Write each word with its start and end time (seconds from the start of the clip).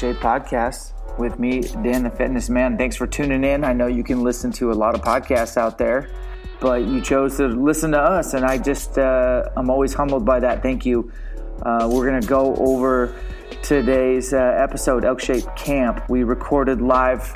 Shape 0.00 0.16
Podcast 0.16 0.94
with 1.18 1.38
me, 1.38 1.60
Dan 1.60 2.04
the 2.04 2.10
Fitness 2.10 2.48
Man. 2.48 2.78
Thanks 2.78 2.96
for 2.96 3.06
tuning 3.06 3.44
in. 3.44 3.64
I 3.64 3.74
know 3.74 3.86
you 3.86 4.02
can 4.02 4.24
listen 4.24 4.50
to 4.52 4.72
a 4.72 4.72
lot 4.72 4.94
of 4.94 5.02
podcasts 5.02 5.58
out 5.58 5.76
there, 5.76 6.08
but 6.58 6.86
you 6.86 7.02
chose 7.02 7.36
to 7.36 7.48
listen 7.48 7.90
to 7.90 8.00
us, 8.00 8.32
and 8.32 8.42
I 8.42 8.56
just, 8.56 8.96
uh, 8.96 9.50
I'm 9.58 9.68
always 9.68 9.92
humbled 9.92 10.24
by 10.24 10.40
that. 10.40 10.62
Thank 10.62 10.86
you. 10.86 11.12
Uh, 11.60 11.86
we're 11.92 12.08
going 12.08 12.18
to 12.18 12.26
go 12.26 12.56
over 12.56 13.14
today's 13.62 14.32
uh, 14.32 14.38
episode, 14.38 15.04
Elk 15.04 15.20
Shape 15.20 15.44
Camp. 15.54 16.08
We 16.08 16.22
recorded 16.22 16.80
live 16.80 17.34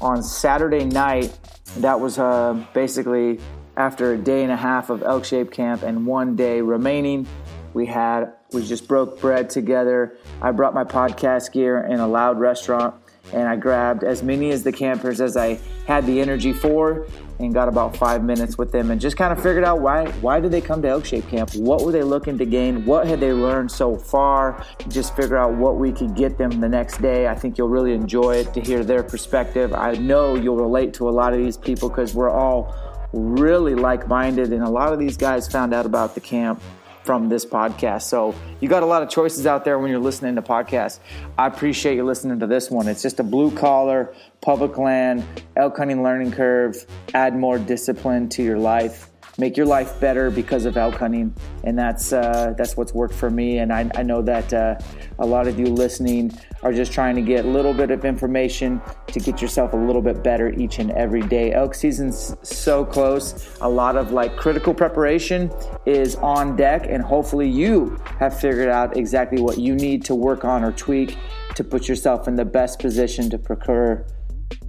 on 0.00 0.22
Saturday 0.22 0.84
night. 0.84 1.36
That 1.78 1.98
was 1.98 2.20
uh, 2.20 2.64
basically 2.74 3.40
after 3.76 4.12
a 4.12 4.18
day 4.18 4.44
and 4.44 4.52
a 4.52 4.56
half 4.56 4.88
of 4.88 5.02
Elk 5.02 5.24
Shape 5.24 5.50
Camp 5.50 5.82
and 5.82 6.06
one 6.06 6.36
day 6.36 6.60
remaining. 6.60 7.26
We 7.72 7.86
had 7.86 8.34
we 8.54 8.64
just 8.64 8.88
broke 8.88 9.20
bread 9.20 9.50
together. 9.50 10.16
I 10.40 10.52
brought 10.52 10.72
my 10.72 10.84
podcast 10.84 11.52
gear 11.52 11.80
in 11.80 12.00
a 12.00 12.06
loud 12.06 12.38
restaurant 12.38 12.94
and 13.32 13.48
I 13.48 13.56
grabbed 13.56 14.04
as 14.04 14.22
many 14.22 14.50
as 14.50 14.62
the 14.62 14.72
campers 14.72 15.20
as 15.20 15.36
I 15.36 15.58
had 15.86 16.06
the 16.06 16.20
energy 16.20 16.52
for 16.52 17.06
and 17.40 17.52
got 17.52 17.68
about 17.68 17.96
five 17.96 18.22
minutes 18.22 18.56
with 18.56 18.70
them 18.70 18.90
and 18.90 19.00
just 19.00 19.16
kind 19.16 19.32
of 19.32 19.42
figured 19.42 19.64
out 19.64 19.80
why 19.80 20.08
why 20.20 20.40
did 20.40 20.52
they 20.52 20.60
come 20.60 20.82
to 20.82 20.88
Elk 20.88 21.04
Shape 21.04 21.26
Camp? 21.28 21.52
What 21.54 21.84
were 21.84 21.90
they 21.90 22.02
looking 22.02 22.38
to 22.38 22.44
gain? 22.44 22.84
What 22.84 23.06
had 23.06 23.20
they 23.20 23.32
learned 23.32 23.72
so 23.72 23.96
far? 23.96 24.64
Just 24.88 25.16
figure 25.16 25.36
out 25.36 25.54
what 25.54 25.76
we 25.76 25.90
could 25.90 26.14
get 26.14 26.38
them 26.38 26.60
the 26.60 26.68
next 26.68 27.02
day. 27.02 27.26
I 27.26 27.34
think 27.34 27.58
you'll 27.58 27.68
really 27.68 27.92
enjoy 27.92 28.36
it 28.36 28.54
to 28.54 28.60
hear 28.60 28.84
their 28.84 29.02
perspective. 29.02 29.72
I 29.72 29.92
know 29.94 30.36
you'll 30.36 30.56
relate 30.56 30.94
to 30.94 31.08
a 31.08 31.10
lot 31.10 31.32
of 31.32 31.38
these 31.38 31.56
people 31.56 31.88
because 31.88 32.14
we're 32.14 32.30
all 32.30 32.74
really 33.12 33.74
like-minded 33.74 34.52
and 34.52 34.62
a 34.62 34.68
lot 34.68 34.92
of 34.92 34.98
these 34.98 35.16
guys 35.16 35.48
found 35.48 35.72
out 35.72 35.86
about 35.86 36.14
the 36.14 36.20
camp 36.20 36.60
from 37.04 37.28
this 37.28 37.44
podcast. 37.44 38.02
So 38.02 38.34
you 38.60 38.68
got 38.68 38.82
a 38.82 38.86
lot 38.86 39.02
of 39.02 39.10
choices 39.10 39.46
out 39.46 39.64
there 39.64 39.78
when 39.78 39.90
you're 39.90 40.00
listening 40.00 40.34
to 40.36 40.42
podcasts. 40.42 40.98
I 41.38 41.46
appreciate 41.46 41.96
you 41.96 42.04
listening 42.04 42.40
to 42.40 42.46
this 42.46 42.70
one. 42.70 42.88
It's 42.88 43.02
just 43.02 43.20
a 43.20 43.22
blue 43.22 43.50
collar, 43.50 44.14
public 44.40 44.78
land, 44.78 45.24
elk 45.56 45.76
hunting 45.76 46.02
learning 46.02 46.32
curve, 46.32 46.84
add 47.12 47.36
more 47.36 47.58
discipline 47.58 48.28
to 48.30 48.42
your 48.42 48.58
life 48.58 49.10
make 49.38 49.56
your 49.56 49.66
life 49.66 49.98
better 50.00 50.30
because 50.30 50.64
of 50.64 50.76
elk 50.76 50.94
hunting, 50.94 51.34
and 51.64 51.78
that's 51.78 52.12
uh, 52.12 52.54
that's 52.56 52.76
what's 52.76 52.94
worked 52.94 53.14
for 53.14 53.30
me. 53.30 53.58
And 53.58 53.72
I, 53.72 53.90
I 53.94 54.02
know 54.02 54.22
that 54.22 54.52
uh, 54.52 54.78
a 55.18 55.26
lot 55.26 55.48
of 55.48 55.58
you 55.58 55.66
listening 55.66 56.32
are 56.64 56.72
just 56.72 56.92
trying 56.92 57.14
to 57.14 57.22
get 57.22 57.44
a 57.44 57.48
little 57.48 57.74
bit 57.74 57.90
of 57.90 58.04
information 58.04 58.80
to 59.08 59.20
get 59.20 59.40
yourself 59.42 59.74
a 59.74 59.76
little 59.76 60.00
bit 60.00 60.24
better 60.24 60.48
each 60.54 60.78
and 60.78 60.90
every 60.92 61.20
day. 61.20 61.52
Elk 61.52 61.74
season's 61.74 62.34
so 62.42 62.84
close. 62.84 63.56
A 63.60 63.68
lot 63.68 63.96
of 63.96 64.12
like 64.12 64.36
critical 64.36 64.72
preparation 64.72 65.52
is 65.84 66.16
on 66.16 66.56
deck, 66.56 66.86
and 66.88 67.02
hopefully 67.02 67.48
you 67.48 67.98
have 68.18 68.38
figured 68.40 68.70
out 68.70 68.96
exactly 68.96 69.40
what 69.40 69.58
you 69.58 69.74
need 69.74 70.04
to 70.06 70.14
work 70.14 70.44
on 70.44 70.64
or 70.64 70.72
tweak 70.72 71.16
to 71.54 71.62
put 71.62 71.86
yourself 71.86 72.26
in 72.26 72.34
the 72.34 72.44
best 72.44 72.78
position 72.78 73.28
to 73.30 73.38
procure 73.38 74.06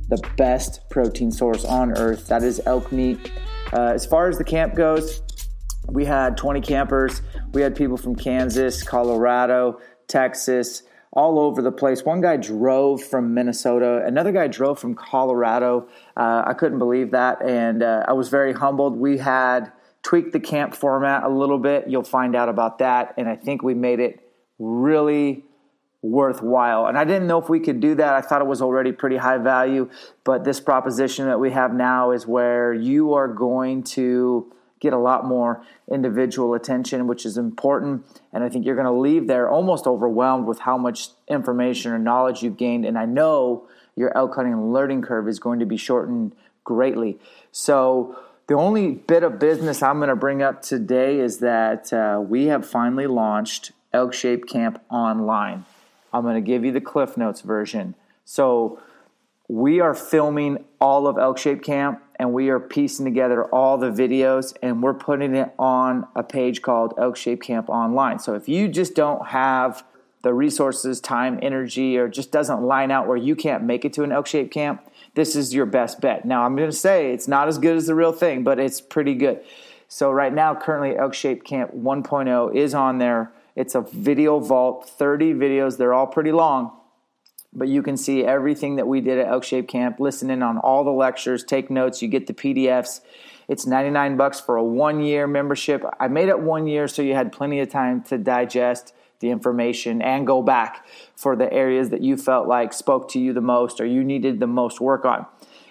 the 0.10 0.22
best 0.38 0.82
protein 0.90 1.32
source 1.32 1.64
on 1.64 1.98
earth. 1.98 2.28
That 2.28 2.44
is 2.44 2.62
elk 2.66 2.92
meat. 2.92 3.32
Uh, 3.74 3.94
as 3.94 4.06
far 4.06 4.28
as 4.28 4.38
the 4.38 4.44
camp 4.44 4.76
goes, 4.76 5.22
we 5.88 6.04
had 6.06 6.38
20 6.38 6.62
campers. 6.62 7.22
We 7.54 7.62
had 7.62 7.76
people 7.76 7.98
from 7.98 8.16
Kansas, 8.16 8.84
Colorado, 8.84 9.80
Texas, 10.08 10.84
all 11.16 11.40
over 11.40 11.62
the 11.62 11.72
place. 11.72 12.04
One 12.04 12.22
guy 12.22 12.38
drove 12.38 13.02
from 13.02 13.34
Minnesota, 13.34 14.04
another 14.06 14.32
guy 14.32 14.48
drove 14.48 14.78
from 14.78 14.96
Colorado. 14.96 15.88
Uh, 16.16 16.44
I 16.46 16.54
couldn't 16.54 16.78
believe 16.78 17.12
that, 17.12 17.42
and 17.42 17.82
uh, 17.82 18.04
I 18.08 18.14
was 18.14 18.30
very 18.30 18.54
humbled. 18.54 18.98
We 18.98 19.18
had 19.18 19.72
tweaked 20.04 20.34
the 20.34 20.40
camp 20.40 20.76
format 20.76 21.24
a 21.24 21.30
little 21.30 21.58
bit. 21.58 21.86
You'll 21.88 22.04
find 22.04 22.36
out 22.36 22.50
about 22.50 22.80
that, 22.80 23.14
and 23.18 23.30
I 23.30 23.36
think 23.36 23.64
we 23.64 23.74
made 23.74 24.00
it 24.00 24.20
really 24.60 25.46
worthwhile. 26.02 26.86
And 26.86 26.98
I 26.98 27.04
didn't 27.04 27.28
know 27.28 27.42
if 27.42 27.50
we 27.50 27.60
could 27.60 27.80
do 27.80 27.96
that. 27.96 28.14
I 28.14 28.22
thought 28.22 28.42
it 28.42 28.48
was 28.48 28.62
already 28.62 28.92
pretty 28.92 29.18
high 29.18 29.38
value, 29.38 29.90
but 30.24 30.44
this 30.44 30.60
proposition 30.60 31.26
that 31.26 31.40
we 31.40 31.52
have 31.52 31.74
now 31.74 32.12
is 32.12 32.28
where 32.28 32.74
you 32.74 33.14
are 33.14 33.28
going 33.28 33.84
to 33.84 34.54
get 34.86 34.94
a 34.94 35.00
lot 35.00 35.26
more 35.26 35.64
individual 35.92 36.54
attention, 36.54 37.08
which 37.08 37.26
is 37.26 37.38
important. 37.38 38.06
And 38.32 38.44
I 38.44 38.50
think 38.50 38.66
you're 38.66 38.76
going 38.76 38.86
to 38.86 38.92
leave 38.92 39.28
there 39.28 39.50
almost 39.50 39.86
overwhelmed 39.88 40.46
with 40.48 40.60
how 40.60 40.78
much 40.78 41.10
information 41.28 41.92
or 41.92 42.00
knowledge 42.00 42.42
you've 42.44 42.58
gained. 42.58 42.86
And 42.86 42.98
I 42.98 43.06
know 43.06 43.68
your 43.96 44.16
elk 44.18 44.36
hunting 44.36 44.72
learning 44.72 45.02
curve 45.02 45.28
is 45.28 45.40
going 45.40 45.60
to 45.60 45.66
be 45.66 45.78
shortened 45.78 46.34
greatly. 46.64 47.20
So, 47.52 48.18
the 48.48 48.54
only 48.54 48.92
bit 48.92 49.24
of 49.24 49.40
business 49.40 49.82
I'm 49.82 49.98
going 49.98 50.10
to 50.10 50.16
bring 50.16 50.44
up 50.44 50.62
today 50.62 51.20
is 51.20 51.40
that 51.40 51.92
uh, 51.92 52.22
we 52.22 52.46
have 52.46 52.64
finally 52.64 53.08
launched 53.08 53.72
Elk 53.92 54.14
Shape 54.14 54.46
Camp 54.46 54.80
online. 54.92 55.66
I'm 56.14 56.22
going 56.22 56.36
to 56.36 56.42
give 56.42 56.64
you 56.64 56.72
the 56.72 56.82
Cliff 56.82 57.18
Notes 57.18 57.42
version. 57.42 57.96
So 58.24 58.80
we 59.48 59.80
are 59.80 59.94
filming 59.94 60.64
all 60.80 61.08
of 61.08 61.18
Elk 61.18 61.38
Shape 61.38 61.64
Camp 61.64 62.02
and 62.18 62.34
we 62.34 62.50
are 62.50 62.60
piecing 62.60 63.06
together 63.06 63.46
all 63.46 63.78
the 63.78 63.90
videos 63.90 64.56
and 64.62 64.82
we're 64.82 64.94
putting 64.94 65.36
it 65.36 65.54
on 65.60 66.08
a 66.16 66.24
page 66.24 66.62
called 66.62 66.94
Elk 66.98 67.18
Shape 67.18 67.42
Camp 67.42 67.70
Online. 67.70 68.20
So 68.20 68.36
if 68.36 68.48
you 68.48 68.68
just 68.68 68.96
don't 68.96 69.28
have 69.28 69.84
the 70.22 70.34
resources, 70.34 71.00
time, 71.00 71.40
energy, 71.42 71.98
or 71.98 72.08
just 72.08 72.32
doesn't 72.32 72.64
line 72.64 72.90
out 72.90 73.08
where 73.08 73.18
you 73.18 73.36
can't 73.36 73.64
make 73.64 73.86
it 73.86 73.94
to 73.94 74.04
an 74.04 74.12
Elk 74.12 74.28
Shape 74.28 74.52
Camp, 74.52 74.82
this 75.14 75.36
is 75.36 75.54
your 75.54 75.66
best 75.66 76.02
bet. 76.02 76.26
Now, 76.26 76.44
I'm 76.44 76.56
going 76.56 76.70
to 76.70 76.76
say 76.76 77.12
it's 77.12 77.28
not 77.28 77.48
as 77.48 77.58
good 77.58 77.78
as 77.78 77.86
the 77.88 77.96
real 77.96 78.12
thing, 78.12 78.44
but 78.44 78.60
it's 78.60 78.82
pretty 78.82 79.14
good. 79.14 79.42
So, 79.88 80.12
right 80.12 80.34
now, 80.34 80.56
currently, 80.56 80.98
Elk 80.98 81.14
Shape 81.14 81.44
Camp 81.44 81.76
1.0 81.76 82.56
is 82.56 82.74
on 82.74 82.98
there 82.98 83.32
it's 83.56 83.74
a 83.74 83.82
video 83.82 84.40
vault, 84.40 84.90
30 84.90 85.34
videos. 85.34 85.78
They're 85.78 85.94
all 85.94 86.08
pretty 86.08 86.32
long, 86.32 86.72
but 87.56 87.68
you 87.68 87.82
can 87.82 87.98
see 87.98 88.24
everything 88.24 88.76
that 88.76 88.88
we 88.88 89.02
did 89.02 89.18
at 89.18 89.28
Elk 89.28 89.44
Shape 89.44 89.68
Camp, 89.68 90.00
listen 90.00 90.30
in 90.30 90.44
on 90.44 90.58
all 90.58 90.84
the 90.84 90.92
lectures, 90.92 91.44
take 91.44 91.70
notes, 91.70 92.02
you 92.02 92.08
get 92.08 92.28
the 92.28 92.34
PDFs. 92.34 93.02
It's 93.48 93.66
99 93.66 94.18
bucks 94.18 94.40
for 94.40 94.58
a 94.58 94.64
one 94.64 95.02
year 95.02 95.28
membership. 95.28 95.84
I 96.00 96.08
made 96.08 96.30
it 96.30 96.40
one 96.40 96.68
year 96.68 96.88
so 96.88 97.02
you 97.02 97.14
had 97.14 97.32
plenty 97.32 97.60
of 97.60 97.70
time 97.70 98.02
to 98.04 98.18
digest 98.18 98.94
the 99.20 99.30
information 99.30 100.02
and 100.02 100.28
go 100.28 100.42
back 100.42 100.86
for 101.16 101.36
the 101.36 101.52
areas 101.52 101.90
that 101.90 102.02
you 102.02 102.18
felt 102.18 102.48
like 102.48 102.74
spoke 102.74 103.10
to 103.12 103.20
you 103.20 103.34
the 103.34 103.42
most 103.42 103.80
or 103.80 103.86
you 103.86 104.04
needed 104.04 104.40
the 104.40 104.48
most 104.48 104.82
work 104.82 105.06
on. 105.06 105.26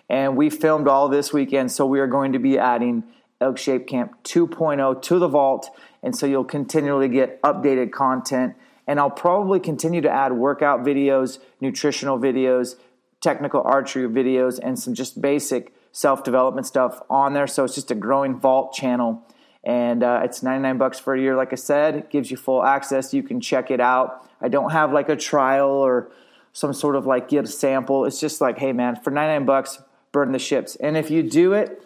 And 0.08 0.36
we 0.36 0.50
filmed 0.50 0.88
all 0.88 1.08
this 1.08 1.32
weekend, 1.32 1.72
so 1.72 1.86
we 1.86 2.00
are 2.00 2.06
going 2.06 2.32
to 2.32 2.38
be 2.38 2.58
adding 2.58 3.04
Elk 3.40 3.58
Shape 3.58 3.86
Camp 3.86 4.22
2.0 4.24 5.02
to 5.02 5.18
the 5.18 5.28
vault 5.28 5.70
and 6.04 6.14
so 6.14 6.26
you'll 6.26 6.44
continually 6.44 7.08
get 7.08 7.40
updated 7.42 7.90
content. 7.90 8.54
And 8.86 9.00
I'll 9.00 9.10
probably 9.10 9.60
continue 9.60 10.00
to 10.02 10.10
add 10.10 10.32
workout 10.32 10.84
videos, 10.84 11.38
nutritional 11.60 12.18
videos, 12.18 12.76
technical 13.20 13.62
archery 13.62 14.08
videos, 14.08 14.60
and 14.62 14.78
some 14.78 14.94
just 14.94 15.20
basic 15.20 15.72
self 15.92 16.24
development 16.24 16.66
stuff 16.66 17.00
on 17.08 17.32
there. 17.32 17.46
So 17.46 17.64
it's 17.64 17.74
just 17.74 17.90
a 17.90 17.94
growing 17.94 18.38
vault 18.38 18.74
channel. 18.74 19.26
And 19.64 20.02
uh, 20.02 20.20
it's 20.24 20.42
99 20.42 20.76
bucks 20.76 20.98
for 20.98 21.14
a 21.14 21.20
year, 21.20 21.34
like 21.34 21.52
I 21.52 21.56
said. 21.56 21.94
It 21.94 22.10
gives 22.10 22.30
you 22.30 22.36
full 22.36 22.62
access. 22.62 23.14
You 23.14 23.22
can 23.22 23.40
check 23.40 23.70
it 23.70 23.80
out. 23.80 24.28
I 24.40 24.48
don't 24.48 24.72
have 24.72 24.92
like 24.92 25.08
a 25.08 25.16
trial 25.16 25.70
or 25.70 26.10
some 26.52 26.74
sort 26.74 26.96
of 26.96 27.06
like 27.06 27.28
get 27.28 27.44
a 27.44 27.48
sample. 27.48 28.04
It's 28.04 28.20
just 28.20 28.42
like, 28.42 28.58
hey 28.58 28.72
man, 28.72 28.96
for 28.96 29.10
99 29.10 29.46
bucks, 29.46 29.82
burn 30.12 30.32
the 30.32 30.38
ships. 30.38 30.76
And 30.76 30.96
if 30.96 31.10
you 31.10 31.22
do 31.22 31.54
it, 31.54 31.82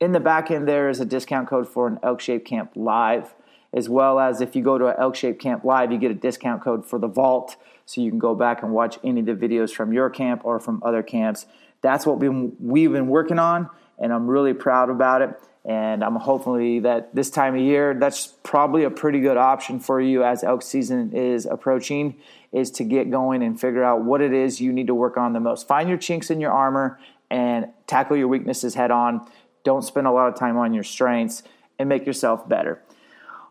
In 0.00 0.12
the 0.12 0.20
back 0.20 0.50
end, 0.50 0.66
there 0.66 0.88
is 0.88 0.98
a 0.98 1.04
discount 1.04 1.46
code 1.46 1.68
for 1.68 1.86
an 1.86 1.98
Elk 2.02 2.22
Shape 2.22 2.46
Camp 2.46 2.70
Live, 2.74 3.34
as 3.72 3.88
well 3.88 4.18
as 4.18 4.40
if 4.40 4.56
you 4.56 4.62
go 4.62 4.78
to 4.78 4.94
Elk 4.98 5.14
Shape 5.14 5.38
Camp 5.38 5.64
Live, 5.64 5.92
you 5.92 5.98
get 5.98 6.10
a 6.10 6.14
discount 6.14 6.62
code 6.62 6.86
for 6.86 6.98
the 6.98 7.08
Vault, 7.08 7.56
so 7.86 8.00
you 8.00 8.10
can 8.10 8.18
go 8.18 8.34
back 8.34 8.62
and 8.62 8.72
watch 8.72 8.98
any 9.02 9.20
of 9.20 9.26
the 9.26 9.34
videos 9.34 9.70
from 9.70 9.92
your 9.92 10.10
camp 10.10 10.42
or 10.44 10.60
from 10.60 10.82
other 10.84 11.02
camps. 11.02 11.46
That's 11.82 12.06
what 12.06 12.18
we've 12.20 12.92
been 12.92 13.08
working 13.08 13.38
on, 13.38 13.68
and 13.98 14.12
I'm 14.12 14.28
really 14.28 14.54
proud 14.54 14.90
about 14.90 15.22
it. 15.22 15.30
And 15.62 16.02
I'm 16.02 16.16
hopefully 16.16 16.80
that 16.80 17.14
this 17.14 17.28
time 17.28 17.54
of 17.54 17.60
year, 17.60 17.92
that's 17.92 18.28
probably 18.42 18.84
a 18.84 18.90
pretty 18.90 19.20
good 19.20 19.36
option 19.36 19.78
for 19.78 20.00
you 20.00 20.24
as 20.24 20.42
elk 20.42 20.62
season 20.62 21.12
is 21.12 21.44
approaching, 21.44 22.16
is 22.50 22.70
to 22.72 22.84
get 22.84 23.10
going 23.10 23.42
and 23.42 23.60
figure 23.60 23.84
out 23.84 24.02
what 24.02 24.22
it 24.22 24.32
is 24.32 24.60
you 24.60 24.72
need 24.72 24.86
to 24.86 24.94
work 24.94 25.18
on 25.18 25.34
the 25.34 25.40
most. 25.40 25.68
Find 25.68 25.88
your 25.88 25.98
chinks 25.98 26.30
in 26.30 26.40
your 26.40 26.50
armor 26.50 26.98
and 27.30 27.68
tackle 27.86 28.16
your 28.16 28.28
weaknesses 28.28 28.74
head 28.74 28.90
on. 28.90 29.26
Don't 29.62 29.82
spend 29.82 30.06
a 30.06 30.10
lot 30.10 30.28
of 30.28 30.38
time 30.38 30.56
on 30.56 30.72
your 30.72 30.82
strengths 30.82 31.42
and 31.78 31.90
make 31.90 32.06
yourself 32.06 32.48
better. 32.48 32.82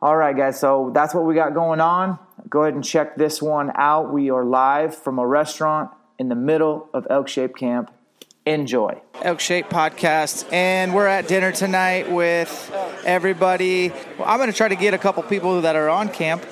All 0.02 0.16
right, 0.16 0.36
guys, 0.36 0.60
so 0.60 0.92
that's 0.94 1.14
what 1.14 1.26
we 1.26 1.36
got 1.36 1.54
going 1.54 1.82
on. 1.82 2.18
Go 2.50 2.62
ahead 2.64 2.74
and 2.74 2.84
check 2.84 3.18
this 3.18 3.42
one 3.42 3.72
out. 3.76 4.14
We 4.14 4.30
are 4.32 4.46
live 4.46 4.96
from 4.96 5.20
a 5.20 5.28
restaurant 5.28 5.92
in 6.18 6.30
the 6.30 6.36
middle 6.36 6.88
of 6.94 7.06
Elk 7.10 7.28
Shape 7.28 7.56
Camp 7.58 7.92
Enjoy. 8.46 9.02
Elk 9.22 9.42
Shape 9.42 9.68
Podcast, 9.70 10.52
and 10.54 10.96
we're 10.96 11.06
at 11.06 11.28
dinner 11.28 11.52
tonight 11.52 12.10
with 12.10 12.72
everybody. 13.06 13.90
Well, 14.18 14.28
I'm 14.28 14.38
going 14.38 14.50
to 14.50 14.56
try 14.56 14.70
to 14.70 14.76
get 14.78 14.94
a 14.94 14.98
couple 14.98 15.22
people 15.24 15.62
that 15.62 15.76
are 15.76 15.90
on 15.90 16.08
camp 16.10 16.46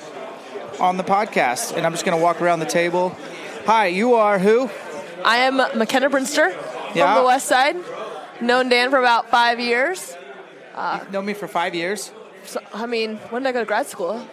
on 0.78 0.98
the 0.98 1.02
podcast, 1.02 1.74
and 1.76 1.86
I'm 1.86 1.92
just 1.92 2.04
going 2.04 2.16
to 2.16 2.22
walk 2.22 2.42
around 2.42 2.60
the 2.60 2.66
table. 2.66 3.16
Hi, 3.64 3.86
you 3.86 4.14
are 4.14 4.38
who? 4.38 4.70
I 5.24 5.38
am 5.38 5.56
McKenna 5.56 6.10
Brinster 6.10 6.50
Yeah. 6.94 7.14
from 7.14 7.22
the 7.22 7.26
West 7.26 7.46
Side. 7.46 7.76
Known 8.42 8.68
Dan 8.68 8.90
for 8.90 8.98
about 8.98 9.30
five 9.30 9.58
years. 9.58 10.14
You've 10.76 11.10
known 11.10 11.24
me 11.24 11.32
for 11.34 11.48
five 11.48 11.74
years. 11.74 12.12
So, 12.48 12.62
I 12.72 12.86
mean, 12.86 13.16
when 13.28 13.42
did 13.42 13.50
I 13.50 13.52
go 13.52 13.60
to 13.60 13.66
grad 13.66 13.86
school? 13.86 14.26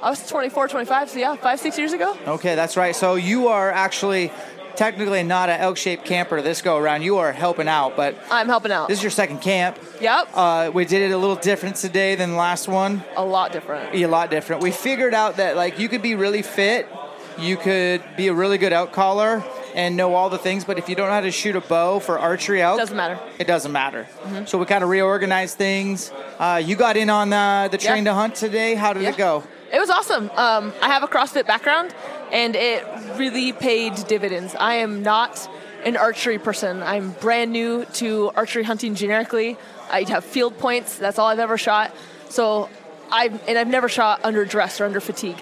I 0.00 0.08
was 0.08 0.26
24, 0.26 0.68
25, 0.68 1.10
so 1.10 1.18
yeah, 1.18 1.36
five, 1.36 1.60
six 1.60 1.76
years 1.76 1.92
ago. 1.92 2.16
Okay, 2.26 2.54
that's 2.54 2.78
right. 2.78 2.96
So 2.96 3.16
you 3.16 3.48
are 3.48 3.70
actually 3.70 4.32
technically 4.74 5.22
not 5.22 5.50
an 5.50 5.60
elk 5.60 5.76
shaped 5.76 6.06
camper 6.06 6.40
this 6.40 6.62
go 6.62 6.78
around. 6.78 7.02
You 7.02 7.18
are 7.18 7.30
helping 7.30 7.68
out, 7.68 7.94
but 7.94 8.16
I'm 8.30 8.46
helping 8.46 8.72
out. 8.72 8.88
this 8.88 8.98
is 8.98 9.02
your 9.04 9.10
second 9.10 9.42
camp. 9.42 9.78
yep, 10.00 10.28
Uh, 10.32 10.70
we 10.72 10.86
did 10.86 11.02
it 11.10 11.12
a 11.12 11.18
little 11.18 11.36
different 11.36 11.76
today 11.76 12.14
than 12.14 12.30
the 12.30 12.36
last 12.36 12.68
one. 12.68 13.02
a 13.16 13.24
lot 13.24 13.52
different. 13.52 13.94
a 13.94 14.06
lot 14.06 14.30
different. 14.30 14.62
We 14.62 14.70
figured 14.70 15.12
out 15.12 15.36
that 15.36 15.56
like 15.56 15.78
you 15.78 15.90
could 15.90 16.00
be 16.00 16.14
really 16.14 16.42
fit, 16.42 16.88
you 17.38 17.58
could 17.58 18.02
be 18.16 18.28
a 18.28 18.32
really 18.32 18.56
good 18.56 18.72
elk 18.72 18.92
caller 18.92 19.44
and 19.74 19.96
know 19.96 20.14
all 20.14 20.30
the 20.30 20.38
things, 20.38 20.64
but 20.64 20.78
if 20.78 20.88
you 20.88 20.94
don't 20.94 21.08
know 21.08 21.14
how 21.14 21.20
to 21.20 21.30
shoot 21.30 21.56
a 21.56 21.60
bow 21.60 21.98
for 21.98 22.18
archery 22.18 22.62
elk, 22.62 22.78
Doesn't 22.78 22.96
matter. 22.96 23.18
It 23.38 23.46
doesn't 23.46 23.72
matter. 23.72 24.06
So 24.46 24.58
we 24.58 24.64
kind 24.66 24.82
of 24.84 24.90
reorganized 24.90 25.56
things. 25.56 26.10
Uh, 26.38 26.60
you 26.64 26.76
got 26.76 26.96
in 26.96 27.10
on 27.10 27.30
the, 27.30 27.68
the 27.70 27.78
train 27.78 28.04
Yeah. 28.04 28.12
to 28.12 28.14
hunt 28.14 28.34
today. 28.34 28.74
How 28.74 28.92
did 28.92 29.02
Yeah. 29.02 29.10
it 29.10 29.16
go? 29.16 29.44
It 29.72 29.78
was 29.78 29.90
awesome. 29.90 30.30
Um, 30.36 30.72
I 30.80 30.88
have 30.88 31.02
a 31.02 31.06
CrossFit 31.08 31.46
background, 31.46 31.94
and 32.32 32.56
it 32.56 32.84
really 33.16 33.52
paid 33.52 33.94
dividends. 34.08 34.54
I 34.58 34.74
am 34.76 35.02
not 35.02 35.46
an 35.84 35.96
archery 35.96 36.38
person. 36.38 36.82
I'm 36.82 37.10
brand 37.10 37.52
new 37.52 37.84
to 37.94 38.30
archery 38.34 38.64
hunting 38.64 38.94
generically. 38.94 39.56
I 39.90 40.02
have 40.04 40.24
field 40.24 40.58
points. 40.58 40.96
That's 40.96 41.18
all 41.18 41.26
I've 41.26 41.38
ever 41.38 41.58
shot. 41.58 41.94
So 42.30 42.68
I 43.10 43.30
and 43.46 43.56
I've 43.58 43.68
never 43.68 43.88
shot 43.88 44.20
under 44.24 44.44
dress 44.44 44.80
or 44.80 44.84
under 44.86 45.00
fatigue. 45.00 45.36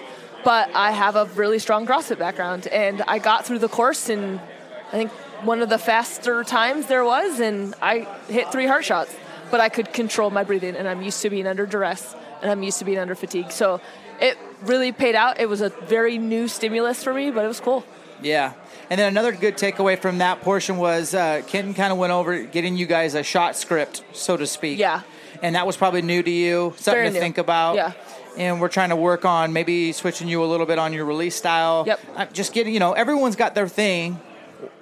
But 0.47 0.73
I 0.73 0.91
have 0.91 1.17
a 1.17 1.25
really 1.35 1.59
strong 1.59 1.85
CrossFit 1.85 2.17
background, 2.19 2.67
and 2.67 3.03
I 3.05 3.19
got 3.19 3.45
through 3.45 3.59
the 3.59 3.67
course 3.67 4.07
in 4.07 4.39
I 4.87 4.91
think 4.91 5.11
one 5.43 5.61
of 5.61 5.67
the 5.67 5.77
faster 5.77 6.41
times 6.45 6.87
there 6.87 7.03
was, 7.03 7.41
and 7.41 7.75
I 7.81 8.07
hit 8.29 8.49
three 8.49 8.65
heart 8.65 8.85
shots. 8.85 9.13
But 9.51 9.59
I 9.59 9.67
could 9.67 9.91
control 9.91 10.29
my 10.29 10.45
breathing, 10.45 10.77
and 10.77 10.87
I'm 10.87 11.01
used 11.01 11.21
to 11.23 11.29
being 11.29 11.47
under 11.47 11.65
duress, 11.65 12.15
and 12.41 12.49
I'm 12.49 12.63
used 12.63 12.79
to 12.79 12.85
being 12.85 12.97
under 12.97 13.13
fatigue. 13.13 13.51
So 13.51 13.81
it 14.21 14.37
really 14.61 14.93
paid 14.93 15.15
out. 15.15 15.37
It 15.41 15.49
was 15.49 15.59
a 15.59 15.67
very 15.67 16.17
new 16.17 16.47
stimulus 16.47 17.03
for 17.03 17.13
me, 17.13 17.29
but 17.29 17.43
it 17.43 17.49
was 17.49 17.59
cool. 17.59 17.83
Yeah. 18.21 18.53
And 18.89 18.97
then 18.97 19.09
another 19.09 19.33
good 19.33 19.57
takeaway 19.57 19.99
from 19.99 20.19
that 20.19 20.39
portion 20.43 20.77
was 20.77 21.13
uh, 21.13 21.41
Kenton 21.47 21.73
kind 21.73 21.91
of 21.91 21.97
went 21.97 22.13
over 22.13 22.43
getting 22.43 22.77
you 22.77 22.85
guys 22.85 23.15
a 23.15 23.23
shot 23.23 23.57
script, 23.57 24.01
so 24.13 24.37
to 24.37 24.47
speak. 24.47 24.79
Yeah. 24.79 25.01
And 25.43 25.55
that 25.55 25.67
was 25.67 25.75
probably 25.75 26.03
new 26.03 26.23
to 26.23 26.31
you, 26.31 26.73
something 26.77 26.93
Very 26.93 27.07
to 27.09 27.13
new. 27.15 27.19
think 27.19 27.37
about. 27.37 27.75
Yeah. 27.75 27.91
And 28.37 28.61
we're 28.61 28.69
trying 28.69 28.89
to 28.89 28.95
work 28.95 29.25
on 29.25 29.51
maybe 29.51 29.91
switching 29.91 30.27
you 30.27 30.43
a 30.43 30.45
little 30.45 30.65
bit 30.65 30.79
on 30.79 30.93
your 30.93 31.05
release 31.05 31.35
style. 31.35 31.83
Yep. 31.87 31.99
Uh, 32.15 32.25
just 32.27 32.53
getting, 32.53 32.73
you 32.73 32.79
know, 32.79 32.93
everyone's 32.93 33.35
got 33.35 33.55
their 33.55 33.67
thing, 33.67 34.19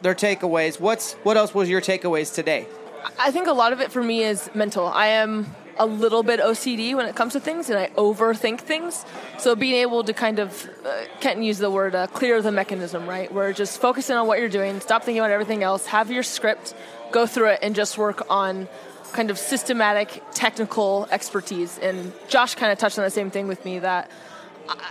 their 0.02 0.14
takeaways. 0.14 0.80
What's 0.80 1.14
what 1.24 1.38
else 1.38 1.54
was 1.54 1.70
your 1.70 1.82
takeaways 1.82 2.34
today? 2.34 2.68
I 3.18 3.32
think 3.32 3.48
a 3.48 3.54
lot 3.54 3.72
of 3.72 3.82
it 3.82 3.92
for 3.92 4.04
me 4.04 4.24
is 4.24 4.50
mental. 4.54 4.88
I 4.88 5.08
am 5.08 5.56
a 5.78 5.86
little 5.86 6.24
bit 6.24 6.40
OCD 6.40 6.96
when 6.96 7.06
it 7.06 7.16
comes 7.16 7.34
to 7.34 7.40
things, 7.40 7.70
and 7.70 7.78
I 7.78 7.88
overthink 7.98 8.62
things. 8.62 9.06
So 9.38 9.56
being 9.56 9.76
able 9.76 10.04
to 10.04 10.14
kind 10.14 10.40
of, 10.40 10.70
uh, 10.86 11.04
Kenton 11.20 11.44
used 11.44 11.60
the 11.60 11.70
word 11.70 11.96
uh, 11.96 12.08
clear 12.08 12.42
the 12.42 12.52
mechanism, 12.52 13.08
right? 13.08 13.32
Where 13.32 13.52
just 13.54 13.82
focusing 13.82 14.16
on 14.16 14.28
what 14.28 14.40
you're 14.40 14.50
doing, 14.50 14.80
stop 14.80 15.04
thinking 15.04 15.20
about 15.20 15.32
everything 15.32 15.64
else, 15.64 15.86
have 15.88 16.12
your 16.12 16.24
script, 16.24 16.74
go 17.12 17.26
through 17.26 17.50
it, 17.52 17.60
and 17.62 17.76
just 17.76 17.98
work 17.98 18.26
on 18.30 18.68
kind 19.16 19.32
of 19.32 19.38
systematic 19.40 20.22
technical 20.34 21.08
expertise. 21.10 21.80
And 21.80 22.14
Josh 22.28 22.56
kind 22.56 22.72
of 22.72 22.78
touched 22.78 23.00
on 23.00 23.06
the 23.06 23.12
same 23.12 23.32
thing 23.32 23.48
with 23.48 23.64
me 23.64 23.80
that 23.80 24.12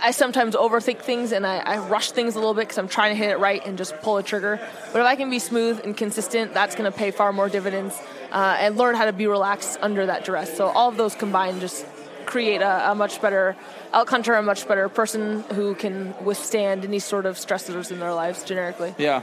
I- 0.01 0.11
sometimes 0.11 0.55
overthink 0.55 0.99
things 0.99 1.31
and 1.31 1.45
I, 1.45 1.57
I 1.57 1.77
rush 1.77 2.11
things 2.11 2.35
a 2.35 2.39
little 2.39 2.53
bit 2.53 2.61
because 2.61 2.77
I'm 2.77 2.87
trying 2.87 3.11
to 3.11 3.15
hit 3.15 3.29
it 3.29 3.39
right 3.39 3.61
and 3.65 3.77
just 3.77 3.93
pull 4.01 4.17
a 4.17 4.23
trigger. 4.23 4.59
But 4.91 4.99
if 5.01 5.05
I 5.05 5.15
can 5.15 5.29
be 5.29 5.39
smooth 5.39 5.81
and 5.83 5.95
consistent, 5.95 6.53
that's 6.53 6.75
going 6.75 6.91
to 6.91 6.97
pay 6.97 7.11
far 7.11 7.31
more 7.33 7.49
dividends 7.49 7.93
uh, 8.31 8.57
and 8.59 8.77
learn 8.77 8.95
how 8.95 9.05
to 9.05 9.13
be 9.13 9.27
relaxed 9.27 9.77
under 9.81 10.05
that 10.07 10.25
duress. 10.25 10.55
So 10.57 10.67
all 10.67 10.89
of 10.89 10.97
those 10.97 11.13
combined 11.15 11.61
just 11.61 11.85
create 12.25 12.61
a, 12.61 12.91
a 12.91 12.95
much 12.95 13.21
better 13.21 13.55
elk 13.93 14.09
hunter, 14.09 14.33
a 14.33 14.41
much 14.41 14.67
better 14.67 14.89
person 14.89 15.43
who 15.53 15.75
can 15.75 16.15
withstand 16.23 16.83
any 16.83 16.99
sort 16.99 17.25
of 17.25 17.35
stressors 17.37 17.91
in 17.91 17.99
their 17.99 18.13
lives 18.13 18.43
generically. 18.43 18.95
Yeah. 18.97 19.21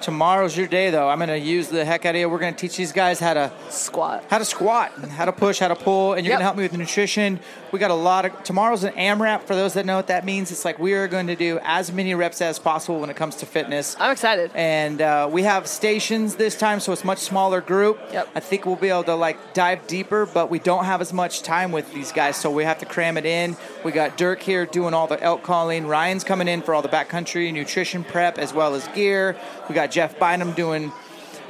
Tomorrow's 0.00 0.56
your 0.56 0.66
day, 0.66 0.90
though. 0.90 1.08
I'm 1.08 1.18
going 1.18 1.28
to 1.28 1.38
use 1.38 1.68
the 1.68 1.84
heck 1.84 2.04
out 2.04 2.14
of 2.14 2.20
you. 2.20 2.28
We're 2.28 2.38
going 2.38 2.54
to 2.54 2.58
teach 2.60 2.76
these 2.76 2.92
guys 2.92 3.18
how 3.18 3.34
to 3.34 3.50
Squat. 3.70 4.24
how 4.28 4.38
to 4.38 4.44
squat, 4.44 4.92
how 5.10 5.24
to 5.24 5.32
push, 5.32 5.58
how 5.58 5.68
to 5.68 5.74
pull, 5.74 6.12
and 6.12 6.24
you're 6.24 6.32
Yep. 6.32 6.38
going 6.38 6.40
to 6.40 6.44
help 6.44 6.56
me 6.56 6.62
with 6.64 6.76
nutrition. 6.76 7.40
We 7.76 7.80
got 7.80 7.90
a 7.90 7.94
lot 7.94 8.24
of 8.24 8.42
tomorrow's 8.42 8.84
an 8.84 8.94
AMRAP. 8.94 9.42
For 9.42 9.54
those 9.54 9.74
that 9.74 9.84
know 9.84 9.96
what 9.96 10.06
that 10.06 10.24
means, 10.24 10.50
it's 10.50 10.64
like 10.64 10.78
we 10.78 10.94
are 10.94 11.06
going 11.06 11.26
to 11.26 11.36
do 11.36 11.58
as 11.62 11.92
many 11.92 12.14
reps 12.14 12.40
as 12.40 12.58
possible 12.58 13.00
when 13.00 13.10
it 13.10 13.16
comes 13.16 13.36
to 13.36 13.44
fitness. 13.44 13.94
I'm 14.00 14.12
excited. 14.12 14.50
And 14.54 15.02
uh, 15.02 15.28
we 15.30 15.42
have 15.42 15.66
stations 15.66 16.36
this 16.36 16.56
time, 16.56 16.80
so 16.80 16.94
it's 16.94 17.04
much 17.04 17.18
smaller 17.18 17.60
group. 17.60 18.00
Yep. 18.12 18.30
I 18.34 18.40
think 18.40 18.64
we'll 18.64 18.76
be 18.76 18.88
able 18.88 19.04
to 19.04 19.14
like 19.14 19.52
dive 19.52 19.86
deeper, 19.86 20.24
but 20.24 20.48
we 20.48 20.58
don't 20.58 20.86
have 20.86 21.02
as 21.02 21.12
much 21.12 21.42
time 21.42 21.70
with 21.70 21.92
these 21.92 22.12
guys, 22.12 22.38
so 22.38 22.50
we 22.50 22.64
have 22.64 22.78
to 22.78 22.86
cram 22.86 23.18
it 23.18 23.26
in. 23.26 23.58
We 23.84 23.92
got 23.92 24.16
Dirk 24.16 24.40
here 24.40 24.64
doing 24.64 24.94
all 24.94 25.06
the 25.06 25.22
elk 25.22 25.42
calling. 25.42 25.86
Ryan's 25.86 26.24
coming 26.24 26.48
in 26.48 26.62
for 26.62 26.72
all 26.72 26.80
the 26.80 26.88
backcountry 26.88 27.52
nutrition 27.52 28.04
prep 28.04 28.38
as 28.38 28.54
well 28.54 28.74
as 28.74 28.88
gear. 28.88 29.36
We 29.68 29.74
got 29.74 29.90
Jeff 29.90 30.18
Bynum 30.18 30.52
doing 30.52 30.92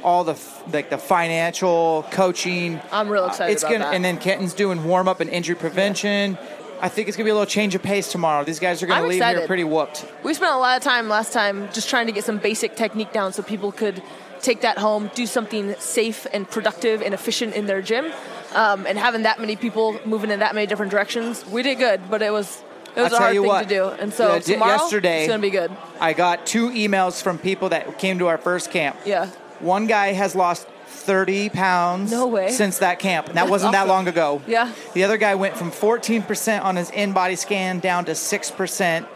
all 0.03 0.23
the 0.23 0.33
f- 0.33 0.63
like 0.73 0.89
the 0.89 0.97
financial 0.97 2.05
coaching. 2.11 2.79
I'm 2.91 3.09
real 3.09 3.25
excited 3.25 3.53
It's 3.53 3.63
about 3.63 3.71
gonna, 3.73 3.83
that. 3.85 3.93
and 3.95 4.03
then 4.05 4.17
Kenton's 4.17 4.53
doing 4.53 4.83
warm 4.83 5.07
up 5.07 5.19
and 5.19 5.29
injury 5.29 5.55
prevention. 5.55 6.37
I 6.79 6.89
think 6.89 7.07
it's 7.07 7.17
gonna 7.17 7.25
be 7.25 7.31
a 7.31 7.33
little 7.33 7.47
change 7.47 7.73
of 7.75 7.81
pace 7.81 8.11
tomorrow. 8.11 8.43
These 8.43 8.59
guys 8.59 8.83
are 8.83 8.87
gonna 8.87 9.01
I'm 9.01 9.07
leave 9.09 9.23
here 9.23 9.47
pretty 9.47 9.63
whooped. 9.63 10.05
We 10.23 10.33
spent 10.33 10.53
a 10.53 10.57
lot 10.57 10.77
of 10.77 10.83
time 10.83 11.09
last 11.09 11.33
time 11.33 11.69
just 11.73 11.89
trying 11.89 12.05
to 12.05 12.11
get 12.11 12.23
some 12.23 12.37
basic 12.37 12.75
technique 12.75 13.11
down 13.11 13.33
so 13.33 13.41
people 13.41 13.71
could 13.71 14.03
take 14.41 14.61
that 14.61 14.77
home, 14.77 15.09
do 15.15 15.25
something 15.25 15.73
safe 15.79 16.27
and 16.31 16.47
productive 16.49 17.01
and 17.01 17.13
efficient 17.13 17.55
in 17.55 17.65
their 17.65 17.81
gym. 17.81 18.11
Um, 18.53 18.85
and 18.85 18.97
having 18.97 19.23
that 19.23 19.39
many 19.39 19.55
people 19.55 19.99
moving 20.05 20.29
in 20.29 20.39
that 20.39 20.53
many 20.53 20.67
different 20.67 20.91
directions, 20.91 21.43
we 21.47 21.63
did 21.63 21.79
good, 21.79 22.01
but 22.09 22.21
it 22.21 22.31
was 22.31 22.63
it 22.95 23.01
was 23.01 23.13
I'll 23.13 23.19
a 23.19 23.21
hard 23.21 23.33
thing 23.35 23.45
what, 23.45 23.63
to 23.63 23.67
do. 23.69 23.85
And 23.89 24.13
so 24.13 24.33
yeah, 24.33 24.39
tomorrow 24.39 24.71
yesterday- 24.73 25.19
it's 25.23 25.27
gonna 25.29 25.41
be 25.41 25.49
good. 25.49 25.71
I 25.99 26.13
got 26.13 26.45
two 26.45 26.69
emails 26.69 27.21
from 27.21 27.39
people 27.39 27.69
that 27.69 27.97
came 27.99 28.19
to 28.19 28.27
our 28.27 28.37
first 28.37 28.69
camp. 28.71 28.97
Yeah. 29.05 29.29
One 29.59 29.87
guy 29.87 30.13
has 30.13 30.35
lost 30.35 30.67
30 30.87 31.49
pounds 31.49 32.11
No 32.11 32.27
way. 32.27 32.49
since 32.51 32.79
that 32.79 32.99
camp. 32.99 33.27
And 33.27 33.35
that 33.37 33.41
That's 33.43 33.51
wasn't 33.51 33.71
that 33.73 33.87
long 33.87 34.07
ago. 34.07 34.41
Yeah. 34.47 34.71
The 34.93 35.03
other 35.03 35.17
guy 35.17 35.35
went 35.35 35.55
from 35.57 35.71
14% 35.71 36.63
on 36.63 36.75
his 36.75 36.91
InBody 36.91 37.37
scan 37.37 37.79
down 37.79 38.05
to 38.05 38.11
6%. 38.13 39.07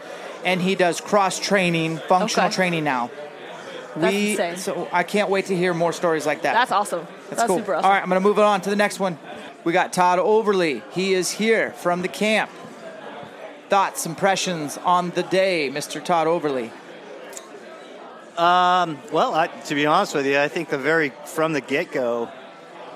And 0.44 0.60
he 0.60 0.74
does 0.74 1.00
cross 1.00 1.38
training, 1.38 1.98
functional 2.08 2.46
Okay. 2.46 2.54
training 2.56 2.82
now. 2.84 3.10
That's 3.94 4.12
we, 4.14 4.30
insane. 4.32 4.56
So 4.56 4.88
I 4.90 5.02
can't 5.04 5.28
wait 5.30 5.46
to 5.46 5.56
hear 5.56 5.72
more 5.74 5.92
stories 5.92 6.26
like 6.26 6.42
that. 6.42 6.54
That's 6.54 6.72
awesome. 6.72 7.06
That's, 7.30 7.44
cool. 7.44 7.58
super 7.58 7.74
awesome. 7.74 7.84
All 7.84 7.90
right, 7.92 8.02
I'm 8.02 8.08
going 8.08 8.20
to 8.20 8.26
move 8.26 8.38
it 8.38 8.44
on 8.44 8.60
to 8.62 8.70
the 8.70 8.76
next 8.76 8.98
one. 8.98 9.18
We 9.64 9.72
got 9.72 9.92
Todd 9.92 10.18
Overly. 10.18 10.82
He 10.92 11.14
is 11.14 11.30
here 11.30 11.70
from 11.72 12.02
the 12.02 12.08
camp. 12.08 12.50
Thoughts, 13.68 14.04
impressions 14.04 14.78
on 14.84 15.10
the 15.10 15.22
day, 15.22 15.70
Mr. 15.72 16.02
Todd 16.04 16.26
Overly. 16.26 16.72
Well, 18.36 19.34
I, 19.34 19.48
to 19.66 19.74
be 19.74 19.86
honest 19.86 20.14
with 20.14 20.26
you, 20.26 20.38
I 20.38 20.48
think 20.48 20.68
the 20.68 20.78
very 20.78 21.12
from 21.26 21.52
the 21.52 21.60
get 21.60 21.92
go 21.92 22.28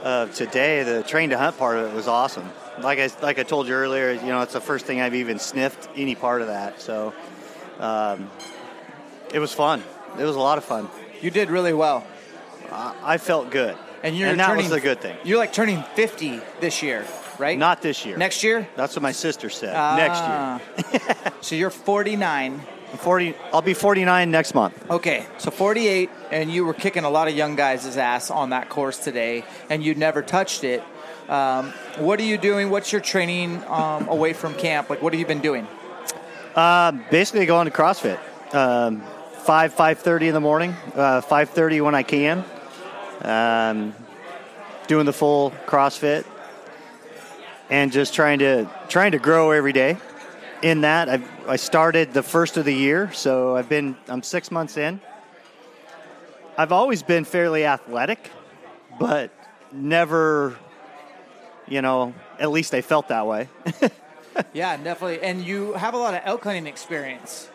of 0.03 0.35
today, 0.35 0.83
the 0.83 1.03
train 1.03 1.31
to 1.31 1.39
hunt 1.39 1.59
part 1.59 1.77
of 1.79 1.93
it 1.93 1.95
was 1.95 2.09
awesome. 2.09 2.49
Like 2.81 2.99
I 2.99 3.09
like 3.23 3.39
I 3.39 3.43
told 3.43 3.69
you 3.69 3.75
earlier, 3.75 4.13
you 4.13 4.27
know, 4.27 4.43
it's 4.43 4.53
the 4.53 4.61
first 4.61 4.85
thing 4.87 5.01
I've 5.01 5.15
even 5.15 5.39
sniffed 5.39 5.89
any 5.97 6.15
part 6.15 6.43
of 6.43 6.49
that. 6.49 6.81
So, 6.81 7.15
um, 7.79 8.31
it 9.33 9.39
was 9.39 9.53
fun. 9.53 9.83
It 10.19 10.25
was 10.25 10.37
a 10.37 10.41
lot 10.41 10.59
of 10.59 10.65
fun. 10.65 10.89
You 11.21 11.31
did 11.31 11.51
really 11.51 11.73
well. 11.73 12.07
I, 12.71 12.95
I 13.03 13.19
felt 13.19 13.51
good. 13.51 13.77
And 14.03 14.17
you're 14.17 14.29
And 14.29 14.39
that 14.39 14.49
turning, 14.49 14.65
was 14.65 14.73
the 14.73 14.81
good 14.81 15.01
thing. 15.01 15.17
You're 15.25 15.39
like 15.39 15.53
turning 15.53 15.83
50 15.95 16.41
this 16.61 16.83
year, 16.83 17.07
right? 17.39 17.59
Not 17.59 17.81
this 17.83 18.05
year. 18.05 18.17
next 18.17 18.45
year. 18.45 18.69
That's 18.77 18.95
what 18.95 19.03
my 19.03 19.13
sister 19.13 19.49
said. 19.51 19.75
Ah. 19.75 20.61
next 20.91 20.93
year. 20.93 21.33
So 21.41 21.55
you're 21.55 21.71
49. 21.71 22.61
I'm 22.97 23.03
40. 23.03 23.35
I'll 23.53 23.61
be 23.61 23.75
49 23.75 24.31
next 24.31 24.55
month. 24.55 24.91
Okay, 24.91 25.27
so 25.37 25.51
48, 25.51 26.09
and 26.31 26.51
you 26.51 26.65
were 26.65 26.73
kicking 26.73 27.05
a 27.05 27.11
lot 27.11 27.29
of 27.29 27.37
young 27.37 27.55
guys' 27.55 27.95
ass 27.99 28.31
on 28.31 28.51
that 28.51 28.71
course 28.71 28.97
today, 28.97 29.45
and 29.69 29.85
you 29.85 29.95
never 29.95 30.23
touched 30.23 30.65
it. 30.65 30.83
Um, 31.29 31.73
what 31.99 32.19
are 32.21 32.25
you 32.25 32.39
doing? 32.39 32.71
What's 32.71 32.93
your 32.93 33.03
training 33.03 33.63
um, 33.65 34.09
away 34.09 34.33
from 34.33 34.55
camp? 34.55 34.89
Like, 34.89 35.03
what 35.03 35.13
have 35.13 35.21
you 35.21 35.27
been 35.27 35.43
doing? 35.43 35.67
Um, 36.55 37.05
basically, 37.11 37.45
going 37.45 37.67
to 37.67 37.71
CrossFit. 37.71 38.19
Um, 38.55 39.03
five 39.43 39.75
five 39.75 39.99
thirty 39.99 40.29
in 40.29 40.33
the 40.33 40.41
morning. 40.41 40.75
Uh, 40.95 41.21
five 41.21 41.51
thirty 41.51 41.83
when 41.83 41.95
I 41.95 42.03
can. 42.03 42.47
Um, 43.21 43.95
doing 44.87 45.05
the 45.05 45.13
full 45.13 45.51
CrossFit, 45.67 46.25
and 47.69 47.93
just 47.93 48.15
trying 48.15 48.39
to 48.39 48.71
trying 48.89 49.13
to 49.13 49.19
grow 49.19 49.51
every 49.51 49.75
day. 49.75 49.99
In 50.63 50.81
that, 50.81 51.11
I 51.11 51.21
I 51.49 51.57
started 51.57 52.13
the 52.13 52.23
first 52.23 52.57
of 52.57 52.65
the 52.65 52.75
year, 52.75 53.13
so 53.13 53.57
I've 53.57 53.69
been 53.69 53.97
I'm 54.09 54.23
six 54.23 54.51
months 54.51 54.77
in. 54.77 55.01
I've 56.59 56.73
always 56.73 57.03
been 57.03 57.25
fairly 57.25 57.65
athletic, 57.67 58.31
but 58.99 59.31
never, 59.73 60.57
you 61.69 61.83
know, 61.83 62.15
at 62.41 62.51
least 62.51 62.75
I 62.75 62.81
felt 62.83 63.09
that 63.09 63.27
way. 63.27 63.49
Yeah, 64.53 64.77
definitely. 64.77 65.23
And 65.23 65.41
you 65.43 65.73
have 65.73 65.95
a 65.95 65.97
lot 65.97 66.13
of 66.13 66.21
elk 66.25 66.45
hunting 66.45 66.67
experience. 66.67 67.49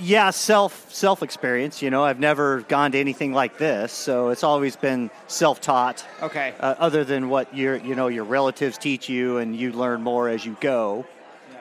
yeah 0.00 0.30
self 0.30 0.92
self 0.92 1.22
experience 1.22 1.80
you 1.80 1.88
know 1.90 2.02
i've 2.04 2.18
never 2.18 2.62
gone 2.62 2.90
to 2.92 2.98
anything 2.98 3.32
like 3.32 3.56
this 3.56 3.92
so 3.92 4.30
it's 4.30 4.42
always 4.44 4.74
been 4.76 5.08
self 5.28 5.60
taught 5.60 6.04
Okay. 6.22 6.52
uh, 6.60 6.74
other 6.78 7.04
than 7.04 7.28
what 7.28 7.54
your 7.56 7.76
you 7.76 7.94
know 7.94 8.08
your 8.08 8.24
relatives 8.24 8.76
teach 8.76 9.08
you 9.08 9.38
and 9.38 9.54
you 9.56 9.70
learn 9.72 10.02
more 10.02 10.28
as 10.28 10.44
you 10.44 10.56
go 10.60 11.06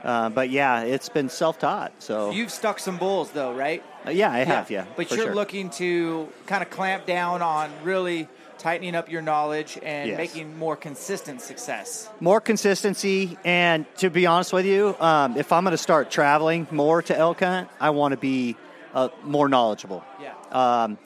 uh, 0.05 0.29
but 0.29 0.49
yeah 0.49 0.81
it's 0.83 1.09
been 1.09 1.27
self 1.29 1.59
taught 1.59 1.91
so 1.99 2.31
You've 2.31 2.51
stuck 2.51 2.79
some 2.79 2.97
bulls, 2.97 3.31
though, 3.31 3.53
right? 3.53 3.83
uh, 4.07 4.11
yeah 4.11 4.31
i 4.31 4.39
have 4.39 4.69
yeah, 4.71 4.85
But 4.95 5.09
you're 5.11 5.25
sure. 5.25 5.35
looking 5.35 5.69
to 5.71 6.29
kind 6.45 6.61
of 6.63 6.69
clamp 6.69 7.05
down 7.05 7.41
on 7.41 7.69
really 7.83 8.29
tightening 8.57 8.95
up 8.95 9.09
your 9.11 9.21
knowledge 9.21 9.77
and 9.83 10.09
Yes. 10.09 10.17
making 10.17 10.57
more 10.57 10.75
consistent 10.77 11.41
success. 11.41 12.07
more 12.21 12.39
consistency 12.39 13.37
and 13.43 13.85
to 13.97 14.09
be 14.09 14.25
honest 14.25 14.53
with 14.53 14.65
you 14.65 14.95
um, 14.99 15.35
if 15.37 15.51
i'm 15.51 15.63
going 15.65 15.71
to 15.71 15.77
start 15.89 16.09
traveling 16.09 16.65
more 16.71 17.01
to 17.01 17.13
elk 17.17 17.39
hunt 17.41 17.67
i 17.79 17.89
want 17.89 18.11
to 18.13 18.17
be 18.17 18.55
uh, 18.93 19.09
more 19.23 19.49
knowledgeable 19.49 20.03
Yeah. 20.21 20.33
um, 20.51 20.97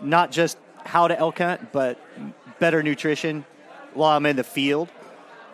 not 0.00 0.30
just 0.30 0.56
how 0.84 1.08
to 1.08 1.18
elk 1.18 1.38
hunt, 1.38 1.72
but 1.72 1.98
better 2.60 2.80
nutrition 2.82 3.44
while 3.94 4.16
I'm 4.16 4.24
in 4.26 4.36
the 4.36 4.44
field. 4.44 4.88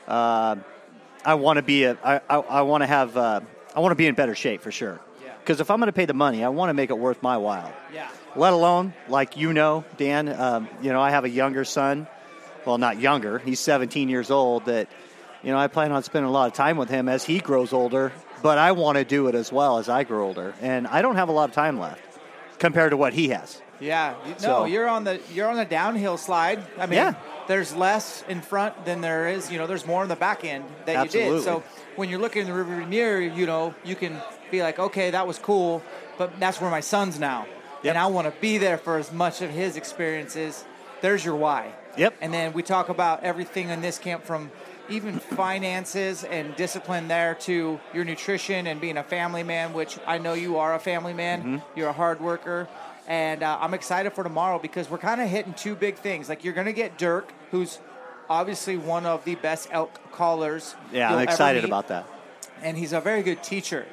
Uh, 0.07 0.57
I 1.25 1.35
want 1.35 1.57
to 1.59 1.63
be 1.63 1.85
a, 1.85 1.97
I, 2.03 2.21
I, 2.29 2.37
I 2.37 2.63
want 2.63 2.83
to 2.83 2.87
have, 2.87 3.17
uh, 3.17 3.41
I 3.75 3.81
want 3.81 3.93
to 3.93 3.97
be 3.97 4.07
in 4.07 4.15
better 4.15 4.35
shape 4.35 4.63
for 4.63 4.73
sure. 4.73 5.01
Yeah. 5.25 5.33
Because 5.39 5.61
if 5.61 5.71
I'm 5.71 5.79
going 5.79 5.89
to 5.89 5.93
pay 5.93 6.05
the 6.05 6.15
money, 6.15 6.45
I 6.45 6.49
want 6.49 6.71
to 6.71 6.75
make 6.75 6.91
it 6.91 6.99
worth 6.99 7.23
my 7.23 7.37
while. 7.37 7.73
Yeah. 7.93 8.09
Let 8.37 8.53
alone, 8.53 8.95
like 9.09 9.37
you 9.37 9.53
know, 9.53 9.85
Dan, 9.97 10.29
um, 10.29 10.69
you 10.81 10.93
know, 10.93 11.01
I 11.01 11.11
have 11.11 11.25
a 11.25 11.31
younger 11.31 11.65
son. 11.65 12.07
Well, 12.65 12.79
not 12.79 13.01
younger. 13.01 13.39
He's 13.39 13.61
17 13.61 14.09
years 14.09 14.31
old. 14.31 14.67
That, 14.67 14.89
you 15.43 15.51
know, 15.51 15.59
I 15.59 15.67
plan 15.67 15.93
on 15.93 16.03
spending 16.03 16.29
a 16.29 16.33
lot 16.33 16.47
of 16.47 16.55
time 16.55 16.77
with 16.77 16.89
him 16.89 17.09
as 17.09 17.25
he 17.25 17.41
grows 17.41 17.73
older. 17.73 18.13
But 18.43 18.59
I 18.59 18.73
want 18.73 18.99
to 18.99 19.05
do 19.05 19.29
it 19.29 19.35
as 19.35 19.53
well 19.53 19.79
as 19.79 19.89
I 19.89 20.03
grow 20.03 20.27
older, 20.27 20.55
and 20.61 20.89
I 20.89 21.03
don't 21.03 21.15
have 21.15 21.29
a 21.29 21.33
lot 21.33 21.49
of 21.49 21.55
time 21.55 21.79
left 21.79 22.12
compared 22.63 22.91
to 22.93 22.97
what 22.97 23.13
he 23.13 23.29
has. 23.29 23.61
Yeah, 23.81 24.15
no, 24.27 24.35
So- 24.39 24.65
you're 24.65 24.89
on 24.89 25.03
the 25.05 25.21
you're 25.35 25.49
on 25.49 25.57
the 25.57 25.65
downhill 25.65 26.17
slide. 26.17 26.61
I 26.79 26.87
mean, 26.87 26.99
Yeah. 26.99 27.15
there's 27.49 27.75
less 27.75 28.23
in 28.29 28.41
front 28.41 28.85
than 28.85 29.01
there 29.01 29.27
is. 29.29 29.51
You 29.51 29.59
know, 29.59 29.67
there's 29.67 29.85
more 29.87 30.03
in 30.05 30.09
the 30.09 30.17
back 30.17 30.45
end 30.45 30.65
that 30.87 31.05
you 31.05 31.11
did. 31.11 31.43
So 31.43 31.63
when 31.97 32.09
you're 32.09 32.21
looking 32.21 32.43
in 32.43 32.49
the 32.49 32.55
rearview 32.55 32.89
mirror, 32.89 33.21
you 33.21 33.45
know, 33.45 33.75
you 33.85 33.97
can 33.97 34.23
be 34.53 34.63
like, 34.63 34.79
okay, 34.79 35.11
that 35.11 35.27
was 35.27 35.39
cool, 35.41 35.83
but 36.17 36.39
that's 36.39 36.61
where 36.61 36.71
my 36.71 36.81
son's 36.81 37.19
now, 37.19 37.47
Yep. 37.83 37.91
and 37.91 37.99
I 37.99 38.07
want 38.07 38.27
to 38.33 38.41
be 38.41 38.57
there 38.59 38.79
for 38.79 38.97
as 38.99 39.11
much 39.13 39.43
of 39.43 39.51
his 39.51 39.77
experiences. 39.77 40.65
There's 41.01 41.25
your 41.25 41.35
why. 41.35 41.73
Yep. 41.97 42.15
And 42.21 42.33
then 42.33 42.53
we 42.53 42.63
talk 42.63 42.89
about 42.89 43.25
everything 43.25 43.69
in 43.71 43.81
this 43.83 43.99
camp 43.99 44.25
from 44.25 44.51
even 44.93 45.19
finances 45.19 46.25
and 46.25 46.55
discipline 46.57 47.09
there 47.09 47.35
to 47.37 47.81
your 47.95 48.05
nutrition 48.05 48.67
and 48.67 48.81
being 48.81 48.97
a 48.97 49.03
family 49.03 49.43
man, 49.43 49.73
which 49.73 49.99
I 50.07 50.19
know 50.19 50.35
you 50.35 50.59
are 50.59 50.75
a 50.75 50.79
family 50.79 51.15
man. 51.15 51.43
Mm-hmm. 51.43 51.79
You're 51.79 51.89
a 51.89 51.93
hard 51.95 52.21
worker. 52.21 52.69
And 53.09 53.43
uh, 53.43 53.59
I'm 53.61 53.75
excited 53.75 54.13
for 54.13 54.23
tomorrow 54.23 54.59
because 54.59 54.89
we're 54.89 54.99
kind 54.99 55.21
of 55.21 55.29
hitting 55.29 55.55
two 55.55 55.75
big 55.75 55.97
things. 55.97 56.29
Like 56.29 56.45
you're 56.45 56.55
going 56.55 56.67
to 56.67 56.73
get 56.73 56.99
Dirk, 56.99 57.33
who's 57.51 57.79
obviously 58.31 58.77
one 58.77 59.07
of 59.07 59.25
the 59.25 59.35
best 59.37 59.69
elk 59.73 59.91
callers. 60.13 60.75
Yeah, 60.93 61.13
I'm 61.13 61.21
excited 61.29 61.65
about 61.65 61.89
that. 61.89 62.07
and 62.63 62.79
he's 62.79 62.93
a 62.93 63.01
very 63.01 63.23
good 63.23 63.43
teacher, 63.43 63.87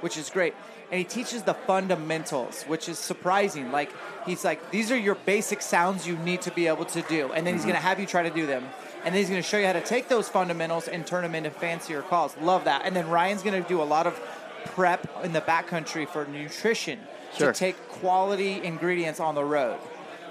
which 0.00 0.16
is 0.16 0.28
great. 0.30 0.54
And 0.90 0.98
he 0.98 1.04
teaches 1.04 1.42
the 1.42 1.54
fundamentals, 1.54 2.64
which 2.64 2.88
is 2.88 2.98
surprising. 2.98 3.70
Like 3.70 3.92
he's 4.26 4.44
like, 4.44 4.70
these 4.70 4.90
are 4.90 4.96
your 4.98 5.14
basic 5.14 5.60
sounds 5.62 6.06
you 6.06 6.16
need 6.18 6.40
to 6.42 6.50
be 6.50 6.66
able 6.66 6.86
to 6.86 7.02
do, 7.02 7.30
and 7.32 7.46
then 7.46 7.54
he's 7.54 7.64
going 7.64 7.76
to 7.76 7.80
have 7.80 8.00
you 8.00 8.06
try 8.06 8.22
to 8.22 8.30
do 8.30 8.46
them, 8.46 8.64
and 9.04 9.14
then 9.14 9.14
he's 9.14 9.28
going 9.30 9.42
to 9.42 9.48
show 9.48 9.58
you 9.58 9.66
how 9.66 9.72
to 9.72 9.80
take 9.80 10.08
those 10.08 10.28
fundamentals 10.28 10.88
and 10.88 11.06
turn 11.06 11.22
them 11.22 11.34
into 11.34 11.50
fancier 11.50 12.02
calls. 12.02 12.36
Love 12.38 12.64
that. 12.64 12.82
And 12.84 12.94
then 12.94 13.08
Ryan's 13.08 13.42
going 13.42 13.60
to 13.62 13.68
do 13.68 13.80
a 13.80 13.84
lot 13.84 14.06
of 14.06 14.20
prep 14.66 15.08
in 15.24 15.32
the 15.32 15.40
backcountry 15.40 16.08
for 16.08 16.24
nutrition 16.26 16.98
Sure. 17.36 17.52
to 17.52 17.58
take 17.58 17.76
quality 17.88 18.62
ingredients 18.64 19.20
on 19.20 19.34
the 19.34 19.44
road. 19.44 19.78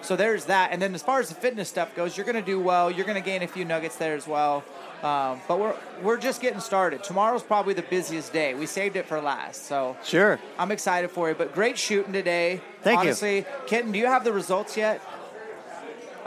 So 0.02 0.16
there's 0.16 0.46
that. 0.46 0.72
And 0.72 0.82
then 0.82 0.94
as 0.96 1.04
far 1.04 1.20
as 1.20 1.30
the 1.30 1.36
fitness 1.36 1.70
stuff 1.70 1.96
goes, 1.96 2.18
you're 2.18 2.26
going 2.26 2.36
to 2.36 2.42
do 2.42 2.60
well. 2.60 2.90
You're 2.90 3.06
going 3.06 3.22
to 3.22 3.26
gain 3.26 3.44
a 3.44 3.48
few 3.48 3.66
nuggets 3.66 3.96
there 3.98 4.16
as 4.16 4.28
well. 4.28 4.64
Um, 5.04 5.42
but 5.48 5.60
we're 5.60 5.76
we're 6.02 6.18
just 6.18 6.42
getting 6.42 6.60
started. 6.60 7.04
Tomorrow's 7.04 7.44
probably 7.44 7.76
the 7.76 7.84
busiest 7.84 8.34
day. 8.34 8.56
We 8.56 8.66
saved 8.66 8.96
it 8.96 9.06
for 9.06 9.22
last, 9.22 9.68
so 9.68 9.96
Sure. 10.04 10.40
I'm 10.58 10.72
excited 10.72 11.12
for 11.12 11.30
you. 11.30 11.36
But 11.36 11.54
great 11.54 11.78
shooting 11.78 12.14
today. 12.14 12.62
Thank 12.82 13.02
you. 13.04 13.10
Honestly, 13.10 13.46
Kenton, 13.68 13.92
do 13.92 14.00
you 14.00 14.08
have 14.08 14.24
the 14.24 14.34
results 14.34 14.76
yet? 14.76 15.00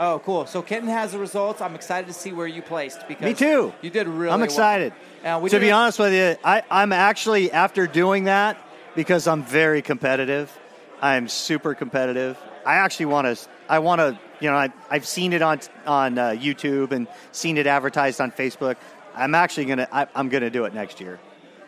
Oh, 0.03 0.19
cool. 0.25 0.47
So 0.47 0.63
Kenton 0.63 0.89
has 0.89 1.11
the 1.11 1.19
results. 1.19 1.61
I'm 1.61 1.75
excited 1.75 2.07
to 2.07 2.13
see 2.13 2.33
where 2.33 2.47
you 2.47 2.63
placed 2.63 3.07
because 3.07 3.23
Me 3.23 3.35
too. 3.35 3.71
You 3.83 3.91
did 3.91 4.07
really. 4.07 4.31
I'm 4.31 4.39
well. 4.39 4.45
excited. 4.45 4.93
Uh, 5.23 5.47
to 5.47 5.59
be 5.59 5.69
a- 5.69 5.73
honest 5.73 5.99
with 5.99 6.11
you, 6.11 6.35
I, 6.43 6.63
I'm 6.71 6.91
actually 6.91 7.51
after 7.51 7.85
doing 7.85 8.23
that 8.23 8.57
because 8.95 9.27
I'm 9.27 9.43
very 9.43 9.83
competitive. 9.83 10.51
I'm 11.03 11.27
super 11.27 11.75
competitive. 11.75 12.35
I 12.65 12.75
actually 12.77 13.05
want 13.07 13.37
to. 13.37 13.47
I 13.69 13.77
want 13.77 13.99
to. 13.99 14.19
You 14.39 14.49
know, 14.49 14.55
I, 14.57 14.69
I've 14.89 15.05
seen 15.05 15.33
it 15.33 15.43
on 15.43 15.59
on 15.85 16.17
uh, 16.17 16.29
YouTube 16.29 16.93
and 16.93 17.07
seen 17.31 17.57
it 17.57 17.67
advertised 17.67 18.19
on 18.19 18.31
Facebook. 18.31 18.77
I'm 19.13 19.35
actually 19.35 19.65
gonna. 19.65 19.87
I, 19.91 20.07
I'm 20.15 20.29
gonna 20.29 20.49
do 20.49 20.65
it 20.65 20.73
next 20.73 20.99
year. 20.99 21.19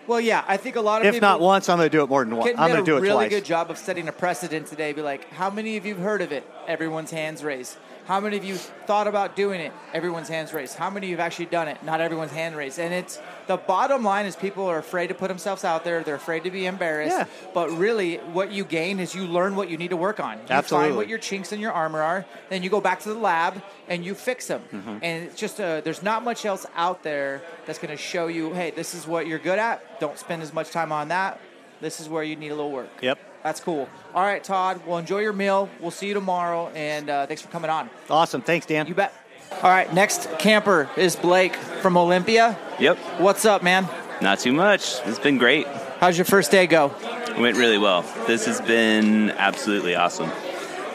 Well, 0.07 0.19
yeah, 0.19 0.43
I 0.47 0.57
think 0.57 0.75
a 0.75 0.81
lot 0.81 1.01
of 1.01 1.07
If 1.07 1.13
people, 1.13 1.29
not 1.29 1.39
once, 1.39 1.69
I'm 1.69 1.77
gonna 1.77 1.89
do 1.89 2.03
it 2.03 2.09
more 2.09 2.25
than 2.25 2.35
once. 2.35 2.51
I'm 2.57 2.67
did 2.69 2.73
gonna 2.73 2.85
do 2.85 2.95
a 2.95 2.97
it 2.97 3.01
really 3.01 3.13
twice. 3.13 3.29
good 3.29 3.45
job 3.45 3.69
of 3.69 3.77
setting 3.77 4.07
a 4.07 4.11
precedent 4.11 4.67
today. 4.67 4.91
Be 4.91 5.03
like, 5.03 5.29
how 5.33 5.51
many 5.51 5.77
of 5.77 5.85
you 5.85 5.93
have 5.93 6.03
heard 6.03 6.21
of 6.23 6.31
it? 6.31 6.49
Everyone's 6.67 7.11
hands 7.11 7.43
raised. 7.43 7.77
How 8.05 8.19
many 8.19 8.35
of 8.35 8.43
you 8.43 8.55
thought 8.55 9.07
about 9.07 9.35
doing 9.35 9.61
it? 9.61 9.71
Everyone's 9.93 10.27
hands 10.27 10.53
raised. 10.53 10.75
How 10.75 10.89
many 10.89 11.07
of 11.07 11.11
you 11.11 11.17
have 11.17 11.25
actually 11.25 11.45
done 11.45 11.69
it? 11.69 11.81
Not 11.83 12.01
everyone's 12.01 12.33
hand 12.33 12.55
raised. 12.55 12.77
And 12.77 12.93
it's 12.93 13.19
the 13.47 13.55
bottom 13.55 14.03
line 14.03 14.25
is 14.25 14.35
people 14.35 14.65
are 14.65 14.77
afraid 14.77 15.07
to 15.07 15.13
put 15.13 15.29
themselves 15.29 15.63
out 15.63 15.85
there. 15.85 16.03
They're 16.03 16.15
afraid 16.15 16.43
to 16.43 16.51
be 16.51 16.65
embarrassed. 16.65 17.17
Yeah. 17.17 17.25
But 17.53 17.71
really, 17.71 18.17
what 18.17 18.51
you 18.51 18.65
gain 18.65 18.99
is 18.99 19.15
you 19.15 19.25
learn 19.25 19.55
what 19.55 19.69
you 19.69 19.77
need 19.77 19.89
to 19.91 19.97
work 19.97 20.19
on. 20.19 20.37
You 20.37 20.43
Absolutely. 20.49 20.89
find 20.89 20.97
what 20.97 21.07
your 21.07 21.17
chinks 21.17 21.53
in 21.53 21.61
your 21.61 21.71
armor 21.71 22.01
are. 22.01 22.25
Then 22.49 22.61
you 22.61 22.69
go 22.69 22.81
back 22.81 22.99
to 23.01 23.09
the 23.09 23.19
lab 23.19 23.61
and 23.87 24.03
you 24.03 24.15
fix 24.15 24.47
them. 24.47 24.63
Mm-hmm. 24.73 24.97
And 25.01 25.23
it's 25.23 25.37
just 25.37 25.59
a, 25.59 25.81
there's 25.83 26.03
not 26.03 26.23
much 26.23 26.45
else 26.45 26.65
out 26.75 27.03
there 27.03 27.41
that's 27.65 27.79
going 27.79 27.91
to 27.91 28.01
show 28.01 28.27
you, 28.27 28.53
hey, 28.53 28.71
this 28.71 28.93
is 28.93 29.07
what 29.07 29.27
you're 29.27 29.39
good 29.39 29.59
at. 29.59 30.01
Don't 30.01 30.17
spend 30.17 30.41
as 30.41 30.53
much 30.53 30.71
time 30.71 30.91
on 30.91 31.07
that. 31.07 31.39
This 31.79 32.01
is 32.01 32.09
where 32.09 32.23
you 32.23 32.35
need 32.35 32.49
a 32.49 32.55
little 32.55 32.71
work. 32.71 32.89
Yep. 33.01 33.19
That's 33.43 33.59
cool. 33.59 33.89
All 34.15 34.23
right, 34.23 34.43
Todd. 34.43 34.81
Well, 34.85 34.97
enjoy 34.97 35.19
your 35.19 35.33
meal. 35.33 35.69
We'll 35.81 35.91
see 35.91 36.07
you 36.07 36.13
tomorrow, 36.13 36.69
and 36.73 37.09
uh, 37.09 37.25
thanks 37.27 37.41
for 37.41 37.49
coming 37.49 37.69
on. 37.69 37.89
Awesome. 38.09 38.41
Thanks, 38.41 38.65
Dan. 38.65 38.87
You 38.87 38.95
bet. 38.95 39.13
All 39.61 39.69
right, 39.69 39.93
next 39.93 40.29
camper 40.39 40.89
is 40.97 41.15
Blake 41.15 41.55
from 41.55 41.95
Olympia. 41.97 42.57
Yep, 42.79 42.97
What's 43.19 43.45
up, 43.45 43.61
man? 43.61 43.87
not 44.21 44.39
too 44.39 44.53
much. 44.53 44.95
It's 45.05 45.19
been 45.19 45.37
great. 45.37 45.67
How's 45.99 46.17
your 46.17 46.25
first 46.25 46.49
day 46.49 46.65
go? 46.65 46.91
It 47.27 47.37
went 47.39 47.57
really 47.57 47.77
well. 47.77 48.03
This 48.25 48.45
has 48.45 48.61
been 48.61 49.31
absolutely 49.31 49.95
awesome. 49.95 50.29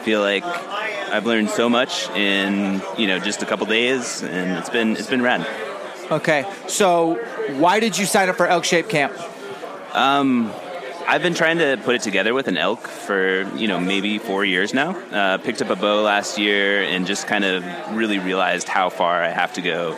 Feel 0.03 0.21
like 0.21 0.43
I've 0.43 1.25
learned 1.25 1.49
so 1.51 1.69
much 1.69 2.09
in 2.11 2.81
you 2.97 3.07
know 3.07 3.19
just 3.19 3.43
a 3.43 3.45
couple 3.45 3.65
days, 3.67 4.23
and 4.23 4.57
it's 4.57 4.69
been 4.69 4.97
it's 4.97 5.07
been 5.09 5.21
rad. 5.21 5.45
Okay, 6.11 6.51
so 6.67 7.15
why 7.59 7.79
did 7.79 7.97
you 7.97 8.05
sign 8.05 8.29
up 8.29 8.35
for 8.35 8.47
Elk 8.47 8.63
Shape 8.65 8.89
Camp? 8.89 9.13
I've 11.09 11.23
been 11.23 11.33
trying 11.33 11.57
to 11.57 11.75
put 11.83 11.95
it 11.95 12.03
together 12.03 12.35
with 12.35 12.47
an 12.47 12.55
elk 12.55 12.87
for 12.87 13.41
you 13.57 13.67
know 13.67 13.79
maybe 13.79 14.19
four 14.19 14.45
years 14.45 14.75
now. 14.75 14.91
Uh, 14.91 15.39
picked 15.39 15.59
up 15.59 15.71
a 15.71 15.75
bow 15.75 16.03
last 16.03 16.37
year 16.37 16.83
and 16.83 17.07
just 17.07 17.25
kind 17.25 17.43
of 17.43 17.65
really 17.95 18.19
realized 18.19 18.67
how 18.67 18.91
far 18.91 19.23
I 19.23 19.29
have 19.29 19.53
to 19.53 19.61
go 19.61 19.97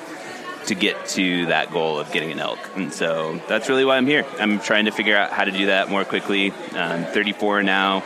to 0.67 0.73
get 0.73 1.07
to 1.07 1.47
that 1.47 1.69
goal 1.69 1.99
of 1.99 2.09
getting 2.13 2.31
an 2.31 2.39
elk. 2.39 2.59
And 2.77 2.93
so 2.93 3.41
that's 3.49 3.67
really 3.67 3.83
why 3.83 3.97
I'm 3.97 4.05
here. 4.05 4.25
I'm 4.39 4.61
trying 4.61 4.85
to 4.85 4.91
figure 4.91 5.17
out 5.17 5.31
how 5.31 5.43
to 5.43 5.51
do 5.51 5.65
that 5.65 5.89
more 5.89 6.05
quickly. 6.05 6.53
I'm 6.71 7.03
34 7.03 7.61
now, 7.63 8.05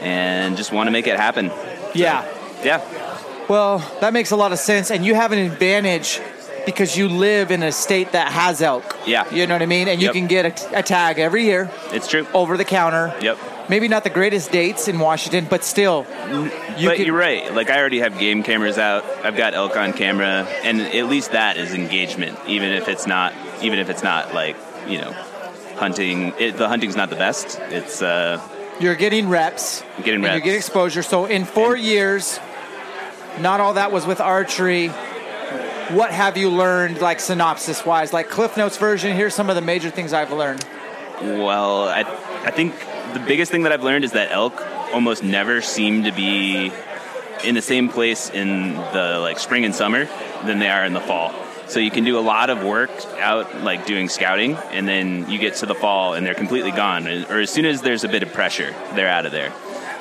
and 0.00 0.56
just 0.56 0.72
want 0.72 0.86
to 0.86 0.90
make 0.90 1.06
it 1.06 1.18
happen. 1.18 1.52
Yeah. 1.94 2.26
Yeah. 2.64 2.82
Well, 3.46 3.80
that 4.00 4.14
makes 4.14 4.30
a 4.30 4.36
lot 4.36 4.52
of 4.52 4.58
sense, 4.58 4.90
and 4.90 5.04
you 5.04 5.14
have 5.14 5.32
an 5.32 5.38
advantage 5.38 6.18
because 6.68 6.96
you 6.98 7.08
live 7.08 7.50
in 7.50 7.62
a 7.62 7.72
state 7.72 8.12
that 8.12 8.30
has 8.30 8.60
elk. 8.60 8.84
Yeah. 9.06 9.24
you 9.32 9.46
know 9.46 9.54
what 9.54 9.62
I 9.62 9.66
mean, 9.66 9.88
and 9.88 10.02
you 10.02 10.12
can 10.12 10.26
get 10.26 10.44
a, 10.44 10.78
a 10.80 10.82
tag 10.82 11.18
every 11.18 11.44
year 11.44 11.70
It's 11.92 12.06
true. 12.06 12.26
over 12.34 12.58
the 12.58 12.64
counter. 12.66 13.14
Yep. 13.22 13.38
Maybe 13.70 13.88
not 13.88 14.04
the 14.04 14.10
greatest 14.10 14.50
dates 14.52 14.86
in 14.86 14.98
Washington, 14.98 15.46
but 15.48 15.64
still, 15.64 16.04
you 16.76 16.88
but 16.88 16.96
can- 16.96 17.06
you're 17.06 17.16
right. 17.16 17.54
Like 17.54 17.70
I 17.70 17.78
already 17.78 18.00
have 18.00 18.18
game 18.18 18.42
cameras 18.42 18.76
out. 18.76 19.02
I've 19.24 19.36
got 19.36 19.54
elk 19.54 19.76
on 19.78 19.92
camera, 19.94 20.46
and 20.62 20.80
at 20.82 21.06
least 21.08 21.32
that 21.32 21.56
is 21.56 21.72
engagement, 21.72 22.38
even 22.46 22.70
if 22.72 22.86
it's 22.88 23.06
not, 23.06 23.32
even 23.62 23.78
if 23.78 23.88
it's 23.88 24.02
not 24.02 24.34
like 24.34 24.56
you 24.88 24.98
know, 25.00 25.12
hunting. 25.76 26.32
It, 26.38 26.56
the 26.58 26.68
hunting's 26.68 26.96
not 26.96 27.08
the 27.10 27.16
best. 27.16 27.58
It's 27.70 28.00
uh, 28.02 28.40
You're 28.80 28.94
getting 28.94 29.28
reps. 29.28 29.82
Getting 29.98 30.14
and 30.16 30.22
You 30.24 30.28
reps. 30.30 30.44
get 30.44 30.54
exposure. 30.54 31.02
So 31.02 31.24
in 31.26 31.44
four 31.44 31.76
years, 31.76 32.38
not 33.40 33.60
all 33.60 33.74
that 33.74 33.92
was 33.92 34.06
with 34.06 34.20
archery. 34.20 34.90
What 35.90 36.10
have 36.10 36.36
you 36.36 36.50
learned, 36.50 37.00
like 37.00 37.18
synopsis 37.18 37.86
wise, 37.86 38.12
like 38.12 38.28
Cliff 38.28 38.58
Notes 38.58 38.76
version? 38.76 39.16
Here's 39.16 39.34
some 39.34 39.48
of 39.48 39.56
the 39.56 39.62
major 39.62 39.88
things 39.88 40.12
I've 40.12 40.32
learned. 40.32 40.64
well, 41.22 41.88
I 41.88 42.00
I 42.44 42.50
think 42.50 42.74
the 43.14 43.20
biggest 43.20 43.50
thing 43.50 43.62
that 43.62 43.72
I've 43.72 43.82
learned 43.82 44.04
is 44.04 44.12
that 44.12 44.30
elk 44.30 44.62
almost 44.92 45.22
never 45.22 45.62
seem 45.62 46.04
to 46.04 46.12
be 46.12 46.70
in 47.42 47.54
the 47.54 47.62
same 47.62 47.88
place 47.88 48.28
in 48.28 48.74
the 48.74 49.18
like 49.20 49.38
spring 49.38 49.64
and 49.64 49.74
summer 49.74 50.06
than 50.44 50.58
they 50.58 50.68
are 50.68 50.84
in 50.84 50.92
the 50.92 51.00
fall. 51.00 51.32
So 51.68 51.80
you 51.80 51.90
can 51.90 52.04
do 52.04 52.18
a 52.18 52.20
lot 52.20 52.50
of 52.50 52.62
work 52.62 52.90
out 53.18 53.62
like 53.62 53.86
doing 53.86 54.08
scouting 54.08 54.56
and 54.70 54.86
then 54.86 55.30
you 55.30 55.38
get 55.38 55.54
to 55.56 55.66
the 55.66 55.74
fall 55.74 56.14
and 56.14 56.26
they're 56.26 56.34
completely 56.34 56.70
gone 56.70 57.06
or 57.06 57.40
as 57.40 57.50
soon 57.50 57.64
as 57.64 57.82
there's 57.82 58.04
a 58.04 58.08
bit 58.08 58.22
of 58.22 58.32
pressure, 58.32 58.74
they're 58.94 59.08
out 59.08 59.24
of 59.26 59.32
there. 59.32 59.52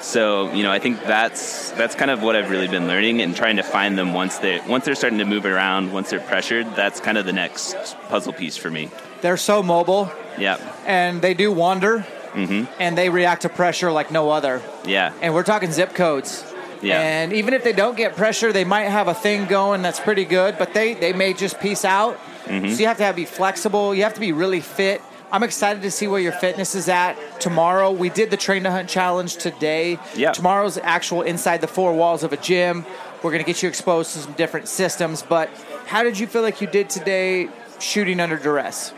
So, 0.01 0.51
you 0.53 0.63
know, 0.63 0.71
I 0.71 0.79
think 0.79 1.03
that's 1.03 1.71
that's 1.71 1.95
kind 1.95 2.11
of 2.11 2.21
what 2.21 2.35
I've 2.35 2.49
really 2.49 2.67
been 2.67 2.87
learning 2.87 3.21
and 3.21 3.35
trying 3.35 3.57
to 3.57 3.63
find 3.63 3.97
them 3.97 4.13
once 4.13 4.37
they 4.37 4.59
once 4.67 4.85
they're 4.85 4.95
starting 4.95 5.19
to 5.19 5.25
move 5.25 5.45
around, 5.45 5.91
once 5.91 6.09
they're 6.09 6.19
pressured, 6.19 6.75
that's 6.75 6.99
kind 6.99 7.17
of 7.17 7.25
the 7.25 7.33
next 7.33 7.75
puzzle 8.09 8.33
piece 8.33 8.57
for 8.57 8.69
me. 8.69 8.89
They're 9.21 9.37
so 9.37 9.63
mobile 9.63 10.11
Yeah. 10.37 10.57
and 10.85 11.21
they 11.21 11.33
do 11.33 11.51
wander 11.51 12.05
Mhm. 12.35 12.67
and 12.79 12.97
they 12.97 13.09
react 13.09 13.41
to 13.41 13.49
pressure 13.49 13.91
like 13.91 14.11
no 14.11 14.29
other. 14.29 14.61
Yeah. 14.85 15.11
And 15.21 15.33
we're 15.33 15.43
talking 15.43 15.71
zip 15.71 15.95
codes. 15.95 16.43
Yeah. 16.83 16.99
And 17.01 17.33
even 17.33 17.55
if 17.55 17.63
they 17.63 17.73
don't 17.73 17.97
get 17.97 18.15
pressure, 18.15 18.53
they 18.53 18.63
might 18.65 18.83
have 18.83 19.07
a 19.07 19.15
thing 19.15 19.45
going 19.47 19.81
that's 19.81 19.99
pretty 19.99 20.25
good, 20.25 20.57
but 20.59 20.75
they, 20.75 20.93
they 20.93 21.11
may 21.11 21.33
just 21.33 21.59
piece 21.59 21.83
out. 21.83 22.19
Mhm. 22.45 22.71
So 22.75 22.79
you 22.81 22.85
have 22.87 22.97
to 22.97 23.03
have, 23.03 23.15
be 23.15 23.25
flexible. 23.25 23.95
You 23.95 24.03
have 24.03 24.13
to 24.13 24.19
be 24.19 24.31
really 24.31 24.61
fit. 24.61 25.01
I'm 25.31 25.43
excited 25.43 25.81
to 25.81 25.91
see 25.91 26.07
where 26.07 26.21
your 26.21 26.31
fitness 26.31 26.73
is 26.73 26.87
at 26.87 27.15
tomorrow. 27.41 27.91
We 27.91 28.09
did 28.09 28.31
the 28.31 28.37
train 28.37 28.63
to 28.63 28.71
hunt 28.71 28.87
challenge 28.87 29.35
today. 29.37 29.99
Yeah. 30.15 30.31
Tomorrow's 30.31 30.77
actual 30.77 31.21
inside 31.21 31.59
the 31.59 31.67
four 31.67 31.93
walls 31.93 32.23
of 32.23 32.31
a 32.31 32.37
gym. 32.37 32.85
We're 33.21 33.31
going 33.31 33.43
to 33.43 33.47
get 33.47 33.61
you 33.61 33.67
exposed 33.67 34.13
to 34.13 34.19
some 34.19 34.33
different 34.33 34.69
systems. 34.69 35.23
But 35.23 35.49
how 35.85 36.03
did 36.03 36.17
you 36.17 36.27
feel 36.27 36.43
like 36.43 36.61
you 36.61 36.67
did 36.67 36.89
today 36.89 37.49
shooting 37.79 38.19
under 38.21 38.37
duress? 38.37 38.93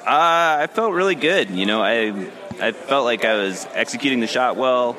Uh, 0.00 0.62
I 0.62 0.66
felt 0.66 0.92
really 0.92 1.14
good. 1.14 1.50
You 1.50 1.66
know, 1.66 1.82
I 1.82 2.30
I 2.60 2.72
felt 2.72 3.04
like 3.04 3.24
I 3.24 3.34
was 3.34 3.66
executing 3.72 4.20
the 4.20 4.26
shot 4.26 4.56
well. 4.56 4.96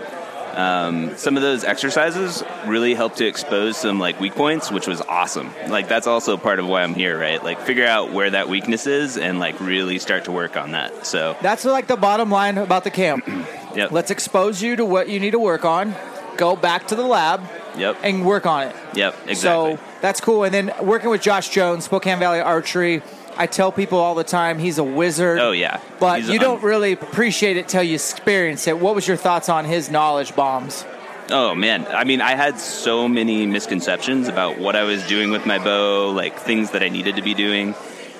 Um, 0.55 1.15
some 1.17 1.38
of 1.38 1.43
those 1.43 1.63
exercises 1.63 2.43
really 2.65 2.93
helped 2.93 3.17
to 3.17 3.25
expose 3.25 3.77
some 3.77 4.00
like 4.00 4.20
weak 4.20 4.36
points, 4.36 4.72
which 4.72 4.88
was 4.88 5.01
awesome. 5.01 5.50
Like 5.70 5.88
that's 5.88 6.08
also 6.08 6.38
part 6.38 6.60
of 6.60 6.67
why 6.67 6.84
I'm 6.84 6.93
here, 6.93 7.20
right? 7.20 7.43
Like 7.43 7.60
figure 7.62 7.86
out 7.86 8.12
where 8.12 8.29
that 8.29 8.50
weakness 8.50 8.88
is 8.88 9.17
and 9.17 9.39
like 9.39 9.60
really 9.60 10.00
start 10.00 10.25
to 10.25 10.31
work 10.31 10.58
on 10.58 10.72
that. 10.72 11.05
So 11.05 11.36
That's 11.41 11.65
like 11.65 11.88
the 11.88 11.96
bottom 11.98 12.29
line 12.29 12.58
about 12.58 12.84
the 12.84 12.91
camp. 12.91 13.27
Yep. 13.74 13.91
Let's 13.93 14.12
expose 14.12 14.62
you 14.62 14.75
to 14.75 14.84
what 14.84 15.08
you 15.08 15.17
need 15.22 15.31
to 15.31 15.39
work 15.39 15.63
on. 15.63 15.96
Go 16.36 16.58
back 16.58 16.88
to 16.88 16.96
the 16.96 17.05
lab 17.05 17.39
Yep. 17.77 18.00
and 18.03 18.25
work 18.25 18.46
on 18.46 18.67
it. 18.67 18.75
Yep. 18.96 19.13
Exactly. 19.29 19.36
So 19.77 19.79
that's 20.01 20.20
cool. 20.20 20.43
And 20.43 20.53
then 20.53 20.74
working 20.81 21.10
with 21.10 21.22
Josh 21.22 21.48
Jones, 21.48 21.86
Spokane 21.86 22.20
Valley 22.20 22.41
Archery, 22.41 23.01
I 23.38 23.47
tell 23.47 23.71
people 23.71 24.00
all 24.00 24.15
the 24.15 24.23
time 24.23 24.59
he's 24.59 24.77
a 24.77 24.83
wizard. 24.83 25.39
oh 25.39 25.51
yeah. 25.51 25.79
But 26.00 26.19
He's 26.21 26.29
you 26.29 26.35
un- 26.35 26.41
don't 26.41 26.63
really 26.63 26.91
appreciate 26.93 27.57
it 27.57 27.67
till 27.67 27.83
you 27.83 27.95
experience 27.95 28.67
it. 28.67 28.79
What 28.79 28.95
was 28.95 29.07
your 29.07 29.17
thoughts 29.17 29.50
on 29.50 29.65
his 29.65 29.89
knowledge 29.89 30.35
bombs? 30.35 30.85
Oh 31.29 31.55
man, 31.55 31.85
I 31.87 32.03
mean, 32.03 32.20
I 32.22 32.35
had 32.35 32.59
so 32.59 33.07
many 33.07 33.46
misconceptions 33.46 34.27
about 34.27 34.59
what 34.59 34.75
I 34.75 34.83
was 34.83 35.05
doing 35.07 35.31
with 35.31 35.46
my 35.46 35.59
bow, 35.59 36.09
like 36.11 36.37
things 36.39 36.72
that 36.72 36.83
I 36.83 36.89
needed 36.89 37.15
to 37.15 37.22
be 37.22 37.33
doing, 37.33 37.74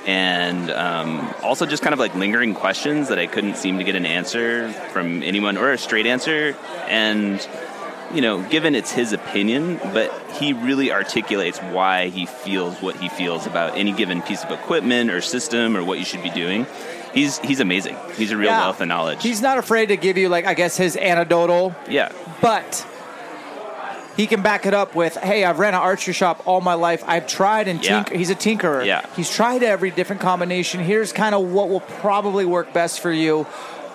and 0.06 0.72
um, 0.72 1.34
also 1.44 1.66
just 1.66 1.84
kind 1.84 1.94
of 1.94 2.00
like 2.00 2.16
lingering 2.16 2.54
questions 2.54 3.10
that 3.10 3.20
I 3.20 3.28
couldn't 3.28 3.58
seem 3.58 3.78
to 3.80 3.84
get 3.84 3.96
an 3.96 4.06
answer 4.06 4.72
from 4.94 5.24
anyone 5.24 5.58
or 5.58 5.72
a 5.72 5.78
straight 5.78 6.06
answer. 6.06 6.56
And 6.88 7.46
you 8.14 8.22
know, 8.22 8.42
given 8.44 8.76
it's 8.76 8.92
his 8.92 9.14
opinion, 9.14 9.80
but 9.94 10.12
he 10.34 10.54
really 10.54 10.92
articulates 10.92 11.60
why 11.60 12.08
he 12.10 12.26
feels 12.26 12.82
what 12.82 12.96
he 12.98 13.10
feels 13.10 13.46
about 13.48 13.78
any 13.78 13.92
given 13.92 14.22
piece 14.22 14.44
of 14.44 14.52
equipment 14.52 15.10
or 15.12 15.22
system 15.22 15.76
or 15.78 15.84
what 15.84 16.00
you 16.00 16.06
should 16.06 16.24
be 16.24 16.30
doing. 16.30 16.66
He's 17.14 17.40
he's 17.40 17.60
amazing. 17.60 17.98
He's 18.16 18.32
a 18.32 18.38
real 18.38 18.52
Yeah. 18.52 18.60
wealth 18.62 18.82
of 18.82 18.88
knowledge. 18.88 19.22
He's 19.22 19.42
not 19.42 19.58
afraid 19.58 19.88
to 19.88 19.98
give 19.98 20.18
you, 20.18 20.30
like, 20.30 20.46
I 20.46 20.54
guess 20.54 20.78
his 20.78 20.96
anecdotal, 20.96 21.76
yeah. 21.90 22.10
but 22.42 22.86
he 24.18 24.28
can 24.28 24.42
back 24.42 24.66
it 24.66 24.74
up 24.74 24.94
with, 24.96 25.16
hey, 25.18 25.44
I've 25.46 25.60
ran 25.60 25.74
an 25.74 25.80
archery 25.82 26.14
shop 26.14 26.44
all 26.46 26.62
my 26.62 26.74
life. 26.74 27.04
I've 27.08 27.28
tried 27.28 27.68
and 27.68 27.84
Yeah. 27.84 28.04
tinker. 28.04 28.18
He's 28.18 28.30
a 28.30 28.36
tinkerer. 28.36 28.86
Yeah. 28.86 29.02
He's 29.16 29.30
tried 29.30 29.64
every 29.64 29.90
different 29.92 30.22
combination. 30.22 30.82
Here's 30.82 31.12
kind 31.14 31.34
of 31.36 31.44
what 31.52 31.70
will 31.70 31.80
probably 31.80 32.46
work 32.46 32.74
best 32.74 33.00
for 33.00 33.12
you. 33.12 33.44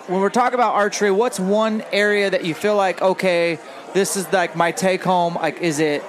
When 0.08 0.20
we're 0.20 0.30
talking 0.30 0.54
about 0.54 0.74
archery, 0.74 1.10
what's 1.10 1.40
one 1.40 1.82
area 1.92 2.30
that 2.30 2.44
you 2.44 2.54
feel 2.54 2.76
like, 2.76 3.02
okay, 3.02 3.58
this 3.94 4.16
is 4.16 4.32
like 4.32 4.56
my 4.56 4.72
take 4.72 5.02
home? 5.02 5.34
Like, 5.34 5.60
is 5.60 5.78
it 5.78 6.02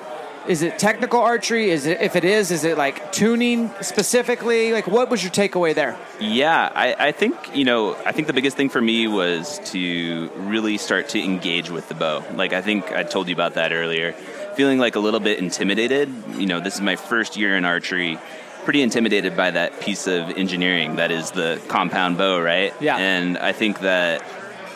is 0.47 0.61
it 0.61 0.79
technical 0.79 1.19
archery? 1.19 1.69
Is 1.69 1.85
it 1.85 2.01
if 2.01 2.15
it 2.15 2.23
is, 2.23 2.51
is 2.51 2.63
it 2.63 2.77
like 2.77 3.11
tuning 3.11 3.69
specifically? 3.81 4.71
Like, 4.71 4.87
what 4.87 5.09
was 5.09 5.21
your 5.21 5.31
takeaway 5.31 5.75
there? 5.75 5.97
Yeah, 6.19 6.71
I, 6.73 7.07
I 7.07 7.11
think 7.11 7.55
you 7.55 7.65
know. 7.65 7.95
I 8.05 8.11
think 8.11 8.27
the 8.27 8.33
biggest 8.33 8.55
thing 8.55 8.69
for 8.69 8.81
me 8.81 9.07
was 9.07 9.59
to 9.71 10.29
really 10.35 10.77
start 10.77 11.09
to 11.09 11.23
engage 11.23 11.69
with 11.69 11.87
the 11.89 11.95
bow. 11.95 12.23
Like 12.33 12.53
I 12.53 12.61
think 12.61 12.91
I 12.91 13.03
told 13.03 13.27
you 13.27 13.33
about 13.33 13.55
that 13.55 13.71
earlier. 13.73 14.13
Feeling 14.55 14.79
like 14.79 14.95
a 14.95 14.99
little 14.99 15.19
bit 15.19 15.39
intimidated. 15.39 16.09
You 16.35 16.47
know, 16.47 16.59
this 16.59 16.75
is 16.75 16.81
my 16.81 16.95
first 16.95 17.37
year 17.37 17.55
in 17.55 17.65
archery. 17.65 18.17
Pretty 18.63 18.81
intimidated 18.81 19.37
by 19.37 19.51
that 19.51 19.79
piece 19.79 20.07
of 20.07 20.29
engineering 20.31 20.97
that 20.97 21.09
is 21.09 21.31
the 21.31 21.61
compound 21.67 22.17
bow, 22.17 22.39
right? 22.39 22.73
Yeah. 22.81 22.97
And 22.97 23.37
I 23.37 23.53
think 23.53 23.79
that 23.79 24.21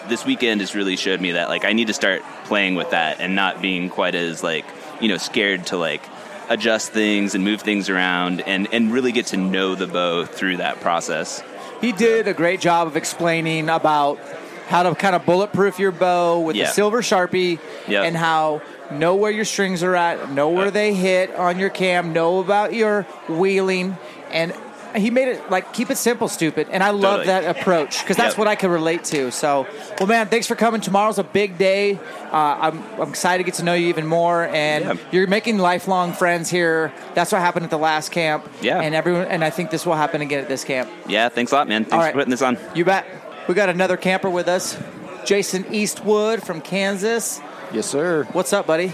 this 0.10 0.26
weekend 0.26 0.62
has 0.62 0.76
really 0.76 0.96
showed 0.96 1.22
me 1.22 1.32
that 1.34 1.50
like 1.50 1.66
I 1.66 1.74
need 1.74 1.88
to 1.88 1.94
start 1.94 2.22
playing 2.46 2.76
with 2.76 2.90
that 2.92 3.20
and 3.20 3.36
not 3.36 3.62
being 3.62 3.90
quite 3.90 4.16
as 4.16 4.44
like 4.44 4.66
you 5.00 5.08
know 5.08 5.18
scared 5.18 5.68
to 5.68 5.78
like 5.78 6.02
adjust 6.50 6.92
things 6.92 7.34
and 7.36 7.44
move 7.44 7.62
things 7.62 7.90
around 7.90 8.42
and 8.42 8.68
and 8.74 8.92
really 8.92 9.12
get 9.12 9.28
to 9.28 9.38
know 9.38 9.76
the 9.76 9.88
bow 9.88 10.26
through 10.26 10.58
that 10.58 10.80
process. 10.82 11.44
He 11.80 11.92
did 11.92 12.28
a 12.28 12.34
great 12.34 12.60
job 12.62 12.88
of 12.88 12.96
explaining 12.98 13.70
about 13.70 14.20
how 14.68 14.84
to 14.84 14.94
kind 14.96 15.16
of 15.16 15.26
bulletproof 15.26 15.80
your 15.80 15.92
bow 15.92 16.40
with 16.40 16.56
Yeah. 16.56 16.66
the 16.68 16.72
silver 16.74 17.02
sharpie 17.02 17.60
Yep. 17.88 18.06
and 18.06 18.16
how 18.16 18.62
know 18.92 19.16
where 19.16 19.32
your 19.32 19.46
strings 19.46 19.84
are 19.84 19.96
at, 19.96 20.32
know 20.32 20.50
where 20.50 20.70
they 20.72 20.94
hit 20.94 21.34
on 21.36 21.58
your 21.60 21.70
cam, 21.70 22.14
know 22.14 22.40
about 22.40 22.74
your 22.74 23.04
wheeling, 23.28 23.98
and 24.32 24.54
he 24.96 25.10
made 25.10 25.28
it 25.28 25.50
like 25.52 25.74
keep 25.74 25.90
it 25.90 25.98
simple, 25.98 26.28
stupid. 26.28 26.68
And 26.72 26.82
I 26.84 26.90
love 26.92 27.26
Totally. 27.26 27.28
that 27.28 27.58
approach 27.58 28.02
because 28.02 28.18
that's 28.18 28.34
Yep. 28.34 28.38
what 28.38 28.48
I 28.48 28.56
can 28.56 28.70
relate 28.72 29.04
to. 29.06 29.32
So, 29.32 29.68
well, 30.00 30.08
man, 30.08 30.28
thanks 30.28 30.48
for 30.48 30.56
coming. 30.56 30.82
Tomorrow's 30.82 31.20
a 31.20 31.24
big 31.24 31.58
day. 31.58 31.96
Uh, 32.32 32.58
I'm, 32.62 32.84
I'm 33.00 33.10
excited 33.10 33.44
to 33.44 33.46
get 33.46 33.56
to 33.56 33.64
know 33.64 33.74
you 33.74 33.88
even 33.88 34.06
more, 34.08 34.46
and 34.46 34.86
Yeah. 34.86 34.94
you're 35.12 35.28
making 35.28 35.58
lifelong 35.58 36.14
friends 36.14 36.50
here. 36.50 36.92
That's 37.14 37.32
what 37.32 37.42
happened 37.42 37.66
at 37.66 37.70
the 37.72 37.78
last 37.78 38.12
camp. 38.12 38.48
Yeah. 38.62 38.80
and 38.82 38.96
everyone, 38.96 39.28
and 39.28 39.44
I 39.44 39.50
think 39.50 39.70
this 39.72 39.86
will 39.86 39.96
happen 39.96 40.22
again 40.22 40.40
at 40.42 40.48
this 40.48 40.64
camp. 40.64 40.90
Yeah, 41.08 41.30
thanks 41.30 41.52
a 41.52 41.56
lot, 41.56 41.68
man. 41.68 41.84
Thanks 41.84 41.94
All 41.94 42.00
right. 42.00 42.12
for 42.14 42.20
putting 42.20 42.32
this 42.32 42.42
on. 42.42 42.58
You 42.76 42.86
bet. 42.86 43.06
We 43.48 43.56
got 43.56 43.70
another 43.70 43.98
camper 43.98 44.30
with 44.30 44.48
us, 44.48 44.78
Jason 45.26 45.66
Eastwood 45.74 46.44
from 46.44 46.62
Kansas. 46.62 47.42
Yes, 47.74 47.86
sir. 47.88 48.26
What's 48.34 48.54
up, 48.54 48.68
buddy? 48.68 48.94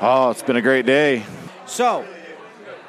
Oh, 0.00 0.30
it's 0.30 0.42
been 0.42 0.56
a 0.56 0.62
great 0.62 0.86
day. 0.86 1.24
So, 1.66 2.04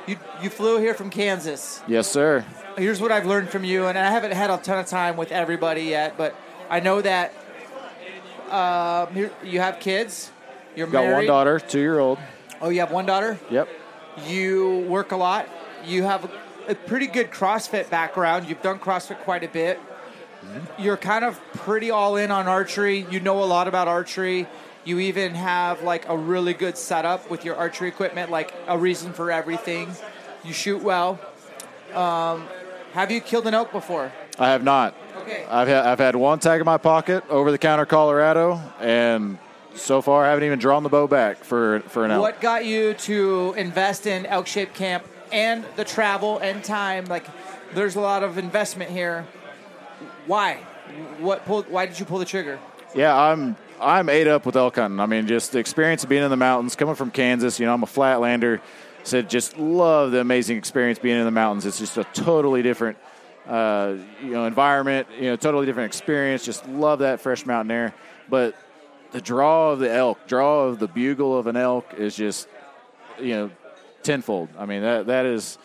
you 0.08 0.18
you 0.42 0.50
flew 0.50 0.80
here 0.80 0.94
from 0.94 1.10
Kansas. 1.10 1.82
Yes, 1.88 2.10
sir. 2.10 2.46
Here's 2.78 3.02
what 3.02 3.12
I've 3.12 3.26
learned 3.26 3.50
from 3.50 3.64
you, 3.64 3.86
and 3.88 3.98
I 3.98 4.10
haven't 4.12 4.32
had 4.34 4.50
a 4.50 4.58
ton 4.58 4.80
of 4.80 4.86
time 4.86 5.18
with 5.18 5.32
everybody 5.32 5.82
yet, 5.84 6.18
but 6.18 6.36
I 6.70 6.80
know 6.80 7.02
that 7.02 7.34
um, 8.50 9.14
here- 9.14 9.32
you 9.44 9.60
have 9.60 9.80
kids. 9.80 10.32
You're 10.76 10.88
Got 10.88 11.02
married. 11.04 11.16
one 11.16 11.26
daughter, 11.26 11.60
two 11.60 11.80
year 11.80 12.00
old. 12.00 12.20
Oh, 12.62 12.70
you 12.70 12.80
have 12.80 12.92
one 12.92 13.06
daughter. 13.06 13.40
Yep. 13.50 13.68
You 14.28 14.86
work 14.88 15.12
a 15.12 15.18
lot. 15.18 15.48
You 15.86 16.04
have 16.04 16.26
a, 16.26 16.72
a 16.72 16.76
pretty 16.76 17.08
good 17.08 17.32
CrossFit 17.32 17.90
background. 17.90 18.48
You've 18.48 18.62
done 18.62 18.80
CrossFit 18.80 19.20
quite 19.20 19.44
a 19.44 19.48
bit. 19.48 19.80
You're 20.80 20.98
kind 20.98 21.26
of 21.26 21.40
pretty 21.54 21.92
all 21.92 22.16
in 22.16 22.32
on 22.32 22.48
archery. 22.48 23.06
You 23.10 23.20
know 23.20 23.44
a 23.44 23.46
lot 23.46 23.68
about 23.68 23.88
archery. 23.88 24.48
You 24.88 25.00
even 25.00 25.36
have 25.36 25.84
like 25.84 26.08
a 26.08 26.18
really 26.18 26.54
good 26.54 26.78
setup 26.78 27.30
with 27.30 27.44
your 27.44 27.58
archery 27.58 27.90
equipment, 27.90 28.32
like 28.32 28.54
a 28.68 28.78
reason 28.78 29.12
for 29.12 29.30
everything. 29.30 29.92
You 30.46 30.54
shoot 30.54 30.82
well. 30.82 31.20
Um, 31.94 32.48
have 32.94 33.12
you 33.12 33.20
killed 33.20 33.48
an 33.48 33.54
elk 33.54 33.74
before? 33.74 34.14
I 34.40 34.48
have 34.52 34.64
not. 34.64 34.96
Okay. 35.18 35.46
I've 35.50 35.68
had, 35.68 35.86
I've 35.86 36.00
had 36.00 36.16
one 36.16 36.40
tag 36.40 36.62
in 36.62 36.66
my 36.66 36.78
pocket 36.78 37.26
over 37.30 37.52
the 37.52 37.58
counter 37.58 37.86
Colorado 37.86 38.62
and 38.80 39.38
so 39.76 40.02
far, 40.02 40.24
I 40.24 40.30
haven't 40.30 40.46
even 40.46 40.58
drawn 40.58 40.84
the 40.84 40.90
bow 40.90 41.06
back 41.06 41.44
for 41.44 41.82
for 41.82 42.06
an 42.06 42.12
elk. 42.12 42.22
What 42.22 42.40
got 42.40 42.66
you 42.66 42.94
to 42.94 43.54
invest 43.58 44.08
in 44.08 44.26
Elk 44.26 44.48
Shape 44.48 44.74
Camp 44.74 45.06
and 45.34 45.66
the 45.76 45.84
travel 45.84 46.38
and 46.40 46.64
time? 46.64 47.06
Like, 47.08 47.26
there's 47.74 47.98
a 47.98 48.00
lot 48.00 48.24
of 48.24 48.38
investment 48.38 48.90
here. 48.90 49.28
Why? 50.28 50.56
What 51.20 51.46
pulled? 51.46 51.70
Why 51.70 51.86
did 51.86 52.00
you 52.00 52.06
pull 52.06 52.20
the 52.20 52.26
trigger? 52.26 52.58
Yeah, 52.96 53.16
I'm 53.16 53.58
I'm 53.80 54.10
ate 54.10 54.28
up 54.28 54.46
with 54.46 54.56
elk 54.56 54.76
hunting. 54.76 55.00
I 55.00 55.06
mean, 55.06 55.28
just 55.28 55.52
the 55.52 55.60
experience 55.60 56.04
of 56.04 56.10
being 56.10 56.24
in 56.24 56.30
the 56.30 56.38
mountains, 56.38 56.76
coming 56.76 56.96
from 56.96 57.12
Kansas. 57.12 57.60
You 57.60 57.66
know, 57.66 57.74
I'm 57.74 57.84
a 57.84 57.88
flatlander. 57.88 58.62
Said 59.04 59.30
just 59.30 59.58
love 59.58 60.12
the 60.12 60.20
amazing 60.20 60.58
experience 60.58 61.00
being 61.00 61.18
in 61.18 61.26
the 61.26 61.32
mountains. 61.32 61.66
It's 61.66 61.80
just 61.80 61.98
a 61.98 62.04
totally 62.04 62.62
different, 62.62 62.98
uh, 63.48 63.96
you 64.22 64.32
know, 64.32 64.46
environment. 64.46 65.08
You 65.18 65.30
know, 65.30 65.36
totally 65.36 65.66
different 65.66 65.88
experience. 65.88 66.44
Just 66.44 66.68
love 66.68 67.00
that 67.00 67.22
fresh 67.22 67.46
mountain 67.46 67.72
air. 67.72 67.94
But 68.30 68.56
the 69.12 69.22
draw 69.22 69.72
of 69.72 69.80
the 69.80 69.92
elk, 69.92 70.28
draw 70.28 70.66
of 70.66 70.80
the 70.80 70.88
bugle 70.88 71.38
of 71.38 71.48
an 71.48 71.56
elk 71.56 71.94
is 71.98 72.16
just, 72.16 72.50
you 73.20 73.30
know, 73.30 73.52
tenfold. 74.04 74.50
I 74.58 74.66
mean, 74.66 74.82
that 74.82 75.08
that 75.08 75.26
is 75.26 75.58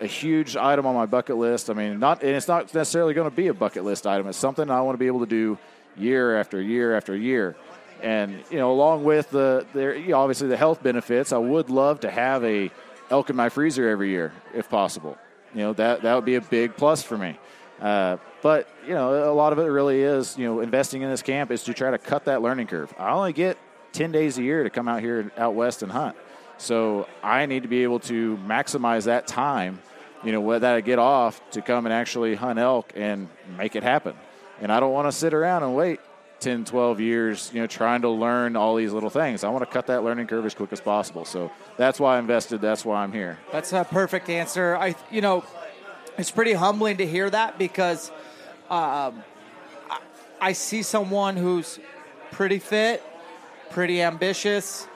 a 0.00 0.06
huge 0.06 0.56
item 0.56 0.86
on 0.86 0.94
my 0.94 1.06
bucket 1.06 1.36
list. 1.36 1.70
I 1.70 1.74
mean, 1.74 1.98
not 1.98 2.22
and 2.22 2.32
it's 2.32 2.48
not 2.48 2.74
necessarily 2.74 3.14
going 3.14 3.30
to 3.30 3.34
be 3.34 3.48
a 3.48 3.54
bucket 3.54 3.84
list 3.84 4.06
item. 4.06 4.26
It's 4.26 4.38
something 4.38 4.70
I 4.70 4.80
want 4.82 4.94
to 4.94 4.98
be 4.98 5.06
able 5.06 5.20
to 5.20 5.26
do 5.26 5.58
year 6.00 6.38
after 6.38 6.60
year 6.60 6.96
after 6.96 7.16
year. 7.16 7.56
And 8.02 8.42
you 8.50 8.58
know, 8.58 8.72
along 8.72 9.04
with 9.04 9.30
the 9.30 9.66
there, 9.74 9.94
you 9.94 10.08
know, 10.08 10.20
obviously 10.20 10.48
the 10.48 10.56
health 10.56 10.82
benefits, 10.82 11.32
I 11.32 11.38
would 11.38 11.70
love 11.70 12.00
to 12.00 12.10
have 12.10 12.44
a 12.44 12.70
elk 13.10 13.30
in 13.30 13.36
my 13.36 13.48
freezer 13.48 13.88
every 13.88 14.10
year 14.10 14.32
if 14.54 14.68
possible. 14.70 15.18
You 15.54 15.60
know, 15.60 15.72
that 15.74 16.02
that 16.02 16.14
would 16.14 16.24
be 16.24 16.36
a 16.36 16.40
big 16.40 16.76
plus 16.76 17.02
for 17.02 17.18
me. 17.18 17.38
Uh, 17.80 18.18
but 18.42 18.68
you 18.86 18.94
know, 18.94 19.30
a 19.30 19.34
lot 19.34 19.52
of 19.52 19.58
it 19.58 19.64
really 19.64 20.02
is 20.02 20.36
you 20.38 20.44
know 20.44 20.60
investing 20.60 21.02
in 21.02 21.10
this 21.10 21.22
camp 21.22 21.50
is 21.50 21.64
to 21.64 21.74
try 21.74 21.90
to 21.90 21.98
cut 21.98 22.24
that 22.26 22.42
learning 22.42 22.68
curve. 22.68 22.92
I 22.98 23.10
only 23.10 23.32
get 23.32 23.58
ten 23.92 24.12
days 24.12 24.38
a 24.38 24.42
year 24.42 24.62
to 24.64 24.70
come 24.70 24.88
out 24.88 25.00
here 25.00 25.30
out 25.36 25.54
west 25.54 25.82
and 25.82 25.92
hunt, 25.92 26.16
so 26.58 27.06
I 27.22 27.46
need 27.46 27.62
to 27.62 27.68
be 27.68 27.82
able 27.82 28.00
to 28.00 28.38
maximize 28.46 29.04
that 29.04 29.26
time. 29.26 29.80
You 30.22 30.32
know, 30.32 30.58
that 30.58 30.74
I 30.74 30.80
get 30.82 30.98
off 30.98 31.40
to 31.52 31.62
come 31.62 31.86
and 31.86 31.94
actually 31.94 32.34
hunt 32.34 32.58
elk 32.58 32.92
and 32.94 33.28
make 33.56 33.74
it 33.74 33.82
happen. 33.82 34.14
And 34.60 34.70
I 34.70 34.78
don't 34.80 34.92
want 34.92 35.08
to 35.08 35.12
sit 35.12 35.32
around 35.32 35.62
and 35.62 35.74
wait 35.74 36.00
10, 36.40 36.64
12 36.64 37.00
years, 37.00 37.50
you 37.52 37.60
know, 37.60 37.66
trying 37.66 38.02
to 38.02 38.08
learn 38.08 38.56
all 38.56 38.76
these 38.76 38.92
little 38.92 39.10
things. 39.10 39.44
I 39.44 39.50
want 39.50 39.62
to 39.62 39.70
cut 39.70 39.86
that 39.88 40.02
learning 40.02 40.26
curve 40.26 40.46
as 40.46 40.54
quick 40.54 40.72
as 40.72 40.80
possible. 40.80 41.24
So 41.24 41.50
that's 41.76 42.00
why 42.00 42.16
I 42.16 42.18
invested. 42.18 42.60
That's 42.60 42.84
why 42.84 43.02
I'm 43.02 43.12
here. 43.12 43.38
That's 43.52 43.72
a 43.72 43.84
perfect 43.84 44.28
answer. 44.28 44.76
I, 44.76 44.94
you 45.10 45.20
know, 45.20 45.44
it's 46.18 46.30
pretty 46.30 46.52
humbling 46.52 46.98
to 46.98 47.06
hear 47.06 47.28
that 47.28 47.58
because 47.58 48.10
um, 48.70 49.22
I, 49.90 50.00
I 50.40 50.52
see 50.52 50.82
someone 50.82 51.36
who's 51.36 51.78
pretty 52.30 52.58
fit, 52.58 53.02
pretty 53.70 54.02
ambitious. 54.02 54.86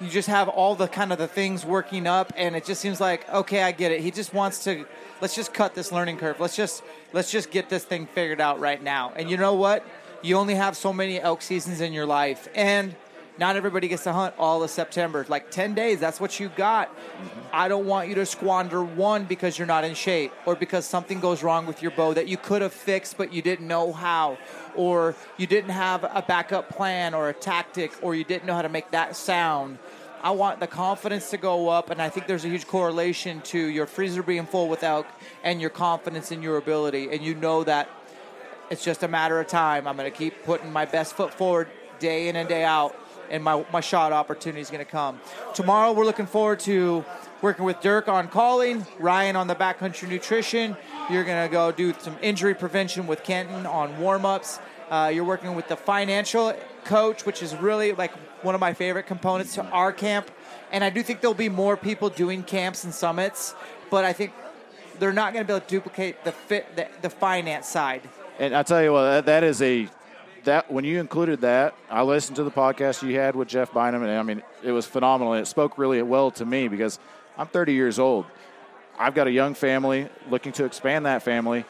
You 0.00 0.08
just 0.08 0.28
have 0.28 0.48
all 0.48 0.74
the 0.74 0.88
kind 0.88 1.12
of 1.12 1.18
the 1.18 1.28
things 1.28 1.64
working 1.64 2.06
up, 2.06 2.32
and 2.36 2.56
it 2.56 2.64
just 2.64 2.80
seems 2.80 3.00
like 3.00 3.28
okay, 3.32 3.62
I 3.62 3.70
get 3.70 3.92
it. 3.92 4.00
He 4.00 4.10
just 4.10 4.34
wants 4.34 4.64
to 4.64 4.84
let's 5.22 5.36
just 5.36 5.54
cut 5.54 5.74
this 5.74 5.92
learning 5.92 6.18
curve. 6.18 6.38
Let's 6.40 6.56
just 6.56 6.82
let's 7.14 7.30
just 7.30 7.50
get 7.50 7.70
this 7.70 7.84
thing 7.84 8.06
figured 8.06 8.40
out 8.40 8.60
right 8.60 8.82
now. 8.82 9.12
And 9.16 9.30
you 9.30 9.38
know 9.38 9.54
what? 9.54 9.86
You 10.20 10.36
only 10.36 10.56
have 10.56 10.76
so 10.76 10.92
many 10.92 11.18
elk 11.18 11.40
seasons 11.42 11.80
in 11.80 11.92
your 11.92 12.06
life, 12.06 12.48
and 12.54 12.94
not 13.38 13.56
everybody 13.56 13.88
gets 13.88 14.04
to 14.04 14.12
hunt 14.12 14.34
all 14.38 14.62
of 14.62 14.70
September. 14.70 15.24
Like 15.28 15.50
10 15.50 15.74
days, 15.74 15.98
that's 15.98 16.20
what 16.20 16.38
you 16.38 16.50
got. 16.50 16.88
Mm-hmm. 16.88 17.40
I 17.52 17.68
don't 17.68 17.86
want 17.86 18.08
you 18.08 18.14
to 18.16 18.26
squander 18.26 18.84
one 18.84 19.24
because 19.24 19.58
you're 19.58 19.66
not 19.66 19.84
in 19.84 19.94
shape 19.94 20.32
or 20.44 20.54
because 20.54 20.84
something 20.84 21.18
goes 21.18 21.42
wrong 21.42 21.66
with 21.66 21.82
your 21.82 21.92
bow 21.92 22.12
that 22.12 22.28
you 22.28 22.36
could 22.36 22.62
have 22.62 22.72
fixed 22.72 23.16
but 23.16 23.32
you 23.32 23.40
didn't 23.42 23.66
know 23.66 23.92
how 23.92 24.36
or 24.76 25.14
you 25.38 25.46
didn't 25.46 25.70
have 25.70 26.04
a 26.04 26.22
backup 26.26 26.68
plan 26.68 27.14
or 27.14 27.30
a 27.30 27.32
tactic 27.32 27.92
or 28.02 28.14
you 28.14 28.24
didn't 28.24 28.44
know 28.44 28.54
how 28.54 28.62
to 28.62 28.68
make 28.68 28.90
that 28.90 29.16
sound. 29.16 29.78
I 30.22 30.30
want 30.30 30.60
the 30.60 30.68
confidence 30.68 31.30
to 31.30 31.36
go 31.36 31.68
up, 31.68 31.90
and 31.90 32.00
I 32.00 32.08
think 32.08 32.28
there's 32.28 32.44
a 32.44 32.48
huge 32.48 32.66
correlation 32.66 33.40
to 33.42 33.58
your 33.58 33.86
freezer 33.86 34.22
being 34.22 34.46
full 34.46 34.68
with 34.68 34.84
elk 34.84 35.06
and 35.42 35.60
your 35.60 35.70
confidence 35.70 36.30
in 36.30 36.42
your 36.42 36.58
ability. 36.58 37.10
And 37.10 37.22
you 37.22 37.34
know 37.34 37.64
that 37.64 37.88
it's 38.70 38.84
just 38.84 39.02
a 39.02 39.08
matter 39.08 39.40
of 39.40 39.48
time. 39.48 39.88
I'm 39.88 39.96
going 39.96 40.10
to 40.10 40.16
keep 40.16 40.44
putting 40.44 40.72
my 40.72 40.84
best 40.84 41.14
foot 41.14 41.34
forward 41.34 41.68
day 41.98 42.28
in 42.28 42.36
and 42.36 42.48
day 42.48 42.62
out 42.64 42.96
and 43.30 43.42
my, 43.42 43.64
my 43.72 43.80
shot 43.80 44.12
opportunity 44.12 44.60
is 44.60 44.70
going 44.70 44.84
to 44.84 44.90
come. 44.90 45.18
Tomorrow, 45.54 45.92
we're 45.92 46.04
looking 46.04 46.26
forward 46.26 46.60
to 46.60 47.04
working 47.40 47.64
with 47.64 47.80
Dirk 47.80 48.06
on 48.06 48.28
calling, 48.28 48.86
Ryan 48.98 49.36
on 49.36 49.46
the 49.46 49.54
backcountry 49.54 50.08
nutrition. 50.08 50.76
You're 51.10 51.24
going 51.24 51.48
to 51.48 51.50
go 51.50 51.72
do 51.72 51.94
some 51.98 52.16
injury 52.20 52.54
prevention 52.54 53.06
with 53.06 53.24
Kenton 53.24 53.66
on 53.66 53.98
warm 53.98 54.26
ups. 54.26 54.60
Uh, 54.90 55.10
you're 55.12 55.24
working 55.24 55.54
with 55.54 55.66
the 55.68 55.76
financial 55.76 56.54
coach, 56.84 57.24
which 57.24 57.42
is 57.42 57.56
really 57.56 57.92
like 57.92 58.12
one 58.42 58.54
of 58.54 58.60
my 58.60 58.74
favorite 58.74 59.06
components 59.06 59.54
to 59.54 59.64
our 59.66 59.92
camp. 59.92 60.30
And 60.70 60.82
I 60.82 60.90
do 60.90 61.02
think 61.02 61.20
there'll 61.20 61.34
be 61.34 61.48
more 61.48 61.76
people 61.76 62.08
doing 62.08 62.42
camps 62.42 62.84
and 62.84 62.94
summits, 62.94 63.54
but 63.90 64.04
I 64.04 64.12
think 64.12 64.32
they're 64.98 65.12
not 65.12 65.32
going 65.32 65.44
to 65.44 65.46
be 65.46 65.54
able 65.54 65.64
to 65.64 65.68
duplicate 65.68 66.24
the 66.24 66.32
fit, 66.32 66.76
the, 66.76 66.88
the 67.02 67.10
finance 67.10 67.68
side. 67.68 68.02
And 68.38 68.54
I 68.54 68.62
tell 68.62 68.82
you 68.82 68.92
what, 68.92 69.02
that, 69.02 69.26
that 69.26 69.44
is 69.44 69.62
a 69.62 69.88
that 70.44 70.70
when 70.72 70.84
you 70.84 70.98
included 70.98 71.40
that, 71.42 71.74
I 71.88 72.02
listened 72.02 72.36
to 72.36 72.44
the 72.44 72.50
podcast 72.50 73.06
you 73.06 73.18
had 73.18 73.36
with 73.36 73.46
Jeff 73.46 73.72
Bynum, 73.72 74.02
and 74.02 74.10
I 74.10 74.22
mean, 74.22 74.42
it 74.62 74.72
was 74.72 74.86
phenomenal. 74.86 75.34
It 75.34 75.46
spoke 75.46 75.78
really 75.78 76.02
well 76.02 76.32
to 76.32 76.44
me 76.44 76.66
because 76.66 76.98
I'm 77.38 77.46
30 77.46 77.72
years 77.74 77.98
old. 77.98 78.26
I've 78.98 79.14
got 79.14 79.26
a 79.26 79.30
young 79.30 79.54
family, 79.54 80.08
looking 80.30 80.52
to 80.54 80.64
expand 80.64 81.06
that 81.06 81.22
family, 81.22 81.64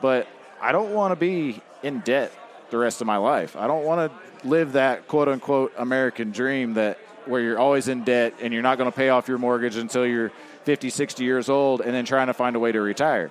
but 0.00 0.28
I 0.60 0.72
don't 0.72 0.92
want 0.92 1.12
to 1.12 1.16
be 1.16 1.62
in 1.82 2.00
debt 2.00 2.32
the 2.70 2.78
rest 2.78 3.00
of 3.00 3.06
my 3.06 3.16
life. 3.16 3.56
I 3.56 3.66
don't 3.66 3.84
want 3.84 4.10
to 4.10 4.48
live 4.48 4.72
that 4.72 5.08
quote 5.08 5.28
unquote 5.28 5.72
American 5.76 6.30
dream 6.30 6.74
that 6.74 6.98
where 7.26 7.40
you're 7.40 7.58
always 7.58 7.88
in 7.88 8.04
debt 8.04 8.34
and 8.40 8.52
you're 8.52 8.62
not 8.62 8.78
going 8.78 8.90
to 8.90 8.96
pay 8.96 9.10
off 9.10 9.28
your 9.28 9.38
mortgage 9.38 9.76
until 9.76 10.06
you're 10.06 10.32
50, 10.64 10.90
60 10.90 11.24
years 11.24 11.48
old 11.48 11.80
and 11.80 11.94
then 11.94 12.04
trying 12.04 12.28
to 12.28 12.34
find 12.34 12.56
a 12.56 12.58
way 12.58 12.72
to 12.72 12.80
retire. 12.80 13.30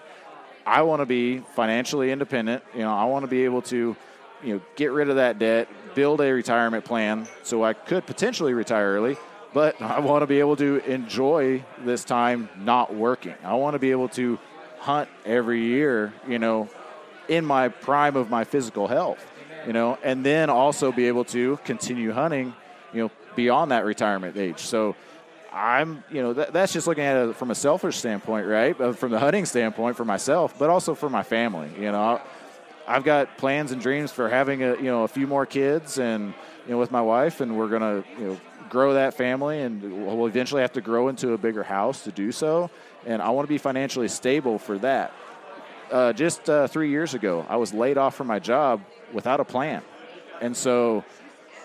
I 0.65 0.81
want 0.83 1.01
to 1.01 1.05
be 1.05 1.39
financially 1.55 2.11
independent. 2.11 2.63
You 2.73 2.81
know, 2.81 2.93
I 2.93 3.05
want 3.05 3.23
to 3.23 3.27
be 3.27 3.45
able 3.45 3.61
to 3.63 3.95
you 4.43 4.53
know, 4.53 4.61
get 4.75 4.91
rid 4.91 5.09
of 5.09 5.15
that 5.15 5.39
debt, 5.39 5.67
build 5.95 6.21
a 6.21 6.31
retirement 6.31 6.85
plan 6.85 7.27
so 7.43 7.63
I 7.63 7.73
could 7.73 8.05
potentially 8.05 8.53
retire 8.53 8.93
early, 8.93 9.17
but 9.53 9.81
I 9.81 9.99
want 9.99 10.21
to 10.23 10.27
be 10.27 10.39
able 10.39 10.55
to 10.57 10.83
enjoy 10.85 11.63
this 11.83 12.03
time 12.03 12.49
not 12.57 12.93
working. 12.93 13.35
I 13.43 13.55
want 13.55 13.73
to 13.73 13.79
be 13.79 13.91
able 13.91 14.09
to 14.09 14.37
hunt 14.79 15.09
every 15.25 15.63
year, 15.63 16.13
you 16.27 16.37
know, 16.39 16.69
in 17.27 17.45
my 17.45 17.69
prime 17.69 18.15
of 18.15 18.29
my 18.29 18.43
physical 18.43 18.87
health, 18.87 19.25
you 19.65 19.73
know, 19.73 19.97
and 20.03 20.25
then 20.25 20.49
also 20.49 20.91
be 20.91 21.07
able 21.07 21.25
to 21.25 21.57
continue 21.63 22.11
hunting, 22.11 22.53
you 22.93 23.03
know, 23.03 23.11
beyond 23.35 23.71
that 23.71 23.85
retirement 23.85 24.37
age. 24.37 24.59
So 24.59 24.95
I'm, 25.51 26.03
you 26.11 26.21
know, 26.21 26.33
that, 26.33 26.53
that's 26.53 26.73
just 26.73 26.87
looking 26.87 27.03
at 27.03 27.29
it 27.29 27.35
from 27.35 27.51
a 27.51 27.55
selfish 27.55 27.97
standpoint, 27.97 28.47
right? 28.47 28.79
Uh, 28.79 28.93
from 28.93 29.11
the 29.11 29.19
hunting 29.19 29.45
standpoint 29.45 29.97
for 29.97 30.05
myself, 30.05 30.57
but 30.57 30.69
also 30.69 30.95
for 30.95 31.09
my 31.09 31.23
family, 31.23 31.69
you 31.77 31.91
know. 31.91 32.21
I've 32.87 33.03
got 33.03 33.37
plans 33.37 33.73
and 33.73 33.81
dreams 33.81 34.13
for 34.13 34.29
having 34.29 34.63
a 34.63 34.75
you 34.77 34.83
know 34.83 35.03
a 35.03 35.09
few 35.09 35.27
more 35.27 35.45
kids 35.45 35.99
and 35.99 36.33
you 36.65 36.71
know 36.71 36.77
with 36.77 36.91
my 36.91 37.01
wife, 37.01 37.41
and 37.41 37.57
we're 37.57 37.67
gonna 37.67 38.03
you 38.17 38.27
know 38.27 38.37
grow 38.69 38.93
that 38.93 39.13
family, 39.13 39.61
and 39.61 40.05
we'll 40.05 40.25
eventually 40.27 40.61
have 40.61 40.73
to 40.73 40.81
grow 40.81 41.09
into 41.09 41.33
a 41.33 41.37
bigger 41.37 41.63
house 41.63 42.03
to 42.05 42.11
do 42.11 42.31
so. 42.31 42.69
And 43.05 43.21
I 43.21 43.29
want 43.31 43.47
to 43.47 43.49
be 43.49 43.57
financially 43.57 44.07
stable 44.07 44.57
for 44.57 44.77
that. 44.79 45.13
Uh, 45.91 46.13
just 46.13 46.49
uh, 46.49 46.67
three 46.67 46.89
years 46.89 47.13
ago, 47.13 47.45
I 47.47 47.57
was 47.57 47.73
laid 47.73 47.97
off 47.97 48.15
from 48.15 48.27
my 48.27 48.39
job 48.39 48.81
without 49.13 49.39
a 49.39 49.45
plan, 49.45 49.81
and 50.41 50.55
so 50.55 51.03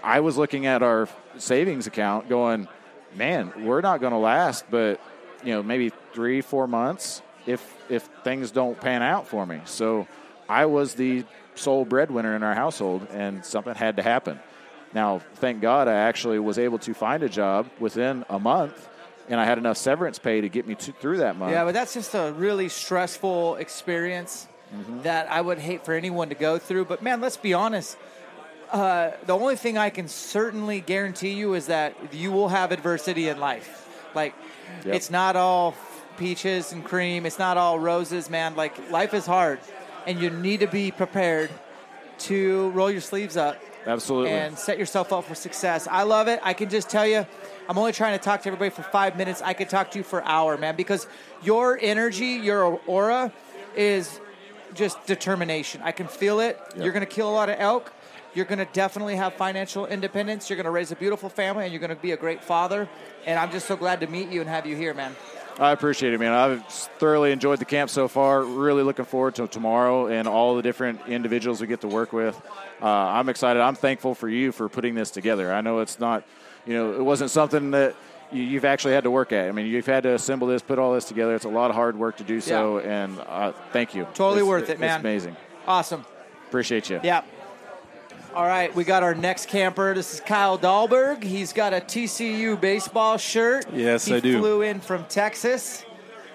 I 0.02 0.20
was 0.20 0.36
looking 0.36 0.66
at 0.66 0.82
our 0.82 1.08
savings 1.38 1.86
account, 1.86 2.28
going, 2.28 2.68
"Man, 3.16 3.52
we're 3.64 3.80
not 3.80 4.00
going 4.00 4.12
to 4.12 4.18
last, 4.18 4.64
but 4.70 5.00
you 5.42 5.52
know 5.52 5.62
maybe 5.62 5.90
three, 6.12 6.40
four 6.40 6.66
months 6.68 7.22
if 7.46 7.62
if 7.88 8.08
things 8.22 8.52
don't 8.52 8.80
pan 8.80 9.02
out 9.02 9.26
for 9.26 9.44
me." 9.44 9.60
So 9.64 10.06
I 10.48 10.66
was 10.66 10.94
the 10.94 11.24
sole 11.54 11.84
breadwinner 11.84 12.36
in 12.36 12.42
our 12.42 12.54
household, 12.54 13.06
and 13.10 13.44
something 13.44 13.74
had 13.74 13.96
to 13.96 14.02
happen. 14.02 14.38
Now, 14.94 15.20
thank 15.36 15.60
God, 15.60 15.88
I 15.88 15.94
actually 15.94 16.38
was 16.38 16.58
able 16.58 16.78
to 16.80 16.94
find 16.94 17.22
a 17.22 17.28
job 17.28 17.68
within 17.80 18.24
a 18.28 18.38
month, 18.38 18.88
and 19.32 19.40
I 19.40 19.46
had 19.46 19.56
enough 19.56 19.78
severance 19.78 20.18
pay 20.18 20.42
to 20.42 20.48
get 20.50 20.66
me 20.66 20.74
to, 20.74 20.92
through 20.92 21.16
that 21.18 21.36
month. 21.36 21.52
Yeah, 21.52 21.64
but 21.64 21.72
that's 21.72 21.94
just 21.94 22.14
a 22.14 22.34
really 22.36 22.68
stressful 22.68 23.56
experience 23.56 24.46
mm-hmm. 24.72 25.02
that 25.02 25.30
I 25.30 25.40
would 25.40 25.58
hate 25.58 25.86
for 25.86 25.94
anyone 25.94 26.28
to 26.28 26.34
go 26.34 26.58
through. 26.58 26.84
But 26.84 27.02
man, 27.02 27.22
let's 27.22 27.38
be 27.38 27.54
honest. 27.54 27.96
Uh, 28.70 29.12
the 29.24 29.34
only 29.34 29.56
thing 29.56 29.78
I 29.78 29.88
can 29.88 30.06
certainly 30.06 30.80
guarantee 30.80 31.32
you 31.32 31.54
is 31.54 31.66
that 31.66 31.94
you 32.12 32.30
will 32.30 32.48
have 32.48 32.72
adversity 32.72 33.28
in 33.30 33.40
life. 33.40 33.88
Like, 34.14 34.34
yep. 34.84 34.96
it's 34.96 35.10
not 35.10 35.34
all 35.34 35.74
peaches 36.18 36.72
and 36.72 36.84
cream. 36.84 37.24
It's 37.24 37.38
not 37.38 37.56
all 37.56 37.78
roses, 37.78 38.28
man. 38.28 38.54
Like, 38.54 38.90
life 38.90 39.14
is 39.14 39.24
hard 39.24 39.60
and 40.06 40.20
you 40.20 40.28
need 40.28 40.60
to 40.60 40.66
be 40.66 40.90
prepared 40.90 41.50
to 42.18 42.68
roll 42.70 42.90
your 42.90 43.00
sleeves 43.00 43.38
up. 43.38 43.58
Absolutely. 43.86 44.30
And 44.30 44.58
set 44.58 44.78
yourself 44.78 45.10
up 45.10 45.24
for 45.24 45.34
success. 45.34 45.88
I 45.90 46.02
love 46.02 46.28
it. 46.28 46.38
I 46.42 46.52
can 46.52 46.68
just 46.68 46.90
tell 46.90 47.06
you, 47.06 47.26
I'm 47.68 47.78
only 47.78 47.92
trying 47.92 48.18
to 48.18 48.24
talk 48.24 48.42
to 48.42 48.48
everybody 48.48 48.70
for 48.70 48.82
five 48.82 49.16
minutes. 49.16 49.40
I 49.42 49.52
could 49.52 49.68
talk 49.68 49.90
to 49.92 49.98
you 49.98 50.04
for 50.04 50.18
an 50.18 50.26
hour, 50.26 50.56
man, 50.58 50.76
because 50.76 51.06
your 51.42 51.78
energy, 51.80 52.26
your 52.26 52.80
aura 52.86 53.32
is 53.76 54.20
just 54.74 55.04
determination. 55.06 55.80
I 55.84 55.92
can 55.92 56.08
feel 56.08 56.40
it. 56.40 56.58
Yep. 56.74 56.84
You're 56.84 56.92
going 56.92 57.06
to 57.06 57.12
kill 57.12 57.28
a 57.28 57.32
lot 57.32 57.48
of 57.48 57.56
elk. 57.58 57.92
You're 58.34 58.46
going 58.46 58.58
to 58.58 58.68
definitely 58.72 59.16
have 59.16 59.34
financial 59.34 59.86
independence. 59.86 60.48
You're 60.48 60.56
going 60.56 60.64
to 60.64 60.70
raise 60.70 60.90
a 60.90 60.96
beautiful 60.96 61.28
family, 61.28 61.64
and 61.64 61.72
you're 61.72 61.80
going 61.80 61.90
to 61.90 62.02
be 62.02 62.12
a 62.12 62.16
great 62.16 62.42
father. 62.42 62.88
And 63.26 63.38
I'm 63.38 63.50
just 63.50 63.66
so 63.66 63.76
glad 63.76 64.00
to 64.00 64.06
meet 64.06 64.30
you 64.30 64.40
and 64.40 64.48
have 64.48 64.66
you 64.66 64.74
here, 64.74 64.94
man. 64.94 65.14
I 65.58 65.72
appreciate 65.72 66.14
it, 66.14 66.18
man. 66.18 66.32
I've 66.32 66.64
thoroughly 66.66 67.30
enjoyed 67.30 67.58
the 67.58 67.66
camp 67.66 67.90
so 67.90 68.08
far. 68.08 68.42
Really 68.42 68.82
looking 68.82 69.04
forward 69.04 69.34
to 69.34 69.46
tomorrow 69.46 70.06
and 70.06 70.26
all 70.26 70.56
the 70.56 70.62
different 70.62 71.00
individuals 71.06 71.60
we 71.60 71.66
get 71.66 71.82
to 71.82 71.88
work 71.88 72.14
with. 72.14 72.40
Uh, 72.80 72.86
I'm 72.86 73.28
excited. 73.28 73.60
I'm 73.60 73.74
thankful 73.74 74.14
for 74.14 74.30
you 74.30 74.50
for 74.50 74.70
putting 74.70 74.94
this 74.94 75.10
together. 75.10 75.52
I 75.52 75.60
know 75.60 75.80
it's 75.80 76.00
not, 76.00 76.24
you 76.66 76.74
know, 76.74 76.92
it 76.92 77.02
wasn't 77.02 77.30
something 77.30 77.72
that 77.72 77.94
you, 78.32 78.54
have 78.54 78.64
actually 78.64 78.94
had 78.94 79.04
to 79.04 79.10
work 79.10 79.32
at. 79.32 79.48
I 79.48 79.52
mean, 79.52 79.66
you've 79.66 79.86
had 79.86 80.04
to 80.04 80.14
assemble 80.14 80.46
this, 80.46 80.62
put 80.62 80.78
all 80.78 80.94
this 80.94 81.04
together. 81.04 81.34
It's 81.34 81.44
a 81.44 81.50
lot 81.50 81.70
of 81.70 81.76
hard 81.76 81.96
work 81.96 82.16
to 82.18 82.24
do 82.24 82.40
so, 82.40 82.78
yeah. 82.78 83.04
and 83.04 83.20
uh, 83.20 83.52
thank 83.72 83.94
you. 83.94 84.06
Totally 84.14 84.40
it's, 84.40 84.48
worth 84.48 84.70
it, 84.70 84.80
man. 84.80 84.96
It's 84.96 85.00
amazing. 85.00 85.36
Awesome. 85.66 86.04
Appreciate 86.48 86.90
you. 86.90 87.00
Yeah. 87.02 87.22
All 88.34 88.46
right, 88.46 88.74
we 88.74 88.84
got 88.84 89.02
our 89.02 89.14
next 89.14 89.48
camper. 89.48 89.92
This 89.92 90.14
is 90.14 90.20
Kyle 90.20 90.58
Dahlberg. 90.58 91.22
He's 91.22 91.52
got 91.52 91.74
a 91.74 91.80
TCU 91.80 92.58
baseball 92.58 93.18
shirt. 93.18 93.66
Yes, 93.70 94.06
he 94.06 94.14
I 94.14 94.20
do. 94.20 94.38
Flew 94.38 94.62
in 94.62 94.80
from 94.80 95.04
Texas. 95.04 95.84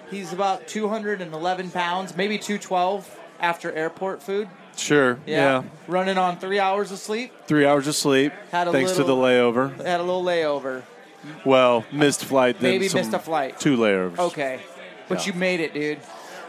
He's 0.08 0.32
about 0.32 0.68
211 0.68 1.70
pounds, 1.70 2.16
maybe 2.16 2.38
212 2.38 3.18
after 3.40 3.72
airport 3.72 4.22
food. 4.22 4.48
Sure. 4.78 5.18
Yeah. 5.26 5.62
yeah. 5.62 5.68
Running 5.86 6.18
on 6.18 6.38
three 6.38 6.58
hours 6.58 6.92
of 6.92 6.98
sleep. 6.98 7.32
Three 7.46 7.66
hours 7.66 7.86
of 7.86 7.94
sleep. 7.94 8.32
Had 8.50 8.68
a 8.68 8.72
thanks 8.72 8.90
little, 8.90 9.06
to 9.06 9.12
the 9.12 9.16
layover. 9.16 9.84
Had 9.84 10.00
a 10.00 10.02
little 10.02 10.24
layover. 10.24 10.82
Well, 11.44 11.84
missed 11.92 12.24
flight. 12.24 12.60
Then 12.60 12.72
Maybe 12.72 12.88
missed 12.92 13.12
a 13.12 13.18
flight. 13.18 13.58
Two 13.58 13.76
layovers. 13.76 14.18
Okay, 14.18 14.60
but 15.08 15.26
yeah. 15.26 15.32
you 15.32 15.38
made 15.38 15.60
it, 15.60 15.74
dude. 15.74 15.98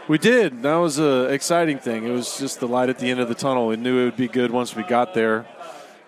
We 0.08 0.18
did. 0.18 0.62
That 0.62 0.76
was 0.76 0.98
an 0.98 1.30
exciting 1.30 1.78
thing. 1.78 2.06
It 2.06 2.10
was 2.10 2.38
just 2.38 2.60
the 2.60 2.66
light 2.66 2.88
at 2.88 2.98
the 2.98 3.10
end 3.10 3.20
of 3.20 3.28
the 3.28 3.34
tunnel. 3.34 3.68
We 3.68 3.76
knew 3.76 4.00
it 4.00 4.04
would 4.06 4.16
be 4.16 4.28
good 4.28 4.50
once 4.50 4.74
we 4.74 4.82
got 4.82 5.14
there. 5.14 5.40
It 5.40 5.46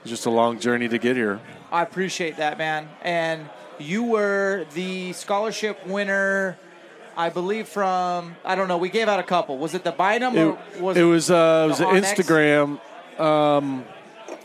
was 0.04 0.10
just 0.10 0.26
a 0.26 0.30
long 0.30 0.58
journey 0.58 0.88
to 0.88 0.98
get 0.98 1.16
here. 1.16 1.40
I 1.70 1.82
appreciate 1.82 2.36
that, 2.38 2.58
man. 2.58 2.88
And 3.02 3.48
you 3.78 4.02
were 4.02 4.66
the 4.74 5.12
scholarship 5.12 5.86
winner, 5.86 6.58
I 7.16 7.28
believe, 7.28 7.68
from 7.68 8.36
I 8.44 8.54
don't 8.54 8.68
know. 8.68 8.78
We 8.78 8.88
gave 8.88 9.08
out 9.08 9.20
a 9.20 9.24
couple. 9.24 9.58
Was 9.58 9.74
it 9.74 9.84
the 9.84 9.92
Bynum 9.92 10.36
or 10.36 10.58
was 10.80 10.96
it? 10.96 11.02
was 11.02 11.30
uh, 11.30 11.64
it 11.66 11.68
was 11.68 11.80
Instagram. 11.80 12.80
Um, 13.20 13.84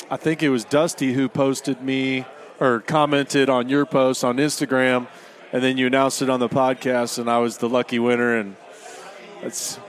I 0.10 0.18
think 0.18 0.44
it 0.44 0.50
was 0.50 0.66
Dusty 0.66 1.14
who 1.14 1.28
posted 1.30 1.82
me 1.82 2.26
or 2.60 2.80
commented 2.80 3.50
on 3.50 3.70
your 3.70 3.86
post 3.86 4.24
on 4.24 4.38
Instagram, 4.38 5.08
and 5.52 5.64
then 5.64 5.78
you 5.78 5.88
announced 5.88 6.22
it 6.22 6.30
on 6.30 6.40
the 6.40 6.50
podcast, 6.50 7.20
and 7.20 7.30
I 7.30 7.40
was 7.40 7.58
the 7.58 7.70
lucky 7.70 8.00
winner, 8.00 8.38
and 8.38 8.56
that's 9.42 9.80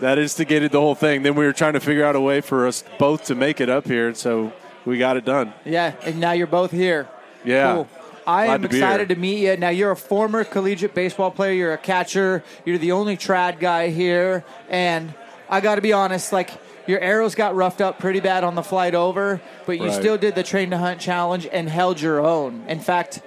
that 0.00 0.18
instigated 0.18 0.72
the 0.72 0.80
whole 0.80 0.94
thing. 0.94 1.22
Then 1.22 1.34
we 1.34 1.44
were 1.44 1.52
trying 1.52 1.74
to 1.74 1.80
figure 1.80 2.04
out 2.04 2.16
a 2.16 2.20
way 2.20 2.40
for 2.40 2.66
us 2.66 2.84
both 2.98 3.24
to 3.26 3.34
make 3.34 3.60
it 3.60 3.68
up 3.68 3.86
here, 3.86 4.08
and 4.08 4.16
so 4.16 4.52
we 4.84 4.98
got 4.98 5.16
it 5.16 5.24
done. 5.24 5.52
Yeah, 5.64 5.94
and 6.02 6.20
now 6.20 6.32
you're 6.32 6.46
both 6.46 6.70
here. 6.70 7.08
Yeah. 7.44 7.74
Cool. 7.74 7.88
I 8.30 8.46
Glad 8.46 8.54
am 8.54 8.60
to 8.62 8.66
excited 8.68 9.08
to 9.08 9.16
meet 9.16 9.40
you. 9.40 9.56
Now 9.56 9.70
you're 9.70 9.90
a 9.90 9.96
former 9.96 10.44
collegiate 10.44 10.94
baseball 10.94 11.32
player. 11.32 11.52
You're 11.52 11.72
a 11.72 11.78
catcher. 11.78 12.44
You're 12.64 12.78
the 12.78 12.92
only 12.92 13.16
trad 13.16 13.58
guy 13.58 13.88
here, 13.88 14.44
and 14.68 15.12
I 15.48 15.60
got 15.60 15.74
to 15.74 15.80
be 15.80 15.92
honest, 15.92 16.32
like 16.32 16.50
your 16.86 17.00
arrows 17.00 17.34
got 17.34 17.56
roughed 17.56 17.80
up 17.80 17.98
pretty 17.98 18.20
bad 18.20 18.44
on 18.44 18.54
the 18.54 18.62
flight 18.62 18.94
over, 18.94 19.40
but 19.66 19.78
you 19.78 19.86
right. 19.86 19.92
still 19.92 20.16
did 20.16 20.36
the 20.36 20.44
train 20.44 20.70
to 20.70 20.78
hunt 20.78 21.00
challenge 21.00 21.48
and 21.50 21.68
held 21.68 22.00
your 22.00 22.20
own. 22.20 22.64
In 22.68 22.78
fact, 22.78 23.20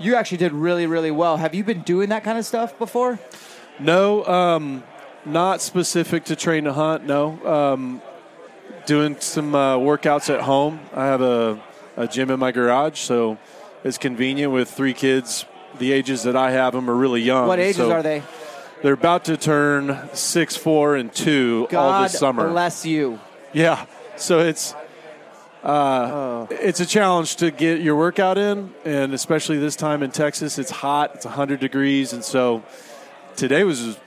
you 0.00 0.16
actually 0.16 0.38
did 0.38 0.52
really, 0.52 0.86
really 0.86 1.12
well. 1.12 1.36
Have 1.36 1.54
you 1.54 1.62
been 1.62 1.82
doing 1.82 2.08
that 2.08 2.24
kind 2.24 2.36
of 2.36 2.44
stuff 2.44 2.76
before? 2.78 3.20
No, 3.78 4.24
um, 4.26 4.82
not 5.24 5.60
specific 5.60 6.24
to 6.24 6.36
train 6.36 6.64
to 6.64 6.72
hunt. 6.72 7.04
No, 7.04 7.38
um, 7.46 8.02
doing 8.86 9.20
some 9.20 9.54
uh, 9.54 9.76
workouts 9.76 10.34
at 10.34 10.40
home. 10.40 10.80
I 10.92 11.06
have 11.06 11.22
a, 11.22 11.62
a 11.96 12.08
gym 12.08 12.30
in 12.30 12.40
my 12.40 12.50
garage, 12.50 12.98
so 12.98 13.38
it's 13.84 13.98
convenient 13.98 14.52
with 14.52 14.70
three 14.70 14.94
kids. 14.94 15.44
The 15.78 15.92
ages 15.92 16.22
that 16.24 16.36
I 16.36 16.50
have 16.50 16.72
them 16.72 16.90
are 16.90 16.94
really 16.94 17.22
young. 17.22 17.46
What 17.46 17.58
ages 17.58 17.76
so 17.76 17.92
are 17.92 18.02
they? 18.02 18.22
They're 18.82 18.94
about 18.94 19.24
to 19.26 19.36
turn 19.36 20.08
six, 20.12 20.56
four, 20.56 20.96
and 20.96 21.12
two 21.12 21.66
God 21.70 21.78
all 21.78 22.02
this 22.02 22.18
summer. 22.18 22.48
bless 22.48 22.86
you. 22.86 23.18
Yeah. 23.52 23.86
So 24.16 24.40
it's 24.40 24.74
uh, 25.62 25.68
oh. 25.68 26.48
it's 26.50 26.80
a 26.80 26.86
challenge 26.86 27.36
to 27.36 27.50
get 27.50 27.80
your 27.80 27.96
workout 27.96 28.38
in, 28.38 28.72
and 28.84 29.12
especially 29.14 29.58
this 29.58 29.76
time 29.76 30.02
in 30.02 30.10
Texas, 30.10 30.58
it's 30.58 30.70
hot. 30.70 31.16
It's 31.16 31.24
100 31.24 31.60
degrees, 31.60 32.12
and 32.12 32.24
so 32.24 32.62
today 33.36 33.64
was 33.64 33.98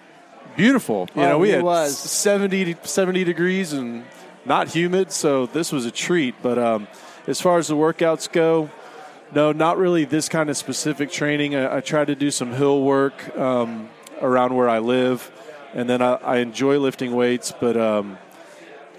beautiful. 0.55 1.07
You 1.15 1.23
oh, 1.23 1.29
know, 1.29 1.37
we 1.39 1.49
had 1.49 1.63
was. 1.63 1.97
70, 1.97 2.77
70 2.83 3.23
degrees 3.23 3.73
and 3.73 4.05
not 4.45 4.69
humid, 4.69 5.11
so 5.11 5.45
this 5.45 5.71
was 5.71 5.85
a 5.85 5.91
treat. 5.91 6.35
But 6.41 6.57
um, 6.57 6.87
as 7.27 7.41
far 7.41 7.57
as 7.57 7.67
the 7.67 7.75
workouts 7.75 8.31
go, 8.31 8.69
no, 9.33 9.51
not 9.51 9.77
really 9.77 10.05
this 10.05 10.29
kind 10.29 10.49
of 10.49 10.57
specific 10.57 11.11
training. 11.11 11.55
I, 11.55 11.77
I 11.77 11.81
try 11.81 12.05
to 12.05 12.15
do 12.15 12.31
some 12.31 12.53
hill 12.53 12.81
work. 12.81 13.37
Um, 13.37 13.89
around 14.21 14.55
where 14.55 14.69
I 14.69 14.79
live, 14.79 15.31
and 15.73 15.89
then 15.89 16.01
I, 16.01 16.13
I 16.13 16.37
enjoy 16.37 16.77
lifting 16.77 17.15
weights, 17.15 17.51
but 17.59 17.75
um, 17.75 18.17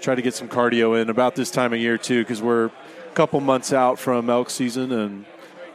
try 0.01 0.15
to 0.15 0.21
get 0.21 0.33
some 0.33 0.49
cardio 0.49 1.01
in 1.01 1.09
about 1.09 1.35
this 1.35 1.49
time 1.49 1.73
of 1.73 1.79
year 1.79 1.97
too, 1.97 2.21
because 2.23 2.41
we're 2.41 2.65
a 2.65 2.71
couple 3.13 3.39
months 3.39 3.71
out 3.73 3.97
from 3.99 4.29
elk 4.29 4.49
season, 4.49 4.91
and 4.91 5.25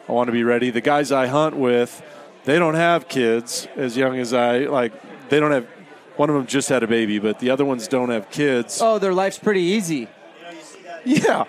I 0.08 0.12
want 0.12 0.28
to 0.28 0.32
be 0.32 0.44
ready. 0.44 0.70
The 0.70 0.82
guys 0.82 1.10
I 1.10 1.26
hunt 1.26 1.56
with, 1.56 2.02
they 2.44 2.58
don't 2.58 2.74
have 2.74 3.08
kids 3.08 3.66
as 3.76 3.96
young 3.96 4.18
as 4.18 4.32
I 4.32 4.58
like. 4.58 4.92
They 5.30 5.40
don't 5.40 5.52
have. 5.52 5.66
One 6.16 6.28
of 6.30 6.36
them 6.36 6.46
just 6.46 6.68
had 6.68 6.82
a 6.82 6.88
baby, 6.88 7.18
but 7.18 7.38
the 7.38 7.50
other 7.50 7.64
ones 7.64 7.86
don't 7.86 8.10
have 8.10 8.28
kids. 8.28 8.80
Oh, 8.82 8.98
their 8.98 9.14
life's 9.14 9.38
pretty 9.38 9.62
easy. 9.62 10.08
Yeah, 11.04 11.44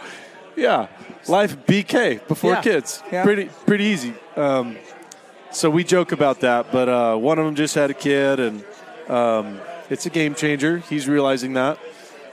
yeah. 0.56 0.88
Life 1.28 1.66
BK 1.66 2.28
before 2.28 2.54
yeah. 2.54 2.62
kids. 2.62 3.04
Yeah. 3.12 3.24
Pretty 3.24 3.50
pretty 3.66 3.86
easy. 3.86 4.14
Um, 4.36 4.78
so 5.52 5.70
we 5.70 5.84
joke 5.84 6.12
about 6.12 6.42
that, 6.42 6.72
but 6.72 6.88
uh, 6.88 7.16
one 7.18 7.40
of 7.40 7.46
them 7.46 7.56
just 7.56 7.76
had 7.76 7.90
a 7.90 7.94
kid, 7.94 8.40
and 8.40 8.64
um, 9.08 9.60
it's 9.90 10.06
a 10.06 10.10
game 10.10 10.36
changer. 10.36 10.78
He's 10.78 11.08
realizing 11.08 11.54
that. 11.54 11.80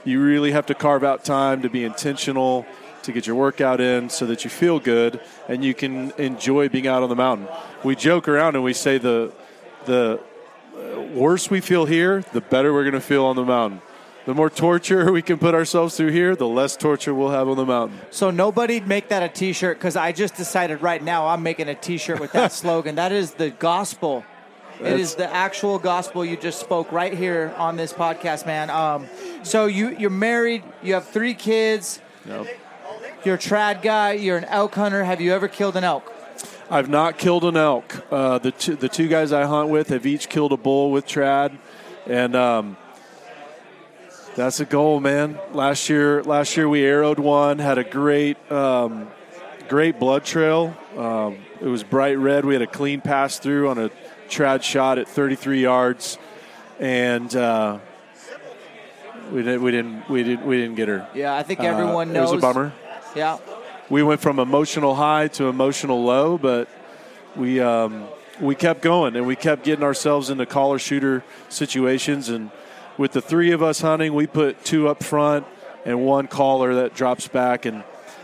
You 0.03 0.21
really 0.21 0.51
have 0.51 0.67
to 0.67 0.75
carve 0.75 1.03
out 1.03 1.25
time 1.25 1.63
to 1.63 1.69
be 1.69 1.83
intentional, 1.83 2.65
to 3.03 3.11
get 3.11 3.27
your 3.27 3.35
workout 3.35 3.81
in 3.81 4.09
so 4.09 4.25
that 4.27 4.43
you 4.43 4.49
feel 4.49 4.79
good 4.79 5.19
and 5.49 5.65
you 5.65 5.73
can 5.73 6.11
enjoy 6.17 6.69
being 6.69 6.87
out 6.87 7.03
on 7.03 7.09
the 7.09 7.15
mountain. 7.15 7.47
We 7.83 7.95
joke 7.95 8.27
around 8.27 8.55
and 8.55 8.63
we 8.63 8.73
say 8.73 8.99
the, 8.99 9.33
the 9.85 10.21
worse 11.13 11.49
we 11.49 11.59
feel 11.59 11.85
here, 11.85 12.21
the 12.31 12.41
better 12.41 12.71
we're 12.71 12.83
going 12.83 12.93
to 12.93 13.01
feel 13.01 13.25
on 13.25 13.35
the 13.35 13.43
mountain 13.43 13.81
the 14.27 14.33
more 14.33 14.49
torture 14.49 15.09
we 15.09 15.21
can 15.21 15.37
put 15.37 15.55
ourselves 15.55 15.95
through 15.95 16.11
here, 16.11 16.35
the 16.35 16.47
less 16.47 16.75
torture 16.75 17.15
we'll 17.15 17.29
have 17.29 17.47
on 17.47 17.55
the 17.55 17.65
mountain. 17.65 17.97
So 18.11 18.29
nobody 18.29 18.81
make 18.81 19.07
that 19.07 19.23
a 19.23 19.29
T-shirt 19.29 19.77
because 19.77 19.95
I 19.95 20.11
just 20.11 20.35
decided 20.35 20.81
right 20.81 21.01
now 21.01 21.27
I'm 21.27 21.41
making 21.41 21.69
a 21.69 21.75
T-shirt 21.75 22.19
with 22.19 22.33
that 22.33 22.51
slogan. 22.61 22.95
That 22.95 23.13
is 23.13 23.35
the 23.35 23.51
gospel. 23.51 24.25
That's, 24.81 24.93
it 24.93 24.99
is 24.99 25.15
the 25.15 25.33
actual 25.33 25.79
gospel 25.79 26.25
you 26.25 26.35
just 26.35 26.59
spoke 26.59 26.91
right 26.91 27.13
here 27.13 27.53
on 27.55 27.77
this 27.77 27.93
podcast, 27.93 28.45
man. 28.45 28.69
Um, 28.69 29.07
so 29.43 29.65
you 29.65 29.95
you're 29.97 30.09
married, 30.09 30.61
you 30.83 30.95
have 30.95 31.07
three 31.07 31.33
kids. 31.33 32.01
Yep. 32.27 32.47
You're 33.23 33.35
a 33.35 33.39
trad 33.39 33.81
guy. 33.81 34.11
You're 34.11 34.37
an 34.37 34.45
elk 34.45 34.75
hunter. 34.75 35.05
Have 35.05 35.21
you 35.21 35.33
ever 35.33 35.47
killed 35.47 35.77
an 35.77 35.85
elk? 35.85 36.13
I've 36.69 36.89
not 36.89 37.17
killed 37.17 37.45
an 37.45 37.55
elk. 37.55 38.03
Uh, 38.11 38.39
the 38.39 38.51
two, 38.51 38.75
the 38.75 38.89
two 38.89 39.07
guys 39.07 39.31
I 39.31 39.45
hunt 39.45 39.69
with 39.69 39.87
have 39.87 40.05
each 40.05 40.27
killed 40.27 40.51
a 40.51 40.57
bull 40.57 40.91
with 40.91 41.07
trad, 41.07 41.57
and 42.05 42.35
um, 42.35 42.75
that's 44.37 44.59
a 44.59 44.65
goal, 44.65 44.99
man. 44.99 45.39
Last 45.51 45.89
year, 45.89 46.23
last 46.23 46.55
year 46.55 46.69
we 46.69 46.85
arrowed 46.85 47.17
one, 47.17 47.57
had 47.57 47.79
a 47.79 47.83
great, 47.83 48.37
um, 48.51 49.07
great 49.67 49.99
blood 49.99 50.25
trail. 50.25 50.77
Um, 50.95 51.39
it 51.59 51.65
was 51.65 51.83
bright 51.83 52.19
red. 52.19 52.45
We 52.45 52.53
had 52.53 52.61
a 52.61 52.67
clean 52.67 53.01
pass 53.01 53.39
through 53.39 53.67
on 53.69 53.79
a 53.79 53.89
trad 54.29 54.61
shot 54.61 54.99
at 54.99 55.07
33 55.07 55.63
yards, 55.63 56.19
and 56.79 57.35
uh, 57.35 57.79
we 59.31 59.41
didn't, 59.41 59.63
we 59.63 59.71
didn't, 59.71 60.07
we 60.07 60.23
didn't, 60.23 60.45
we 60.45 60.57
didn't 60.57 60.75
get 60.75 60.87
her. 60.87 61.09
Yeah, 61.15 61.35
I 61.35 61.41
think 61.41 61.61
everyone 61.61 62.11
uh, 62.11 62.13
knows. 62.13 62.31
It 62.31 62.35
was 62.35 62.43
a 62.43 62.47
bummer. 62.47 62.73
Yeah. 63.15 63.39
We 63.89 64.03
went 64.03 64.21
from 64.21 64.37
emotional 64.37 64.93
high 64.93 65.29
to 65.29 65.45
emotional 65.45 66.03
low, 66.03 66.37
but 66.37 66.69
we 67.35 67.59
um, 67.59 68.07
we 68.39 68.53
kept 68.53 68.83
going 68.83 69.15
and 69.15 69.25
we 69.25 69.35
kept 69.35 69.63
getting 69.63 69.83
ourselves 69.83 70.29
into 70.29 70.45
caller 70.45 70.77
shooter 70.77 71.23
situations 71.49 72.29
and 72.29 72.51
with 72.97 73.11
the 73.11 73.21
three 73.21 73.51
of 73.51 73.61
us 73.61 73.81
hunting, 73.81 74.13
we 74.13 74.27
put 74.27 74.63
two 74.63 74.87
up 74.87 75.03
front 75.03 75.45
and 75.85 76.03
one 76.03 76.27
caller 76.27 76.75
that 76.75 76.95
drops 76.95 77.27
back. 77.27 77.65
And 77.65 77.83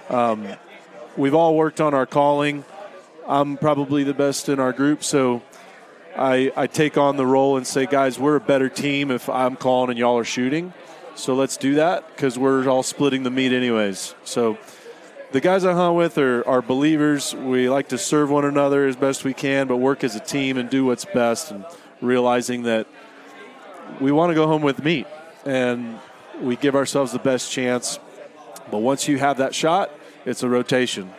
um, 0.09 0.47
we've 1.15 1.35
all 1.35 1.55
worked 1.55 1.79
on 1.79 1.93
our 1.93 2.05
calling. 2.05 2.65
I'm 3.27 3.57
probably 3.57 4.03
the 4.03 4.13
best 4.13 4.49
in 4.49 4.59
our 4.59 4.73
group, 4.73 5.03
so 5.03 5.41
I, 6.17 6.51
I 6.57 6.67
take 6.67 6.97
on 6.97 7.15
the 7.15 7.25
role 7.25 7.55
and 7.55 7.65
say, 7.65 7.85
guys, 7.85 8.19
we're 8.19 8.35
a 8.35 8.41
better 8.41 8.67
team 8.67 9.11
if 9.11 9.29
I'm 9.29 9.55
calling 9.55 9.91
and 9.91 9.99
y'all 9.99 10.17
are 10.17 10.25
shooting. 10.25 10.73
So 11.15 11.35
let's 11.35 11.55
do 11.55 11.75
that 11.75 12.07
because 12.09 12.37
we're 12.37 12.67
all 12.67 12.83
splitting 12.83 13.23
the 13.23 13.29
meat 13.29 13.53
anyways. 13.53 14.15
So 14.25 14.57
the 15.31 15.39
guys 15.39 15.63
I 15.63 15.73
hunt 15.73 15.95
with 15.95 16.17
are, 16.17 16.45
are 16.47 16.61
believers. 16.61 17.33
We 17.33 17.69
like 17.69 17.89
to 17.89 17.97
serve 17.97 18.29
one 18.29 18.45
another 18.45 18.87
as 18.87 18.95
best 18.95 19.23
we 19.23 19.33
can, 19.33 19.67
but 19.67 19.77
work 19.77 20.03
as 20.03 20.15
a 20.15 20.19
team 20.19 20.57
and 20.57 20.69
do 20.69 20.83
what's 20.83 21.05
best 21.05 21.51
and 21.51 21.63
realizing 22.01 22.63
that– 22.63 22.87
we 23.99 24.11
want 24.11 24.31
to 24.31 24.35
go 24.35 24.47
home 24.47 24.61
with 24.61 24.83
meat, 24.83 25.07
and 25.45 25.99
we 26.41 26.55
give 26.55 26.75
ourselves 26.75 27.11
the 27.11 27.19
best 27.19 27.51
chance 27.51 27.99
But 28.71 28.79
once 28.79 29.07
you 29.07 29.17
have 29.17 29.37
that 29.37 29.53
shot, 29.53 29.91
it's 30.25 30.41
a 30.43 30.49
rotation, 30.49 31.11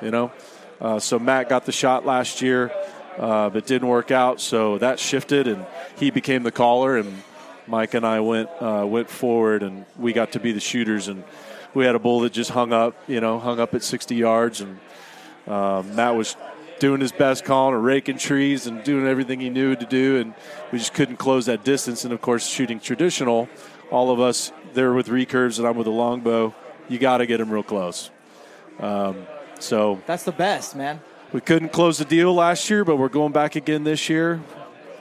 you 0.00 0.10
know. 0.10 0.32
Uh, 0.80 0.98
so 0.98 1.18
Matt 1.18 1.48
got 1.48 1.64
the 1.64 1.72
shot 1.72 2.06
last 2.06 2.42
year, 2.42 2.70
uh, 3.18 3.50
but 3.50 3.66
didn't 3.66 3.88
work 3.88 4.10
out. 4.10 4.40
So 4.40 4.78
that 4.78 5.00
shifted, 5.00 5.48
and 5.48 5.66
he 5.98 6.10
became 6.10 6.42
the 6.42 6.52
caller, 6.52 6.96
and 6.96 7.22
Mike 7.66 7.94
and 7.94 8.06
I 8.06 8.20
went 8.20 8.50
uh, 8.60 8.84
went 8.86 9.10
forward, 9.10 9.62
and 9.62 9.84
we 9.98 10.12
got 10.12 10.32
to 10.32 10.40
be 10.40 10.52
the 10.52 10.60
shooters. 10.60 11.08
And 11.08 11.24
we 11.74 11.84
had 11.84 11.94
a 11.94 11.98
bull 11.98 12.20
that 12.20 12.32
just 12.32 12.50
hung 12.50 12.72
up, 12.72 12.94
you 13.08 13.20
know, 13.20 13.38
hung 13.38 13.58
up 13.58 13.74
at 13.74 13.82
60 13.82 14.14
yards, 14.14 14.60
and 14.60 14.78
uh, 15.46 15.82
Matt 15.94 16.14
was 16.14 16.36
doing 16.78 17.00
his 17.00 17.12
best, 17.12 17.44
calling 17.44 17.74
or 17.74 17.80
raking 17.80 18.18
trees 18.18 18.66
and 18.66 18.82
doing 18.84 19.06
everything 19.06 19.40
he 19.40 19.50
knew 19.50 19.74
to 19.76 19.86
do, 19.86 20.18
and 20.18 20.34
we 20.72 20.78
just 20.78 20.94
couldn't 20.94 21.16
close 21.16 21.46
that 21.46 21.64
distance. 21.64 22.04
And 22.04 22.12
of 22.12 22.20
course, 22.20 22.46
shooting 22.46 22.80
traditional, 22.80 23.48
all 23.90 24.10
of 24.10 24.20
us 24.20 24.52
there 24.74 24.92
with 24.92 25.08
recurves, 25.08 25.58
and 25.58 25.66
I'm 25.66 25.76
with 25.76 25.86
a 25.86 25.90
longbow. 25.90 26.54
You 26.88 26.98
got 26.98 27.18
to 27.18 27.26
get 27.26 27.38
them 27.38 27.50
real 27.50 27.62
close. 27.62 28.10
Um, 28.78 29.26
so 29.58 30.00
That's 30.06 30.24
the 30.24 30.32
best, 30.32 30.76
man. 30.76 31.00
we 31.32 31.40
couldn't 31.40 31.72
close 31.72 31.98
the 31.98 32.04
deal 32.04 32.34
last 32.34 32.68
year, 32.68 32.84
but 32.84 32.96
we're 32.96 33.08
going 33.08 33.32
back 33.32 33.56
again 33.56 33.84
this 33.84 34.08
year. 34.08 34.42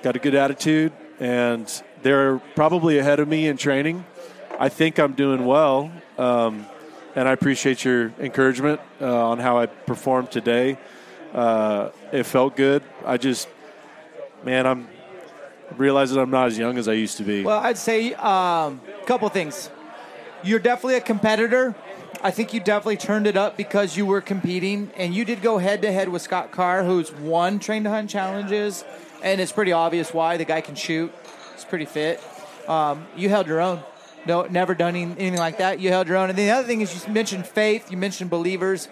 Got 0.01 0.15
a 0.15 0.19
good 0.19 0.35
attitude, 0.35 0.93
and 1.19 1.69
they're 2.03 2.37
probably 2.55 2.99
ahead 2.99 3.19
of 3.19 3.27
me 3.27 3.47
in 3.47 3.57
training. 3.57 4.05
I 4.57 4.69
think 4.69 4.97
I'm 4.99 5.13
doing 5.13 5.45
well, 5.45 5.91
um, 6.17 6.65
and 7.15 7.27
I 7.27 7.33
appreciate 7.33 7.83
your 7.83 8.13
encouragement 8.19 8.79
uh, 9.01 9.29
on 9.29 9.39
how 9.39 9.57
I 9.57 9.65
performed 9.65 10.31
today. 10.31 10.77
Uh, 11.35 11.91
it 12.13 12.23
felt 12.23 12.55
good. 12.55 12.81
I 13.05 13.17
just, 13.17 13.49
man, 14.45 14.65
I'm 14.65 14.87
realizing 15.75 16.17
I'm 16.17 16.29
not 16.29 16.47
as 16.47 16.57
young 16.57 16.77
as 16.77 16.87
I 16.87 16.93
used 16.93 17.17
to 17.17 17.23
be. 17.23 17.43
Well, 17.43 17.59
I'd 17.59 17.77
say 17.77 18.13
a 18.13 18.25
um, 18.25 18.79
couple 19.05 19.27
things. 19.27 19.69
You're 20.45 20.59
definitely 20.59 20.95
a 20.95 21.01
competitor. 21.01 21.75
I 22.21 22.31
think 22.31 22.53
you 22.53 22.61
definitely 22.61 22.97
turned 22.97 23.27
it 23.27 23.35
up 23.35 23.57
because 23.57 23.97
you 23.97 24.05
were 24.05 24.21
competing, 24.21 24.91
and 24.95 25.13
you 25.13 25.25
did 25.25 25.41
go 25.41 25.57
head 25.57 25.81
to 25.81 25.91
head 25.91 26.07
with 26.07 26.21
Scott 26.21 26.51
Carr, 26.51 26.85
who's 26.85 27.11
won 27.11 27.59
train 27.59 27.83
to 27.83 27.89
hunt 27.89 28.09
challenges, 28.09 28.85
and 29.21 29.41
it's 29.41 29.51
pretty 29.51 29.73
obvious 29.73 30.13
why 30.13 30.37
the 30.37 30.45
guy 30.45 30.61
can 30.61 30.75
shoot. 30.75 31.13
He's 31.53 31.65
pretty 31.65 31.85
fit. 31.85 32.23
Um, 32.69 33.05
you 33.17 33.27
held 33.27 33.47
your 33.47 33.59
own. 33.59 33.81
No, 34.25 34.43
never 34.43 34.73
done 34.73 34.95
anything 34.95 35.37
like 35.37 35.57
that. 35.57 35.81
You 35.81 35.89
held 35.89 36.07
your 36.07 36.15
own. 36.15 36.29
And 36.29 36.39
the 36.39 36.49
other 36.49 36.65
thing 36.65 36.79
is, 36.79 37.05
you 37.05 37.13
mentioned 37.13 37.45
faith. 37.45 37.91
You 37.91 37.97
mentioned 37.97 38.29
believers. 38.29 38.87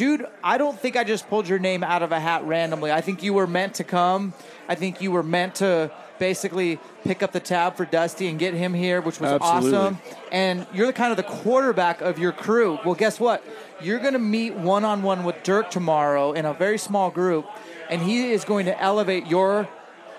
Dude, 0.00 0.26
I 0.42 0.56
don't 0.56 0.80
think 0.80 0.96
I 0.96 1.04
just 1.04 1.28
pulled 1.28 1.46
your 1.46 1.58
name 1.58 1.84
out 1.84 2.02
of 2.02 2.10
a 2.10 2.18
hat 2.18 2.42
randomly. 2.44 2.90
I 2.90 3.02
think 3.02 3.22
you 3.22 3.34
were 3.34 3.46
meant 3.46 3.74
to 3.74 3.84
come. 3.84 4.32
I 4.66 4.74
think 4.74 5.02
you 5.02 5.10
were 5.10 5.22
meant 5.22 5.56
to 5.56 5.92
basically 6.18 6.78
pick 7.04 7.22
up 7.22 7.32
the 7.32 7.40
tab 7.40 7.76
for 7.76 7.84
Dusty 7.84 8.28
and 8.28 8.38
get 8.38 8.54
him 8.54 8.72
here, 8.72 9.02
which 9.02 9.20
was 9.20 9.30
Absolutely. 9.32 9.76
awesome. 9.76 9.98
And 10.32 10.66
you're 10.72 10.86
the 10.86 10.94
kind 10.94 11.10
of 11.10 11.18
the 11.18 11.22
quarterback 11.24 12.00
of 12.00 12.18
your 12.18 12.32
crew. 12.32 12.78
Well, 12.82 12.94
guess 12.94 13.20
what? 13.20 13.44
You're 13.82 13.98
going 13.98 14.14
to 14.14 14.18
meet 14.18 14.54
one 14.54 14.86
on 14.86 15.02
one 15.02 15.22
with 15.22 15.42
Dirk 15.42 15.70
tomorrow 15.70 16.32
in 16.32 16.46
a 16.46 16.54
very 16.54 16.78
small 16.78 17.10
group, 17.10 17.46
and 17.90 18.00
he 18.00 18.32
is 18.32 18.46
going 18.46 18.64
to 18.64 18.82
elevate 18.82 19.26
your 19.26 19.68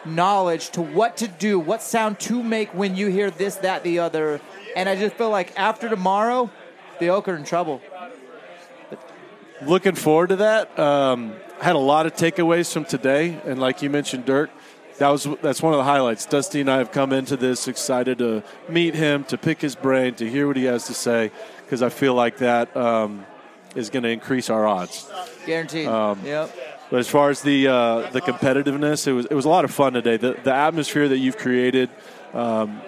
knowledge 0.05 0.69
to 0.73 0.83
what 0.83 1.17
to 1.17 1.27
do, 1.27 1.59
what 1.59 1.81
sound 1.81 2.19
to 2.19 2.43
make 2.43 2.71
when 2.75 2.95
you 2.95 3.07
hear 3.07 3.31
this, 3.31 3.55
that, 3.55 3.81
the 3.83 3.97
other. 3.97 4.41
And 4.75 4.87
I 4.87 4.95
just 4.95 5.15
feel 5.15 5.31
like 5.31 5.59
after 5.59 5.89
tomorrow, 5.89 6.51
the 6.99 7.09
Oak 7.09 7.27
are 7.27 7.35
in 7.35 7.43
trouble. 7.43 7.81
Looking 9.65 9.95
forward 9.95 10.29
to 10.29 10.35
that. 10.37 10.77
Um, 10.79 11.33
had 11.59 11.75
a 11.75 11.79
lot 11.79 12.05
of 12.05 12.13
takeaways 12.13 12.71
from 12.71 12.85
today, 12.85 13.39
and 13.45 13.59
like 13.59 13.81
you 13.81 13.89
mentioned, 13.89 14.25
Dirk, 14.25 14.49
that 14.97 15.09
was 15.09 15.27
that's 15.41 15.61
one 15.61 15.73
of 15.73 15.77
the 15.77 15.83
highlights. 15.83 16.25
Dusty 16.25 16.61
and 16.61 16.69
I 16.69 16.77
have 16.77 16.91
come 16.91 17.13
into 17.13 17.37
this 17.37 17.67
excited 17.67 18.19
to 18.19 18.43
meet 18.69 18.95
him, 18.95 19.23
to 19.25 19.37
pick 19.37 19.61
his 19.61 19.75
brain, 19.75 20.13
to 20.15 20.29
hear 20.29 20.47
what 20.47 20.57
he 20.57 20.65
has 20.65 20.87
to 20.87 20.93
say, 20.93 21.31
because 21.63 21.81
I 21.81 21.89
feel 21.89 22.13
like 22.13 22.37
that 22.37 22.75
um, 22.75 23.25
is 23.75 23.89
going 23.89 24.03
to 24.03 24.09
increase 24.09 24.49
our 24.49 24.67
odds. 24.67 25.09
Guaranteed. 25.45 25.87
Um, 25.87 26.19
yep. 26.25 26.55
But 26.89 26.99
as 26.99 27.07
far 27.07 27.29
as 27.29 27.41
the 27.41 27.67
uh, 27.67 28.09
the 28.11 28.21
competitiveness, 28.21 29.07
it 29.07 29.13
was 29.13 29.25
it 29.27 29.33
was 29.33 29.45
a 29.45 29.49
lot 29.49 29.65
of 29.65 29.71
fun 29.71 29.93
today. 29.93 30.17
The 30.17 30.33
the 30.43 30.53
atmosphere 30.53 31.07
that 31.07 31.17
you've 31.17 31.37
created, 31.37 31.89
um, 32.33 32.81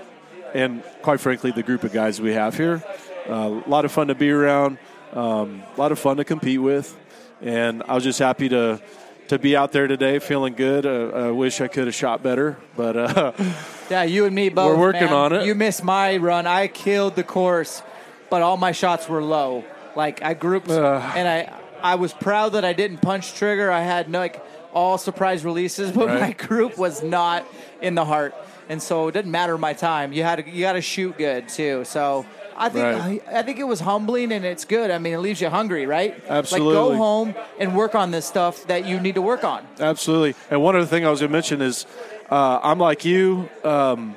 and 0.54 0.84
quite 1.02 1.20
frankly, 1.20 1.52
the 1.52 1.64
group 1.64 1.84
of 1.84 1.94
guys 1.94 2.20
we 2.20 2.34
have 2.34 2.58
here, 2.58 2.84
uh, 3.30 3.62
a 3.66 3.70
lot 3.70 3.86
of 3.86 3.92
fun 3.92 4.08
to 4.08 4.16
be 4.16 4.30
around, 4.30 4.78
um, 5.14 5.64
a 5.76 5.80
lot 5.80 5.92
of 5.92 6.00
fun 6.00 6.18
to 6.18 6.24
compete 6.24 6.62
with, 6.62 6.96
and 7.42 7.84
I 7.88 7.94
was 7.96 8.04
just 8.04 8.20
happy 8.20 8.50
to 8.50 8.82
to 9.30 9.40
be 9.40 9.56
out 9.56 9.72
there 9.72 9.88
today, 9.88 10.20
feeling 10.20 10.54
good. 10.54 10.86
Uh, 10.86 11.10
I 11.28 11.32
wish 11.32 11.62
I 11.62 11.68
could 11.70 11.86
have 11.86 11.96
shot 11.96 12.22
better, 12.22 12.58
but 12.76 12.98
uh, 12.98 13.32
Yeah, 13.90 14.04
you 14.04 14.26
and 14.26 14.36
me 14.36 14.50
both. 14.50 14.68
We're 14.76 14.80
working 14.80 15.06
man. 15.06 15.14
on 15.14 15.34
it. 15.34 15.46
You 15.46 15.56
missed 15.56 15.84
my 15.84 16.18
run. 16.18 16.46
I 16.46 16.68
killed 16.68 17.16
the 17.16 17.24
course, 17.24 17.82
but 18.30 18.42
all 18.42 18.58
my 18.58 18.72
shots 18.74 19.08
were 19.08 19.24
low. 19.24 19.64
Like 19.96 20.22
I 20.22 20.34
grouped, 20.34 20.70
and 20.70 21.28
I 21.28 21.54
I 21.82 21.96
was 21.96 22.12
proud 22.14 22.54
that 22.54 22.66
I 22.66 22.74
didn't 22.74 22.98
punch 23.02 23.34
trigger. 23.36 23.72
I 23.72 23.82
had 23.82 24.10
no, 24.10 24.20
like 24.20 24.44
all 24.74 24.98
surprise 24.98 25.46
releases, 25.46 25.92
but 25.92 26.08
Right. 26.08 26.22
my 26.22 26.32
group 26.34 26.78
was 26.78 27.04
not 27.04 27.46
in 27.82 27.94
the 27.96 28.04
heart, 28.06 28.34
and 28.70 28.82
so 28.82 29.08
it 29.08 29.12
didn't 29.14 29.32
matter 29.32 29.58
my 29.58 29.74
time. 29.74 30.12
You 30.14 30.24
had 30.24 30.44
to, 30.44 30.50
you 30.50 30.62
got 30.62 30.74
to 30.74 30.82
shoot 30.82 31.18
good 31.18 31.48
too. 31.50 31.86
So. 31.86 32.26
I 32.58 32.70
think 32.70 32.84
Right. 32.84 33.22
I, 33.28 33.40
I 33.40 33.44
think 33.44 33.60
it 33.60 33.64
was 33.64 33.80
humbling 33.80 34.32
and 34.32 34.46
it's 34.46 34.66
good. 34.66 34.92
I 34.92 34.98
mean, 34.98 35.14
it 35.14 35.20
leaves 35.20 35.42
you 35.42 35.50
hungry, 35.50 35.86
right? 35.86 36.14
Like 36.22 36.30
Absolutely. 36.30 36.74
go 36.74 36.96
home 36.96 37.36
and 37.60 37.76
work 37.76 37.96
on 37.96 38.12
this 38.12 38.26
stuff 38.26 38.66
that 38.68 38.86
you 38.86 39.00
need 39.00 39.16
to 39.16 39.22
work 39.22 39.44
on. 39.44 39.66
Absolutely. 39.80 40.36
And 40.50 40.62
one 40.62 40.76
other 40.76 40.86
thing 40.86 41.06
I 41.06 41.10
was 41.10 41.20
going 41.20 41.30
to 41.30 41.34
mention 41.34 41.62
is 41.62 41.86
uh, 42.30 42.60
I'm 42.64 42.80
like 42.80 43.06
you. 43.06 43.50
Um, 43.64 44.16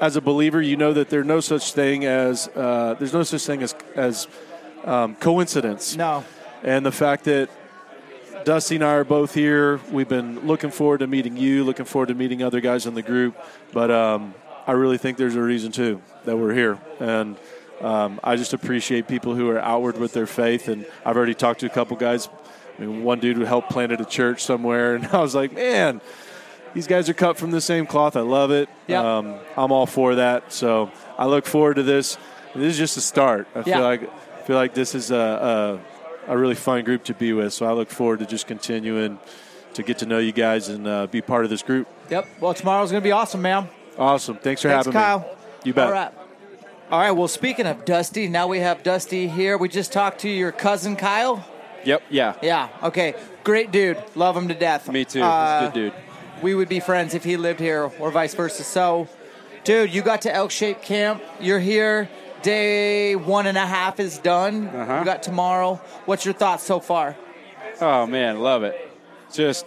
as 0.00 0.16
a 0.16 0.20
believer, 0.20 0.60
you 0.60 0.76
know 0.76 0.92
that 0.92 1.08
there's 1.08 1.26
no 1.26 1.40
such 1.40 1.72
thing 1.72 2.04
as 2.04 2.48
uh, 2.48 2.94
there's 2.98 3.12
no 3.14 3.22
such 3.22 3.46
thing 3.46 3.62
as 3.62 3.74
as 3.94 4.28
um, 4.84 5.14
coincidence. 5.16 5.96
No, 5.96 6.24
And 6.62 6.84
the 6.84 6.92
fact 6.92 7.24
that 7.24 7.48
Dusty 8.44 8.76
and 8.76 8.84
I 8.84 8.92
are 8.94 9.04
both 9.04 9.34
here, 9.34 9.80
we've 9.90 10.08
been 10.08 10.46
looking 10.46 10.70
forward 10.70 10.98
to 10.98 11.06
meeting 11.06 11.36
you, 11.36 11.64
looking 11.64 11.84
forward 11.84 12.08
to 12.08 12.14
meeting 12.14 12.42
other 12.42 12.60
guys 12.60 12.86
in 12.86 12.94
the 12.94 13.02
group. 13.02 13.36
But 13.72 13.90
um, 13.90 14.34
I 14.66 14.72
really 14.72 14.98
think 14.98 15.18
there's 15.18 15.34
a 15.34 15.42
reason 15.42 15.72
too 15.72 16.00
that 16.24 16.36
we're 16.36 16.54
here, 16.54 16.78
and 17.00 17.36
um, 17.80 18.20
I 18.24 18.36
just 18.36 18.52
appreciate 18.52 19.06
people 19.08 19.34
who 19.34 19.48
are 19.50 19.58
outward 19.58 19.98
with 19.98 20.12
their 20.12 20.26
faith. 20.26 20.68
And 20.68 20.86
I've 21.04 21.16
already 21.16 21.34
talked 21.34 21.60
to 21.60 21.66
a 21.66 21.70
couple 21.70 21.96
guys. 21.96 22.28
I 22.78 22.82
mean, 22.82 23.04
one 23.04 23.20
dude 23.20 23.36
who 23.36 23.44
helped 23.44 23.70
planted 23.70 24.00
a 24.00 24.04
church 24.04 24.44
somewhere, 24.44 24.94
and 24.96 25.06
I 25.06 25.20
was 25.20 25.34
like, 25.34 25.52
man. 25.52 26.00
These 26.74 26.86
guys 26.88 27.08
are 27.08 27.14
cut 27.14 27.38
from 27.38 27.52
the 27.52 27.60
same 27.62 27.86
cloth. 27.86 28.16
I 28.16 28.20
love 28.20 28.50
it. 28.50 28.68
Yep. 28.86 29.02
Um, 29.02 29.36
I'm 29.56 29.72
all 29.72 29.86
for 29.86 30.16
that. 30.16 30.52
So 30.52 30.90
I 31.16 31.24
look 31.24 31.46
forward 31.46 31.76
to 31.76 31.82
this. 31.82 32.18
This 32.54 32.72
is 32.72 32.76
just 32.76 32.98
a 32.98 33.00
start. 33.00 33.48
I 33.54 33.60
Yeah. 33.60 33.64
feel 33.64 33.80
like 33.80 34.02
I 34.02 34.42
feel 34.42 34.56
like 34.56 34.74
this 34.74 34.94
is 34.94 35.10
a, 35.10 35.80
a 36.28 36.32
a 36.34 36.36
really 36.36 36.54
fun 36.54 36.84
group 36.84 37.04
to 37.04 37.14
be 37.14 37.32
with. 37.32 37.54
So 37.54 37.64
I 37.64 37.72
look 37.72 37.88
forward 37.88 38.18
to 38.18 38.26
just 38.26 38.46
continuing 38.46 39.18
to 39.72 39.82
get 39.82 39.98
to 39.98 40.06
know 40.06 40.18
you 40.18 40.32
guys 40.32 40.68
and 40.68 40.86
uh, 40.86 41.06
be 41.06 41.22
part 41.22 41.44
of 41.44 41.50
this 41.50 41.62
group. 41.62 41.88
Yep. 42.10 42.26
Well, 42.40 42.52
tomorrow's 42.52 42.90
going 42.90 43.02
to 43.02 43.06
be 43.06 43.12
awesome, 43.12 43.40
man. 43.40 43.68
Awesome. 43.96 44.36
Thanks 44.36 44.60
for 44.60 44.68
Thanks, 44.68 44.84
having 44.84 44.92
Kyle. 45.00 45.20
me. 45.20 45.26
You 45.64 45.72
bet. 45.72 46.25
All 46.88 47.00
right. 47.00 47.10
Well, 47.10 47.26
speaking 47.26 47.66
of 47.66 47.84
Dusty, 47.84 48.28
now 48.28 48.46
we 48.46 48.60
have 48.60 48.84
Dusty 48.84 49.26
here. 49.26 49.58
We 49.58 49.68
just 49.68 49.92
talked 49.92 50.20
to 50.20 50.28
your 50.28 50.52
cousin 50.52 50.94
Kyle. 50.94 51.44
Yep. 51.84 52.02
Yeah. 52.10 52.36
Yeah. 52.42 52.68
Okay. 52.80 53.14
Great 53.42 53.72
dude. 53.72 54.00
Love 54.14 54.36
him 54.36 54.46
to 54.48 54.54
death. 54.54 54.88
Me 54.90 55.04
too. 55.04 55.20
Uh, 55.20 55.60
He's 55.60 55.68
a 55.68 55.72
good 55.72 55.80
dude. 55.80 55.92
We 56.42 56.54
would 56.54 56.68
be 56.68 56.78
friends 56.78 57.14
if 57.14 57.24
he 57.24 57.36
lived 57.36 57.58
here, 57.58 57.90
or 57.98 58.10
vice 58.12 58.34
versa. 58.34 58.62
So, 58.62 59.08
dude, 59.64 59.92
you 59.92 60.02
got 60.02 60.22
to 60.22 60.32
Elk 60.34 60.52
Shape 60.52 60.80
Camp. 60.80 61.22
You're 61.40 61.58
here. 61.58 62.08
Day 62.42 63.16
one 63.16 63.48
and 63.48 63.58
a 63.58 63.66
half 63.66 63.98
is 63.98 64.18
done. 64.18 64.68
Uh-huh. 64.68 64.98
You 65.00 65.04
got 65.04 65.24
tomorrow. 65.24 65.76
What's 66.04 66.24
your 66.24 66.34
thoughts 66.34 66.62
so 66.62 66.78
far? 66.78 67.16
Oh 67.80 68.06
man, 68.06 68.38
love 68.40 68.62
it. 68.62 68.92
Just 69.32 69.66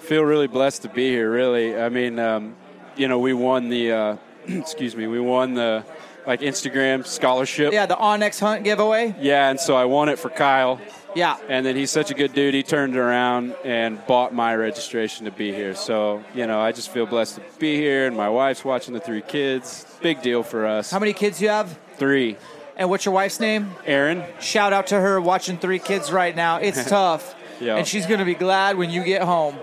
feel 0.00 0.22
really 0.22 0.48
blessed 0.48 0.82
to 0.82 0.88
be 0.90 1.08
here. 1.08 1.30
Really, 1.30 1.74
I 1.80 1.88
mean, 1.88 2.18
um, 2.18 2.56
you 2.96 3.08
know, 3.08 3.18
we 3.20 3.32
won 3.32 3.70
the 3.70 3.92
uh, 3.92 4.16
excuse 4.46 4.94
me, 4.94 5.06
we 5.06 5.20
won 5.20 5.54
the 5.54 5.84
like 6.26 6.40
Instagram 6.40 7.06
scholarship. 7.06 7.72
Yeah, 7.72 7.86
the 7.86 7.96
onX 7.96 8.40
Hunt 8.40 8.64
giveaway. 8.64 9.14
Yeah, 9.20 9.50
and 9.50 9.58
so 9.58 9.74
I 9.76 9.84
won 9.86 10.08
it 10.08 10.18
for 10.18 10.30
Kyle. 10.30 10.80
Yeah. 11.14 11.36
And 11.48 11.66
then 11.66 11.76
he's 11.76 11.90
such 11.90 12.10
a 12.10 12.14
good 12.14 12.32
dude. 12.32 12.54
He 12.54 12.62
turned 12.62 12.96
around 12.96 13.54
and 13.64 14.04
bought 14.06 14.32
my 14.32 14.56
registration 14.56 15.26
to 15.26 15.30
be 15.30 15.52
here. 15.52 15.74
So, 15.74 16.24
you 16.34 16.46
know, 16.46 16.58
I 16.60 16.72
just 16.72 16.90
feel 16.90 17.04
blessed 17.06 17.34
to 17.36 17.42
be 17.58 17.76
here. 17.76 18.06
And 18.06 18.16
my 18.16 18.28
wife's 18.30 18.64
watching 18.64 18.94
the 18.94 19.00
three 19.00 19.20
kids. 19.20 19.84
Big 20.00 20.22
deal 20.22 20.42
for 20.42 20.64
us. 20.66 20.90
How 20.90 20.98
many 20.98 21.12
kids 21.12 21.40
you 21.42 21.48
have? 21.50 21.78
Three. 21.96 22.38
And 22.78 22.88
what's 22.88 23.04
your 23.04 23.12
wife's 23.14 23.40
name? 23.40 23.72
Aaron. 23.84 24.24
Shout 24.40 24.72
out 24.72 24.86
to 24.86 24.98
her 25.00 25.20
watching 25.20 25.58
three 25.58 25.78
kids 25.78 26.10
right 26.10 26.34
now. 26.34 26.56
It's 26.56 26.82
tough. 26.88 27.34
Yeah. 27.60 27.76
And 27.76 27.86
she's 27.86 28.06
going 28.06 28.20
to 28.20 28.24
be 28.24 28.34
glad 28.34 28.78
when 28.78 28.88
you 28.88 29.04
get 29.04 29.20
home. 29.22 29.58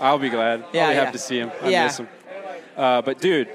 I'll 0.00 0.18
be 0.18 0.28
glad. 0.28 0.64
Yeah, 0.72 0.88
I'll 0.88 0.94
yeah. 0.94 1.04
have 1.04 1.12
to 1.12 1.18
see 1.18 1.38
him. 1.38 1.52
I 1.62 1.68
Yeah. 1.68 1.84
miss 1.84 1.98
him. 2.00 2.08
Uh, 2.76 3.00
but 3.02 3.20
dude, 3.20 3.48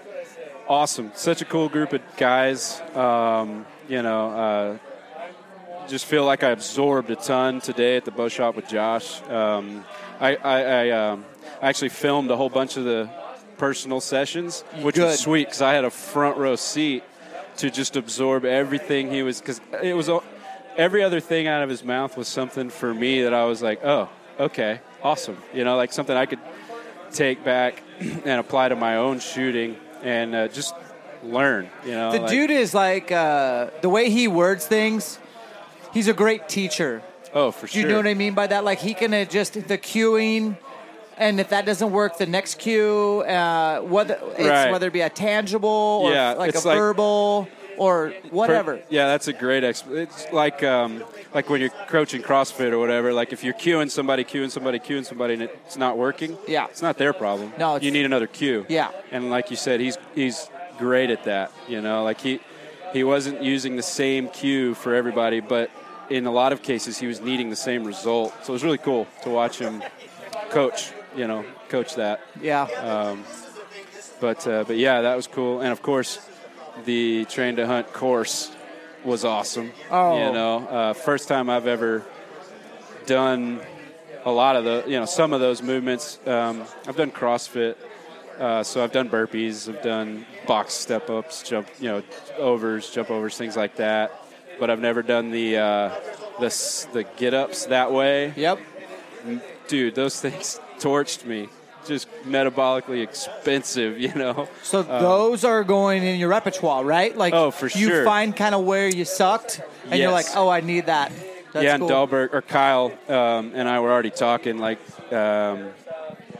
awesome! 0.69 1.11
Such 1.15 1.41
a 1.41 1.45
cool 1.45 1.67
group 1.67 1.91
of 1.91 2.01
guys. 2.15 2.79
Um, 2.95 3.65
you 3.89 4.01
know, 4.01 4.29
uh, 4.31 4.77
just 5.87 6.05
feel 6.05 6.23
like 6.23 6.43
I 6.43 6.51
absorbed 6.51 7.09
a 7.09 7.15
ton 7.15 7.59
today 7.59 7.97
at 7.97 8.05
the 8.05 8.11
bow 8.11 8.29
shop 8.29 8.55
with 8.55 8.69
Josh. 8.69 9.21
Um, 9.23 9.83
I, 10.19 10.35
I, 10.35 10.61
I 10.61 10.89
um, 10.91 11.25
actually 11.61 11.89
filmed 11.89 12.29
a 12.29 12.37
whole 12.37 12.49
bunch 12.49 12.77
of 12.77 12.83
the 12.83 13.09
personal 13.57 13.99
sessions, 13.99 14.61
which 14.81 14.95
Good. 14.95 15.05
was 15.05 15.19
sweet 15.19 15.47
because 15.47 15.61
I 15.61 15.73
had 15.73 15.85
a 15.85 15.89
front 15.89 16.37
row 16.37 16.55
seat 16.55 17.03
to 17.57 17.71
just 17.71 17.97
absorb 17.97 18.45
everything 18.45 19.11
he 19.11 19.23
was 19.23 19.39
because 19.39 19.59
it 19.81 19.93
was 19.93 20.09
every 20.77 21.03
other 21.03 21.19
thing 21.19 21.47
out 21.47 21.63
of 21.63 21.69
his 21.69 21.83
mouth 21.83 22.15
was 22.15 22.27
something 22.27 22.69
for 22.69 22.93
me 22.93 23.23
that 23.23 23.33
I 23.33 23.45
was 23.45 23.61
like, 23.61 23.83
oh, 23.83 24.09
okay, 24.39 24.79
awesome. 25.03 25.37
You 25.53 25.63
know, 25.63 25.75
like 25.75 25.91
something 25.91 26.15
I 26.15 26.25
could 26.25 26.39
take 27.11 27.43
back 27.43 27.81
and 27.99 28.39
apply 28.39 28.69
to 28.69 28.75
my 28.75 28.97
own 28.97 29.19
shooting 29.19 29.75
and 30.03 30.35
uh, 30.35 30.47
just 30.47 30.73
learn. 31.23 31.69
You 31.85 31.91
know, 31.91 32.11
The 32.11 32.19
like- 32.19 32.29
dude 32.29 32.51
is 32.51 32.73
like 32.73 33.11
uh, 33.11 33.69
the 33.81 33.89
way 33.89 34.09
he 34.09 34.27
words 34.27 34.65
things. 34.65 35.19
He's 35.93 36.07
a 36.07 36.13
great 36.13 36.47
teacher. 36.47 37.01
Oh, 37.33 37.51
for 37.51 37.67
sure. 37.67 37.81
you 37.81 37.87
know 37.87 37.97
what 37.97 38.07
I 38.07 38.13
mean 38.15 38.33
by 38.33 38.47
that? 38.47 38.63
Like 38.63 38.79
he 38.79 38.93
can 38.93 39.13
adjust 39.13 39.53
the 39.53 39.77
cueing, 39.77 40.57
and 41.17 41.39
if 41.39 41.49
that 41.49 41.65
doesn't 41.65 41.91
work, 41.91 42.17
the 42.17 42.25
next 42.25 42.57
cue, 42.57 43.21
uh, 43.21 43.81
whether 43.81 44.19
it's, 44.37 44.39
Right. 44.49 44.71
whether 44.71 44.87
it 44.87 44.93
be 44.93 45.01
a 45.01 45.09
tangible 45.09 46.01
or 46.05 46.11
Yeah, 46.11 46.31
like 46.33 46.55
a 46.55 46.59
like- 46.67 46.77
verbal 46.77 47.47
or 47.79 48.13
whatever. 48.29 48.81
Yeah, 48.89 49.07
that's 49.07 49.27
a 49.27 49.33
great. 49.33 49.63
Exp- 49.63 49.95
it's 49.95 50.31
like 50.31 50.61
um, 50.63 51.03
like 51.33 51.49
when 51.49 51.61
you're 51.61 51.69
coaching 51.87 52.21
CrossFit 52.21 52.71
or 52.71 52.77
whatever. 52.79 53.13
Like 53.13 53.33
if 53.33 53.43
you're 53.43 53.53
cueing 53.53 53.89
somebody, 53.89 54.23
cueing 54.23 54.51
somebody, 54.51 54.79
cueing 54.79 55.05
somebody, 55.05 55.33
and 55.35 55.43
it's 55.43 55.77
not 55.77 55.97
working. 55.97 56.37
Yeah. 56.47 56.67
it's 56.69 56.81
not 56.81 56.97
their 56.97 57.13
problem. 57.13 57.53
No, 57.57 57.75
it's- 57.75 57.83
you 57.85 57.91
need 57.91 58.05
another 58.05 58.27
cue. 58.27 58.65
Yeah. 58.69 58.91
and 59.11 59.29
like 59.29 59.49
you 59.49 59.55
said, 59.57 59.79
he's 59.79 59.97
he's 60.13 60.49
great 60.77 61.09
at 61.09 61.23
that. 61.23 61.51
You 61.67 61.81
know, 61.81 62.03
like 62.03 62.21
he 62.21 62.39
he 62.93 63.03
wasn't 63.03 63.41
using 63.43 63.75
the 63.75 63.83
same 63.83 64.27
cue 64.29 64.73
for 64.75 64.93
everybody, 64.93 65.39
but 65.39 65.69
in 66.09 66.25
a 66.25 66.31
lot 66.31 66.51
of 66.53 66.61
cases, 66.63 66.97
he 66.97 67.05
was 67.07 67.21
needing 67.21 67.49
the 67.49 67.55
same 67.55 67.83
result. 67.85 68.33
So 68.43 68.51
it 68.51 68.55
was 68.55 68.63
really 68.63 68.79
cool 68.79 69.07
to 69.23 69.29
watch 69.29 69.59
him 69.59 69.81
coach. 70.49 70.91
You 71.15 71.27
know, 71.27 71.43
coach 71.69 71.95
that. 71.95 72.21
Yeah. 72.41 72.63
Um, 72.63 73.23
but 74.19 74.45
uh, 74.47 74.63
but 74.67 74.77
yeah, 74.77 75.01
that 75.01 75.15
was 75.15 75.27
cool. 75.27 75.61
And 75.61 75.71
of 75.71 75.81
course, 75.81 76.19
the 76.85 77.25
train 77.25 77.55
to 77.57 77.67
hunt 77.67 77.91
course 77.93 78.51
was 79.03 79.25
awesome. 79.25 79.71
Oh. 79.89 80.17
you 80.17 80.33
know, 80.33 80.67
uh, 80.67 80.93
first 80.93 81.27
time 81.27 81.49
I've 81.49 81.67
ever 81.67 82.03
done 83.05 83.61
a 84.25 84.31
lot 84.31 84.55
of 84.55 84.63
the 84.65 84.83
you 84.87 84.99
know 84.99 85.05
some 85.05 85.33
of 85.33 85.39
those 85.39 85.61
movements. 85.61 86.19
Um, 86.25 86.63
I've 86.87 86.95
done 86.95 87.11
CrossFit, 87.11 87.75
uh, 88.37 88.63
so 88.63 88.83
I've 88.83 88.91
done 88.91 89.09
burpees, 89.09 89.69
I've 89.69 89.81
done 89.81 90.25
box 90.47 90.73
step 90.73 91.09
ups, 91.09 91.43
jump 91.43 91.67
you 91.79 91.89
know 91.89 92.03
overs, 92.37 92.89
jump 92.89 93.09
overs, 93.11 93.37
things 93.37 93.55
like 93.55 93.77
that. 93.77 94.11
But 94.59 94.69
I've 94.69 94.81
never 94.81 95.01
done 95.01 95.31
the 95.31 95.57
uh, 95.57 95.95
the 96.39 96.87
the 96.93 97.05
get 97.17 97.33
ups 97.33 97.65
that 97.67 97.91
way. 97.91 98.33
Yep. 98.35 98.59
Dude, 99.67 99.95
those 99.95 100.19
things 100.19 100.59
torched 100.79 101.25
me. 101.25 101.49
Just 101.89 102.07
metabolically 102.23 103.01
expensive, 103.01 103.99
you 103.99 104.13
know. 104.13 104.47
So 104.61 104.79
Um, 104.81 104.87
those 105.01 105.43
are 105.43 105.63
going 105.63 106.03
in 106.03 106.19
your 106.19 106.29
repertoire, 106.29 106.83
right? 106.83 107.17
Like 107.17 107.33
Oh, 107.33 107.49
for 107.49 107.65
you 107.65 107.87
sure. 107.89 108.05
find 108.05 108.35
kind 108.35 108.53
of 108.53 108.63
where 108.63 108.87
you 108.87 109.05
sucked, 109.05 109.59
and 109.89 109.99
you're 109.99 110.11
like, 110.11 110.27
oh, 110.35 110.47
I 110.49 110.61
need 110.61 110.85
that. 110.85 111.11
That's 111.51 111.63
yeah, 111.65 111.77
cool. 111.79 111.87
and 111.89 111.95
Dahlberg 112.09 112.29
or 112.31 112.43
Kyle 112.43 112.91
um, 113.09 113.53
and 113.55 113.67
I 113.67 113.79
were 113.79 113.91
already 113.91 114.11
talking. 114.11 114.59
Like, 114.59 114.77
um, 115.11 115.69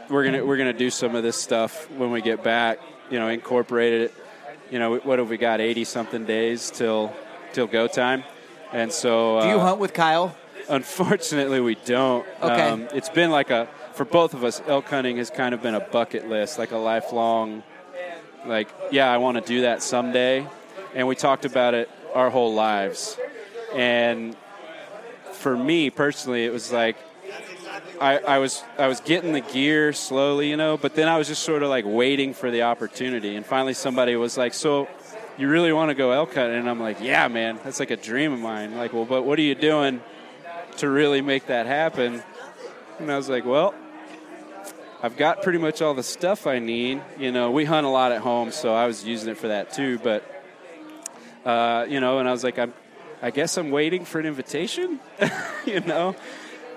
we're 0.08 0.24
gonna 0.24 0.44
we're 0.46 0.56
gonna 0.56 0.72
do 0.72 0.88
some 0.88 1.16
of 1.16 1.24
this 1.24 1.36
stuff 1.36 1.90
when 1.98 2.12
we 2.12 2.22
get 2.22 2.44
back. 2.44 2.78
You 3.10 3.18
know, 3.18 3.26
incorporate 3.26 3.92
it. 4.02 4.14
You 4.70 4.78
know, 4.78 4.98
what 4.98 5.18
have 5.18 5.28
we 5.28 5.36
got? 5.36 5.60
Eighty 5.60 5.82
something 5.82 6.24
days 6.26 6.70
till 6.70 7.12
till 7.52 7.66
go 7.66 7.88
time, 7.88 8.22
and 8.72 8.92
so 8.92 9.38
uh, 9.38 9.42
Do 9.42 9.48
you 9.48 9.58
hunt 9.58 9.80
with 9.80 9.92
Kyle? 9.94 10.36
Unfortunately, 10.68 11.58
we 11.60 11.74
don't. 11.74 12.24
Um, 12.40 12.50
Okay. 12.50 12.96
it's 12.96 13.08
been 13.08 13.32
like 13.32 13.50
a 13.50 13.66
for 14.00 14.06
both 14.06 14.32
of 14.32 14.44
us. 14.44 14.62
Elk 14.66 14.86
hunting 14.86 15.18
has 15.18 15.28
kind 15.28 15.52
of 15.52 15.60
been 15.60 15.74
a 15.74 15.80
bucket 15.80 16.26
list, 16.26 16.58
like 16.58 16.70
a 16.70 16.76
lifelong. 16.78 17.62
Like, 18.46 18.66
yeah, 18.90 19.12
I 19.12 19.18
want 19.18 19.36
to 19.36 19.42
do 19.42 19.60
that 19.60 19.82
someday, 19.82 20.46
and 20.94 21.06
we 21.06 21.14
talked 21.14 21.44
about 21.44 21.74
it 21.74 21.90
our 22.14 22.30
whole 22.30 22.54
lives. 22.54 23.18
And 23.74 24.34
for 25.34 25.54
me 25.54 25.90
personally, 25.90 26.46
it 26.46 26.50
was 26.50 26.72
like 26.72 26.96
I, 28.00 28.16
I 28.20 28.38
was 28.38 28.64
I 28.78 28.88
was 28.88 29.00
getting 29.00 29.34
the 29.34 29.42
gear 29.42 29.92
slowly, 29.92 30.48
you 30.48 30.56
know, 30.56 30.78
but 30.78 30.94
then 30.94 31.06
I 31.06 31.18
was 31.18 31.28
just 31.28 31.42
sort 31.42 31.62
of 31.62 31.68
like 31.68 31.84
waiting 31.86 32.32
for 32.32 32.50
the 32.50 32.62
opportunity, 32.62 33.36
and 33.36 33.44
finally 33.44 33.74
somebody 33.74 34.16
was 34.16 34.38
like, 34.38 34.54
"So, 34.54 34.88
you 35.36 35.46
really 35.50 35.74
want 35.74 35.90
to 35.90 35.94
go 35.94 36.12
elk 36.12 36.36
hunting?" 36.36 36.58
And 36.58 36.70
I'm 36.70 36.80
like, 36.80 37.02
"Yeah, 37.02 37.28
man, 37.28 37.60
that's 37.62 37.80
like 37.80 37.90
a 37.90 37.98
dream 37.98 38.32
of 38.32 38.40
mine." 38.40 38.78
Like, 38.78 38.94
well, 38.94 39.04
but 39.04 39.24
what 39.24 39.38
are 39.38 39.42
you 39.42 39.54
doing 39.54 40.00
to 40.78 40.88
really 40.88 41.20
make 41.20 41.48
that 41.48 41.66
happen? 41.66 42.22
And 42.98 43.12
I 43.12 43.18
was 43.18 43.28
like, 43.28 43.44
"Well." 43.44 43.74
I've 45.02 45.16
got 45.16 45.42
pretty 45.42 45.58
much 45.58 45.80
all 45.80 45.94
the 45.94 46.02
stuff 46.02 46.46
I 46.46 46.58
need. 46.58 47.02
You 47.18 47.32
know, 47.32 47.50
we 47.50 47.64
hunt 47.64 47.86
a 47.86 47.90
lot 47.90 48.12
at 48.12 48.20
home, 48.20 48.52
so 48.52 48.74
I 48.74 48.86
was 48.86 49.04
using 49.04 49.30
it 49.30 49.38
for 49.38 49.48
that 49.48 49.72
too. 49.72 49.98
But 49.98 50.24
uh, 51.44 51.86
you 51.88 52.00
know, 52.00 52.18
and 52.18 52.28
I 52.28 52.32
was 52.32 52.44
like, 52.44 52.58
I'm, 52.58 52.74
I 53.22 53.30
guess 53.30 53.56
I'm 53.56 53.70
waiting 53.70 54.04
for 54.04 54.18
an 54.18 54.26
invitation, 54.26 55.00
you 55.66 55.80
know? 55.80 56.16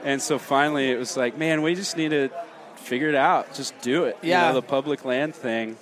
And 0.03 0.21
so 0.21 0.37
finally 0.37 0.91
it 0.91 0.97
was 0.97 1.15
like, 1.15 1.37
man, 1.37 1.61
we 1.61 1.75
just 1.75 1.97
need 1.97 2.09
to 2.09 2.29
figure 2.75 3.09
it 3.09 3.15
out. 3.15 3.53
Just 3.53 3.79
do 3.81 4.05
it. 4.05 4.17
Yeah. 4.21 4.47
You 4.47 4.47
know, 4.49 4.61
the 4.61 4.67
public 4.67 5.05
land 5.05 5.35
thing. 5.35 5.77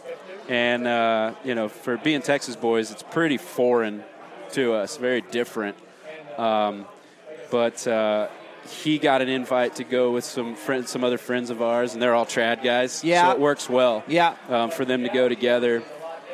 And, 0.47 0.85
uh, 0.85 1.33
you 1.43 1.55
know, 1.55 1.69
for 1.69 1.97
being 1.97 2.21
Texas 2.21 2.55
boys, 2.55 2.91
it's 2.91 3.03
pretty 3.03 3.37
foreign 3.37 4.03
to 4.51 4.73
us, 4.73 4.97
very 4.97 5.21
different. 5.21 5.77
Um, 6.37 6.85
but 7.49 7.85
uh, 7.87 8.27
he 8.67 8.97
got 8.99 9.21
an 9.21 9.29
invite 9.29 9.75
to 9.75 9.83
go 9.83 10.11
with 10.11 10.23
some 10.23 10.55
friends, 10.55 10.89
some 10.89 11.03
other 11.03 11.17
friends 11.17 11.49
of 11.49 11.61
ours, 11.61 11.93
and 11.93 12.01
they're 12.01 12.13
all 12.13 12.25
trad 12.25 12.63
guys. 12.63 13.03
Yeah. 13.03 13.25
So 13.25 13.31
it 13.31 13.39
works 13.39 13.69
well 13.69 14.03
Yeah. 14.07 14.35
um, 14.49 14.69
for 14.71 14.85
them 14.85 15.03
to 15.03 15.09
go 15.09 15.27
together. 15.27 15.83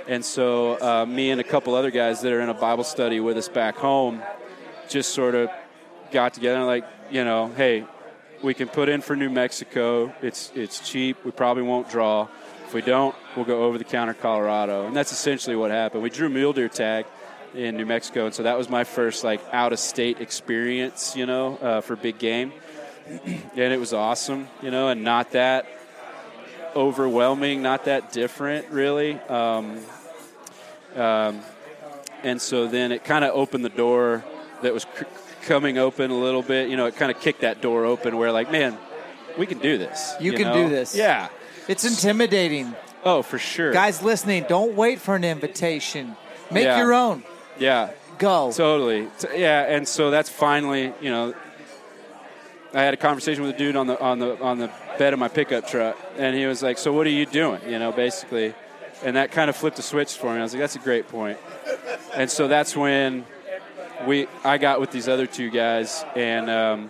And 0.08 0.24
so, 0.24 0.80
uh, 0.82 1.06
me 1.06 1.32
and 1.32 1.42
a 1.42 1.44
couple 1.44 1.76
other 1.76 1.92
guys 1.92 2.22
that 2.22 2.32
are 2.32 2.40
in 2.42 2.50
a 2.50 2.54
Bible 2.54 2.84
study 2.86 3.20
with 3.20 3.38
us 3.38 3.50
back 3.50 3.76
home 3.76 4.22
just 4.88 5.14
sort 5.14 5.36
of 5.36 5.50
got 6.12 6.34
together 6.34 6.58
and, 6.60 6.68
like, 6.68 6.86
you 7.12 7.24
know, 7.26 7.52
hey, 7.58 7.86
we 8.42 8.54
can 8.54 8.68
put 8.70 8.88
in 8.88 9.02
for 9.02 9.16
New 9.16 9.30
Mexico. 9.30 10.14
It's, 10.22 10.52
it's 10.56 10.90
cheap. 10.90 11.18
We 11.26 11.32
probably 11.32 11.64
won't 11.64 11.90
draw. 11.90 12.28
If 12.66 12.74
we 12.74 12.82
don't, 12.82 13.16
we'll 13.36 13.46
go 13.46 13.64
over 13.64 13.78
the 13.78 13.84
counter 13.84 14.14
Colorado. 14.14 14.86
And 14.88 14.96
that's 14.96 15.12
essentially 15.12 15.56
what 15.56 15.72
happened. 15.72 16.04
We 16.04 16.10
drew 16.10 16.30
mule 16.30 16.54
deer 16.54 16.70
tag 16.70 17.06
in 17.58 17.76
New 17.76 17.86
Mexico. 17.86 18.26
And 18.26 18.36
so 18.36 18.44
that 18.44 18.58
was 18.58 18.70
my 18.70 18.84
first, 18.84 19.24
like, 19.24 19.42
out 19.52 19.74
of 19.74 19.80
state 19.80 20.22
experience, 20.22 21.16
you 21.16 21.26
know, 21.26 21.58
uh, 21.58 21.82
for 21.82 21.96
big 21.96 22.20
game. 22.20 22.54
and 23.26 23.74
it 23.74 23.80
was 23.80 23.94
awesome, 23.94 24.48
you 24.62 24.70
know, 24.70 24.90
and 24.90 25.04
not 25.04 25.32
that 25.32 25.66
overwhelming, 26.76 27.62
not 27.64 27.86
that 27.86 28.12
different, 28.12 28.70
really. 28.70 29.14
Um, 29.22 29.80
um, 30.96 31.42
and 32.24 32.42
so 32.42 32.68
then 32.68 32.92
it 32.92 33.04
kind 33.04 33.26
of 33.26 33.34
opened 33.34 33.66
the 33.66 33.70
door 33.70 34.24
that 34.62 34.74
was 34.74 34.84
c- 34.84 35.06
coming 35.44 35.78
open 35.78 36.12
a 36.12 36.18
little 36.18 36.44
bit. 36.44 36.70
You 36.70 36.78
know, 36.78 36.86
it 36.86 36.96
kind 36.96 37.12
of 37.12 37.20
kicked 37.20 37.42
that 37.42 37.62
door 37.62 37.86
open 37.86 38.18
where, 38.18 38.32
like, 38.32 38.52
man, 38.52 38.78
we 39.38 39.46
can 39.48 39.60
do 39.60 39.78
this. 39.78 40.14
You 40.20 40.34
can 40.34 40.44
know? 40.44 40.54
do 40.54 40.70
this. 40.70 40.96
Yeah. 40.96 41.30
It's 41.68 41.86
intimidating. 41.86 42.76
Oh, 43.04 43.22
for 43.22 43.40
sure. 43.40 43.72
Guys 43.72 44.04
listening, 44.04 44.46
don't 44.48 44.76
wait 44.76 45.00
for 45.00 45.16
an 45.16 45.24
invitation. 45.24 46.16
Make 46.52 46.66
Yeah. 46.66 46.78
your 46.78 46.94
own. 46.94 47.24
Yeah. 47.60 47.92
Go. 48.18 48.52
Totally. 48.52 49.08
Yeah, 49.36 49.64
and 49.64 49.88
so 49.88 50.10
that's 50.10 50.30
finally, 50.30 50.92
you 51.02 51.12
know, 51.12 51.36
I 52.74 52.82
had 52.82 52.94
a 52.94 52.98
conversation 52.98 53.44
with 53.44 53.56
a 53.56 53.58
dude 53.58 53.76
on 53.76 53.88
the 53.88 54.00
on 54.00 54.20
the 54.20 54.42
on 54.42 54.58
the 54.58 54.72
bed 54.98 55.14
of 55.14 55.20
my 55.20 55.28
pickup 55.28 55.68
truck, 55.68 55.98
and 56.18 56.36
he 56.36 56.46
was 56.46 56.62
like, 56.62 56.78
"So 56.78 56.92
what 56.92 57.08
are 57.08 57.12
you 57.12 57.26
doing?" 57.26 57.62
You 57.68 57.80
know, 57.80 57.92
basically, 57.92 58.54
and 59.04 59.16
that 59.16 59.32
kind 59.32 59.50
of 59.50 59.56
flipped 59.56 59.80
a 59.80 59.82
switch 59.82 60.14
for 60.16 60.34
me. 60.34 60.40
I 60.40 60.44
was 60.44 60.54
like, 60.54 60.62
"That's 60.62 60.76
a 60.76 60.80
great 60.80 61.08
point." 61.08 61.38
And 62.16 62.30
so 62.30 62.48
that's 62.48 62.76
when 62.76 63.26
we 64.06 64.28
I 64.44 64.58
got 64.58 64.80
with 64.80 64.92
these 64.92 65.08
other 65.08 65.28
two 65.28 65.50
guys, 65.50 66.04
and 66.16 66.50
um, 66.50 66.90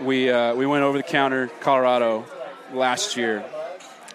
we 0.00 0.30
uh, 0.30 0.54
we 0.54 0.66
went 0.66 0.84
over 0.84 0.98
the 0.98 1.02
counter 1.02 1.48
Colorado 1.60 2.24
last 2.72 3.16
year, 3.16 3.44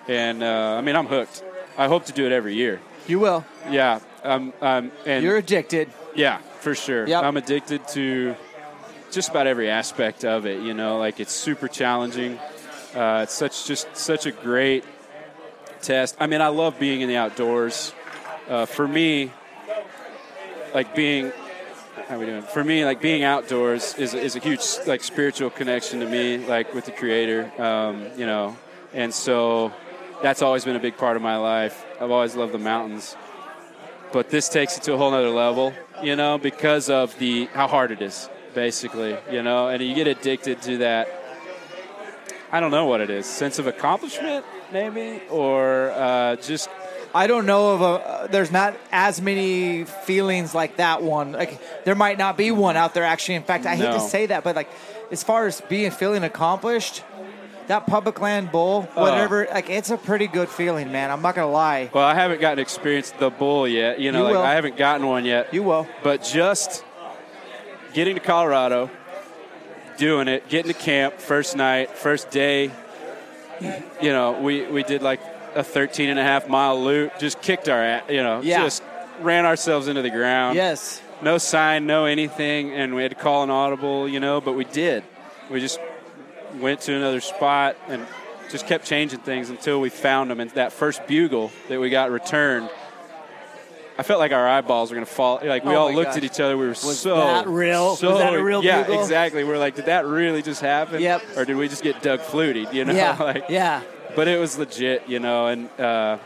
and 0.07 0.43
uh, 0.43 0.75
I 0.77 0.82
mean 0.82 0.95
I'm 0.95 1.07
hooked. 1.07 1.43
I 1.77 1.88
hope 1.88 2.05
to 2.05 2.13
do 2.13 2.25
it 2.25 2.32
every 2.32 2.55
year. 2.55 2.80
You 3.07 3.19
will. 3.19 3.45
Yeah, 3.69 3.99
um, 4.24 4.53
um, 4.61 4.91
and 5.05 5.24
You're 5.24 5.38
addicted. 5.38 5.89
yeah, 6.15 6.38
for 6.59 6.76
sure. 6.76 7.07
Yep. 7.07 7.24
I'm 7.24 7.38
addicted 7.38 7.88
to 7.89 8.36
just 9.11 9.30
about 9.30 9.47
every 9.47 9.70
aspect 9.70 10.26
of 10.26 10.45
it. 10.45 10.61
You 10.61 10.74
know, 10.74 10.97
like 10.97 11.20
it's 11.20 11.32
super 11.34 11.67
challenging. 11.67 12.38
Uh, 12.95 13.22
it's 13.24 13.34
such 13.34 13.65
just 13.65 13.95
such 13.95 14.26
a 14.26 14.32
great 14.32 14.84
test. 15.82 16.15
I 16.20 16.28
mean, 16.28 16.41
I 16.41 16.47
love 16.47 16.80
being 16.80 17.01
in 17.01 17.09
the 17.09 17.17
outdoors. 17.17 17.93
Uh, 18.47 18.65
for 18.65 18.88
me, 18.88 19.32
like 20.74 20.95
being 20.95 21.32
how 22.07 22.17
we 22.17 22.26
doing? 22.26 22.41
For 22.41 22.63
me, 22.63 22.86
like 22.86 23.01
being 23.01 23.24
outdoors 23.24 23.93
is 23.95 24.13
is 24.13 24.36
a 24.36 24.39
huge 24.39 24.61
like 24.88 25.03
spiritual 25.03 25.49
connection 25.49 25.99
to 25.99 26.07
me, 26.07 26.38
like 26.38 26.74
with 26.74 26.86
the 26.86 26.91
Creator. 26.91 27.51
Um, 27.61 28.07
you 28.17 28.26
know, 28.26 28.57
and 28.93 29.13
so 29.13 29.72
that's 30.24 30.41
always 30.41 30.65
been 30.65 30.76
a 30.76 30.80
big 30.80 30.97
part 30.97 31.15
of 31.15 31.22
my 31.22 31.38
life. 31.38 31.86
I've 32.01 32.11
always 32.11 32.36
loved 32.36 32.53
the 32.53 32.59
mountains 32.59 33.15
but 34.12 34.30
this 34.30 34.49
takes 34.49 34.78
it 34.78 34.84
to 34.84 34.93
a 34.93 34.97
whole 34.97 35.14
other 35.14 35.30
level, 35.30 35.74
you 36.01 36.16
know, 36.16 36.38
because 36.38 36.89
of 36.89 37.18
the 37.20 37.45
how 37.47 37.68
hard 37.68 37.91
it 37.91 38.01
is, 38.01 38.30
basically, 38.53 39.18
you 39.32 39.43
know, 39.43 39.68
and 39.68 39.82
you 39.82 39.93
get 39.95 40.07
addicted 40.07 40.62
to 40.64 40.78
that. 40.80 41.07
I 42.51 42.60
don't 42.60 42.72
know 42.72 42.86
what 42.86 43.01
it 43.01 43.10
is, 43.10 43.26
sense 43.26 43.60
of 43.60 43.68
accomplishment, 43.68 44.43
maybe, 44.72 45.22
or 45.30 45.91
uh, 45.91 46.36
just 46.38 46.70
I 47.14 47.28
don't 47.28 47.45
know 47.45 47.72
of 47.72 47.82
a. 47.82 47.86
Uh, 47.86 48.28
there's 48.28 48.51
not 48.51 48.76
as 48.91 49.22
many 49.22 49.84
feelings 49.84 50.53
like 50.53 50.78
that 50.78 51.01
one. 51.01 51.32
Like 51.32 51.60
there 51.84 51.95
might 51.95 52.18
not 52.18 52.38
be 52.38 52.51
one 52.51 52.78
out 52.78 52.93
there 52.93 53.03
actually. 53.03 53.36
In 53.36 53.43
fact, 53.43 53.66
I 53.66 53.76
hate 53.76 53.91
to 53.91 53.99
say 53.99 54.28
that, 54.28 54.43
but 54.43 54.55
like 54.55 54.70
as 55.12 55.24
far 55.24 55.47
as 55.47 55.62
being 55.62 55.89
feeling 55.91 56.24
accomplished, 56.24 57.03
that 57.70 57.86
public 57.86 58.20
land 58.20 58.51
bull, 58.51 58.89
oh. 58.95 59.01
whatever, 59.01 59.47
like 59.51 59.70
it's 59.70 59.91
a 59.91 59.97
pretty 59.97 60.26
good 60.26 60.49
feeling, 60.49 60.91
man. 60.91 61.11
I'm 61.11 61.22
not 61.22 61.36
gonna 61.36 61.51
lie. 61.51 61.91
Well, 61.93 62.03
I 62.03 62.15
haven't 62.15 62.41
gotten 62.41 62.57
experience 62.57 63.11
the 63.11 63.30
bull 63.30 63.67
yet. 63.67 63.99
You 63.99 64.11
know, 64.11 64.28
You 64.28 64.36
like. 64.36 64.45
I 64.45 64.55
haven't 64.55 64.76
gotten 64.76 65.05
one 65.05 65.24
yet. 65.24 65.53
You 65.53 65.61
will. 65.61 65.88
But 66.03 66.24
just 66.24 66.84
getting 67.93 68.15
to 68.15 68.22
Colorado, 68.22 68.89
doing 69.97 70.28
it, 70.28 70.49
getting 70.49 70.74
to 70.74 70.78
camp, 70.78 71.20
first 71.20 71.55
night, 71.55 71.91
first 71.91 72.32
day, 72.32 72.72
you 74.01 74.09
know, 74.09 74.41
we, 74.41 74.65
we 74.65 74.82
did 74.82 75.03
like 75.03 75.20
a 75.55 75.63
13 75.63 76.09
and 76.09 76.17
a 76.17 76.24
half 76.24 76.47
mile 76.49 76.82
loop, 76.84 77.20
just 77.20 77.39
kicked 77.41 77.70
our, 77.70 78.01
you 78.09 78.24
know, 78.24 78.41
Yeah. 78.41 78.63
just 78.63 78.82
ran 79.22 79.45
ourselves 79.45 79.88
into 79.88 80.01
the 80.01 80.09
ground. 80.09 80.55
Yes. 80.55 81.01
No 81.22 81.38
sign, 81.38 81.86
no 81.86 82.05
anything, 82.05 82.72
and 82.72 82.95
we 82.95 83.03
had 83.03 83.11
to 83.11 83.17
call 83.17 83.43
an 83.43 83.49
audible, 83.51 84.07
you 84.07 84.20
know, 84.20 84.41
but 84.41 84.53
we 84.53 84.63
did. 84.63 85.03
We 85.51 85.59
just 85.59 85.80
went 86.56 86.82
to 86.82 86.93
another 86.95 87.22
spot 87.22 87.76
and 87.88 88.06
just 88.52 88.66
kept 88.68 88.86
changing 88.86 89.20
things 89.20 89.50
until 89.50 89.80
we 89.80 89.89
found 89.89 90.32
them. 90.32 90.39
And 90.39 90.50
that 90.52 90.72
first 90.74 91.06
bugle 91.08 91.52
that 91.68 91.80
we 91.80 91.89
got 91.89 92.12
returned, 92.12 92.70
I 93.97 94.04
felt 94.04 94.20
like 94.20 94.32
our 94.32 94.47
eyeballs 94.47 94.89
were 94.91 94.95
going 94.95 95.06
to 95.06 95.12
fall. 95.14 95.39
Like 95.43 95.64
we 95.66 95.74
Oh 95.76 95.80
all 95.82 95.93
looked 95.93 96.10
gosh. 96.12 96.18
at 96.18 96.24
each 96.24 96.39
other. 96.39 96.58
We 96.58 96.64
were 96.64 96.70
Was 96.70 97.00
so 97.00 97.16
that 97.18 97.47
real? 97.47 97.95
So, 97.95 98.12
Was 98.12 98.20
that 98.20 98.34
a 98.34 98.43
real 98.43 98.64
Yeah, 98.64 98.84
bugle? 98.84 99.02
exactly. 99.02 99.43
We 99.43 99.52
are 99.52 99.58
like, 99.58 99.76
did 99.76 99.86
that 99.86 100.06
really 100.06 100.41
just 100.41 100.62
happen? 100.62 101.02
Yep. 101.02 101.22
Or 101.38 101.45
did 101.45 101.58
we 101.58 101.68
just 101.68 101.84
get 101.84 102.02
Doug 102.02 102.22
Flutie? 102.22 102.72
You 102.74 102.86
know, 102.86 102.93
Yeah. 102.93 103.18
like 103.20 103.45
yeah. 103.50 103.82
but 104.16 104.28
it 104.28 104.39
was 104.39 104.58
legit, 104.58 105.08
you 105.10 105.20
know, 105.20 105.47
and 105.47 105.70
uh, 105.80 106.18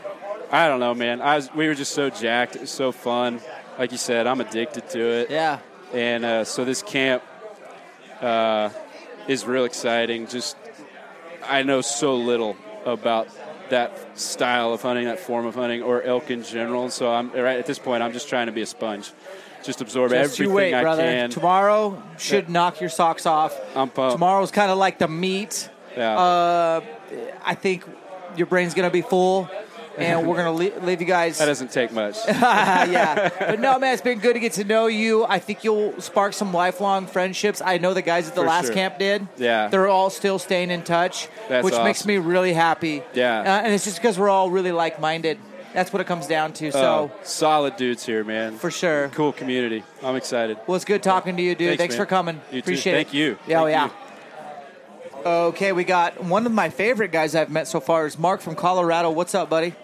I 0.52 0.68
don't 0.68 0.78
know, 0.80 0.94
man. 0.94 1.20
I 1.20 1.36
was, 1.36 1.52
we 1.52 1.66
were 1.66 1.74
just 1.74 1.92
so 1.94 2.10
jacked. 2.10 2.54
It 2.56 2.60
was 2.62 2.70
so 2.70 2.92
fun. 2.92 3.40
Like 3.78 3.90
you 3.90 3.98
said, 3.98 4.26
I'm 4.28 4.40
addicted 4.40 4.88
to 4.90 5.00
it. 5.00 5.30
Yeah. 5.30 5.58
And 5.92 6.24
uh, 6.24 6.44
so 6.44 6.64
this 6.64 6.80
camp 6.82 7.22
uh, 8.20 8.70
is 9.28 9.44
real 9.44 9.64
exciting. 9.64 10.26
Just 10.26 10.56
I 11.46 11.62
know 11.62 11.80
so 11.80 12.16
little 12.16 12.56
about 12.84 13.28
that 13.70 14.18
style 14.18 14.72
of 14.72 14.82
hunting, 14.82 15.06
that 15.06 15.18
form 15.20 15.46
of 15.46 15.54
hunting, 15.54 15.82
or 15.82 16.02
elk 16.02 16.30
in 16.30 16.42
general. 16.42 16.90
So 16.90 17.10
I'm 17.12 17.30
right 17.30 17.58
at 17.58 17.66
this 17.66 17.78
point. 17.78 18.02
I'm 18.02 18.12
just 18.12 18.28
trying 18.28 18.46
to 18.46 18.52
be 18.52 18.62
a 18.62 18.66
sponge, 18.66 19.10
just 19.62 19.80
absorb 19.80 20.10
Just 20.10 20.34
everything 20.34 20.54
wait, 20.54 20.74
I 20.74 20.82
brother. 20.82 21.02
can. 21.02 21.30
Tomorrow 21.30 22.02
should 22.18 22.48
knock 22.48 22.80
your 22.80 22.90
socks 22.90 23.26
off. 23.26 23.58
I'm 23.76 23.88
pumped. 23.90 24.12
Tomorrow's 24.12 24.50
kind 24.50 24.70
of 24.70 24.78
like 24.78 24.98
the 24.98 25.08
meat. 25.08 25.68
Yeah. 25.96 26.18
Uh, 26.18 26.80
I 27.44 27.54
think 27.54 27.84
your 28.36 28.46
brain's 28.46 28.74
gonna 28.74 28.90
be 28.90 29.02
full, 29.02 29.48
and 29.98 30.26
we're 30.26 30.36
gonna 30.36 30.52
leave, 30.52 30.82
leave 30.84 31.00
you 31.00 31.06
guys. 31.06 31.38
that 31.38 31.46
doesn't 31.46 31.70
take 31.70 31.92
much. 31.92 32.16
yeah, 32.28 33.30
but 33.38 33.60
no, 33.60 33.78
man, 33.78 33.92
it's 33.94 34.02
been 34.02 34.18
good 34.18 34.34
to 34.34 34.40
get 34.40 34.52
to 34.54 34.64
know 34.64 34.86
you. 34.86 35.24
I 35.24 35.38
think 35.38 35.64
you'll 35.64 36.00
spark 36.00 36.32
some 36.32 36.52
lifelong 36.52 37.06
friendships. 37.06 37.62
I 37.64 37.78
know 37.78 37.94
the 37.94 38.02
guys 38.02 38.28
at 38.28 38.34
the 38.34 38.40
For 38.42 38.46
last 38.46 38.66
sure. 38.66 38.74
camp 38.74 38.98
did. 38.98 39.26
Yeah. 39.36 39.68
they're 39.68 39.88
all 39.88 40.10
still 40.10 40.38
staying 40.38 40.70
in 40.70 40.82
touch, 40.82 41.28
That's 41.48 41.64
which 41.64 41.74
makes 41.74 42.04
me 42.06 42.18
really 42.18 42.52
happy. 42.52 43.02
Yeah. 43.14 43.40
uh, 43.40 43.44
and 43.64 43.72
it's 43.72 43.84
just 43.84 43.96
because 43.96 44.18
we're 44.18 44.28
all 44.30 44.50
really 44.50 44.72
like-minded. 44.72 45.38
That's 45.72 45.92
what 45.92 46.00
it 46.00 46.06
comes 46.06 46.28
down 46.28 46.52
to. 46.54 46.70
So 46.70 47.10
Oh, 47.12 47.12
solid 47.24 47.76
dudes 47.76 48.06
here, 48.06 48.22
man. 48.22 48.56
for 48.58 48.70
sure. 48.70 49.08
Cool 49.08 49.32
community. 49.32 49.82
I'm 50.04 50.14
excited. 50.14 50.56
Well, 50.68 50.76
it's 50.76 50.84
good 50.84 51.02
talking 51.02 51.36
to 51.36 51.42
you, 51.42 51.56
dude. 51.56 51.70
Thanks, 51.70 51.80
Thanks, 51.80 51.96
for 51.96 52.06
coming. 52.06 52.36
You 52.52 52.60
too. 52.62 52.64
Appreciate 52.64 52.92
Thank 52.94 53.12
you. 53.14 53.38
Yeah, 53.48 53.62
Thank 53.62 53.70
yeah. 53.70 53.84
you. 53.86 53.90
Okay, 55.26 55.72
we 55.72 55.84
got 55.84 56.22
one 56.22 56.44
of 56.46 56.52
my 56.52 56.68
favorite 56.68 57.10
guys 57.10 57.34
I've 57.34 57.50
met 57.50 57.66
so 57.66 57.80
far 57.80 58.06
is 58.06 58.18
Mark 58.18 58.40
from 58.40 58.54
Colorado. 58.54 59.10
What's 59.10 59.34
up, 59.34 59.48
buddy? 59.48 59.74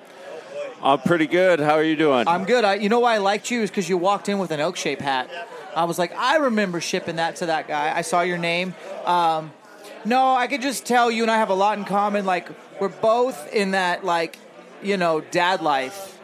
I'm 0.82 0.98
pretty 1.00 1.26
good. 1.26 1.60
How 1.60 1.74
are 1.74 1.84
you 1.84 1.96
doing? 1.96 2.26
I'm 2.26 2.44
good. 2.44 2.64
I, 2.64 2.74
you 2.74 2.88
know 2.88 3.00
why 3.00 3.14
I 3.14 3.18
liked 3.18 3.50
you 3.50 3.62
is 3.62 3.70
because 3.70 3.88
you 3.88 3.98
walked 3.98 4.28
in 4.28 4.38
with 4.38 4.50
an 4.50 4.60
elk 4.60 4.76
shape 4.76 5.00
hat. 5.00 5.28
I 5.76 5.84
was 5.84 5.98
like, 5.98 6.14
I 6.16 6.36
remember 6.36 6.80
shipping 6.80 7.16
that 7.16 7.36
to 7.36 7.46
that 7.46 7.68
guy. 7.68 7.94
I 7.94 8.00
saw 8.00 8.22
your 8.22 8.38
name. 8.38 8.74
Um, 9.04 9.52
no, 10.04 10.34
I 10.34 10.46
could 10.46 10.62
just 10.62 10.86
tell 10.86 11.10
you 11.10 11.22
and 11.22 11.30
I 11.30 11.36
have 11.36 11.50
a 11.50 11.54
lot 11.54 11.78
in 11.78 11.84
common. 11.84 12.24
Like 12.24 12.48
we're 12.80 12.88
both 12.88 13.52
in 13.52 13.72
that 13.72 14.04
like, 14.04 14.38
you 14.82 14.96
know, 14.96 15.20
dad 15.20 15.60
life, 15.60 16.18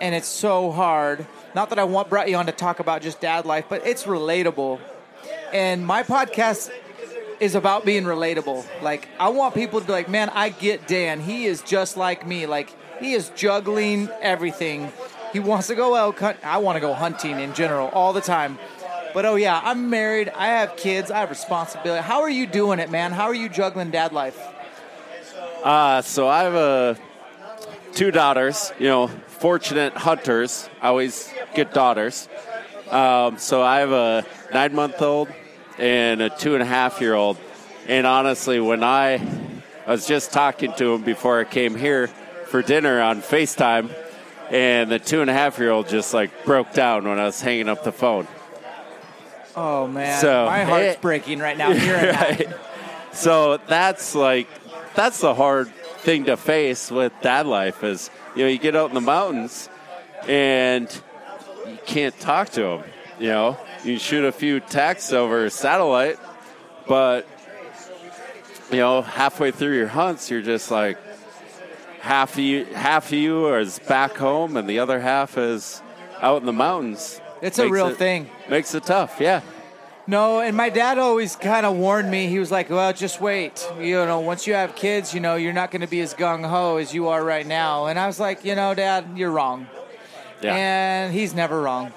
and 0.00 0.14
it's 0.14 0.26
so 0.26 0.70
hard. 0.70 1.26
Not 1.54 1.70
that 1.70 1.78
I 1.78 1.84
want 1.84 2.08
brought 2.08 2.30
you 2.30 2.36
on 2.36 2.46
to 2.46 2.52
talk 2.52 2.80
about 2.80 3.02
just 3.02 3.20
dad 3.20 3.44
life, 3.44 3.66
but 3.68 3.86
it's 3.86 4.04
relatable. 4.04 4.80
And 5.52 5.86
my 5.86 6.02
podcast 6.02 6.70
is 7.40 7.54
about 7.54 7.84
being 7.84 8.04
relatable. 8.04 8.66
Like 8.82 9.08
I 9.20 9.28
want 9.28 9.54
people 9.54 9.80
to 9.80 9.86
be 9.86 9.92
like, 9.92 10.08
man, 10.08 10.30
I 10.30 10.48
get 10.48 10.88
Dan. 10.88 11.20
He 11.20 11.44
is 11.44 11.60
just 11.60 11.98
like 11.98 12.26
me. 12.26 12.46
Like 12.46 12.74
he 13.00 13.12
is 13.12 13.30
juggling 13.30 14.08
everything. 14.20 14.92
He 15.32 15.40
wants 15.40 15.66
to 15.68 15.74
go 15.74 15.94
elk 15.94 16.18
hunt. 16.18 16.38
I 16.42 16.58
want 16.58 16.76
to 16.76 16.80
go 16.80 16.94
hunting 16.94 17.38
in 17.38 17.54
general 17.54 17.88
all 17.88 18.12
the 18.12 18.20
time. 18.20 18.58
But 19.14 19.24
oh 19.24 19.36
yeah, 19.36 19.60
I'm 19.62 19.90
married. 19.90 20.28
I 20.30 20.48
have 20.48 20.76
kids. 20.76 21.10
I 21.10 21.18
have 21.18 21.30
responsibility. 21.30 22.02
How 22.02 22.20
are 22.20 22.30
you 22.30 22.46
doing 22.46 22.78
it, 22.78 22.90
man? 22.90 23.12
How 23.12 23.24
are 23.24 23.34
you 23.34 23.48
juggling 23.48 23.90
dad 23.90 24.12
life? 24.12 24.38
Uh, 25.64 26.02
so 26.02 26.28
I 26.28 26.42
have 26.44 26.54
uh, 26.54 26.94
two 27.94 28.10
daughters. 28.10 28.72
You 28.78 28.88
know, 28.88 29.06
fortunate 29.08 29.94
hunters 29.94 30.68
always 30.80 31.32
get 31.54 31.72
daughters. 31.74 32.28
Um, 32.90 33.38
so 33.38 33.62
I 33.62 33.80
have 33.80 33.92
a 33.92 34.24
nine-month-old 34.52 35.28
and 35.78 36.22
a 36.22 36.30
two 36.30 36.54
and 36.54 36.62
a 36.62 36.66
half-year-old. 36.66 37.38
And 37.86 38.06
honestly, 38.06 38.60
when 38.60 38.82
I, 38.82 39.14
I 39.86 39.90
was 39.90 40.06
just 40.06 40.32
talking 40.32 40.72
to 40.74 40.94
him 40.94 41.02
before 41.02 41.40
I 41.40 41.44
came 41.44 41.74
here 41.74 42.10
for 42.48 42.62
dinner 42.62 43.00
on 43.00 43.20
Facetime, 43.22 43.94
and 44.50 44.90
the 44.90 44.98
two 44.98 45.20
and 45.20 45.30
a 45.30 45.32
half-year-old 45.32 45.88
just 45.88 46.14
like 46.14 46.44
broke 46.44 46.72
down 46.72 47.06
when 47.06 47.18
I 47.18 47.24
was 47.24 47.40
hanging 47.40 47.68
up 47.68 47.84
the 47.84 47.92
phone. 47.92 48.26
Oh 49.56 49.86
man, 49.86 50.20
So, 50.20 50.46
my 50.46 50.64
heart's 50.64 50.96
eh, 50.96 51.00
breaking 51.00 51.40
right 51.40 51.56
now 51.58 51.72
hearing 51.72 52.02
that. 52.12 52.38
Right. 52.40 52.54
So 53.12 53.56
that's 53.66 54.14
like 54.14 54.48
that's 54.94 55.20
the 55.20 55.34
hard 55.34 55.68
thing 55.98 56.26
to 56.26 56.36
face 56.36 56.90
with 56.90 57.12
dad 57.22 57.46
life 57.46 57.82
is 57.82 58.10
you 58.36 58.44
know 58.44 58.48
you 58.48 58.58
get 58.58 58.76
out 58.76 58.88
in 58.90 58.94
the 58.94 59.00
mountains 59.00 59.68
and 60.28 60.88
you 61.66 61.78
can't 61.86 62.18
talk 62.20 62.50
to 62.50 62.62
them. 62.62 62.84
You 63.18 63.28
know 63.28 63.58
you 63.84 63.98
shoot 63.98 64.24
a 64.24 64.32
few 64.32 64.60
texts 64.60 65.12
over 65.12 65.50
satellite, 65.50 66.18
but 66.86 67.26
you 68.70 68.78
know 68.78 69.02
halfway 69.02 69.50
through 69.50 69.76
your 69.76 69.88
hunts 69.88 70.30
you're 70.30 70.42
just 70.42 70.70
like 70.70 70.98
half 72.08 72.32
of 72.34 72.38
you 72.40 72.64
half 72.74 73.06
of 73.08 73.12
you 73.12 73.54
is 73.54 73.78
back 73.80 74.16
home 74.16 74.56
and 74.56 74.66
the 74.68 74.78
other 74.78 74.98
half 75.00 75.36
is 75.36 75.82
out 76.22 76.40
in 76.40 76.46
the 76.46 76.52
mountains. 76.52 77.20
It's 77.42 77.58
a 77.58 77.62
Makes 77.64 77.72
real 77.72 77.86
it- 77.88 77.96
thing. 77.98 78.30
Makes 78.48 78.74
it 78.74 78.84
tough. 78.84 79.18
Yeah. 79.20 79.42
No, 80.06 80.40
and 80.40 80.56
my 80.56 80.70
dad 80.70 80.96
always 80.98 81.36
kind 81.36 81.66
of 81.66 81.76
warned 81.76 82.10
me. 82.10 82.28
He 82.28 82.38
was 82.38 82.50
like, 82.50 82.70
"Well, 82.70 82.94
just 82.94 83.20
wait. 83.20 83.54
You 83.78 84.06
know, 84.06 84.20
once 84.20 84.46
you 84.46 84.54
have 84.54 84.74
kids, 84.74 85.12
you 85.12 85.20
know, 85.20 85.34
you're 85.36 85.52
not 85.52 85.70
going 85.70 85.82
to 85.82 85.86
be 85.86 86.00
as 86.00 86.14
gung 86.14 86.48
ho 86.48 86.78
as 86.78 86.94
you 86.94 87.08
are 87.08 87.22
right 87.22 87.46
now." 87.46 87.86
And 87.88 87.98
I 87.98 88.06
was 88.06 88.18
like, 88.18 88.42
"You 88.42 88.54
know, 88.54 88.72
Dad, 88.72 89.04
you're 89.16 89.30
wrong." 89.30 89.66
Yeah. 90.40 90.54
And 90.56 91.12
he's 91.12 91.34
never 91.34 91.60
wrong, 91.60 91.92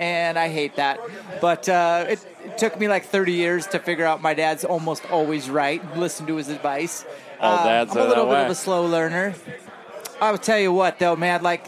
and 0.00 0.36
I 0.36 0.48
hate 0.48 0.74
that. 0.82 0.98
But 1.40 1.68
uh, 1.68 2.06
it, 2.08 2.26
it 2.44 2.58
took 2.58 2.74
me 2.80 2.88
like 2.88 3.04
30 3.04 3.32
years 3.32 3.68
to 3.68 3.78
figure 3.78 4.04
out 4.04 4.20
my 4.20 4.34
dad's 4.34 4.64
almost 4.64 5.08
always 5.08 5.48
right. 5.48 5.80
Listen 5.96 6.26
to 6.26 6.34
his 6.36 6.48
advice. 6.48 7.04
All 7.40 7.58
Uh, 7.58 7.64
dads 7.64 7.92
I'm 7.96 8.02
a 8.02 8.08
little 8.08 8.24
bit 8.26 8.32
way. 8.32 8.44
of 8.44 8.50
a 8.50 8.54
slow 8.54 8.84
learner. 8.84 9.34
I 10.20 10.30
will 10.30 10.38
tell 10.38 10.58
you 10.58 10.72
what, 10.72 10.98
though, 10.98 11.14
man, 11.16 11.42
like 11.42 11.66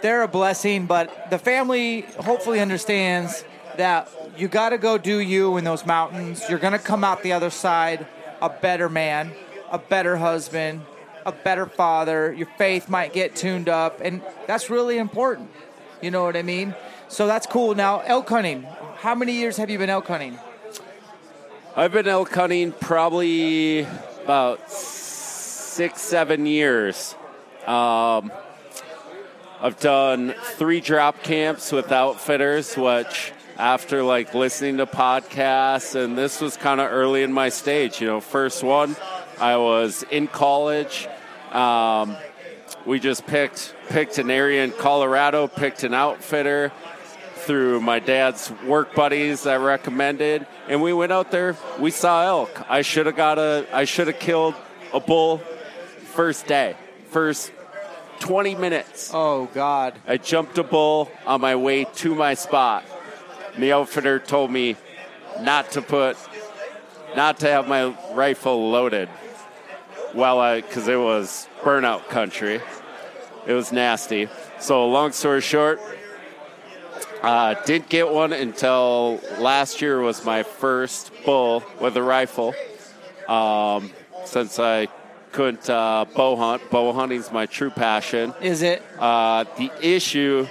they're 0.00 0.22
a 0.22 0.28
blessing, 0.28 0.86
but 0.86 1.30
the 1.30 1.38
family 1.38 2.00
hopefully 2.18 2.58
understands 2.60 3.44
that 3.76 4.08
you 4.36 4.48
got 4.48 4.70
to 4.70 4.78
go 4.78 4.98
do 4.98 5.18
you 5.20 5.56
in 5.56 5.64
those 5.64 5.86
mountains. 5.86 6.42
You're 6.48 6.58
going 6.58 6.72
to 6.72 6.78
come 6.78 7.04
out 7.04 7.22
the 7.22 7.32
other 7.32 7.50
side 7.50 8.06
a 8.40 8.48
better 8.48 8.88
man, 8.88 9.32
a 9.70 9.78
better 9.78 10.16
husband, 10.16 10.82
a 11.24 11.30
better 11.30 11.66
father. 11.66 12.32
Your 12.32 12.48
faith 12.58 12.88
might 12.88 13.12
get 13.12 13.36
tuned 13.36 13.68
up, 13.68 14.00
and 14.02 14.20
that's 14.48 14.68
really 14.68 14.98
important. 14.98 15.48
You 16.00 16.10
know 16.10 16.24
what 16.24 16.36
I 16.36 16.42
mean? 16.42 16.74
So 17.06 17.28
that's 17.28 17.46
cool. 17.46 17.76
Now, 17.76 18.00
elk 18.00 18.28
hunting. 18.28 18.66
How 18.96 19.14
many 19.14 19.32
years 19.32 19.56
have 19.58 19.70
you 19.70 19.78
been 19.78 19.90
elk 19.90 20.08
hunting? 20.08 20.38
I've 21.76 21.92
been 21.92 22.08
elk 22.08 22.34
hunting 22.34 22.72
probably 22.72 23.86
about 24.24 24.68
six, 25.72 26.02
seven 26.02 26.44
years. 26.44 27.14
Um, 27.66 28.30
I've 29.58 29.80
done 29.80 30.34
three 30.56 30.80
drop 30.80 31.22
camps 31.22 31.72
with 31.72 31.90
outfitters, 31.90 32.76
which 32.76 33.32
after 33.56 34.02
like 34.02 34.34
listening 34.34 34.76
to 34.78 34.86
podcasts, 34.86 35.94
and 35.94 36.16
this 36.18 36.42
was 36.42 36.58
kind 36.58 36.78
of 36.78 36.92
early 36.92 37.22
in 37.22 37.32
my 37.32 37.48
stage. 37.48 38.02
You 38.02 38.08
know, 38.08 38.20
first 38.20 38.62
one, 38.62 38.96
I 39.40 39.56
was 39.56 40.04
in 40.10 40.26
college. 40.26 41.08
Um, 41.52 42.16
we 42.84 43.00
just 43.00 43.26
picked 43.26 43.74
picked 43.88 44.18
an 44.18 44.30
area 44.30 44.64
in 44.64 44.72
Colorado, 44.72 45.46
picked 45.46 45.84
an 45.84 45.94
outfitter 45.94 46.70
through 47.46 47.80
my 47.80 47.98
dad's 47.98 48.52
work 48.66 48.94
buddies 48.94 49.44
that 49.44 49.60
recommended, 49.60 50.46
and 50.68 50.82
we 50.82 50.92
went 50.92 51.12
out 51.12 51.30
there. 51.30 51.56
We 51.80 51.90
saw 51.90 52.26
elk. 52.26 52.62
I 52.68 52.82
should 52.82 53.06
have 53.06 53.16
got 53.16 53.38
a. 53.38 53.66
I 53.72 53.84
should 53.84 54.08
have 54.08 54.18
killed 54.18 54.54
a 54.92 55.00
bull 55.00 55.40
first 56.12 56.46
day, 56.46 56.76
first 57.08 57.52
20 58.20 58.54
minutes. 58.54 59.10
Oh 59.12 59.48
God! 59.52 59.98
I 60.06 60.18
jumped 60.18 60.58
a 60.58 60.62
bull 60.62 61.10
on 61.26 61.40
my 61.40 61.56
way 61.56 61.84
to 61.84 62.14
my 62.14 62.34
spot. 62.34 62.84
And 63.54 63.62
the 63.62 63.72
outfitter 63.72 64.18
told 64.18 64.50
me 64.50 64.76
not 65.40 65.72
to 65.72 65.82
put, 65.82 66.16
not 67.16 67.40
to 67.40 67.48
have 67.48 67.66
my 67.66 67.96
rifle 68.14 68.70
loaded 68.70 69.08
while 70.12 70.38
I, 70.38 70.60
because 70.60 70.86
it 70.86 70.98
was 70.98 71.48
burnout 71.62 72.08
country. 72.08 72.60
It 73.46 73.54
was 73.54 73.72
nasty. 73.72 74.28
So, 74.60 74.86
long 74.86 75.12
story 75.12 75.40
short, 75.40 75.80
uh, 77.22 77.54
didn't 77.64 77.88
get 77.88 78.10
one 78.10 78.32
until 78.32 79.20
last 79.38 79.80
year 79.80 80.00
was 80.00 80.24
my 80.24 80.42
first 80.42 81.10
bull 81.24 81.64
with 81.80 81.96
a 81.96 82.02
rifle. 82.02 82.54
Um, 83.28 83.90
since 84.24 84.58
I 84.58 84.88
couldn't 85.32 85.68
uh, 85.68 86.04
bow 86.14 86.36
hunt, 86.36 86.70
bow 86.70 86.92
hunting's 86.92 87.32
my 87.32 87.46
true 87.46 87.70
passion. 87.70 88.34
Is 88.40 88.62
it? 88.62 88.82
Uh, 88.98 89.44
the 89.56 89.70
issue, 89.80 90.46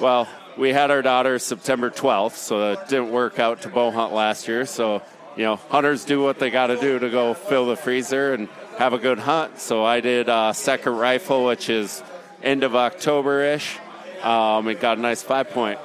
well, 0.00 0.28
we 0.56 0.72
had 0.72 0.90
our 0.90 1.02
daughter 1.02 1.38
September 1.38 1.90
12th, 1.90 2.36
so 2.36 2.72
it 2.72 2.88
didn't 2.88 3.10
work 3.10 3.38
out 3.38 3.62
to 3.62 3.68
bow 3.68 3.90
hunt 3.90 4.12
last 4.12 4.48
year. 4.48 4.66
So, 4.66 5.02
you 5.36 5.44
know, 5.44 5.56
hunters 5.56 6.04
do 6.04 6.22
what 6.22 6.38
they 6.38 6.50
got 6.50 6.68
to 6.68 6.76
do 6.76 6.98
to 6.98 7.10
go 7.10 7.34
fill 7.34 7.66
the 7.66 7.76
freezer 7.76 8.34
and 8.34 8.48
have 8.78 8.92
a 8.92 8.98
good 8.98 9.18
hunt. 9.18 9.58
So 9.58 9.84
I 9.84 10.00
did 10.00 10.28
uh, 10.28 10.52
second 10.52 10.96
rifle, 10.96 11.44
which 11.44 11.68
is 11.68 12.02
end 12.42 12.62
of 12.64 12.76
October 12.76 13.42
ish. 13.42 13.78
Um, 14.22 14.68
it 14.68 14.80
got 14.80 14.98
a 14.98 15.00
nice 15.00 15.22
five 15.22 15.50
point. 15.50 15.78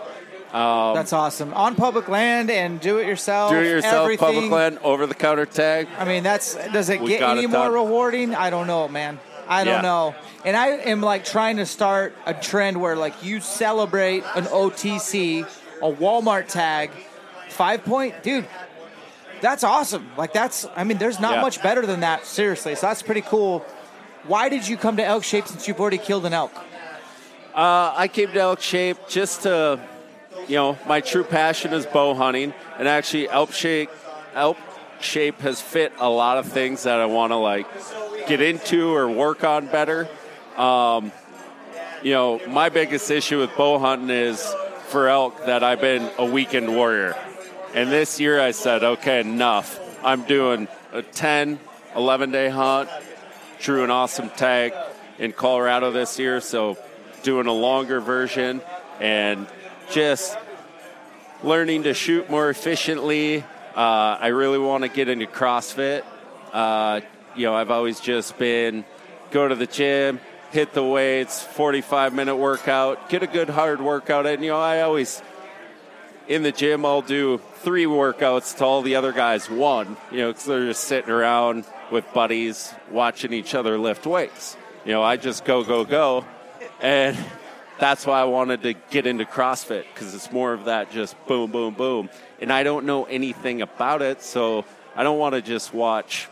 Um, 0.54 0.94
That's 0.96 1.14
awesome. 1.14 1.54
On 1.54 1.76
public 1.76 2.10
land 2.10 2.52
and 2.52 2.80
do 2.82 2.98
it 2.98 3.08
yourself. 3.08 3.52
do 3.52 3.58
it 3.60 3.66
yourself, 3.68 4.04
everything. 4.04 4.26
public 4.34 4.52
land, 4.52 4.80
over 4.84 5.08
the 5.08 5.16
counter 5.16 5.46
tag. 5.46 5.88
I 5.98 6.04
mean, 6.04 6.24
that's 6.24 6.56
does 6.74 6.90
it 6.90 7.00
We 7.02 7.08
get 7.10 7.22
any 7.24 7.48
more 7.48 7.66
done. 7.66 7.74
rewarding? 7.74 8.36
I 8.36 8.50
don't 8.50 8.68
know, 8.68 8.90
man. 8.90 9.18
I 9.48 9.64
don't 9.64 9.76
Yeah. 9.76 9.82
know. 9.82 10.16
And 10.44 10.58
I 10.58 10.68
am 10.70 11.00
like 11.02 11.24
trying 11.24 11.56
to 11.58 11.66
start 11.66 12.14
a 12.26 12.34
trend 12.34 12.82
where 12.82 12.98
like 12.98 13.24
you 13.24 13.40
celebrate 13.40 14.24
an 14.36 14.46
OTC, 14.48 15.46
a 15.82 15.92
Walmart 15.92 16.48
tag, 16.48 16.92
five 17.50 17.86
point, 17.86 18.22
dude. 18.22 18.46
That's 19.40 19.64
awesome. 19.64 20.12
Like 20.18 20.34
that's. 20.34 20.68
I 20.76 20.84
mean, 20.84 20.98
there's 20.98 21.20
not 21.20 21.36
Yeah. 21.36 21.42
much 21.42 21.64
better 21.64 21.86
than 21.86 22.02
that. 22.02 22.26
Seriously, 22.26 22.76
so 22.76 22.88
that's 22.88 23.02
pretty 23.04 23.22
cool. 23.22 23.66
Why 24.28 24.50
did 24.50 24.68
you 24.68 24.76
come 24.78 24.98
to 24.98 25.06
elk 25.06 25.24
shape 25.24 25.48
since 25.48 25.66
you've 25.68 25.80
already 25.80 25.98
killed 25.98 26.26
an 26.26 26.34
elk? 26.34 26.52
Uh, 27.56 27.94
I 27.96 28.08
came 28.08 28.32
to 28.34 28.40
elk 28.40 28.62
shape 28.62 28.98
just 29.10 29.44
to, 29.44 29.80
you 30.52 30.58
know, 30.58 30.78
my 30.86 31.00
true 31.00 31.24
passion 31.24 31.72
is 31.72 31.86
bow 31.86 32.14
hunting, 32.14 32.54
and 32.78 32.86
actually 32.86 33.30
elk 33.30 33.54
shape, 33.54 33.90
elk 34.36 34.58
shape 35.00 35.40
has 35.40 35.62
fit 35.62 35.94
a 35.98 36.10
lot 36.10 36.38
of 36.38 36.46
things 36.46 36.84
that 36.84 37.00
I 37.00 37.06
want 37.06 37.32
to 37.32 37.38
like 37.38 37.68
get 38.28 38.42
into 38.42 38.94
or 38.94 39.10
work 39.10 39.46
on 39.46 39.68
better. 39.68 40.10
Um, 40.58 41.14
you 42.04 42.12
know, 42.12 42.42
my 42.50 42.68
biggest 42.68 43.10
issue 43.10 43.40
with 43.40 43.56
bow 43.56 43.80
hunting 43.80 44.10
is 44.10 44.46
for 44.90 45.08
elk 45.08 45.46
that 45.46 45.64
I've 45.64 45.80
been 45.80 46.12
a 46.18 46.26
weekend 46.26 46.76
warrior, 46.76 47.16
and 47.74 47.90
this 47.90 48.20
year 48.20 48.38
I 48.38 48.52
said, 48.52 48.84
okay, 48.84 49.22
enough. 49.22 49.80
I'm 50.04 50.24
doing 50.24 50.68
a 50.92 51.02
10, 51.02 51.62
11 51.96 52.32
day 52.32 52.50
hunt. 52.50 52.90
Drew 53.62 53.86
an 53.86 53.92
awesome 53.92 54.30
tag 54.32 54.74
in 55.18 55.32
Colorado 55.32 55.92
this 55.92 56.20
year, 56.20 56.42
so 56.42 56.78
doing 57.24 57.48
a 57.48 57.54
longer 57.54 58.02
version 58.02 58.60
and 59.00 59.48
just 59.92 60.38
learning 61.44 61.84
to 61.84 61.94
shoot 61.94 62.30
more 62.30 62.50
efficiently. 62.50 63.44
Uh, 63.76 64.18
I 64.20 64.28
really 64.28 64.58
want 64.58 64.84
to 64.84 64.90
get 64.90 65.10
into 65.10 65.26
CrossFit. 65.26 66.04
Uh, 66.54 67.02
you 67.36 67.46
know, 67.46 67.56
I've 67.56 67.72
always 67.72 68.00
just 68.00 68.38
been 68.38 68.86
go 69.32 69.48
to 69.48 69.56
the 69.56 69.68
gym, 69.68 70.20
hit 70.52 70.74
the 70.74 70.84
weights, 70.84 71.42
45 71.42 72.14
minute 72.14 72.36
workout, 72.36 73.10
get 73.10 73.24
a 73.24 73.28
good 73.28 73.50
hard 73.50 73.82
workout. 73.82 74.26
And, 74.26 74.44
you 74.44 74.52
know, 74.52 74.60
I 74.60 74.82
always, 74.82 75.22
in 76.28 76.44
the 76.44 76.52
gym, 76.52 76.86
I'll 76.86 77.02
do 77.02 77.40
three 77.56 77.86
workouts 77.86 78.58
to 78.58 78.66
all 78.66 78.82
the 78.82 78.96
other 78.96 79.12
guys 79.12 79.50
one, 79.50 79.98
you 80.12 80.20
know, 80.20 80.30
because 80.30 80.46
they're 80.46 80.66
just 80.68 80.84
sitting 80.84 81.10
around 81.10 81.66
with 81.92 82.06
buddies 82.14 82.74
watching 82.90 83.34
each 83.34 83.56
other 83.56 83.78
lift 83.78 84.06
weights. 84.06 84.58
You 84.86 84.94
know, 84.94 85.04
I 85.04 85.18
just 85.18 85.46
go, 85.46 85.64
go, 85.64 85.86
go. 85.86 86.26
And 86.82 87.18
that's 87.82 88.06
why 88.06 88.22
I 88.22 88.26
wanted 88.26 88.62
to 88.62 88.74
get 88.92 89.08
into 89.08 89.26
CrossFit 89.26 89.86
because 89.92 90.14
it's 90.14 90.32
more 90.32 90.54
of 90.54 90.66
that 90.66 90.92
just 90.92 91.16
boom, 91.26 91.50
boom, 91.52 91.74
boom. 91.74 92.12
And 92.40 92.54
I 92.54 92.62
don't 92.62 92.86
know 92.86 93.06
anything 93.06 93.64
about 93.64 94.04
it, 94.04 94.22
so 94.22 94.66
I 94.96 95.02
don't 95.02 95.18
want 95.18 95.34
to 95.34 95.42
just 95.42 95.74
watch 95.74 96.28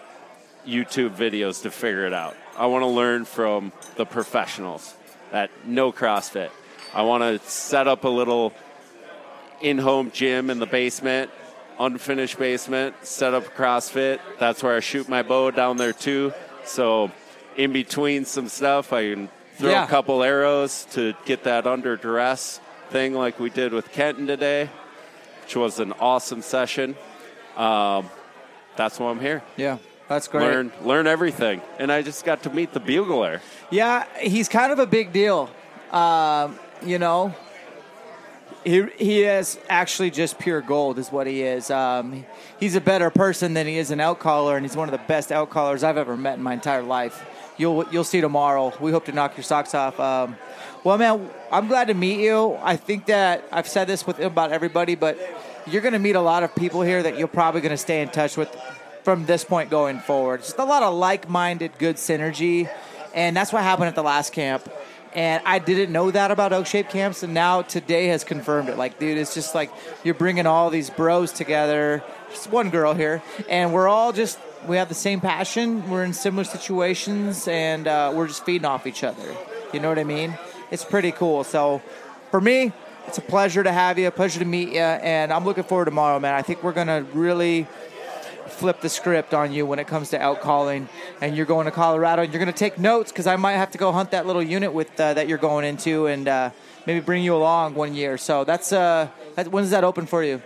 YouTube 0.64 1.16
videos 1.16 1.64
to 1.64 1.72
figure 1.72 2.06
it 2.06 2.14
out. 2.14 2.38
I 2.56 2.68
want 2.68 2.84
to 2.84 2.88
learn 2.88 3.26
from 3.26 3.72
the 3.96 4.06
professionals 4.06 4.96
that 5.32 5.50
know 5.66 5.92
CrossFit. 5.92 6.52
I 6.94 7.02
want 7.02 7.24
to 7.24 7.50
set 7.50 7.88
up 7.88 8.04
a 8.04 8.10
little 8.10 8.54
in 9.60 9.80
home 9.80 10.12
gym 10.12 10.52
in 10.52 10.60
the 10.60 10.68
basement, 10.68 11.32
unfinished 11.80 12.38
basement, 12.38 12.94
set 13.02 13.34
up 13.34 13.56
CrossFit. 13.56 14.20
That's 14.40 14.62
where 14.62 14.76
I 14.76 14.82
shoot 14.82 15.10
my 15.10 15.24
bow 15.24 15.50
down 15.50 15.78
there 15.78 15.94
too. 15.94 16.32
So, 16.66 17.10
in 17.58 17.74
between 17.74 18.26
some 18.26 18.50
stuff, 18.50 18.94
I 18.94 19.16
can 19.16 19.30
throw 19.60 19.72
Yeah. 19.72 19.84
a 19.84 19.88
couple 19.88 20.24
arrows 20.24 20.86
to 20.92 21.14
get 21.26 21.44
that 21.44 21.68
under 21.68 21.98
duress 21.98 22.60
thing 22.90 23.14
like 23.14 23.40
we 23.40 23.50
did 23.50 23.74
with 23.74 23.92
Kenton 23.92 24.26
today, 24.26 24.70
which 25.44 25.56
was 25.56 25.80
an 25.80 25.94
awesome 26.00 26.42
session. 26.42 26.96
Um, 27.58 28.10
that's 28.78 29.00
why 29.00 29.10
I'm 29.10 29.20
here. 29.20 29.44
Yeah, 29.58 29.78
that's 30.08 30.28
great. 30.30 30.44
Learn, 30.44 30.72
learn 30.84 31.08
everything, 31.08 31.62
and 31.78 31.92
I 31.92 32.02
just 32.02 32.24
got 32.24 32.44
to 32.44 32.50
meet 32.50 32.72
the 32.74 32.80
bugler. 32.80 33.42
Yeah, 33.70 34.06
he's 34.20 34.48
kind 34.48 34.72
of 34.72 34.80
a 34.80 34.88
big 34.88 35.12
deal. 35.12 35.50
Um, 35.92 36.58
you 36.86 36.98
know, 36.98 37.36
he 38.64 38.84
he 38.98 39.24
is 39.24 39.60
actually 39.70 40.12
just 40.12 40.40
pure 40.40 40.62
gold, 40.62 40.98
is 41.00 41.12
what 41.12 41.28
he 41.28 41.44
is. 41.44 41.70
Um, 41.70 42.26
he's 42.60 42.76
a 42.76 42.82
better 42.82 43.10
person 43.10 43.54
than 43.54 43.68
he 43.68 43.78
is 43.78 43.92
an 43.92 44.00
elk 44.00 44.20
caller, 44.20 44.56
and 44.56 44.66
he's 44.66 44.78
one 44.78 44.88
of 44.88 44.94
the 44.94 45.06
best 45.06 45.32
elk 45.34 45.50
callers 45.50 45.84
I've 45.84 45.98
ever 45.98 46.16
met 46.16 46.38
in 46.38 46.44
my 46.44 46.54
entire 46.54 46.84
life. 46.84 47.26
You'll 47.60 47.86
you'll 47.92 48.06
see 48.06 48.22
tomorrow. 48.22 48.74
We 48.80 48.92
hope 48.92 49.06
to 49.06 49.12
knock 49.12 49.36
your 49.36 49.44
socks 49.44 49.76
off. 49.76 50.00
Um, 50.00 50.38
well, 50.86 50.98
man, 50.98 51.30
I'm 51.52 51.68
glad 51.68 51.90
to 51.90 51.94
meet 51.94 52.22
you. 52.22 52.58
I 52.62 52.78
think 52.78 53.08
that 53.08 53.44
I've 53.52 53.68
said 53.68 53.86
this 53.86 54.08
with 54.08 54.18
about 54.20 54.54
everybody, 54.54 54.96
but 54.96 55.20
you're 55.68 55.82
going 55.82 55.94
to 55.94 56.00
meet 56.00 56.16
a 56.16 56.22
lot 56.22 56.44
of 56.44 56.56
people 56.56 56.82
here 56.82 57.04
that 57.04 57.20
you're 57.20 57.28
probably 57.28 57.60
going 57.60 57.72
to 57.72 57.78
stay 57.78 58.02
in 58.02 58.08
touch 58.10 58.38
with 58.38 58.50
from 59.04 59.26
this 59.26 59.44
point 59.44 59.70
going 59.70 60.00
forward. 60.00 60.40
Just 60.40 60.58
a 60.58 60.64
lot 60.64 60.84
of 60.84 60.94
like-minded, 60.94 61.78
good 61.78 61.98
synergy, 61.98 62.70
and 63.14 63.36
that's 63.36 63.52
what 63.52 63.62
happened 63.62 63.90
at 63.90 63.96
the 63.96 64.04
last 64.04 64.32
camp. 64.32 64.68
And 65.14 65.44
I 65.46 65.60
didn't 65.60 65.92
know 65.92 66.12
that 66.12 66.32
about 66.32 66.54
Elk 66.54 66.66
Shape 66.66 66.88
camps, 66.90 67.24
and 67.24 67.34
now 67.34 67.62
today 67.64 68.08
has 68.08 68.24
confirmed 68.24 68.70
it. 68.70 68.78
Like, 68.78 69.00
dude, 69.00 69.18
it's 69.18 69.34
just 69.34 69.54
like 69.54 69.70
you're 70.06 70.14
bringing 70.14 70.46
all 70.46 70.70
these 70.70 70.90
bros 70.90 71.34
together. 71.34 72.04
Just 72.30 72.52
one 72.52 72.70
girl 72.70 72.94
here, 72.94 73.22
and 73.50 73.74
we're 73.74 73.90
all 73.90 74.14
just 74.14 74.40
we 74.68 74.78
have 74.78 74.90
the 74.90 74.96
same 74.96 75.22
passion. 75.22 75.90
We're 75.90 76.04
in 76.04 76.14
similar 76.14 76.44
situations, 76.44 77.48
and 77.48 77.88
uh, 77.88 78.12
we're 78.16 78.28
just 78.28 78.46
feeding 78.46 78.66
off 78.66 78.88
each 78.88 79.04
other. 79.04 79.36
You 79.74 79.80
know 79.80 79.90
what 79.90 80.00
I 80.00 80.04
mean? 80.04 80.38
It's 80.72 80.86
pretty 80.86 81.12
cool. 81.12 81.44
So, 81.44 81.82
for 82.32 82.42
me, 82.42 82.72
it's 83.08 83.18
a 83.18 83.22
pleasure 83.22 83.64
to 83.64 83.72
have 83.72 83.98
you. 83.98 84.08
A 84.08 84.12
pleasure 84.12 84.40
to 84.40 84.46
meet 84.46 84.70
you, 84.70 84.80
and 84.80 85.32
I'm 85.32 85.46
looking 85.46 85.64
forward 85.64 85.86
to 85.86 85.92
tomorrow, 85.92 86.20
man. 86.20 86.34
I 86.34 86.42
think 86.42 86.64
we're 86.64 86.74
gonna 86.74 87.04
really 87.14 87.68
flip 88.50 88.82
the 88.82 88.90
script 88.90 89.34
on 89.34 89.54
you 89.54 89.66
when 89.66 89.80
it 89.80 89.88
comes 89.88 90.10
to 90.10 90.22
out 90.22 90.42
calling 90.42 90.90
and 91.22 91.38
you're 91.38 91.46
going 91.46 91.66
to 91.66 91.72
colorado 91.72 92.24
and 92.24 92.34
you're 92.34 92.44
to 92.44 92.52
take 92.52 92.78
notes 92.78 93.12
because 93.12 93.28
i 93.28 93.36
might 93.36 93.54
have 93.54 93.72
to 93.72 93.78
go 93.78 93.92
hunt 93.92 94.12
that 94.12 94.26
little 94.26 94.42
unit 94.42 94.74
with 94.74 95.00
uh, 95.00 95.14
that 95.14 95.30
you're 95.30 95.38
going 95.38 95.64
into 95.64 96.08
and 96.08 96.28
uh, 96.28 96.50
maybe 96.86 97.00
bring 97.00 97.24
you 97.24 97.34
along 97.36 97.74
one 97.76 97.94
year 97.94 98.18
so 98.18 98.44
that's 98.44 98.74
uh 98.74 99.08
that, 99.36 99.48
when 99.50 99.64
does 99.64 99.72
that 99.72 99.84
open 99.84 100.06
for 100.06 100.24
you 100.24 100.42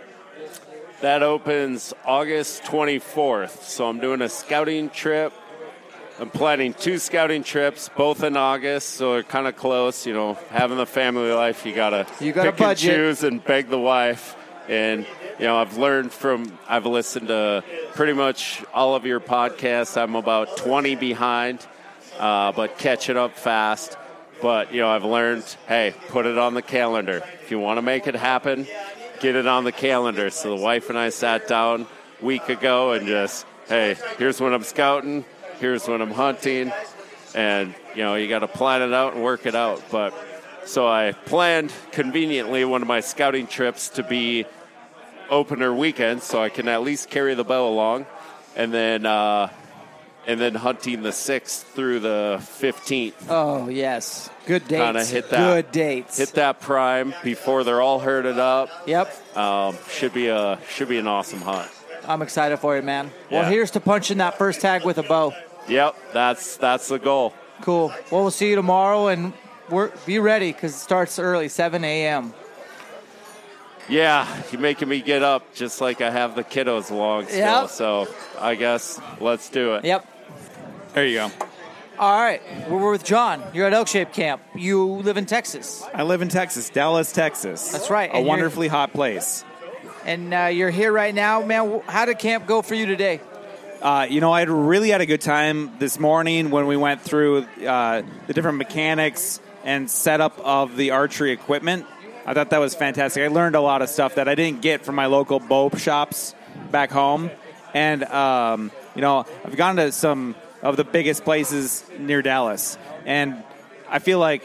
That 1.04 1.22
opens 1.22 1.92
August 2.06 2.62
24th. 2.62 3.64
So 3.64 3.86
I'm 3.86 4.00
doing 4.00 4.22
a 4.22 4.28
scouting 4.30 4.88
trip. 4.88 5.34
I'm 6.18 6.30
planning 6.30 6.72
two 6.72 6.96
scouting 6.96 7.42
trips, 7.42 7.90
both 7.94 8.22
in 8.22 8.38
August, 8.38 8.88
so 8.94 9.12
they're 9.12 9.22
kind 9.22 9.46
of 9.46 9.54
close. 9.54 10.06
You 10.06 10.14
know, 10.14 10.38
having 10.48 10.78
the 10.78 10.86
family 10.86 11.30
life, 11.30 11.66
you 11.66 11.74
gotta 11.74 12.06
You 12.22 12.32
gotta 12.32 12.52
pick 12.52 12.68
and 12.68 12.78
choose 12.78 13.22
and 13.22 13.44
beg 13.44 13.68
the 13.68 13.78
wife. 13.78 14.34
And 14.66 15.06
you 15.38 15.44
know, 15.44 15.58
I've 15.58 15.76
learned 15.76 16.10
from 16.10 16.58
I've 16.66 16.86
listened 16.86 17.28
to 17.28 17.62
pretty 17.92 18.14
much 18.14 18.64
all 18.72 18.94
of 18.94 19.04
your 19.04 19.20
podcasts. 19.20 20.00
I'm 20.00 20.14
about 20.14 20.56
20 20.56 20.94
behind, 20.94 21.66
uh, 22.18 22.52
but 22.52 22.78
catching 22.78 23.18
up 23.18 23.36
fast. 23.36 23.98
But 24.40 24.72
you 24.72 24.80
know, 24.80 24.88
I've 24.88 25.04
learned, 25.04 25.44
hey, 25.68 25.94
put 26.08 26.24
it 26.24 26.38
on 26.38 26.54
the 26.54 26.62
calendar. 26.62 27.22
If 27.42 27.50
you 27.50 27.58
want 27.58 27.76
to 27.76 27.82
make 27.82 28.06
it 28.06 28.14
happen, 28.14 28.66
get 29.20 29.36
it 29.36 29.46
on 29.46 29.64
the 29.64 29.72
calendar. 29.72 30.30
So 30.30 30.56
the 30.56 30.62
wife 30.62 30.90
and 30.90 30.98
I 30.98 31.10
sat 31.10 31.48
down 31.48 31.86
a 32.20 32.24
week 32.24 32.48
ago 32.48 32.92
and 32.92 33.06
just, 33.06 33.46
hey, 33.68 33.96
here's 34.18 34.40
when 34.40 34.52
I'm 34.52 34.62
scouting, 34.62 35.24
here's 35.60 35.86
when 35.88 36.00
I'm 36.00 36.10
hunting, 36.10 36.72
and 37.34 37.74
you 37.94 38.02
know, 38.02 38.14
you 38.14 38.28
got 38.28 38.40
to 38.40 38.48
plan 38.48 38.82
it 38.82 38.92
out 38.92 39.14
and 39.14 39.22
work 39.22 39.46
it 39.46 39.54
out. 39.54 39.82
But 39.90 40.14
so 40.64 40.86
I 40.86 41.12
planned 41.12 41.72
conveniently 41.92 42.64
one 42.64 42.82
of 42.82 42.88
my 42.88 43.00
scouting 43.00 43.46
trips 43.46 43.88
to 43.90 44.02
be 44.02 44.46
opener 45.30 45.72
weekend, 45.74 46.22
so 46.22 46.42
I 46.42 46.48
can 46.48 46.68
at 46.68 46.82
least 46.82 47.10
carry 47.10 47.34
the 47.34 47.44
bow 47.44 47.68
along, 47.68 48.06
and 48.56 48.72
then. 48.72 49.06
Uh, 49.06 49.48
and 50.26 50.40
then 50.40 50.54
hunting 50.54 51.02
the 51.02 51.10
6th 51.10 51.62
through 51.62 52.00
the 52.00 52.38
15th. 52.40 53.14
Oh 53.28 53.68
yes, 53.68 54.30
good 54.46 54.66
dates. 54.68 54.82
Kind 54.82 54.96
of 54.96 55.08
hit 55.08 55.30
that. 55.30 55.38
Good 55.38 55.72
dates. 55.72 56.18
Hit 56.18 56.30
that 56.34 56.60
prime 56.60 57.14
before 57.22 57.64
they're 57.64 57.80
all 57.80 57.98
herded 58.00 58.38
up. 58.38 58.70
Yep. 58.86 59.36
Um, 59.36 59.76
should 59.88 60.12
be 60.12 60.28
a 60.28 60.58
should 60.68 60.88
be 60.88 60.98
an 60.98 61.06
awesome 61.06 61.40
hunt. 61.40 61.70
I'm 62.06 62.22
excited 62.22 62.58
for 62.58 62.76
you, 62.76 62.82
man. 62.82 63.10
Well, 63.30 63.44
here's 63.44 63.70
to 63.72 63.80
punching 63.80 64.18
that 64.18 64.36
first 64.36 64.60
tag 64.60 64.84
with 64.84 64.98
a 64.98 65.02
bow. 65.02 65.32
Yep, 65.68 65.96
that's 66.12 66.56
that's 66.56 66.88
the 66.88 66.98
goal. 66.98 67.34
Cool. 67.62 67.88
Well, 68.10 68.22
we'll 68.22 68.30
see 68.30 68.50
you 68.50 68.56
tomorrow, 68.56 69.08
and 69.08 69.32
we're 69.70 69.90
be 70.06 70.18
ready 70.18 70.52
because 70.52 70.72
it 70.74 70.78
starts 70.78 71.18
early, 71.18 71.48
7 71.48 71.82
a.m. 71.84 72.34
Yeah, 73.88 74.42
you're 74.50 74.60
making 74.60 74.88
me 74.88 75.00
get 75.00 75.22
up 75.22 75.54
just 75.54 75.80
like 75.80 76.00
I 76.00 76.10
have 76.10 76.34
the 76.34 76.44
kiddos 76.44 76.90
along 76.90 77.26
still. 77.26 77.62
Yep. 77.62 77.70
So 77.70 78.08
I 78.40 78.54
guess 78.54 79.00
let's 79.20 79.48
do 79.50 79.74
it. 79.74 79.84
Yep. 79.84 80.06
There 80.94 81.06
you 81.06 81.14
go. 81.16 81.30
All 81.98 82.20
right, 82.20 82.40
we're 82.68 82.90
with 82.90 83.04
John. 83.04 83.42
You're 83.52 83.66
at 83.66 83.72
Elk 83.72 83.86
Shape 83.88 84.12
Camp. 84.12 84.42
You 84.56 84.84
live 84.84 85.16
in 85.16 85.26
Texas, 85.26 85.84
I 85.94 86.02
live 86.02 86.22
in 86.22 86.28
Texas, 86.28 86.68
Dallas, 86.70 87.12
Texas. 87.12 87.70
That's 87.70 87.88
right, 87.90 88.10
A 88.10 88.14
and 88.16 88.26
wonderfully 88.26 88.66
hot 88.68 88.92
place. 88.92 89.44
and 90.04 90.34
uh, 90.34 90.44
you're 90.46 90.70
here 90.70 90.92
right 90.92 91.14
now, 91.14 91.44
man. 91.44 91.80
How 91.86 92.04
did 92.04 92.18
camp 92.18 92.46
go 92.46 92.62
for 92.62 92.74
you 92.74 92.86
today? 92.86 93.20
Uh, 93.80 94.06
you 94.08 94.20
know, 94.20 94.32
I 94.32 94.40
had 94.40 94.48
really 94.50 94.90
had 94.90 95.02
a 95.02 95.06
good 95.06 95.20
time 95.20 95.72
this 95.78 95.98
morning 96.00 96.50
when 96.50 96.66
we 96.66 96.76
went 96.76 97.00
through 97.02 97.46
uh, 97.66 98.02
the 98.26 98.32
different 98.32 98.58
mechanics 98.58 99.40
and 99.62 99.90
setup 99.90 100.38
of 100.40 100.76
the 100.76 100.90
archery 100.92 101.32
equipment. 101.32 101.86
I 102.26 102.34
thought 102.34 102.50
that 102.50 102.58
was 102.58 102.74
fantastic. 102.74 103.22
I 103.22 103.28
learned 103.28 103.54
a 103.56 103.60
lot 103.60 103.82
of 103.82 103.88
stuff 103.90 104.14
that 104.14 104.26
I 104.28 104.34
didn't 104.34 104.62
get 104.62 104.84
from 104.84 104.94
my 104.94 105.06
local 105.06 105.38
bow 105.38 105.70
shops 105.76 106.34
back 106.70 106.90
home. 106.90 107.30
And, 107.74 108.04
um, 108.04 108.70
you 108.94 109.02
know, 109.02 109.26
I've 109.44 109.56
gone 109.56 109.76
to 109.76 109.92
some 109.92 110.34
of 110.64 110.76
the 110.76 110.84
biggest 110.84 111.24
places 111.24 111.84
near 111.98 112.22
Dallas. 112.22 112.78
And 113.04 113.44
I 113.88 113.98
feel 113.98 114.18
like 114.18 114.42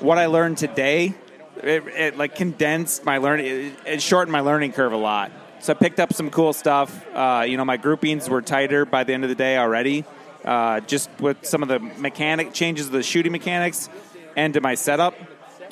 what 0.00 0.18
I 0.18 0.26
learned 0.26 0.58
today, 0.58 1.14
it, 1.62 1.86
it 1.86 2.18
like 2.18 2.34
condensed 2.34 3.04
my 3.04 3.18
learning, 3.18 3.46
it, 3.46 3.72
it 3.86 4.02
shortened 4.02 4.32
my 4.32 4.40
learning 4.40 4.72
curve 4.72 4.92
a 4.92 4.96
lot. 4.96 5.30
So 5.60 5.72
I 5.72 5.76
picked 5.76 6.00
up 6.00 6.12
some 6.12 6.30
cool 6.30 6.52
stuff. 6.52 7.06
Uh, 7.14 7.44
you 7.48 7.56
know, 7.56 7.64
my 7.64 7.76
groupings 7.76 8.28
were 8.28 8.42
tighter 8.42 8.84
by 8.84 9.04
the 9.04 9.14
end 9.14 9.22
of 9.22 9.30
the 9.30 9.36
day 9.36 9.56
already, 9.56 10.04
uh, 10.44 10.80
just 10.80 11.08
with 11.20 11.46
some 11.46 11.62
of 11.62 11.68
the 11.68 11.78
mechanic 11.78 12.52
changes 12.52 12.86
of 12.86 12.92
the 12.92 13.02
shooting 13.02 13.32
mechanics 13.32 13.88
and 14.36 14.54
to 14.54 14.60
my 14.60 14.74
setup. 14.74 15.14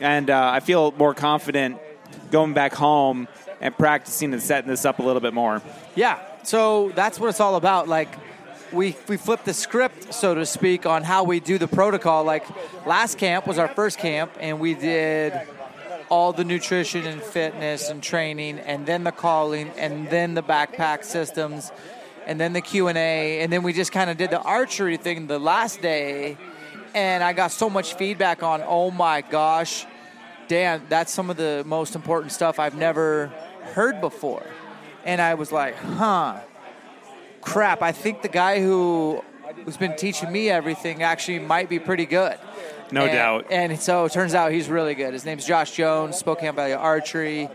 And 0.00 0.30
uh, 0.30 0.50
I 0.52 0.60
feel 0.60 0.92
more 0.92 1.14
confident 1.14 1.78
going 2.30 2.54
back 2.54 2.72
home 2.72 3.26
and 3.60 3.76
practicing 3.76 4.32
and 4.32 4.42
setting 4.42 4.68
this 4.68 4.84
up 4.84 5.00
a 5.00 5.02
little 5.02 5.20
bit 5.20 5.34
more. 5.34 5.60
Yeah. 5.96 6.20
So 6.44 6.90
that's 6.90 7.18
what 7.18 7.30
it's 7.30 7.40
all 7.40 7.56
about. 7.56 7.88
Like 7.88 8.14
we 8.72 8.96
we 9.08 9.16
flipped 9.16 9.44
the 9.44 9.54
script, 9.54 10.12
so 10.12 10.34
to 10.34 10.46
speak, 10.46 10.86
on 10.86 11.02
how 11.02 11.24
we 11.24 11.40
do 11.40 11.58
the 11.58 11.68
protocol. 11.68 12.24
Like 12.24 12.44
last 12.86 13.18
camp 13.18 13.46
was 13.46 13.58
our 13.58 13.68
first 13.68 13.98
camp, 13.98 14.32
and 14.40 14.60
we 14.60 14.74
did 14.74 15.32
all 16.08 16.32
the 16.32 16.44
nutrition 16.44 17.06
and 17.06 17.22
fitness 17.22 17.88
and 17.90 18.02
training, 18.02 18.58
and 18.60 18.86
then 18.86 19.04
the 19.04 19.12
calling, 19.12 19.70
and 19.76 20.08
then 20.08 20.34
the 20.34 20.42
backpack 20.42 21.04
systems, 21.04 21.72
and 22.26 22.40
then 22.40 22.52
the 22.52 22.60
Q 22.60 22.88
and 22.88 22.98
A, 22.98 23.40
and 23.40 23.52
then 23.52 23.62
we 23.62 23.72
just 23.72 23.92
kind 23.92 24.10
of 24.10 24.16
did 24.16 24.30
the 24.30 24.40
archery 24.40 24.96
thing 24.96 25.26
the 25.26 25.38
last 25.38 25.82
day. 25.82 26.36
And 26.94 27.22
I 27.22 27.34
got 27.34 27.50
so 27.50 27.68
much 27.68 27.94
feedback 27.94 28.42
on, 28.42 28.62
oh 28.64 28.90
my 28.90 29.20
gosh, 29.20 29.84
Dan, 30.48 30.82
that's 30.88 31.12
some 31.12 31.28
of 31.28 31.36
the 31.36 31.62
most 31.66 31.94
important 31.94 32.32
stuff 32.32 32.58
I've 32.58 32.76
never 32.76 33.26
heard 33.74 34.00
before. 34.00 34.46
And 35.04 35.20
I 35.20 35.34
was 35.34 35.52
like, 35.52 35.76
huh, 35.76 36.40
crap, 37.46 37.80
I 37.80 37.92
think 37.92 38.22
the 38.22 38.28
guy 38.28 38.60
who 38.60 39.22
who's 39.64 39.76
been 39.76 39.96
teaching 39.96 40.30
me 40.30 40.50
everything 40.50 41.02
actually 41.02 41.38
might 41.38 41.68
be 41.68 41.78
pretty 41.78 42.04
good. 42.04 42.36
No 42.90 43.04
And- 43.04 43.12
doubt. 43.12 43.46
And 43.50 43.80
so 43.80 44.04
it 44.04 44.12
turns 44.12 44.34
out 44.34 44.52
he's 44.52 44.68
really 44.68 44.94
good. 44.94 45.12
His 45.12 45.24
name's 45.24 45.46
Josh 45.46 45.70
Jones, 45.72 46.16
Spokane 46.16 46.54
Valley 46.54 46.72
Archery. 46.74 47.48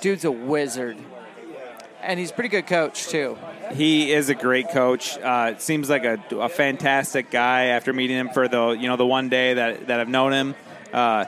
Dude's 0.00 0.24
a 0.24 0.30
wizard. 0.30 0.96
And 2.02 2.20
he's 2.20 2.30
a 2.30 2.34
pretty 2.34 2.50
good 2.50 2.66
coach, 2.66 3.08
too. 3.08 3.36
He 3.74 4.12
is 4.12 4.28
a 4.28 4.34
great 4.34 4.68
coach. 4.70 5.16
Uh, 5.18 5.56
seems 5.58 5.88
like 5.90 6.04
a, 6.04 6.20
a 6.38 6.48
fantastic 6.48 7.30
guy 7.30 7.64
after 7.66 7.92
meeting 7.92 8.16
him 8.16 8.28
for 8.28 8.46
the 8.46 8.70
you 8.78 8.86
know 8.86 8.96
the 8.96 9.06
one 9.06 9.28
day 9.28 9.54
that 9.54 9.88
that 9.88 9.98
I've 9.98 10.08
known 10.08 10.32
him. 10.32 10.54
Uh, 10.92 11.24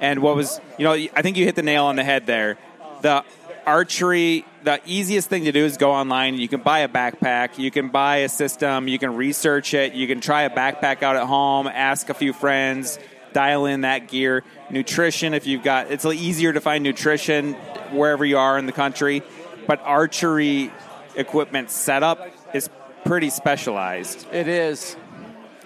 and 0.00 0.20
what 0.22 0.34
was 0.36 0.58
you 0.78 0.84
know 0.84 0.92
I 0.92 1.20
think 1.22 1.36
you 1.36 1.44
hit 1.44 1.54
the 1.54 1.62
nail 1.62 1.84
on 1.84 1.96
the 1.96 2.04
head 2.04 2.24
there. 2.26 2.56
The 3.02 3.24
archery, 3.66 4.44
the 4.64 4.80
easiest 4.86 5.28
thing 5.28 5.44
to 5.44 5.52
do 5.52 5.64
is 5.64 5.76
go 5.76 5.92
online. 5.92 6.36
You 6.36 6.48
can 6.48 6.60
buy 6.60 6.80
a 6.80 6.88
backpack, 6.88 7.58
you 7.58 7.70
can 7.70 7.88
buy 7.88 8.18
a 8.18 8.28
system, 8.28 8.88
you 8.88 8.98
can 8.98 9.16
research 9.16 9.74
it, 9.74 9.94
you 9.94 10.06
can 10.06 10.20
try 10.20 10.42
a 10.42 10.50
backpack 10.50 11.02
out 11.02 11.16
at 11.16 11.26
home, 11.26 11.66
ask 11.66 12.08
a 12.08 12.14
few 12.14 12.32
friends, 12.32 12.98
dial 13.32 13.66
in 13.66 13.82
that 13.82 14.08
gear. 14.08 14.44
Nutrition, 14.70 15.34
if 15.34 15.46
you've 15.46 15.62
got, 15.62 15.90
it's 15.90 16.04
easier 16.04 16.52
to 16.52 16.60
find 16.60 16.84
nutrition 16.84 17.54
wherever 17.90 18.24
you 18.24 18.38
are 18.38 18.58
in 18.58 18.66
the 18.66 18.72
country, 18.72 19.22
but 19.66 19.80
archery 19.82 20.70
equipment 21.16 21.70
setup 21.70 22.28
is 22.54 22.70
pretty 23.04 23.30
specialized. 23.30 24.26
It 24.32 24.48
is. 24.48 24.96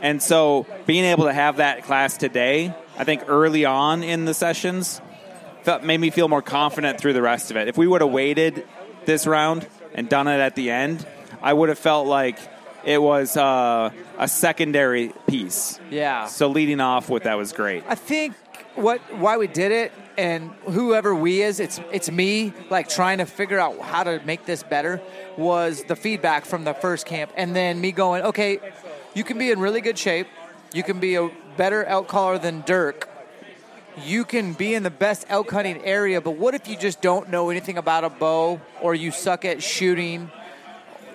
And 0.00 0.22
so 0.22 0.66
being 0.86 1.04
able 1.04 1.24
to 1.24 1.32
have 1.32 1.56
that 1.56 1.84
class 1.84 2.16
today, 2.16 2.74
I 2.98 3.04
think 3.04 3.24
early 3.28 3.64
on 3.64 4.02
in 4.02 4.24
the 4.24 4.34
sessions, 4.34 5.00
felt, 5.66 5.82
made 5.82 5.98
me 5.98 6.10
feel 6.10 6.28
more 6.28 6.42
confident 6.42 7.00
through 7.00 7.12
the 7.12 7.20
rest 7.20 7.50
of 7.50 7.56
it. 7.56 7.66
If 7.66 7.76
we 7.76 7.88
would 7.88 8.00
have 8.00 8.10
waited 8.10 8.64
this 9.04 9.26
round 9.26 9.66
and 9.94 10.08
done 10.08 10.28
it 10.28 10.38
at 10.38 10.54
the 10.54 10.70
end, 10.70 11.04
I 11.42 11.52
would 11.52 11.70
have 11.70 11.78
felt 11.78 12.06
like 12.06 12.38
it 12.84 13.02
was 13.02 13.36
uh, 13.36 13.90
a 14.16 14.28
secondary 14.28 15.12
piece. 15.26 15.80
Yeah. 15.90 16.26
So 16.28 16.46
leading 16.46 16.78
off 16.78 17.10
with 17.10 17.24
that 17.24 17.34
was 17.34 17.52
great. 17.52 17.82
I 17.88 17.96
think 17.96 18.34
what 18.76 19.00
why 19.16 19.38
we 19.38 19.48
did 19.48 19.72
it 19.72 19.92
and 20.16 20.50
whoever 20.66 21.14
we 21.14 21.42
is 21.42 21.60
it's 21.60 21.80
it's 21.90 22.10
me 22.10 22.52
like 22.70 22.88
trying 22.88 23.18
to 23.18 23.26
figure 23.26 23.58
out 23.58 23.80
how 23.80 24.04
to 24.04 24.20
make 24.24 24.44
this 24.44 24.62
better 24.62 25.00
was 25.36 25.82
the 25.84 25.96
feedback 25.96 26.44
from 26.44 26.64
the 26.64 26.74
first 26.74 27.06
camp 27.06 27.32
and 27.36 27.56
then 27.56 27.80
me 27.80 27.90
going 27.90 28.22
okay 28.22 28.58
you 29.14 29.24
can 29.24 29.38
be 29.38 29.50
in 29.50 29.60
really 29.60 29.80
good 29.80 29.96
shape 29.96 30.26
you 30.74 30.82
can 30.82 31.00
be 31.00 31.14
a 31.14 31.30
better 31.56 31.84
elk 31.84 32.06
caller 32.06 32.38
than 32.38 32.60
Dirk 32.66 33.08
you 34.04 34.24
can 34.24 34.52
be 34.52 34.74
in 34.74 34.82
the 34.82 34.90
best 34.90 35.24
elk 35.28 35.50
hunting 35.50 35.82
area 35.84 36.20
but 36.20 36.32
what 36.32 36.54
if 36.54 36.68
you 36.68 36.76
just 36.76 37.00
don't 37.00 37.30
know 37.30 37.50
anything 37.50 37.78
about 37.78 38.04
a 38.04 38.10
bow 38.10 38.60
or 38.80 38.94
you 38.94 39.10
suck 39.10 39.44
at 39.44 39.62
shooting 39.62 40.30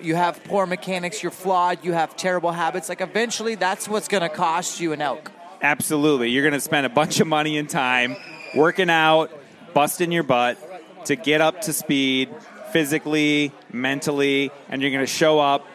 you 0.00 0.14
have 0.14 0.42
poor 0.44 0.66
mechanics 0.66 1.22
you're 1.22 1.30
flawed 1.30 1.78
you 1.84 1.92
have 1.92 2.16
terrible 2.16 2.50
habits 2.52 2.88
like 2.88 3.00
eventually 3.00 3.54
that's 3.54 3.88
what's 3.88 4.08
going 4.08 4.22
to 4.22 4.28
cost 4.28 4.80
you 4.80 4.92
an 4.92 5.00
elk 5.00 5.30
Absolutely. 5.62 6.30
You're 6.30 6.42
going 6.42 6.54
to 6.54 6.60
spend 6.60 6.86
a 6.86 6.90
bunch 6.90 7.20
of 7.20 7.28
money 7.28 7.56
and 7.56 7.70
time 7.70 8.16
working 8.54 8.90
out, 8.90 9.30
busting 9.72 10.10
your 10.10 10.24
butt 10.24 10.58
to 11.06 11.14
get 11.14 11.40
up 11.40 11.60
to 11.62 11.72
speed 11.72 12.28
physically, 12.72 13.52
mentally, 13.72 14.50
and 14.68 14.82
you're 14.82 14.90
going 14.90 15.06
to 15.06 15.12
show 15.12 15.38
up 15.38 15.66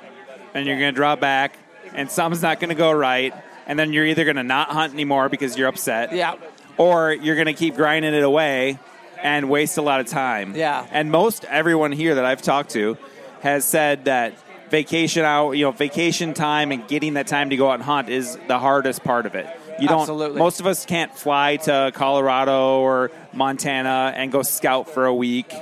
and 0.53 0.68
you're 0.68 0.78
going 0.78 0.93
to 0.93 0.95
draw 0.95 1.16
back 1.16 1.58
and 1.93 2.12
something's 2.12 2.41
not 2.41 2.60
going 2.60 2.70
to 2.70 2.76
go 2.76 2.91
right. 2.91 3.34
And 3.66 3.80
then 3.80 3.93
you're 3.93 4.05
either 4.05 4.26
going 4.26 4.36
to 4.36 4.43
not 4.43 4.70
hunt 4.70 4.93
anymore 4.93 5.30
because 5.30 5.58
you're 5.58 5.70
upset. 5.70 6.14
Yeah. 6.14 6.36
Or 6.78 7.11
you're 7.11 7.36
going 7.36 7.47
to 7.47 7.53
keep 7.53 7.75
grinding 7.75 8.13
it 8.13 8.23
away 8.23 8.80
and 9.21 9.49
waste 9.49 9.78
a 9.78 9.82
lot 9.82 9.99
of 9.99 10.07
time. 10.07 10.55
Yeah. 10.55 10.86
And 10.91 11.11
most 11.11 11.43
everyone 11.45 11.91
here 11.91 12.15
that 12.15 12.25
I've 12.25 12.41
talked 12.41 12.71
to 12.71 12.97
has 13.41 13.65
said 13.65 14.05
that 14.05 14.34
vacation 14.69 15.23
out, 15.25 15.51
you 15.51 15.65
know, 15.65 15.71
vacation 15.71 16.34
time 16.34 16.71
and 16.71 16.88
getting 16.88 17.15
that 17.15 17.28
time 17.28 17.49
to 17.49 17.57
go 17.57 17.69
out 17.69 17.75
and 17.75 17.84
hunt 17.84 18.09
is 18.09 18.38
the 18.47 18.59
hardest 18.59 19.03
part 19.03 19.25
of 19.25 19.36
it. 19.36 19.47
You 19.80 19.88
don't. 19.88 20.01
Absolutely. 20.01 20.39
Most 20.39 20.59
of 20.59 20.67
us 20.67 20.86
can't 20.86 21.15
fly 21.15 21.57
to 21.57 21.91
Colorado 21.93 22.80
or 22.80 23.11
Montana 23.34 24.11
and 24.15 24.32
go 24.32 24.41
scout 24.41 24.89
for 24.89 25.05
a 25.05 25.13
week 25.13 25.53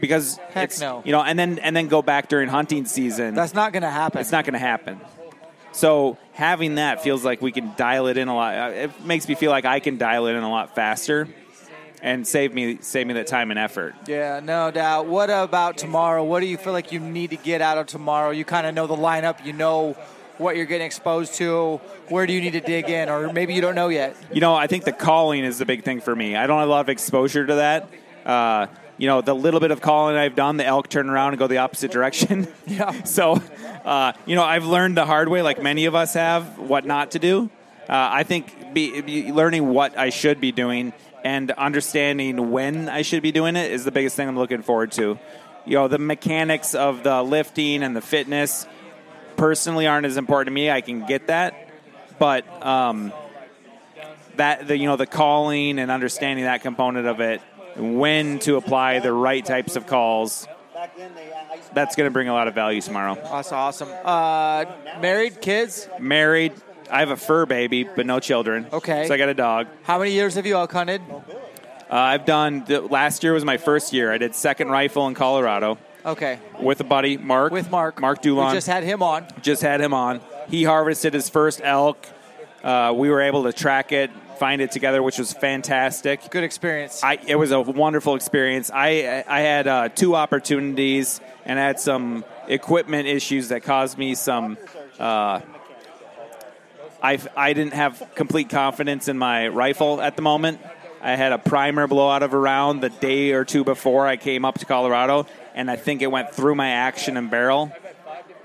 because 0.00 0.36
Heck 0.50 0.70
it's, 0.70 0.80
no. 0.80 1.02
you 1.04 1.12
know, 1.12 1.22
and 1.22 1.38
then 1.38 1.58
and 1.58 1.74
then 1.74 1.88
go 1.88 2.02
back 2.02 2.28
during 2.28 2.48
hunting 2.48 2.84
season. 2.84 3.34
That's 3.34 3.54
not 3.54 3.72
going 3.72 3.82
to 3.82 3.90
happen. 3.90 4.20
It's 4.20 4.32
not 4.32 4.44
going 4.44 4.52
to 4.52 4.58
happen. 4.58 5.00
So 5.72 6.18
having 6.38 6.76
that 6.76 7.02
feels 7.02 7.24
like 7.24 7.42
we 7.42 7.50
can 7.50 7.72
dial 7.76 8.06
it 8.06 8.16
in 8.16 8.28
a 8.28 8.34
lot. 8.34 8.54
uh, 8.54 8.70
It 8.70 9.04
makes 9.04 9.26
me 9.28 9.34
feel 9.34 9.50
like 9.50 9.64
I 9.64 9.80
can 9.80 9.98
dial 9.98 10.28
it 10.28 10.34
in 10.34 10.42
a 10.44 10.50
lot 10.50 10.74
faster 10.76 11.26
and 12.00 12.24
save 12.24 12.54
me 12.54 12.78
save 12.80 13.08
me 13.08 13.14
that 13.14 13.26
time 13.26 13.50
and 13.50 13.58
effort. 13.58 13.96
Yeah, 14.06 14.38
no 14.42 14.70
doubt. 14.70 15.06
What 15.06 15.30
about 15.30 15.76
tomorrow? 15.76 16.22
What 16.22 16.38
do 16.40 16.46
you 16.46 16.56
feel 16.56 16.72
like 16.72 16.92
you 16.92 17.00
need 17.00 17.30
to 17.30 17.36
get 17.36 17.60
out 17.60 17.76
of 17.76 17.86
tomorrow? 17.88 18.30
You 18.30 18.44
kind 18.44 18.68
of 18.68 18.74
know 18.74 18.86
the 18.86 18.94
lineup. 18.96 19.44
You 19.44 19.52
know 19.52 19.96
what 20.38 20.54
you're 20.56 20.66
getting 20.66 20.86
exposed 20.86 21.34
to. 21.34 21.80
Where 22.08 22.24
do 22.24 22.32
you 22.32 22.40
need 22.40 22.52
to 22.52 22.60
dig 22.60 22.88
in, 22.88 23.08
or 23.08 23.32
maybe 23.32 23.52
you 23.54 23.60
don't 23.60 23.74
know 23.74 23.88
yet? 23.88 24.14
You 24.32 24.40
know, 24.40 24.54
I 24.54 24.68
think 24.68 24.84
the 24.84 24.92
calling 24.92 25.42
is 25.42 25.58
the 25.58 25.66
big 25.66 25.82
thing 25.82 26.00
for 26.00 26.14
me. 26.14 26.36
I 26.36 26.46
don't 26.46 26.60
have 26.60 26.68
a 26.68 26.70
lot 26.70 26.82
of 26.82 26.88
exposure 26.88 27.44
to 27.44 27.54
that. 27.56 27.88
Uh, 28.24 28.68
you 28.98 29.06
know, 29.06 29.20
the 29.20 29.34
little 29.34 29.60
bit 29.60 29.70
of 29.70 29.80
calling 29.80 30.16
I've 30.16 30.34
done, 30.34 30.56
the 30.56 30.66
elk 30.66 30.88
turn 30.88 31.08
around 31.08 31.30
and 31.30 31.38
go 31.38 31.46
the 31.46 31.58
opposite 31.58 31.90
direction. 31.90 32.48
Yeah. 32.66 32.92
So, 33.04 33.40
uh, 33.84 34.12
you 34.26 34.36
know, 34.36 34.42
I've 34.42 34.66
learned 34.66 34.96
the 34.96 35.06
hard 35.06 35.28
way, 35.28 35.40
like 35.40 35.62
many 35.62 35.86
of 35.86 35.94
us 35.94 36.14
have, 36.14 36.58
what 36.58 36.84
not 36.84 37.12
to 37.12 37.18
do. 37.18 37.50
Uh, 37.88 38.08
I 38.12 38.22
think 38.24 38.74
be, 38.74 39.00
be 39.00 39.32
learning 39.32 39.68
what 39.68 39.96
I 39.96 40.10
should 40.10 40.40
be 40.40 40.52
doing 40.52 40.92
and 41.24 41.50
understanding 41.52 42.50
when 42.50 42.88
I 42.88 43.02
should 43.02 43.22
be 43.22 43.32
doing 43.32 43.56
it 43.56 43.72
is 43.72 43.84
the 43.84 43.90
biggest 43.90 44.16
thing 44.16 44.28
I'm 44.28 44.36
looking 44.36 44.62
forward 44.62 44.92
to. 44.92 45.18
You 45.64 45.74
know, 45.74 45.88
the 45.88 45.98
mechanics 45.98 46.74
of 46.74 47.02
the 47.02 47.22
lifting 47.22 47.82
and 47.82 47.96
the 47.96 48.00
fitness, 48.00 48.66
personally 49.38 49.86
aren't 49.86 50.04
as 50.04 50.18
important 50.18 50.48
to 50.48 50.52
me. 50.52 50.70
I 50.70 50.82
can 50.82 51.06
get 51.06 51.28
that, 51.28 51.70
but 52.18 52.44
um, 52.64 53.12
that 54.36 54.68
the 54.68 54.76
you 54.76 54.86
know 54.86 54.96
the 54.96 55.06
calling 55.06 55.78
and 55.78 55.90
understanding 55.90 56.44
that 56.44 56.60
component 56.60 57.06
of 57.06 57.20
it, 57.20 57.40
when 57.78 58.38
to 58.40 58.56
apply 58.56 58.98
the 59.00 59.12
right 59.12 59.44
types 59.44 59.76
of 59.76 59.86
calls, 59.86 60.46
that's 61.72 61.96
going 61.96 62.06
to 62.06 62.10
bring 62.12 62.28
a 62.28 62.32
lot 62.32 62.48
of 62.48 62.54
value 62.54 62.80
tomorrow. 62.80 63.14
That's 63.14 63.52
awesome. 63.52 63.88
Uh, 64.04 64.64
married, 65.00 65.40
kids? 65.40 65.88
Married. 65.98 66.52
I 66.90 67.00
have 67.00 67.10
a 67.10 67.16
fur 67.16 67.44
baby, 67.46 67.84
but 67.84 68.06
no 68.06 68.18
children. 68.20 68.66
Okay. 68.72 69.06
So 69.06 69.14
I 69.14 69.18
got 69.18 69.28
a 69.28 69.34
dog. 69.34 69.66
How 69.82 69.98
many 69.98 70.12
years 70.12 70.34
have 70.34 70.46
you 70.46 70.54
elk 70.56 70.72
hunted? 70.72 71.02
Uh, 71.10 71.94
I've 71.94 72.24
done. 72.24 72.64
The, 72.66 72.80
last 72.80 73.22
year 73.22 73.32
was 73.32 73.44
my 73.44 73.56
first 73.56 73.92
year. 73.92 74.12
I 74.12 74.18
did 74.18 74.34
second 74.34 74.68
rifle 74.68 75.06
in 75.06 75.14
Colorado 75.14 75.78
Okay. 76.04 76.38
with 76.60 76.80
a 76.80 76.84
buddy, 76.84 77.16
Mark. 77.16 77.52
With 77.52 77.70
Mark. 77.70 78.00
Mark 78.00 78.24
We 78.24 78.30
just 78.52 78.66
had 78.66 78.84
him 78.84 79.02
on. 79.02 79.26
just 79.42 79.62
had 79.62 79.80
him 79.80 79.92
on. 79.92 80.20
He 80.48 80.64
harvested 80.64 81.12
his 81.12 81.28
first 81.28 81.60
elk. 81.62 82.06
Uh, 82.62 82.92
we 82.96 83.10
were 83.10 83.20
able 83.20 83.44
to 83.44 83.52
track 83.52 83.92
it, 83.92 84.10
find 84.38 84.62
it 84.62 84.70
together, 84.70 85.02
which 85.02 85.18
was 85.18 85.32
fantastic. 85.32 86.30
Good 86.30 86.44
experience. 86.44 87.02
I, 87.02 87.18
it 87.26 87.36
was 87.36 87.50
a 87.50 87.60
wonderful 87.60 88.14
experience. 88.14 88.70
I 88.72 89.24
I 89.26 89.40
had 89.40 89.66
uh, 89.66 89.88
two 89.88 90.14
opportunities 90.14 91.20
and 91.44 91.58
I 91.58 91.62
had 91.64 91.80
some 91.80 92.24
equipment 92.46 93.08
issues 93.08 93.48
that 93.48 93.62
caused 93.62 93.98
me 93.98 94.14
some. 94.14 94.56
Uh, 94.98 95.40
I 97.02 97.18
I 97.36 97.52
didn't 97.52 97.74
have 97.74 98.02
complete 98.14 98.48
confidence 98.48 99.08
in 99.08 99.18
my 99.18 99.48
rifle 99.48 100.00
at 100.00 100.16
the 100.16 100.22
moment. 100.22 100.60
I 101.00 101.14
had 101.14 101.32
a 101.32 101.38
primer 101.38 101.86
blow 101.86 102.10
out 102.10 102.22
of 102.22 102.32
a 102.32 102.38
round 102.38 102.82
the 102.82 102.88
day 102.88 103.32
or 103.32 103.44
two 103.44 103.62
before 103.64 104.06
I 104.06 104.16
came 104.16 104.44
up 104.44 104.58
to 104.58 104.66
Colorado, 104.66 105.26
and 105.54 105.70
I 105.70 105.76
think 105.76 106.02
it 106.02 106.08
went 106.08 106.32
through 106.32 106.56
my 106.56 106.70
action 106.70 107.16
and 107.16 107.30
barrel. 107.30 107.72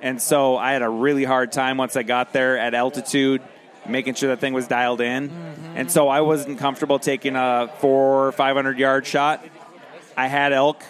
And 0.01 0.21
so 0.21 0.57
I 0.57 0.73
had 0.73 0.81
a 0.81 0.89
really 0.89 1.23
hard 1.23 1.51
time 1.51 1.77
once 1.77 1.95
I 1.95 2.03
got 2.03 2.33
there 2.33 2.57
at 2.57 2.73
altitude, 2.73 3.41
making 3.87 4.15
sure 4.15 4.29
that 4.29 4.39
thing 4.39 4.53
was 4.53 4.67
dialed 4.67 5.01
in. 5.01 5.31
And 5.75 5.91
so 5.91 6.07
I 6.07 6.21
wasn't 6.21 6.59
comfortable 6.59 6.99
taking 6.99 7.35
a 7.35 7.71
four 7.79 8.27
or 8.27 8.31
five 8.31 8.55
hundred 8.55 8.79
yard 8.79 9.05
shot. 9.05 9.43
I 10.15 10.27
had 10.27 10.53
elk, 10.53 10.83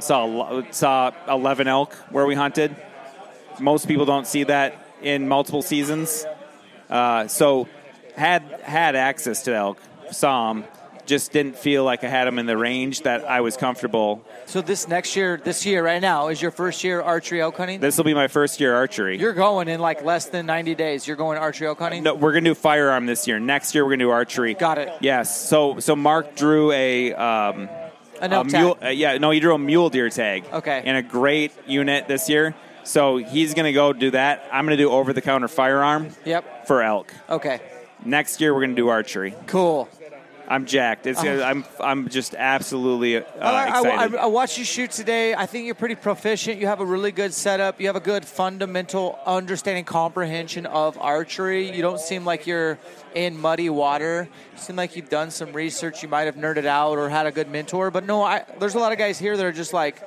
saw 0.00 0.62
saw 0.70 1.12
eleven 1.28 1.68
elk 1.68 1.94
where 2.10 2.26
we 2.26 2.34
hunted. 2.34 2.74
Most 3.60 3.86
people 3.86 4.04
don't 4.04 4.26
see 4.26 4.44
that 4.44 4.76
in 5.00 5.28
multiple 5.28 5.62
seasons. 5.62 6.26
Uh, 6.90 7.28
so 7.28 7.68
had 8.16 8.42
had 8.62 8.96
access 8.96 9.42
to 9.42 9.54
elk, 9.54 9.78
saw 10.10 10.52
them, 10.52 10.64
just 11.06 11.32
didn't 11.32 11.56
feel 11.56 11.84
like 11.84 12.02
I 12.04 12.08
had 12.08 12.26
them 12.26 12.38
in 12.38 12.46
the 12.46 12.56
range 12.56 13.02
that 13.02 13.24
I 13.24 13.40
was 13.40 13.56
comfortable. 13.56 14.24
So 14.46 14.60
this 14.60 14.88
next 14.88 15.16
year, 15.16 15.36
this 15.42 15.64
year 15.66 15.84
right 15.84 16.00
now, 16.00 16.28
is 16.28 16.40
your 16.40 16.50
first 16.50 16.82
year 16.84 17.00
archery 17.02 17.40
elk 17.40 17.56
hunting? 17.56 17.80
This 17.80 17.96
will 17.96 18.04
be 18.04 18.14
my 18.14 18.28
first 18.28 18.60
year 18.60 18.74
archery. 18.74 19.18
You're 19.18 19.32
going 19.34 19.68
in 19.68 19.80
like 19.80 20.02
less 20.04 20.26
than 20.26 20.46
90 20.46 20.74
days. 20.74 21.06
You're 21.06 21.16
going 21.16 21.38
archery 21.38 21.66
elk 21.66 21.78
hunting? 21.78 22.02
No, 22.02 22.14
we're 22.14 22.32
gonna 22.32 22.44
do 22.50 22.54
firearm 22.54 23.06
this 23.06 23.26
year. 23.28 23.38
Next 23.38 23.74
year 23.74 23.84
we're 23.84 23.90
gonna 23.92 24.04
do 24.04 24.10
archery. 24.10 24.54
Got 24.54 24.78
it. 24.78 24.90
Yes. 25.00 25.48
So 25.48 25.78
so 25.80 25.94
Mark 25.96 26.34
drew 26.36 26.70
a 26.72 27.12
um, 27.14 27.68
An 28.20 28.32
a 28.32 28.36
elk 28.36 28.46
mule. 28.52 28.74
tag. 28.76 28.84
uh, 28.84 28.88
yeah, 28.90 29.18
no, 29.18 29.30
he 29.30 29.40
drew 29.40 29.54
a 29.54 29.58
mule 29.58 29.90
deer 29.90 30.08
tag. 30.10 30.44
Okay. 30.52 30.82
In 30.84 30.96
a 30.96 31.02
great 31.02 31.52
unit 31.66 32.08
this 32.08 32.28
year. 32.28 32.54
So 32.84 33.16
he's 33.16 33.54
gonna 33.54 33.72
go 33.72 33.92
do 33.92 34.10
that. 34.12 34.46
I'm 34.52 34.64
gonna 34.66 34.76
do 34.76 34.90
over 34.90 35.12
the 35.12 35.22
counter 35.22 35.48
firearm 35.48 36.10
Yep. 36.24 36.66
for 36.66 36.82
elk. 36.82 37.12
Okay. 37.30 37.60
Next 38.04 38.40
year 38.42 38.52
we're 38.54 38.60
gonna 38.60 38.74
do 38.74 38.88
archery. 38.88 39.34
Cool. 39.46 39.88
I'm 40.46 40.66
jacked. 40.66 41.06
It's 41.06 41.18
Uh-huh. 41.20 41.42
I'm 41.42 41.64
I'm 41.80 42.08
just 42.08 42.34
absolutely 42.34 43.16
uh, 43.16 43.22
I, 43.40 43.48
I- 43.64 43.68
excited. 43.78 44.16
I- 44.16 44.22
I 44.24 44.26
watched 44.26 44.58
you 44.58 44.64
shoot 44.64 44.90
today. 44.90 45.34
I 45.34 45.46
think 45.46 45.66
you're 45.66 45.74
pretty 45.74 45.94
proficient. 45.94 46.60
You 46.60 46.66
have 46.66 46.80
a 46.80 46.84
really 46.84 47.12
good 47.12 47.32
setup. 47.32 47.80
You 47.80 47.86
have 47.86 47.96
a 47.96 48.00
good 48.00 48.24
fundamental 48.24 49.18
understanding, 49.26 49.84
comprehension 49.84 50.66
of 50.66 50.98
archery. 50.98 51.74
You 51.74 51.82
don't 51.82 51.98
seem 52.00 52.24
like 52.24 52.46
you're 52.46 52.78
in 53.14 53.40
muddy 53.40 53.70
water. 53.70 54.28
You 54.52 54.58
seem 54.58 54.76
like 54.76 54.96
you've 54.96 55.08
done 55.08 55.30
some 55.30 55.52
research. 55.52 56.02
You 56.02 56.08
might 56.08 56.24
have 56.24 56.36
nerded 56.36 56.66
out 56.66 56.98
or 56.98 57.08
had 57.08 57.26
a 57.26 57.32
good 57.32 57.48
mentor. 57.50 57.90
But 57.90 58.04
no, 58.04 58.22
I, 58.22 58.44
there's 58.60 58.74
a 58.74 58.78
lot 58.78 58.92
of 58.92 58.98
guys 58.98 59.18
here 59.18 59.36
that 59.36 59.44
are 59.46 59.52
just 59.52 59.72
like 59.72 60.02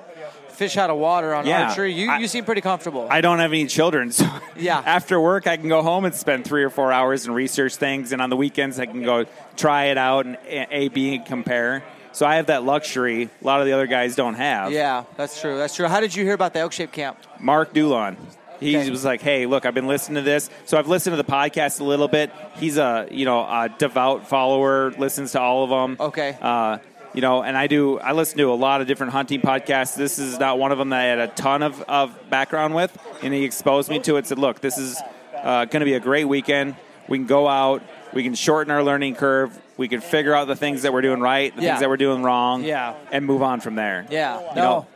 fish 0.58 0.76
out 0.76 0.90
of 0.90 0.98
water 0.98 1.34
on 1.36 1.46
Yeah. 1.46 1.70
archery. 1.70 1.94
You, 1.94 2.10
I- 2.12 2.18
you 2.20 2.28
seem 2.28 2.44
pretty 2.46 2.62
comfortable. 2.62 3.08
I 3.10 3.22
don't 3.22 3.40
have 3.40 3.52
any 3.54 3.68
children, 3.68 4.12
so 4.20 4.26
Yeah. 4.56 4.82
After 4.86 5.20
work, 5.20 5.48
I 5.48 5.56
can 5.58 5.70
go 5.70 5.82
home 5.84 6.04
and 6.06 6.14
spend 6.16 6.46
three 6.46 6.64
or 6.64 6.70
four 6.70 6.92
hours 6.92 7.26
and 7.26 7.36
research 7.36 7.76
things, 7.76 8.12
and 8.12 8.22
on 8.22 8.30
the 8.30 8.38
weekends, 8.38 8.80
I 8.80 8.86
can 8.88 9.04
go 9.04 9.26
try 9.56 9.86
it 9.86 9.98
out 9.98 10.26
and 10.26 10.38
A, 10.72 10.90
B, 10.90 11.16
and 11.16 11.26
compare. 11.26 11.84
So 12.12 12.26
I 12.26 12.38
have 12.38 12.48
that 12.48 12.64
luxury. 12.64 13.30
A 13.42 13.46
lot 13.46 13.60
of 13.60 13.68
the 13.68 13.74
other 13.74 13.86
guys 13.86 14.16
don't 14.16 14.34
have. 14.34 14.72
yeah, 14.72 15.04
that's 15.16 15.40
true. 15.40 15.58
That's 15.58 15.76
true. 15.76 15.88
How 15.88 16.00
did 16.00 16.16
you 16.16 16.24
hear 16.24 16.34
about 16.34 16.54
the 16.54 16.60
elk 16.60 16.72
shape 16.74 16.92
camp? 16.92 17.18
Mark 17.40 17.74
Dulon. 17.74 18.16
He 18.60 18.76
Okay. 18.76 18.90
was 18.90 19.06
like, 19.06 19.22
"Hey, 19.22 19.46
look, 19.46 19.68
I've 19.68 19.76
been 19.76 19.86
listening 19.86 20.16
to 20.16 20.28
this, 20.28 20.50
so 20.66 20.80
I've 20.80 20.88
listened 20.88 21.16
to 21.16 21.22
the 21.22 21.32
podcast 21.32 21.80
a 21.80 21.84
little 21.84 22.08
bit. 22.08 22.32
He's 22.60 22.78
a 22.80 23.08
you 23.12 23.24
know 23.26 23.42
a 23.42 23.70
devout 23.78 24.28
follower, 24.28 24.90
listens 24.98 25.34
to 25.34 25.40
all 25.40 25.64
of 25.64 25.70
them. 25.70 26.08
Okay. 26.08 26.36
uh, 26.42 26.80
you 27.18 27.22
know, 27.22 27.42
and 27.42 27.58
I 27.58 27.66
do. 27.66 27.98
I 27.98 28.12
listen 28.12 28.38
to 28.38 28.52
a 28.52 28.54
lot 28.54 28.80
of 28.80 28.86
different 28.86 29.12
hunting 29.12 29.42
podcasts. 29.42 29.96
This 29.96 30.20
is 30.20 30.38
not 30.38 30.60
one 30.60 30.72
of 30.72 30.78
them 30.78 30.90
that 30.90 31.00
I 31.00 31.04
had 31.06 31.18
a 31.18 31.28
ton 31.30 31.64
of, 31.64 31.82
of 31.88 32.16
background 32.30 32.76
with, 32.76 32.96
and 33.24 33.34
he 33.34 33.44
exposed 33.44 33.90
me 33.90 33.98
to 34.02 34.18
it. 34.18 34.28
Said, 34.28 34.38
"Look, 34.38 34.62
this 34.62 34.78
is 34.78 35.02
uh, 35.36 35.66
going 35.66 35.80
to 35.80 35.86
be 35.86 35.96
a 35.96 36.00
great 36.00 36.26
weekend. 36.26 36.76
We 37.08 37.18
can 37.18 37.26
go 37.26 37.48
out. 37.48 37.82
We 38.14 38.22
can 38.22 38.36
shorten 38.36 38.70
our 38.72 38.84
learning 38.84 39.16
curve. 39.16 39.60
We 39.78 39.88
can 39.88 40.00
figure 40.00 40.36
out 40.36 40.46
the 40.48 40.56
things 40.56 40.84
that 40.84 40.94
we're 40.94 41.02
doing 41.02 41.20
right, 41.20 41.56
the 41.56 41.64
Yeah. 41.64 41.70
things 41.70 41.80
that 41.80 41.90
we're 41.90 41.98
doing 41.98 42.22
wrong, 42.22 42.64
Yeah. 42.64 42.94
and 43.12 43.26
move 43.26 43.42
on 43.42 43.62
from 43.62 43.74
there." 43.74 44.06
Yeah. 44.12 44.40
You 44.40 44.56
No. 44.56 44.62
know, 44.62 44.88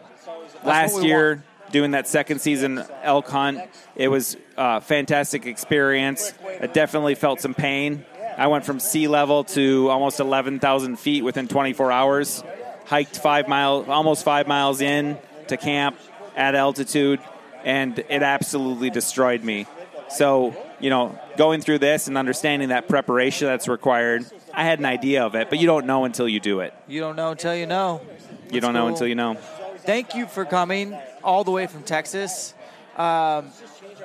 last 0.63 1.01
year 1.01 1.28
want. 1.63 1.72
doing 1.72 1.91
that 1.91 2.07
second 2.07 2.38
season 2.38 2.84
elk 3.01 3.28
hunt 3.30 3.61
it 3.95 4.09
was 4.09 4.38
a 4.57 4.80
fantastic 4.80 5.47
experience 5.47 6.34
i 6.61 6.67
definitely 6.67 7.15
felt 7.15 7.41
some 7.41 7.53
pain 7.55 8.05
i 8.38 8.47
went 8.47 8.65
from 8.65 8.79
sea 8.79 9.07
level 9.07 9.43
to 9.43 9.89
almost 9.89 10.19
11000 10.19 10.97
feet 10.97 11.23
within 11.23 11.47
24 11.47 11.91
hours. 11.91 12.43
Hiked 12.86 13.17
five 13.17 13.47
miles 13.47 13.88
almost 13.88 14.23
five 14.23 14.47
miles 14.47 14.82
in 14.82 15.17
to 15.47 15.57
camp 15.57 15.97
at 16.36 16.55
altitude 16.55 17.19
and 17.63 17.99
it 17.99 18.23
absolutely 18.23 18.89
destroyed 18.89 19.43
me. 19.43 19.65
So 20.09 20.55
you 20.79 20.89
know 20.89 21.17
going 21.38 21.61
through 21.61 21.79
this 21.79 22.07
and 22.07 22.17
understanding 22.17 22.69
that 22.69 22.88
preparation 22.88 23.47
that's 23.47 23.67
required 23.67 24.25
i 24.53 24.63
had 24.63 24.79
an 24.79 24.86
idea 24.86 25.23
of 25.23 25.36
it 25.36 25.49
but 25.49 25.59
you 25.59 25.67
don't 25.67 25.86
know 25.86 26.05
until 26.05 26.27
you 26.27 26.39
do 26.39 26.59
it. 26.61 26.73
You 26.88 26.99
don't 26.99 27.15
know 27.15 27.32
until 27.32 27.55
you 27.55 27.67
know. 27.67 28.01
you 28.49 28.59
don't 28.61 28.73
know 28.73 28.88
until 28.88 29.07
you 29.07 29.15
know. 29.15 29.36
Thank 29.79 30.13
you 30.15 30.27
for 30.27 30.45
coming 30.45 30.95
all 31.23 31.43
the 31.43 31.51
way 31.51 31.65
from 31.65 31.84
Texas. 31.84 32.53
Um, 32.97 33.51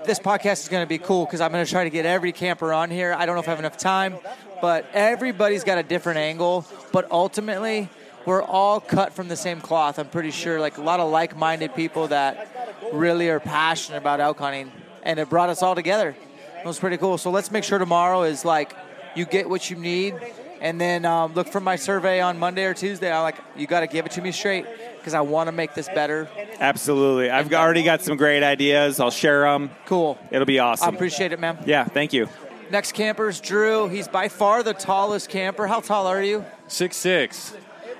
this 0.07 0.19
podcast 0.19 0.63
is 0.63 0.69
going 0.69 0.83
to 0.83 0.89
be 0.89 0.99
cool 0.99 1.25
because 1.25 1.41
I'm 1.41 1.53
going 1.53 1.65
to 1.65 1.71
try 1.71 1.85
to 1.85 1.91
get 1.91 2.07
every 2.07 2.33
camper 2.33 2.73
on 2.73 2.91
here. 2.91 3.15
I 3.17 3.27
don't 3.27 3.35
know 3.35 3.41
if 3.41 3.49
I 3.49 3.51
have 3.51 3.59
enough 3.59 3.77
time, 3.77 4.17
but 4.61 4.87
everybody's 4.93 5.65
got 5.65 5.79
a 5.79 5.83
different 5.83 6.19
angle. 6.19 6.65
But 6.93 7.11
ultimately, 7.11 7.89
we're 8.25 8.43
all 8.43 8.81
cut 8.81 9.13
from 9.13 9.29
the 9.29 9.37
same 9.37 9.61
cloth. 9.61 9.99
I'm 9.99 10.09
pretty 10.09 10.31
sure, 10.31 10.61
like 10.61 10.79
a 10.79 10.83
lot 10.83 11.01
of 11.01 11.11
like-minded 11.11 11.75
people 11.75 12.09
that 12.09 12.49
really 12.93 13.29
are 13.29 13.41
passionate 13.41 13.99
about 13.99 14.21
elk 14.21 14.39
hunting, 14.39 14.71
and 15.03 15.19
it 15.19 15.29
brought 15.29 15.49
us 15.49 15.63
all 15.63 15.75
together. 15.75 16.17
It 16.59 16.67
was 16.67 16.79
pretty 16.79 16.97
cool. 16.97 17.19
So 17.19 17.31
let's 17.31 17.51
make 17.51 17.65
sure 17.65 17.79
tomorrow 17.79 18.23
is 18.23 18.45
like 18.45 18.75
you 19.15 19.25
get 19.25 19.49
what 19.49 19.71
you 19.71 19.77
need, 19.77 20.15
and 20.61 20.81
then 20.81 21.05
um, 21.05 21.35
look 21.35 21.49
for 21.49 21.61
my 21.61 21.77
survey 21.77 22.21
on 22.21 22.39
Monday 22.39 22.65
or 22.65 22.75
Tuesday. 22.75 23.13
I'm 23.13 23.23
like, 23.23 23.37
you 23.57 23.67
got 23.67 23.81
to 23.81 23.87
give 23.87 24.07
it 24.07 24.13
to 24.13 24.23
me 24.23 24.33
straight 24.33 24.67
because 24.99 25.15
I 25.15 25.21
want 25.21 25.49
to 25.49 25.53
make 25.53 25.75
this 25.75 25.89
better. 25.89 26.29
Absolutely. 26.61 27.31
I've 27.31 27.53
already 27.53 27.83
got 27.83 28.03
some 28.03 28.17
great 28.17 28.43
ideas. 28.43 29.01
I'll 29.01 29.11
share 29.11 29.43
them. 29.43 29.71
Cool. 29.87 30.19
It'll 30.31 30.47
be 30.47 30.59
awesome. 30.59 30.91
I 30.91 30.95
appreciate 30.95 31.33
it, 31.33 31.41
man. 31.41 31.59
yeah, 31.67 31.85
thank 31.85 32.13
you. 32.13 32.29
Next 32.71 32.93
camper's 32.93 33.41
Drew. 33.41 33.89
He's 33.89 34.09
by 34.09 34.29
far 34.29 34.63
the 34.63 34.75
tallest 34.75 35.29
camper. 35.29 35.67
How 35.67 35.81
tall 35.81 36.07
are 36.07 36.23
you? 36.23 36.45
Six 36.67 36.97
six. 36.97 37.55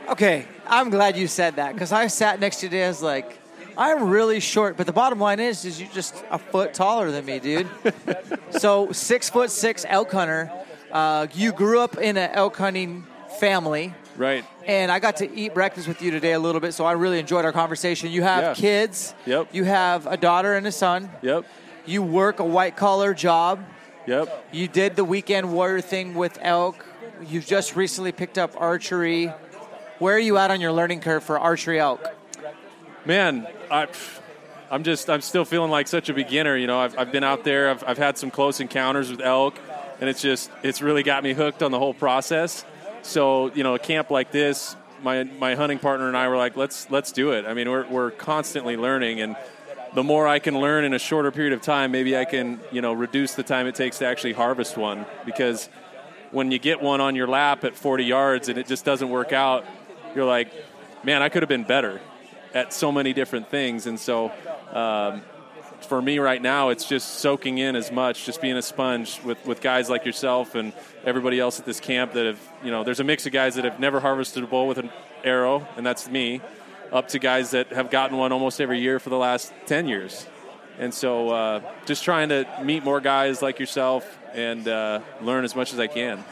Okay, 0.09 0.47
I'm 0.67 0.91
glad 0.91 1.17
you 1.17 1.29
said 1.29 1.57
that 1.57 1.75
because 1.75 1.93
I 1.93 2.09
sat 2.09 2.41
next 2.41 2.61
to 2.61 2.67
you 2.67 2.71
today. 2.71 2.85
I 2.85 2.89
was 2.89 3.03
like, 3.03 3.39
I'm 3.79 4.09
really 4.09 4.41
short, 4.41 4.77
but 4.77 4.87
the 4.87 4.93
bottom 4.93 5.21
line 5.21 5.39
is, 5.39 5.65
is 5.65 5.81
you're 5.81 5.91
just 5.91 6.25
a 6.31 6.39
foot 6.39 6.75
taller 6.75 7.11
than 7.11 7.25
me, 7.25 7.39
dude. 7.39 7.69
so 8.51 8.91
six 8.93 9.29
foot 9.29 9.51
six 9.51 9.85
elk 9.89 10.11
hunter. 10.11 10.51
Uh, 10.97 11.27
you 11.35 11.53
grew 11.53 11.79
up 11.81 11.99
in 11.99 12.17
an 12.17 12.31
elk 12.33 12.57
hunting 12.57 13.05
family, 13.39 13.93
Right. 14.17 14.47
and 14.67 14.91
I 14.91 14.99
got 14.99 15.17
to 15.19 15.31
eat 15.31 15.53
breakfast 15.53 15.87
with 15.87 16.01
you 16.01 16.11
today 16.11 16.33
a 16.33 16.39
little 16.39 16.59
bit, 16.59 16.73
so 16.73 16.87
I 16.87 16.93
really 16.93 17.19
enjoyed 17.19 17.45
our 17.45 17.53
conversation. 17.53 18.11
You 18.11 18.23
have 18.23 18.43
Yeah. 18.43 18.55
kids. 18.55 19.15
Yep. 19.27 19.49
You 19.53 19.65
have 19.65 20.07
a 20.07 20.17
daughter 20.17 20.55
and 20.55 20.67
a 20.67 20.73
son. 20.73 21.11
Yep. 21.21 21.45
You 21.85 22.03
work 22.03 22.41
a 22.41 22.45
white 22.45 22.77
collar 22.77 23.13
job. 23.13 23.63
Yep. 24.07 24.47
You 24.53 24.69
did 24.69 24.97
the 24.97 25.05
weekend 25.05 25.53
warrior 25.53 25.83
thing 25.83 26.15
with 26.15 26.39
elk. 26.41 26.83
You've 27.29 27.45
just 27.45 27.77
recently 27.77 28.13
picked 28.13 28.39
up 28.39 28.55
archery. 28.59 29.31
Where 29.99 30.17
are 30.17 30.19
you 30.31 30.39
at 30.39 30.51
on 30.51 30.63
your 30.63 30.73
learning 30.73 31.01
curve 31.01 31.23
for 31.25 31.39
archery 31.39 31.79
elk? 31.79 32.01
Man, 33.05 33.47
I, 33.71 33.87
I'm 34.71 34.83
just 34.83 35.11
I'm 35.11 35.21
still 35.21 35.45
feeling 35.45 35.71
like 35.71 35.89
such 35.89 36.09
a 36.09 36.15
beginner. 36.15 36.57
You 36.57 36.67
know, 36.67 36.79
I've, 36.81 36.99
I've 36.99 37.13
been 37.13 37.23
out 37.25 37.45
there. 37.45 37.69
I've, 37.69 37.85
I've 37.87 37.99
had 37.99 38.17
some 38.17 38.31
close 38.31 38.61
encounters 38.61 39.11
with 39.11 39.21
elk, 39.21 39.59
and 40.01 40.09
it's 40.09 40.23
just 40.23 40.51
it's 40.63 40.83
really 40.83 41.03
got 41.03 41.23
me 41.23 41.33
hooked 41.33 41.63
on 41.63 41.71
the 41.71 41.79
whole 41.79 41.95
process. 41.95 42.65
So 43.03 43.53
you 43.53 43.63
know, 43.63 43.75
a 43.75 43.79
camp 43.79 44.11
like 44.11 44.33
this, 44.33 44.77
my 45.03 45.25
my 45.25 45.55
hunting 45.55 45.79
partner 45.79 46.09
and 46.09 46.17
I 46.17 46.29
were 46.29 46.37
like, 46.37 46.57
let's 46.57 46.91
let's 46.91 47.13
do 47.13 47.33
it. 47.33 47.47
I 47.47 47.55
mean, 47.55 47.71
we're 47.71 47.87
we're 47.89 48.11
constantly 48.11 48.77
learning, 48.77 49.21
and 49.21 49.37
the 49.95 50.03
more 50.03 50.29
I 50.29 50.39
can 50.39 50.61
learn 50.61 50.85
in 50.85 50.93
a 50.93 50.99
shorter 50.99 51.31
period 51.31 51.53
of 51.53 51.63
time, 51.63 51.91
maybe 51.91 52.17
I 52.17 52.27
can, 52.27 52.61
you 52.71 52.83
know, 52.83 52.93
reduce 52.93 53.35
the 53.35 53.43
time 53.43 53.67
it 53.67 53.75
takes 53.75 53.99
to 53.99 54.07
actually 54.07 54.35
harvest 54.35 54.77
one. 54.77 55.07
Because 55.25 55.71
when 56.33 56.51
you 56.51 56.59
get 56.59 56.83
one 56.83 57.01
on 57.01 57.15
your 57.15 57.27
lap 57.27 57.65
at 57.65 57.75
40 57.75 58.05
yards 58.05 58.49
and 58.51 58.59
it 58.59 58.67
just 58.67 58.85
doesn't 58.85 59.09
work 59.09 59.33
out, 59.33 59.65
you're 60.15 60.27
like, 60.27 60.53
man, 61.03 61.23
I 61.23 61.31
could 61.31 61.43
have 61.43 61.49
been 61.49 61.65
better 61.65 62.01
at 62.53 62.75
so 62.75 62.93
many 62.93 63.15
different 63.15 63.49
things. 63.49 63.87
And 63.87 63.99
so, 63.99 64.33
um, 64.73 65.23
for 65.81 66.01
me 66.01 66.19
right 66.19 66.41
now, 66.41 66.71
it's 66.71 66.89
just 66.89 67.21
soaking 67.21 67.59
in 67.59 67.77
as 67.77 67.93
much, 67.93 68.25
just 68.25 68.41
being 68.41 68.57
a 68.57 68.63
sponge 68.63 69.21
with, 69.23 69.45
with 69.47 69.61
guys 69.61 69.89
like 69.89 70.05
yourself 70.05 70.55
and 70.55 70.73
everybody 71.05 71.39
else 71.39 71.59
at 71.59 71.67
this 71.67 71.81
camp 71.81 72.13
that 72.13 72.27
have, 72.27 72.41
you 72.63 72.71
know, 72.71 72.85
there's 72.85 73.01
a 73.01 73.05
mix 73.05 73.27
of 73.27 73.33
guys 73.33 73.55
that 73.55 73.65
have 73.65 73.79
never 73.79 74.01
harvested 74.01 74.43
a 74.43 74.47
bull 74.47 74.67
with 74.67 74.79
an 74.79 74.91
arrow, 75.25 75.67
and 75.77 75.85
that's 75.85 76.09
me, 76.09 76.41
up 76.93 77.09
to 77.09 77.19
guys 77.19 77.51
that 77.51 77.73
have 77.73 77.91
gotten 77.91 78.17
one 78.17 78.33
almost 78.33 78.61
every 78.61 78.81
year 78.81 78.99
for 78.99 79.11
the 79.11 79.19
last 79.19 79.53
10 79.67 79.89
years. 79.89 80.27
And 80.79 80.93
so 80.93 81.31
uh, 81.31 81.61
just 81.87 82.05
trying 82.05 82.29
to 82.29 82.47
meet 82.63 82.85
more 82.85 83.01
guys 83.01 83.41
like 83.41 83.59
yourself 83.59 84.19
and 84.35 84.69
uh, 84.69 85.01
learn 85.23 85.45
as 85.45 85.57
much 85.57 85.73
as 85.73 85.79
I 85.79 85.87
can. 85.87 86.23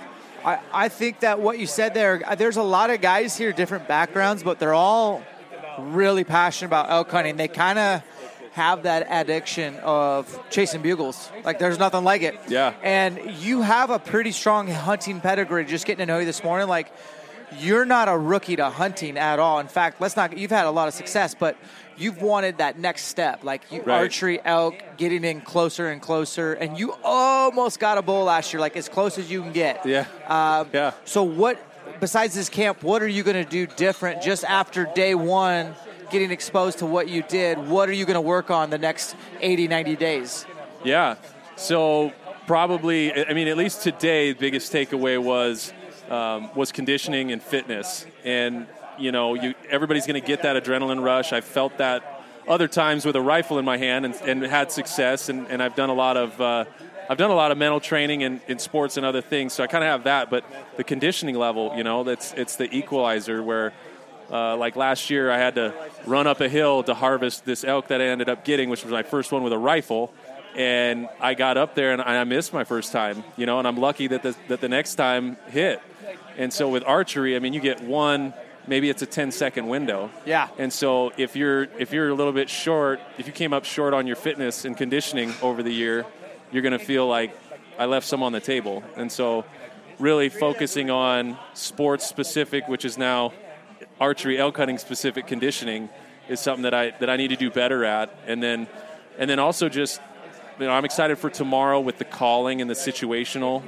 I, 0.44 0.58
I 0.72 0.88
think 0.88 1.20
that 1.20 1.40
what 1.40 1.58
you 1.58 1.66
said 1.66 1.94
there, 1.94 2.22
there's 2.36 2.58
a 2.58 2.62
lot 2.62 2.90
of 2.90 3.00
guys 3.00 3.36
here, 3.36 3.52
different 3.52 3.88
backgrounds, 3.88 4.42
but 4.42 4.58
they're 4.58 4.74
all 4.74 5.22
really 5.78 6.24
passionate 6.24 6.68
about 6.68 6.90
elk 6.90 7.10
hunting. 7.10 7.36
They 7.36 7.48
kind 7.48 7.78
of 7.78 8.02
have 8.54 8.84
that 8.84 9.06
addiction 9.10 9.76
of 9.82 10.38
chasing 10.48 10.80
bugles. 10.80 11.30
Like 11.44 11.58
there's 11.58 11.78
nothing 11.78 12.04
like 12.04 12.22
it. 12.22 12.38
Yeah. 12.48 12.72
And 12.82 13.18
you 13.40 13.62
have 13.62 13.90
a 13.90 13.98
pretty 13.98 14.30
strong 14.30 14.68
hunting 14.68 15.20
pedigree. 15.20 15.64
Just 15.64 15.86
getting 15.86 16.06
to 16.06 16.06
know 16.06 16.18
you 16.20 16.24
this 16.24 16.42
morning, 16.44 16.68
like 16.68 16.92
you're 17.58 17.84
not 17.84 18.08
a 18.08 18.16
rookie 18.16 18.56
to 18.56 18.70
hunting 18.70 19.18
at 19.18 19.38
all. 19.38 19.58
In 19.58 19.66
fact, 19.68 20.00
let's 20.00 20.16
not. 20.16 20.38
You've 20.38 20.50
had 20.52 20.66
a 20.66 20.70
lot 20.70 20.86
of 20.88 20.94
success, 20.94 21.34
but 21.34 21.56
you've 21.96 22.22
wanted 22.22 22.58
that 22.58 22.78
next 22.78 23.06
step, 23.06 23.44
like 23.44 23.62
you, 23.70 23.82
Right. 23.82 23.98
archery, 23.98 24.40
elk, 24.44 24.74
getting 24.96 25.24
in 25.24 25.40
closer 25.40 25.88
and 25.88 26.00
closer, 26.00 26.54
and 26.54 26.78
you 26.78 26.94
almost 27.04 27.78
got 27.80 27.98
a 27.98 28.02
bull 28.02 28.24
last 28.24 28.52
year, 28.52 28.60
like 28.60 28.76
as 28.76 28.88
close 28.88 29.18
as 29.18 29.30
you 29.30 29.42
can 29.42 29.52
get. 29.52 29.84
Yeah. 29.84 30.06
Um, 30.28 30.68
Yeah. 30.72 30.92
So 31.04 31.22
what? 31.24 31.58
Besides 32.00 32.34
this 32.34 32.48
camp, 32.48 32.82
what 32.82 33.02
are 33.02 33.08
you 33.08 33.22
going 33.22 33.36
to 33.44 33.48
do 33.48 33.66
different 33.66 34.22
just 34.22 34.42
after 34.44 34.86
day 34.94 35.14
one? 35.14 35.74
Getting 36.10 36.30
exposed 36.30 36.78
to 36.78 36.86
what 36.86 37.08
you 37.08 37.22
did, 37.22 37.58
what 37.58 37.88
are 37.88 37.92
you 37.92 38.04
going 38.04 38.14
to 38.14 38.20
work 38.20 38.50
on 38.50 38.70
the 38.70 38.78
next 38.78 39.16
80, 39.40 39.68
90 39.68 39.96
days? 39.96 40.46
Yeah. 40.84 41.16
So 41.56 42.12
probably, 42.46 43.12
I 43.12 43.32
mean, 43.32 43.48
at 43.48 43.56
least 43.56 43.82
today, 43.82 44.32
the 44.32 44.38
biggest 44.38 44.72
takeaway 44.72 45.22
was 45.22 45.72
um, 46.10 46.54
was 46.54 46.72
conditioning 46.72 47.32
and 47.32 47.42
fitness, 47.42 48.06
and 48.24 48.66
you 48.98 49.12
know, 49.12 49.34
you 49.34 49.54
everybody's 49.70 50.06
going 50.06 50.20
to 50.20 50.26
get 50.26 50.42
that 50.42 50.62
adrenaline 50.62 51.02
rush. 51.02 51.32
I 51.32 51.40
felt 51.40 51.78
that 51.78 52.22
other 52.46 52.68
times 52.68 53.06
with 53.06 53.16
a 53.16 53.20
rifle 53.20 53.58
in 53.58 53.64
my 53.64 53.76
hand 53.76 54.04
and, 54.04 54.14
and 54.26 54.42
had 54.42 54.70
success, 54.70 55.28
and, 55.28 55.46
and 55.48 55.62
I've 55.62 55.74
done 55.74 55.90
a 55.90 55.94
lot 55.94 56.16
of. 56.16 56.40
Uh, 56.40 56.64
I've 57.06 57.18
done 57.18 57.30
a 57.30 57.34
lot 57.34 57.52
of 57.52 57.58
mental 57.58 57.80
training 57.80 58.22
in, 58.22 58.40
in 58.48 58.58
sports 58.58 58.96
and 58.96 59.04
other 59.04 59.20
things, 59.20 59.52
so 59.52 59.62
I 59.62 59.66
kind 59.66 59.84
of 59.84 59.90
have 59.90 60.04
that. 60.04 60.30
But 60.30 60.42
the 60.78 60.84
conditioning 60.84 61.34
level, 61.34 61.74
you 61.76 61.84
know, 61.84 62.02
that's 62.02 62.32
it's 62.32 62.56
the 62.56 62.74
equalizer 62.74 63.42
where 63.42 63.74
uh, 64.30 64.56
like 64.56 64.76
last 64.76 65.10
year, 65.10 65.30
I 65.30 65.38
had 65.38 65.54
to 65.56 65.74
run 66.06 66.26
up 66.26 66.40
a 66.40 66.48
hill 66.48 66.82
to 66.84 66.94
harvest 66.94 67.44
this 67.44 67.64
elk 67.64 67.88
that 67.88 68.00
I 68.00 68.06
ended 68.06 68.28
up 68.28 68.44
getting, 68.44 68.70
which 68.70 68.82
was 68.82 68.92
my 68.92 69.02
first 69.02 69.32
one 69.32 69.42
with 69.42 69.52
a 69.52 69.58
rifle. 69.58 70.12
And 70.56 71.08
I 71.20 71.34
got 71.34 71.56
up 71.56 71.74
there 71.74 71.92
and 71.92 72.00
I 72.00 72.22
missed 72.24 72.52
my 72.52 72.64
first 72.64 72.92
time, 72.92 73.24
you 73.36 73.44
know, 73.44 73.58
and 73.58 73.66
I'm 73.66 73.76
lucky 73.76 74.06
that 74.08 74.22
the, 74.22 74.36
that 74.48 74.60
the 74.60 74.68
next 74.68 74.94
time 74.94 75.36
hit. 75.48 75.82
And 76.36 76.52
so 76.52 76.68
with 76.68 76.84
archery, 76.86 77.36
I 77.36 77.40
mean, 77.40 77.52
you 77.52 77.60
get 77.60 77.80
one, 77.80 78.34
maybe 78.66 78.88
it's 78.88 79.02
a 79.02 79.06
10 79.06 79.32
second 79.32 79.66
window. 79.66 80.10
Yeah. 80.24 80.48
And 80.58 80.72
so 80.72 81.12
if 81.16 81.36
you're 81.36 81.64
if 81.78 81.92
you're 81.92 82.08
a 82.08 82.14
little 82.14 82.32
bit 82.32 82.48
short, 82.48 83.00
if 83.18 83.26
you 83.26 83.32
came 83.32 83.52
up 83.52 83.64
short 83.64 83.94
on 83.94 84.06
your 84.06 84.16
fitness 84.16 84.64
and 84.64 84.76
conditioning 84.76 85.34
over 85.42 85.62
the 85.62 85.72
year, 85.72 86.06
you're 86.52 86.62
going 86.62 86.78
to 86.78 86.84
feel 86.84 87.06
like 87.06 87.36
I 87.78 87.86
left 87.86 88.06
some 88.06 88.22
on 88.22 88.32
the 88.32 88.40
table. 88.40 88.84
And 88.96 89.10
so 89.10 89.44
really 89.98 90.28
focusing 90.28 90.90
on 90.90 91.38
sports 91.54 92.06
specific, 92.06 92.68
which 92.68 92.84
is 92.84 92.98
now 92.98 93.32
archery 94.00 94.38
elk 94.38 94.56
hunting 94.56 94.78
specific 94.78 95.26
conditioning 95.26 95.88
is 96.28 96.40
something 96.40 96.62
that 96.62 96.74
I 96.74 96.90
that 97.00 97.10
I 97.10 97.16
need 97.16 97.28
to 97.28 97.36
do 97.36 97.50
better 97.50 97.84
at. 97.84 98.14
And 98.26 98.42
then 98.42 98.66
and 99.18 99.28
then 99.28 99.38
also 99.38 99.68
just 99.68 100.00
you 100.58 100.66
know, 100.66 100.72
I'm 100.72 100.84
excited 100.84 101.18
for 101.18 101.30
tomorrow 101.30 101.80
with 101.80 101.98
the 101.98 102.04
calling 102.04 102.60
and 102.60 102.70
the 102.70 102.74
situational 102.74 103.62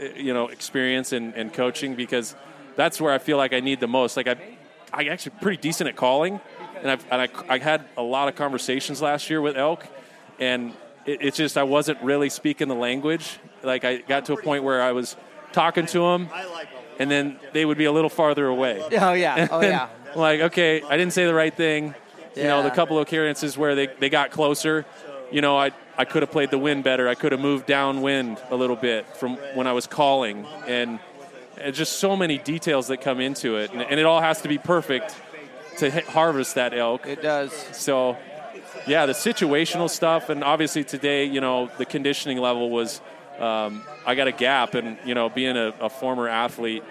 eh, 0.00 0.10
you 0.16 0.34
know 0.34 0.48
experience 0.48 1.12
and, 1.12 1.34
and 1.34 1.52
coaching 1.52 1.94
because 1.94 2.34
that's 2.76 3.00
where 3.00 3.12
I 3.12 3.18
feel 3.18 3.36
like 3.36 3.52
I 3.52 3.60
need 3.60 3.80
the 3.80 3.88
most. 3.88 4.16
Like 4.16 4.28
I 4.28 4.36
I 4.92 5.04
actually 5.04 5.36
pretty 5.40 5.60
decent 5.60 5.88
at 5.88 5.96
calling 5.96 6.40
and 6.80 6.90
I've 6.90 7.04
and 7.10 7.22
I, 7.22 7.28
I 7.48 7.58
had 7.58 7.84
a 7.96 8.02
lot 8.02 8.28
of 8.28 8.34
conversations 8.36 9.00
last 9.00 9.30
year 9.30 9.40
with 9.40 9.56
elk 9.56 9.86
and 10.38 10.72
it, 11.06 11.22
it's 11.22 11.36
just 11.36 11.56
I 11.56 11.62
wasn't 11.62 12.00
really 12.02 12.28
speaking 12.28 12.68
the 12.68 12.74
language. 12.74 13.38
Like 13.62 13.84
I 13.84 13.98
got 13.98 14.26
to 14.26 14.34
a 14.34 14.42
point 14.42 14.64
where 14.64 14.82
I 14.82 14.92
was 14.92 15.16
talking 15.52 15.86
to 15.86 15.98
them 15.98 16.28
and 16.98 17.10
then 17.10 17.38
they 17.52 17.64
would 17.64 17.78
be 17.78 17.84
a 17.84 17.92
little 17.92 18.10
farther 18.10 18.46
away. 18.46 18.82
Oh, 18.92 19.12
yeah. 19.12 19.48
Oh, 19.50 19.60
yeah. 19.60 19.88
like, 20.14 20.40
okay, 20.40 20.82
I 20.82 20.96
didn't 20.96 21.12
say 21.12 21.26
the 21.26 21.34
right 21.34 21.54
thing. 21.54 21.94
You 22.36 22.44
know, 22.44 22.62
the 22.62 22.70
couple 22.70 22.98
of 22.98 23.06
occurrences 23.06 23.58
where 23.58 23.74
they, 23.74 23.88
they 23.88 24.08
got 24.08 24.30
closer, 24.30 24.86
you 25.30 25.40
know, 25.40 25.56
I, 25.58 25.72
I 25.98 26.04
could 26.04 26.22
have 26.22 26.30
played 26.30 26.50
the 26.50 26.58
wind 26.58 26.84
better. 26.84 27.08
I 27.08 27.14
could 27.14 27.32
have 27.32 27.40
moved 27.40 27.66
downwind 27.66 28.38
a 28.50 28.56
little 28.56 28.76
bit 28.76 29.06
from 29.16 29.36
when 29.54 29.66
I 29.66 29.72
was 29.72 29.86
calling. 29.86 30.46
And, 30.66 30.98
and 31.60 31.74
just 31.74 31.98
so 31.98 32.16
many 32.16 32.38
details 32.38 32.88
that 32.88 33.00
come 33.02 33.20
into 33.20 33.56
it. 33.56 33.72
And, 33.72 33.82
and 33.82 34.00
it 34.00 34.06
all 34.06 34.20
has 34.20 34.40
to 34.42 34.48
be 34.48 34.58
perfect 34.58 35.14
to 35.78 35.90
hit, 35.90 36.04
harvest 36.04 36.54
that 36.54 36.74
elk. 36.74 37.06
It 37.06 37.22
does. 37.22 37.52
So, 37.72 38.16
yeah, 38.86 39.06
the 39.06 39.12
situational 39.12 39.88
stuff, 39.90 40.28
and 40.28 40.42
obviously 40.42 40.84
today, 40.84 41.24
you 41.24 41.40
know, 41.40 41.70
the 41.78 41.86
conditioning 41.86 42.38
level 42.38 42.70
was. 42.70 43.00
Um, 43.38 43.82
I 44.06 44.14
got 44.14 44.28
a 44.28 44.32
gap, 44.32 44.74
and 44.74 44.98
you 45.04 45.14
know, 45.14 45.28
being 45.28 45.56
a, 45.56 45.74
a 45.80 45.88
former 45.88 46.28
athlete, 46.28 46.82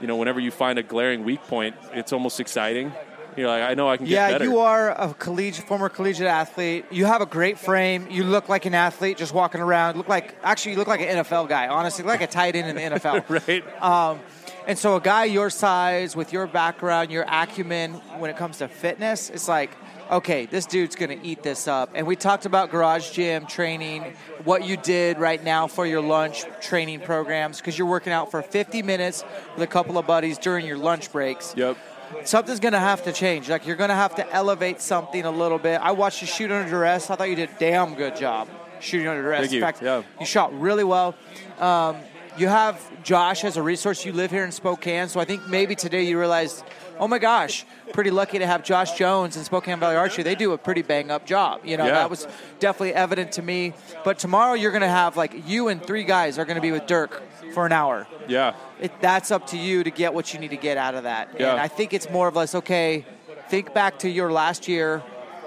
you 0.00 0.06
know, 0.06 0.16
whenever 0.16 0.40
you 0.40 0.50
find 0.50 0.78
a 0.78 0.82
glaring 0.82 1.24
weak 1.24 1.42
point, 1.44 1.74
it's 1.92 2.12
almost 2.12 2.40
exciting. 2.40 2.92
You're 3.36 3.48
like, 3.48 3.62
I 3.62 3.74
know 3.74 3.86
I 3.88 3.98
can 3.98 4.06
get 4.06 4.12
Yeah, 4.12 4.30
better. 4.30 4.44
you 4.44 4.58
are 4.60 4.90
a 4.92 5.12
collegiate, 5.12 5.66
former 5.66 5.90
collegiate 5.90 6.26
athlete. 6.26 6.86
You 6.90 7.04
have 7.04 7.20
a 7.20 7.26
great 7.26 7.58
frame. 7.58 8.06
You 8.10 8.24
look 8.24 8.48
like 8.48 8.64
an 8.64 8.74
athlete 8.74 9.18
just 9.18 9.34
walking 9.34 9.60
around. 9.60 9.98
Look 9.98 10.08
like 10.08 10.34
actually, 10.42 10.72
you 10.72 10.78
look 10.78 10.88
like 10.88 11.00
an 11.02 11.22
NFL 11.22 11.46
guy. 11.48 11.68
Honestly, 11.68 12.02
like 12.02 12.22
a 12.22 12.26
tight 12.26 12.56
end 12.56 12.66
in 12.68 12.76
the 12.76 12.98
NFL. 12.98 13.28
right? 13.46 13.82
Um, 13.82 14.20
and 14.66 14.78
so, 14.78 14.96
a 14.96 15.00
guy 15.00 15.24
your 15.26 15.50
size, 15.50 16.16
with 16.16 16.32
your 16.32 16.46
background, 16.46 17.10
your 17.10 17.24
acumen, 17.28 17.92
when 18.18 18.30
it 18.30 18.36
comes 18.38 18.58
to 18.58 18.68
fitness, 18.68 19.28
it's 19.30 19.48
like, 19.48 19.70
okay, 20.10 20.46
this 20.46 20.66
dude's 20.66 20.94
going 20.96 21.18
to 21.18 21.26
eat 21.26 21.42
this 21.42 21.66
up. 21.68 21.90
And 21.94 22.06
we 22.06 22.16
talked 22.16 22.46
about 22.46 22.70
garage 22.70 23.10
gym 23.10 23.46
training, 23.46 24.14
what 24.44 24.64
you 24.66 24.76
did 24.76 25.18
right 25.18 25.42
now 25.42 25.66
for 25.66 25.86
your 25.86 26.00
lunch 26.00 26.44
training 26.60 27.00
programs, 27.00 27.58
because 27.58 27.76
you're 27.78 27.88
working 27.88 28.12
out 28.12 28.30
for 28.30 28.42
50 28.42 28.82
minutes 28.82 29.24
with 29.54 29.62
a 29.62 29.66
couple 29.66 29.98
of 29.98 30.06
buddies 30.06 30.38
during 30.38 30.66
your 30.66 30.78
lunch 30.78 31.10
breaks 31.12 31.54
Yep. 31.56 31.76
something's 32.24 32.60
going 32.60 32.72
to 32.72 32.78
have 32.80 33.02
to 33.04 33.12
change. 33.12 33.48
Like 33.48 33.66
you're 33.66 33.76
going 33.76 33.90
to 33.90 33.96
have 33.96 34.14
to 34.16 34.32
elevate 34.32 34.80
something 34.80 35.24
a 35.24 35.30
little 35.30 35.58
bit. 35.58 35.80
I 35.80 35.92
watched 35.92 36.20
you 36.20 36.26
shoot 36.26 36.50
under 36.52 36.68
duress. 36.70 37.10
I 37.10 37.16
thought 37.16 37.28
you 37.28 37.36
did 37.36 37.50
a 37.50 37.58
damn 37.58 37.94
good 37.94 38.16
job 38.16 38.48
shooting 38.80 39.08
under 39.08 39.22
duress. 39.22 39.40
Thank 39.40 39.52
you. 39.52 39.58
In 39.58 39.64
fact, 39.64 39.82
Yeah. 39.82 40.02
you 40.20 40.26
shot 40.26 40.58
really 40.58 40.84
well. 40.84 41.14
Um, 41.58 41.96
you 42.38 42.48
have 42.48 42.78
Josh 43.02 43.44
as 43.44 43.56
a 43.56 43.62
resource. 43.62 44.04
You 44.04 44.12
live 44.12 44.30
here 44.30 44.44
in 44.44 44.52
Spokane, 44.52 45.08
so 45.08 45.18
I 45.20 45.24
think 45.24 45.48
maybe 45.48 45.74
today 45.74 46.02
you 46.02 46.18
realized, 46.18 46.62
oh 46.98 47.08
my 47.08 47.18
gosh, 47.18 47.64
pretty 47.92 48.10
lucky 48.10 48.38
to 48.38 48.46
have 48.46 48.62
Josh 48.62 48.92
Jones 48.96 49.36
and 49.36 49.44
Spokane 49.44 49.78
Valley 49.80 49.96
Archery. 49.96 50.24
They 50.24 50.34
do 50.34 50.52
a 50.52 50.58
pretty 50.58 50.82
bang 50.82 51.10
up 51.10 51.26
job. 51.26 51.60
You 51.64 51.76
know, 51.76 51.84
Yeah. 51.86 51.92
that 51.92 52.10
was 52.10 52.26
definitely 52.58 52.94
evident 52.94 53.32
to 53.32 53.42
me. 53.42 53.74
But 54.04 54.18
tomorrow 54.18 54.54
you're 54.54 54.70
going 54.72 54.82
to 54.82 54.88
have 54.88 55.16
like 55.16 55.48
you 55.48 55.68
and 55.68 55.82
three 55.82 56.04
guys 56.04 56.38
are 56.38 56.44
going 56.44 56.56
to 56.56 56.60
be 56.62 56.72
with 56.72 56.86
Dirk 56.86 57.22
for 57.54 57.64
an 57.66 57.72
hour 57.72 58.06
Yeah. 58.28 58.54
it, 58.80 58.92
that's 59.00 59.30
up 59.30 59.46
to 59.48 59.56
you 59.58 59.84
to 59.84 59.90
get 59.90 60.12
what 60.14 60.34
you 60.34 60.40
need 60.40 60.50
to 60.50 60.56
get 60.56 60.76
out 60.76 60.94
of 60.94 61.04
that. 61.04 61.28
Yeah. 61.38 61.52
And 61.52 61.60
I 61.60 61.68
think 61.68 61.92
it's 61.94 62.10
more 62.10 62.28
of 62.28 62.36
less 62.36 62.54
okay. 62.54 63.04
Think 63.48 63.72
back 63.72 63.98
to 64.00 64.08
your 64.10 64.32
last 64.32 64.66
year, 64.68 64.98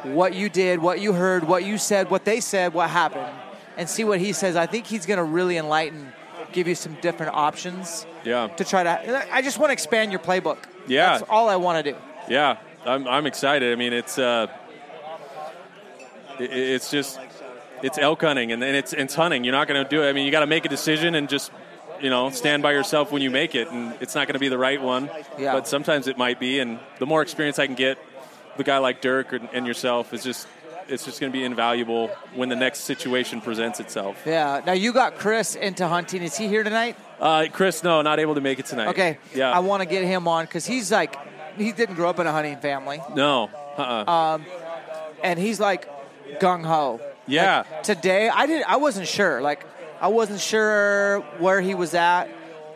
what 0.03 0.33
you 0.33 0.47
did, 0.49 0.79
what 0.81 1.01
you 1.01 1.11
heard, 1.13 1.45
what 1.45 1.65
you 1.65 1.77
said, 1.77 2.09
what 2.09 2.23
they 2.23 2.39
said, 2.39 2.73
what 2.73 2.89
happened, 2.89 3.27
and 3.75 3.89
see 3.89 4.03
what 4.05 4.19
he 4.19 4.31
says. 4.31 4.55
I 4.55 4.65
think 4.65 4.85
he's 4.87 5.05
going 5.05 5.17
to 5.17 5.23
really 5.25 5.57
enlighten, 5.57 6.13
give 6.53 6.67
you 6.69 6.75
some 6.75 6.95
different 7.01 7.33
options 7.35 8.05
Yeah. 8.23 8.47
to 8.47 8.63
try 8.63 8.83
to. 8.83 9.27
I 9.35 9.41
just 9.41 9.59
want 9.59 9.69
to 9.69 9.73
expand 9.73 10.11
your 10.11 10.21
playbook. 10.21 10.59
Yeah. 10.89 11.17
that's 11.19 11.29
all 11.29 11.47
I 11.49 11.55
want 11.55 11.85
to 11.85 11.91
do. 11.93 11.97
Yeah, 12.29 12.57
I'm, 12.85 13.07
I'm 13.07 13.25
excited. 13.25 13.71
I 13.71 13.75
mean, 13.75 13.93
it's 13.93 14.17
uh, 14.19 14.47
it, 16.39 16.51
it's 16.51 16.91
just 16.91 17.19
it's 17.81 17.97
elk 17.97 18.21
hunting 18.21 18.51
and, 18.51 18.63
and 18.63 18.75
it's 18.75 18.93
it's 18.93 19.15
hunting. 19.15 19.43
You're 19.43 19.53
not 19.53 19.67
going 19.67 19.81
to 19.83 19.89
do 19.89 20.03
it. 20.03 20.09
I 20.09 20.13
mean, 20.13 20.25
you 20.25 20.31
got 20.31 20.41
to 20.41 20.47
make 20.47 20.65
a 20.65 20.69
decision 20.69 21.15
and 21.15 21.29
just 21.29 21.51
you 22.01 22.09
know 22.09 22.29
stand 22.29 22.63
by 22.63 22.71
yourself 22.73 23.11
when 23.11 23.21
you 23.21 23.31
make 23.31 23.55
it. 23.55 23.69
And 23.69 23.95
it's 24.01 24.15
not 24.15 24.27
going 24.27 24.33
to 24.33 24.39
be 24.39 24.49
the 24.49 24.57
right 24.57 24.81
one, 24.81 25.09
Yeah. 25.37 25.53
but 25.53 25.67
sometimes 25.67 26.07
it 26.07 26.17
might 26.17 26.39
be. 26.39 26.59
And 26.59 26.79
the 26.99 27.05
more 27.05 27.21
experience 27.21 27.59
I 27.59 27.65
can 27.67 27.75
get, 27.75 27.97
the 28.57 28.63
guy 28.63 28.77
like 28.79 29.01
Dirk 29.01 29.33
and, 29.33 29.49
and 29.53 29.65
yourself 29.67 30.13
is 30.13 30.23
just 30.23 30.47
it's 30.87 31.05
just 31.05 31.19
going 31.19 31.31
to 31.31 31.37
be 31.37 31.43
invaluable 31.43 32.07
when 32.33 32.49
the 32.49 32.55
next 32.55 32.79
situation 32.79 33.41
presents 33.41 33.79
itself. 33.79 34.23
Yeah. 34.25 34.61
Now 34.65 34.71
you 34.73 34.91
got 34.91 35.17
Chris 35.17 35.53
into 35.55 35.87
hunting. 35.87 36.23
Is 36.23 36.35
he 36.35 36.47
here 36.47 36.63
tonight? 36.63 36.95
Uh, 37.19 37.47
Chris, 37.51 37.83
no, 37.83 38.01
not 38.01 38.19
able 38.19 38.35
to 38.35 38.41
make 38.41 38.59
it 38.59 38.65
tonight. 38.65 38.89
Okay. 38.89 39.17
Yeah. 39.35 39.51
I 39.51 39.59
want 39.59 39.81
to 39.83 39.89
get 39.89 40.03
him 40.03 40.27
on 40.27 40.45
because 40.45 40.65
he's 40.65 40.91
like, 40.91 41.15
he 41.57 41.71
didn't 41.71 41.95
grow 41.95 42.09
up 42.09 42.19
in 42.19 42.27
a 42.27 42.31
hunting 42.31 42.57
family. 42.57 43.01
no. 43.15 43.49
Uh-uh. 43.77 44.11
Um, 44.11 44.45
and 45.23 45.39
he's 45.39 45.59
like, 45.59 45.87
gung 46.39 46.65
ho. 46.65 46.99
Yeah. 47.27 47.63
Like, 47.71 47.83
today, 47.83 48.27
I 48.29 48.45
didn't, 48.45 48.69
I 48.69 48.75
wasn't 48.77 49.07
sure. 49.07 49.41
Like, 49.41 49.65
I 50.01 50.07
wasn't 50.09 50.39
sure 50.41 51.19
where 51.39 51.61
he 51.61 51.75
was 51.75 51.93
at. 51.93 52.29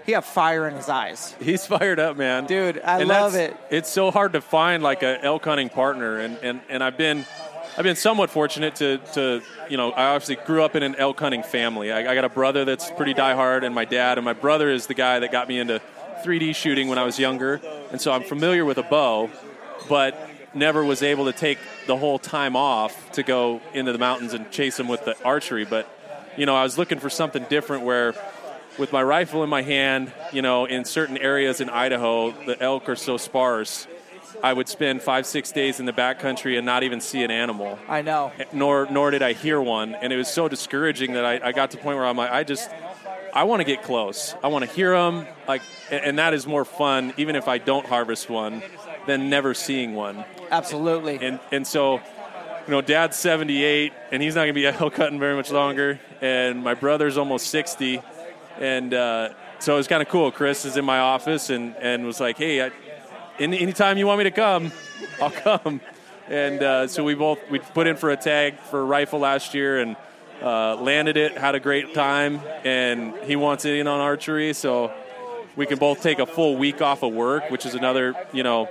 He 0.06 0.12
had 0.12 0.24
fire 0.26 0.68
in 0.68 0.76
his 0.76 0.90
eyes. 0.90 1.36
He's 1.42 1.66
fired 1.66 2.00
up, 2.00 2.18
man. 2.18 2.46
Dude, 2.46 2.80
I 2.84 3.00
And 3.00 3.08
love 3.10 3.36
it. 3.36 3.56
It's 3.70 3.90
so 3.90 4.12
hard 4.12 4.34
to 4.34 4.42
find 4.42 4.84
like 4.84 5.02
a 5.04 5.24
elk 5.24 5.46
hunting 5.46 5.70
partner, 5.70 6.20
and, 6.20 6.38
and, 6.44 6.62
and 6.70 6.84
I've 6.84 6.98
been 6.98 7.26
I've 7.76 7.84
been 7.84 7.96
somewhat 7.96 8.30
fortunate 8.30 8.76
to, 8.76 9.00
to 9.14 9.42
you 9.68 9.78
know 9.78 9.92
I 9.92 10.14
obviously 10.14 10.36
grew 10.46 10.64
up 10.64 10.76
in 10.76 10.84
an 10.84 10.96
elk 10.96 11.20
hunting 11.20 11.42
family. 11.42 11.92
I, 11.92 12.12
I 12.12 12.14
got 12.14 12.24
a 12.24 12.30
brother 12.30 12.66
that's 12.66 12.92
pretty 12.92 13.16
diehard, 13.16 13.66
and 13.66 13.74
my 13.74 13.86
dad, 13.86 14.20
and 14.20 14.26
my 14.26 14.34
brother 14.34 14.70
is 14.70 14.86
the 14.86 14.94
guy 14.94 15.20
that 15.20 15.32
got 15.32 15.48
me 15.48 15.58
into 15.58 15.82
3D 16.24 16.56
shooting 16.56 16.88
when 16.88 17.00
I 17.00 17.04
was 17.04 17.18
younger, 17.18 17.60
and 17.92 18.00
so 18.00 18.12
I'm 18.12 18.22
familiar 18.24 18.64
with 18.64 18.78
a 18.78 18.84
bow, 18.84 19.32
but 19.90 20.16
never 20.54 20.86
was 20.86 21.02
able 21.02 21.26
to 21.26 21.32
take 21.32 21.58
the 21.88 21.98
whole 21.98 22.20
time 22.20 22.56
off 22.56 23.12
to 23.14 23.24
go 23.24 23.60
into 23.74 23.92
the 23.92 23.98
mountains 23.98 24.36
and 24.36 24.52
chase 24.52 24.78
them 24.78 24.88
with 24.88 25.04
the 25.06 25.20
archery. 25.24 25.66
But 25.66 25.90
you 26.38 26.46
know 26.46 26.56
I 26.56 26.62
was 26.62 26.78
looking 26.78 27.00
for 27.00 27.10
something 27.10 27.44
different 27.50 27.86
where 27.86 28.14
with 28.78 28.92
my 28.92 29.02
rifle 29.02 29.44
in 29.44 29.50
my 29.50 29.64
hand, 29.64 30.12
you 30.32 30.44
know, 30.44 30.66
in 30.66 30.86
certain 30.86 31.18
areas 31.18 31.60
in 31.60 31.70
Idaho, 31.70 32.32
the 32.46 32.62
elk 32.62 32.88
are 32.90 32.96
so 32.96 33.18
sparse. 33.18 33.88
I 34.44 34.52
would 34.52 34.68
spend 34.68 35.02
five, 35.02 35.26
six 35.26 35.54
days 35.54 35.80
in 35.80 35.86
the 35.86 35.94
backcountry 35.94 36.58
and 36.58 36.66
not 36.66 36.84
even 36.84 37.00
see 37.00 37.24
an 37.24 37.32
animal. 37.32 37.80
I 37.88 38.02
know. 38.02 38.34
Nor, 38.52 38.88
nor 38.92 39.10
did 39.10 39.22
I 39.22 39.32
hear 39.32 39.62
one, 39.62 39.96
and 39.96 40.12
it 40.12 40.18
was 40.18 40.28
so 40.28 40.50
discouraging 40.50 41.14
that 41.14 41.24
I, 41.24 41.40
I 41.42 41.52
got 41.54 41.72
to 41.72 41.78
the 41.78 41.84
point 41.84 41.98
where 41.98 42.06
I'm 42.06 42.18
like, 42.18 42.30
I 42.30 42.44
just, 42.44 42.70
I 43.34 43.46
want 43.46 43.62
to 43.62 43.64
get 43.64 43.84
close. 43.84 44.36
I 44.44 44.50
want 44.50 44.66
to 44.66 44.70
hear 44.70 44.92
them, 44.92 45.26
like, 45.48 45.62
and 45.90 46.20
that 46.20 46.34
is 46.34 46.46
more 46.46 46.66
fun, 46.66 47.14
even 47.16 47.38
if 47.38 47.48
I 47.48 47.58
don't 47.58 47.86
harvest 47.86 48.30
one, 48.30 48.62
than 49.08 49.30
never 49.30 49.54
seeing 49.54 49.96
one. 49.96 50.26
Absolutely. 50.52 51.26
And 51.26 51.40
and 51.54 51.66
so, 51.66 51.96
you 51.96 52.72
know, 52.72 52.82
Dad's 52.82 53.16
78, 53.16 53.94
and 54.12 54.22
he's 54.22 54.36
not 54.36 54.42
going 54.42 54.54
to 54.56 54.60
be 54.60 54.68
elk 54.84 54.98
hunting 54.98 55.20
very 55.20 55.38
much 55.38 55.52
longer, 55.52 56.02
and 56.20 56.62
my 56.62 56.74
brother's 56.74 57.18
almost 57.18 57.48
60, 57.48 58.02
and 58.60 58.94
uh, 58.94 59.30
so 59.60 59.76
it 59.76 59.78
was 59.78 59.88
kind 59.88 60.02
of 60.02 60.10
cool. 60.10 60.34
Chris 60.34 60.66
is 60.66 60.76
in 60.76 60.84
my 60.84 61.00
office 61.00 61.50
and 61.50 61.78
and 61.78 62.06
was 62.06 62.20
like, 62.20 62.38
hey, 62.38 62.62
I, 62.62 62.72
any 63.40 63.60
anytime 63.60 63.98
you 63.98 64.08
want 64.08 64.20
me 64.20 64.24
to 64.26 64.32
come, 64.32 64.72
I'll 65.22 65.32
come. 65.32 65.82
And 66.28 66.64
uh, 66.64 66.88
so 66.88 67.04
we 67.04 67.16
both 67.16 67.40
we 67.50 67.60
put 67.60 67.88
in 67.88 67.96
for 67.96 68.12
a 68.12 68.18
tag 68.18 68.60
for 68.60 68.86
rifle 68.86 69.20
last 69.20 69.54
year 69.54 69.80
and 69.80 69.96
uh, 70.42 70.76
landed 70.76 71.18
it, 71.18 71.38
had 71.38 71.56
a 71.56 71.60
great 71.60 71.94
time, 71.94 72.42
and 72.64 73.16
he 73.24 73.36
wants 73.36 73.66
in 73.66 73.88
on 73.88 74.00
archery, 74.00 74.54
so 74.54 74.92
we 75.56 75.66
can 75.66 75.78
both 75.78 76.02
take 76.02 76.20
a 76.20 76.26
full 76.26 76.58
week 76.58 76.82
off 76.82 77.04
of 77.04 77.14
work, 77.14 77.50
which 77.50 77.66
is 77.66 77.76
another 77.76 78.16
you 78.32 78.44
know 78.44 78.70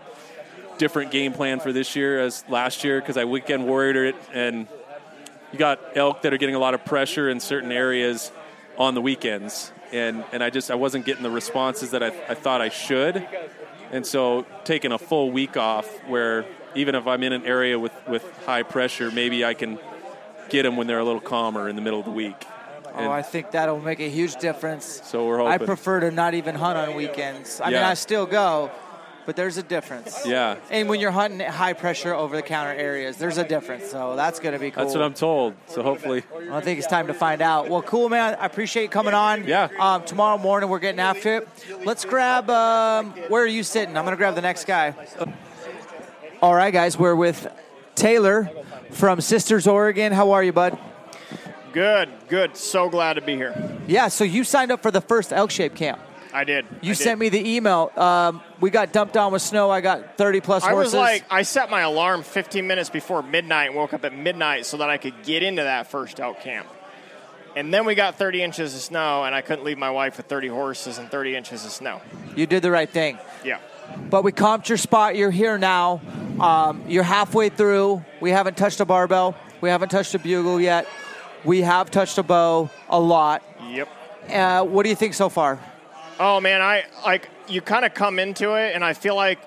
different 0.78 1.10
game 1.10 1.32
plan 1.32 1.60
for 1.60 1.72
this 1.72 1.94
year 1.94 2.20
as 2.20 2.44
last 2.48 2.82
year 2.82 3.00
because 3.00 3.16
I 3.16 3.24
weekend 3.24 3.64
warriored 3.64 4.08
it 4.08 4.16
and 4.32 4.66
you 5.52 5.58
got 5.58 5.78
elk 5.94 6.22
that 6.22 6.32
are 6.32 6.38
getting 6.38 6.54
a 6.54 6.58
lot 6.58 6.74
of 6.74 6.84
pressure 6.84 7.28
in 7.28 7.38
certain 7.40 7.70
areas 7.70 8.32
on 8.78 8.94
the 8.94 9.00
weekends 9.00 9.70
and 9.92 10.24
and 10.32 10.42
I 10.42 10.50
just 10.50 10.70
I 10.70 10.74
wasn't 10.74 11.04
getting 11.04 11.22
the 11.22 11.30
responses 11.30 11.90
that 11.90 12.02
I, 12.02 12.08
I 12.28 12.34
thought 12.34 12.60
I 12.60 12.70
should 12.70 13.24
and 13.92 14.04
so 14.06 14.44
taking 14.64 14.90
a 14.92 14.98
full 14.98 15.30
week 15.30 15.56
off 15.56 15.86
where 16.08 16.44
even 16.74 16.94
if 16.94 17.06
I'm 17.06 17.22
in 17.22 17.32
an 17.32 17.44
area 17.46 17.78
with 17.78 17.92
with 18.08 18.24
high 18.46 18.62
pressure 18.64 19.10
maybe 19.10 19.44
I 19.44 19.54
can 19.54 19.78
get 20.48 20.62
them 20.64 20.76
when 20.76 20.86
they're 20.86 20.98
a 20.98 21.04
little 21.04 21.20
calmer 21.20 21.68
in 21.68 21.76
the 21.76 21.82
middle 21.82 22.00
of 22.00 22.04
the 22.06 22.10
week 22.12 22.44
Oh, 22.94 23.10
I 23.10 23.22
think 23.22 23.52
that'll 23.52 23.80
make 23.80 24.00
a 24.00 24.08
huge 24.10 24.36
difference. 24.36 25.00
so 25.04 25.26
we're 25.26 25.38
hoping. 25.38 25.52
I 25.52 25.56
prefer 25.64 26.00
to 26.00 26.10
not 26.10 26.34
even 26.34 26.54
hunt 26.54 26.76
on 26.76 26.94
weekends. 26.94 27.58
I 27.58 27.70
mean, 27.70 27.78
I 27.78 27.94
still 27.94 28.26
go, 28.26 28.70
but 29.26 29.36
there's 29.36 29.56
a 29.56 29.62
difference. 29.62 30.26
yeah 30.26 30.56
And 30.70 30.88
when 30.88 31.00
you're 31.00 31.10
hunting 31.10 31.40
at 31.40 31.52
high 31.54 31.72
pressure 31.72 32.14
over 32.14 32.36
the 32.36 32.42
counter 32.42 32.72
areas, 32.72 33.16
there's 33.16 33.38
a 33.38 33.46
difference. 33.46 33.90
So 33.90 34.16
that's 34.16 34.40
going 34.40 34.54
to 34.54 34.58
be 34.58 34.70
cool. 34.70 34.84
that's 34.84 34.94
what 34.94 35.02
I'm 35.02 35.14
told 35.14 35.54
so 35.66 35.82
hopefully 35.82 36.22
I 36.50 36.60
think 36.60 36.78
it's 36.78 36.88
time 36.88 37.06
to 37.06 37.14
find 37.14 37.40
out. 37.42 37.68
Well, 37.68 37.82
cool, 37.82 38.08
man. 38.08 38.36
I 38.38 38.46
appreciate 38.46 38.84
you 38.84 38.88
coming 38.88 39.14
on. 39.14 39.46
Yeah. 39.46 39.68
Um, 39.78 40.04
tomorrow 40.04 40.38
morning, 40.38 40.68
we're 40.68 40.78
getting 40.78 41.00
after 41.00 41.38
it. 41.38 41.48
Let's 41.84 42.04
grab. 42.04 42.50
Um, 42.50 43.12
where 43.28 43.42
are 43.42 43.46
you 43.46 43.62
sitting? 43.62 43.96
I'm 43.96 44.04
going 44.04 44.12
to 44.12 44.16
grab 44.16 44.34
the 44.34 44.42
next 44.42 44.64
guy. 44.66 44.94
All 46.40 46.54
right, 46.54 46.72
guys. 46.72 46.98
We're 46.98 47.14
with 47.14 47.46
Taylor 47.94 48.50
from 48.90 49.20
Sisters, 49.20 49.66
Oregon. 49.66 50.12
How 50.12 50.32
are 50.32 50.42
you, 50.42 50.52
bud? 50.52 50.78
Good, 51.72 52.10
good. 52.28 52.56
So 52.56 52.90
glad 52.90 53.14
to 53.14 53.22
be 53.22 53.34
here. 53.34 53.78
Yeah. 53.86 54.08
So 54.08 54.24
you 54.24 54.44
signed 54.44 54.70
up 54.70 54.82
for 54.82 54.90
the 54.90 55.00
first 55.00 55.32
Elk 55.32 55.50
Shape 55.50 55.74
Camp. 55.74 56.00
I 56.32 56.44
did. 56.44 56.66
You 56.80 56.92
I 56.92 56.94
sent 56.94 57.20
did. 57.20 57.32
me 57.32 57.40
the 57.40 57.54
email. 57.56 57.92
Um, 57.96 58.40
we 58.60 58.70
got 58.70 58.92
dumped 58.92 59.16
on 59.16 59.32
with 59.32 59.42
snow. 59.42 59.70
I 59.70 59.80
got 59.80 60.16
30 60.16 60.40
plus 60.40 60.64
I 60.64 60.70
horses. 60.70 60.94
I 60.94 60.98
was 60.98 61.10
like, 61.10 61.24
I 61.30 61.42
set 61.42 61.70
my 61.70 61.80
alarm 61.82 62.22
15 62.22 62.66
minutes 62.66 62.90
before 62.90 63.22
midnight 63.22 63.68
and 63.68 63.76
woke 63.76 63.92
up 63.92 64.04
at 64.04 64.14
midnight 64.16 64.66
so 64.66 64.78
that 64.78 64.88
I 64.88 64.96
could 64.96 65.22
get 65.24 65.42
into 65.42 65.62
that 65.62 65.90
first 65.90 66.20
elk 66.20 66.40
camp. 66.40 66.66
And 67.54 67.72
then 67.72 67.84
we 67.84 67.94
got 67.94 68.16
30 68.16 68.42
inches 68.42 68.74
of 68.74 68.80
snow, 68.80 69.24
and 69.24 69.34
I 69.34 69.42
couldn't 69.42 69.64
leave 69.64 69.76
my 69.76 69.90
wife 69.90 70.16
with 70.16 70.24
30 70.26 70.48
horses 70.48 70.96
and 70.96 71.10
30 71.10 71.36
inches 71.36 71.66
of 71.66 71.70
snow. 71.70 72.00
you 72.34 72.46
did 72.46 72.62
the 72.62 72.70
right 72.70 72.88
thing. 72.88 73.18
Yeah. 73.44 73.58
But 74.08 74.24
we 74.24 74.32
comped 74.32 74.68
your 74.70 74.78
spot. 74.78 75.16
You're 75.16 75.30
here 75.30 75.58
now. 75.58 76.00
Um, 76.40 76.82
you're 76.88 77.02
halfway 77.02 77.50
through. 77.50 78.02
We 78.22 78.30
haven't 78.30 78.56
touched 78.56 78.80
a 78.80 78.86
barbell. 78.86 79.36
We 79.60 79.68
haven't 79.68 79.90
touched 79.90 80.14
a 80.14 80.18
bugle 80.18 80.60
yet. 80.62 80.86
We 81.44 81.60
have 81.60 81.90
touched 81.90 82.16
a 82.16 82.22
bow 82.22 82.70
a 82.88 82.98
lot. 82.98 83.42
Yep. 83.68 83.88
Uh, 84.30 84.64
what 84.64 84.84
do 84.84 84.88
you 84.88 84.96
think 84.96 85.12
so 85.12 85.28
far? 85.28 85.58
Oh 86.24 86.40
man, 86.40 86.62
I 86.62 86.84
like 87.04 87.28
you 87.48 87.60
kind 87.60 87.84
of 87.84 87.94
come 87.94 88.20
into 88.20 88.54
it, 88.54 88.76
and 88.76 88.84
I 88.84 88.92
feel 88.92 89.16
like 89.16 89.40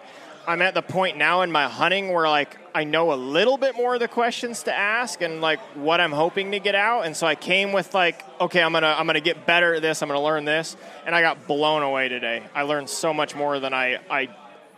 I'm 0.46 0.62
at 0.62 0.74
the 0.74 0.82
point 0.82 1.16
now 1.16 1.42
in 1.42 1.50
my 1.50 1.70
hunting 1.70 2.12
where 2.12 2.28
like 2.28 2.58
I 2.76 2.84
know 2.84 3.14
a 3.14 3.16
little 3.16 3.56
bit 3.58 3.78
more 3.78 3.94
of 3.94 4.02
the 4.02 4.10
questions 4.10 4.64
to 4.64 4.76
ask 4.76 5.22
and 5.22 5.40
like 5.40 5.62
what 5.78 6.02
I'm 6.02 6.12
hoping 6.12 6.52
to 6.52 6.60
get 6.60 6.76
out, 6.76 7.06
and 7.06 7.16
so 7.16 7.26
I 7.28 7.36
came 7.36 7.72
with 7.72 7.94
like, 7.94 8.26
okay, 8.42 8.62
I'm 8.62 8.74
gonna 8.74 8.94
I'm 9.00 9.08
gonna 9.08 9.22
get 9.22 9.46
better 9.46 9.76
at 9.76 9.84
this, 9.84 10.02
I'm 10.02 10.10
gonna 10.10 10.22
learn 10.22 10.44
this, 10.44 10.76
and 11.06 11.16
I 11.16 11.22
got 11.22 11.48
blown 11.48 11.82
away 11.82 12.10
today. 12.10 12.44
I 12.54 12.64
learned 12.64 12.90
so 12.90 13.14
much 13.14 13.36
more 13.36 13.58
than 13.62 13.74
I 13.74 14.00
I 14.10 14.28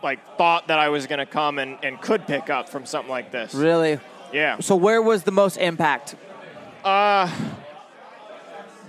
like 0.00 0.20
thought 0.38 0.68
that 0.68 0.78
I 0.78 0.90
was 0.90 1.08
gonna 1.08 1.26
come 1.26 1.58
and, 1.58 1.78
and 1.82 2.00
could 2.00 2.28
pick 2.28 2.48
up 2.48 2.68
from 2.68 2.86
something 2.86 3.10
like 3.10 3.32
this. 3.32 3.54
Really? 3.54 3.98
Yeah. 4.32 4.60
So 4.60 4.76
where 4.76 5.02
was 5.02 5.24
the 5.24 5.32
most 5.32 5.56
impact? 5.56 6.14
Uh, 6.84 7.28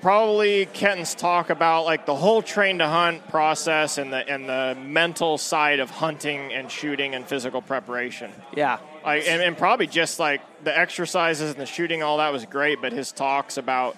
probably 0.01 0.65
Kenton's 0.67 1.15
talk 1.15 1.49
about 1.49 1.85
like 1.85 2.05
the 2.05 2.15
whole 2.15 2.41
train 2.41 2.79
to 2.79 2.87
hunt 2.87 3.27
process 3.29 3.97
and 3.97 4.11
the 4.11 4.27
and 4.27 4.47
the 4.47 4.77
mental 4.83 5.37
side 5.37 5.79
of 5.79 5.89
hunting 5.89 6.53
and 6.53 6.71
shooting 6.71 7.15
and 7.15 7.25
physical 7.25 7.61
preparation. 7.61 8.31
Yeah. 8.55 8.79
Like 9.03 9.27
and, 9.27 9.41
and 9.41 9.57
probably 9.57 9.87
just 9.87 10.19
like 10.19 10.41
the 10.63 10.77
exercises 10.77 11.51
and 11.51 11.59
the 11.59 11.65
shooting, 11.65 12.03
all 12.03 12.17
that 12.17 12.31
was 12.31 12.45
great. 12.45 12.81
But 12.81 12.93
his 12.93 13.11
talks 13.11 13.57
about 13.57 13.97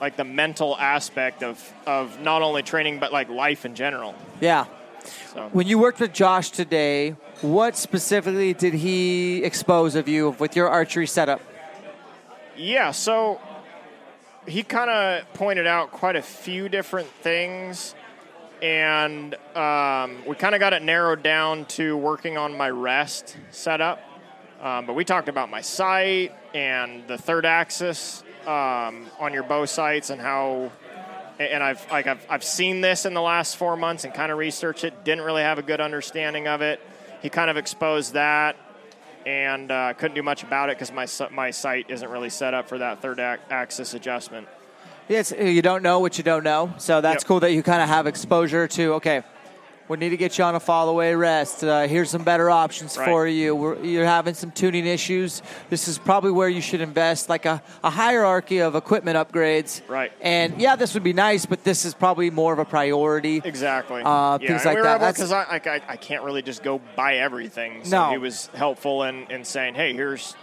like 0.00 0.16
the 0.16 0.24
mental 0.24 0.76
aspect 0.76 1.42
of 1.42 1.72
of 1.86 2.20
not 2.20 2.42
only 2.42 2.62
training 2.62 2.98
but 2.98 3.12
like 3.12 3.28
life 3.28 3.64
in 3.64 3.74
general. 3.74 4.14
Yeah. 4.40 4.66
So. 5.34 5.50
When 5.52 5.66
you 5.66 5.78
worked 5.78 6.00
with 6.00 6.12
Josh 6.12 6.50
today, 6.50 7.10
what 7.42 7.76
specifically 7.76 8.54
did 8.54 8.72
he 8.72 9.44
expose 9.44 9.96
of 9.96 10.08
you 10.08 10.30
with 10.38 10.56
your 10.56 10.68
archery 10.68 11.06
setup? 11.06 11.42
Yeah, 12.56 12.92
so 12.92 13.40
he 14.46 14.62
kind 14.62 14.90
of 14.90 15.32
pointed 15.34 15.66
out 15.66 15.90
quite 15.90 16.16
a 16.16 16.22
few 16.22 16.68
different 16.68 17.08
things, 17.08 17.94
and 18.62 19.34
um, 19.56 20.24
we 20.26 20.34
kind 20.36 20.54
of 20.54 20.60
got 20.60 20.72
it 20.72 20.82
narrowed 20.82 21.22
down 21.22 21.64
to 21.66 21.96
working 21.96 22.36
on 22.38 22.56
my 22.56 22.70
rest 22.70 23.36
setup. 23.50 24.00
Um, 24.60 24.86
but 24.86 24.94
we 24.94 25.04
talked 25.04 25.28
about 25.28 25.50
my 25.50 25.60
sight 25.60 26.34
and 26.54 27.06
the 27.06 27.18
third 27.18 27.44
axis 27.44 28.22
um, 28.46 29.06
on 29.18 29.32
your 29.32 29.42
bow 29.42 29.64
sights 29.64 30.10
and 30.10 30.20
how. 30.20 30.72
And 31.38 31.64
I've 31.64 31.90
like 31.90 32.06
I've, 32.06 32.24
I've 32.30 32.44
seen 32.44 32.80
this 32.80 33.06
in 33.06 33.12
the 33.12 33.20
last 33.20 33.56
four 33.56 33.76
months 33.76 34.04
and 34.04 34.14
kind 34.14 34.30
of 34.30 34.38
researched 34.38 34.84
it. 34.84 35.04
Didn't 35.04 35.24
really 35.24 35.42
have 35.42 35.58
a 35.58 35.62
good 35.62 35.80
understanding 35.80 36.46
of 36.46 36.62
it. 36.62 36.80
He 37.22 37.28
kind 37.28 37.50
of 37.50 37.56
exposed 37.56 38.12
that 38.12 38.56
and 39.26 39.70
uh, 39.70 39.94
couldn't 39.94 40.14
do 40.14 40.22
much 40.22 40.42
about 40.42 40.70
it 40.70 40.76
because 40.78 40.92
my 40.92 41.06
my 41.34 41.50
site 41.50 41.86
isn't 41.90 42.08
really 42.10 42.30
set 42.30 42.54
up 42.54 42.68
for 42.68 42.78
that 42.78 43.00
third 43.02 43.18
ac- 43.20 43.42
axis 43.50 43.94
adjustment. 43.94 44.46
Yes, 45.08 45.32
you 45.38 45.60
don't 45.62 45.82
know 45.82 46.00
what 46.00 46.16
you 46.16 46.24
don't 46.24 46.44
know. 46.44 46.72
So 46.78 47.00
that's 47.02 47.22
Yep. 47.24 47.28
cool 47.28 47.40
that 47.40 47.52
you 47.52 47.62
kind 47.62 47.82
of 47.82 47.88
have 47.88 48.06
exposure 48.06 48.66
to, 48.68 48.94
okay, 48.94 49.22
we 49.88 49.98
need 49.98 50.10
to 50.10 50.16
get 50.16 50.38
you 50.38 50.44
on 50.44 50.54
a 50.54 50.60
fall 50.60 50.88
away 50.88 51.14
rest. 51.14 51.62
Uh, 51.62 51.86
here's 51.86 52.08
some 52.10 52.24
better 52.24 52.48
options 52.50 52.96
Right. 52.96 53.04
for 53.06 53.26
you. 53.26 53.54
We're, 53.54 53.82
you're 53.84 54.04
having 54.06 54.34
some 54.34 54.50
tuning 54.50 54.86
issues. 54.86 55.42
This 55.68 55.88
is 55.88 55.98
probably 55.98 56.30
where 56.30 56.48
you 56.48 56.60
should 56.62 56.80
invest, 56.80 57.28
like 57.28 57.44
a, 57.44 57.62
a 57.82 57.90
hierarchy 57.90 58.58
of 58.58 58.74
equipment 58.76 59.16
upgrades. 59.16 59.82
Right. 59.88 60.10
And 60.22 60.60
yeah, 60.60 60.76
this 60.76 60.94
would 60.94 61.02
be 61.04 61.12
nice, 61.12 61.44
but 61.44 61.64
this 61.64 61.84
is 61.84 61.92
probably 61.92 62.30
more 62.30 62.52
of 62.52 62.58
a 62.58 62.64
priority. 62.64 63.42
Exactly. 63.44 64.02
Uh, 64.02 64.38
yeah, 64.40 64.48
things 64.48 64.62
and 64.62 64.64
like 64.66 64.76
we 64.76 64.82
that. 64.82 65.00
That's- 65.00 65.14
because 65.16 65.32
I, 65.32 65.44
like, 65.50 65.66
I 65.66 65.80
I 65.88 65.96
can't 65.96 66.24
really 66.24 66.42
just 66.42 66.62
go 66.62 66.80
buy 66.96 67.16
everything. 67.16 67.84
So 67.84 68.04
No. 68.06 68.10
he 68.10 68.18
was 68.18 68.46
helpful 68.54 69.02
in, 69.02 69.30
in 69.30 69.44
saying, 69.44 69.74
hey, 69.74 69.92
here's 69.92 70.34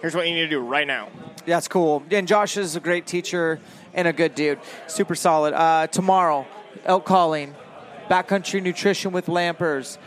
here's 0.00 0.14
what 0.14 0.28
you 0.28 0.34
need 0.34 0.42
to 0.42 0.48
do 0.48 0.60
right 0.60 0.86
now. 0.86 1.08
That's 1.46 1.66
cool. 1.66 2.02
And 2.10 2.28
Josh 2.28 2.56
is 2.56 2.76
a 2.76 2.80
great 2.80 3.06
teacher 3.06 3.58
and 3.92 4.06
a 4.06 4.12
good 4.12 4.34
dude. 4.34 4.58
Super 4.86 5.14
solid. 5.14 5.52
Uh, 5.54 5.86
tomorrow, 5.88 6.46
elk 6.84 7.04
calling, 7.04 7.54
backcountry 8.08 8.62
nutrition 8.62 9.12
with 9.12 9.26
Lampers, 9.26 9.98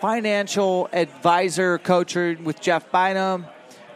financial 0.00 0.88
advisor 0.92 1.78
coach 1.78 2.14
with 2.14 2.60
Jeff 2.60 2.90
Bynum, 2.90 3.46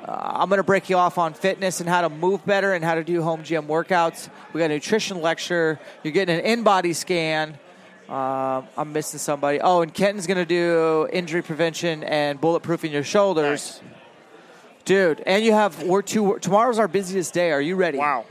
Uh, 0.03 0.13
I'm 0.41 0.49
going 0.49 0.57
to 0.57 0.63
break 0.65 0.89
you 0.89 0.97
off 0.97 1.19
on 1.19 1.35
fitness 1.35 1.81
and 1.81 1.89
how 1.89 2.01
to 2.01 2.09
move 2.09 2.45
better 2.47 2.73
and 2.73 2.83
how 2.83 2.95
to 2.95 3.05
do 3.05 3.23
home 3.23 3.45
gym 3.45 3.67
workouts. 3.67 4.31
We 4.55 4.59
got 4.59 4.71
a 4.71 4.75
nutrition 4.75 5.21
lecture. 5.21 5.79
You're 6.03 6.15
getting 6.15 6.41
an 6.41 6.65
InBody 6.65 6.95
scan. 6.95 7.59
Um, 8.09 8.67
I'm 8.79 8.95
missing 8.95 9.19
somebody. 9.19 9.61
Oh, 9.61 9.83
and 9.83 9.93
Kenton's 9.93 10.27
going 10.27 10.39
to 10.39 10.47
do 10.47 11.07
injury 11.13 11.43
prevention 11.43 12.03
and 12.03 12.41
bulletproofing 12.41 12.91
your 12.91 13.05
shoulders. 13.05 13.83
Dude, 14.87 15.23
and 15.27 15.45
you 15.45 15.53
have 15.53 15.83
we're 15.83 16.01
two. 16.03 16.39
Tomorrow's 16.41 16.79
our 16.79 16.89
busiest 16.89 17.35
day. 17.35 17.53
Are 17.53 17.61
you 17.61 17.77
ready? 17.77 17.99
Wow. 17.99 18.25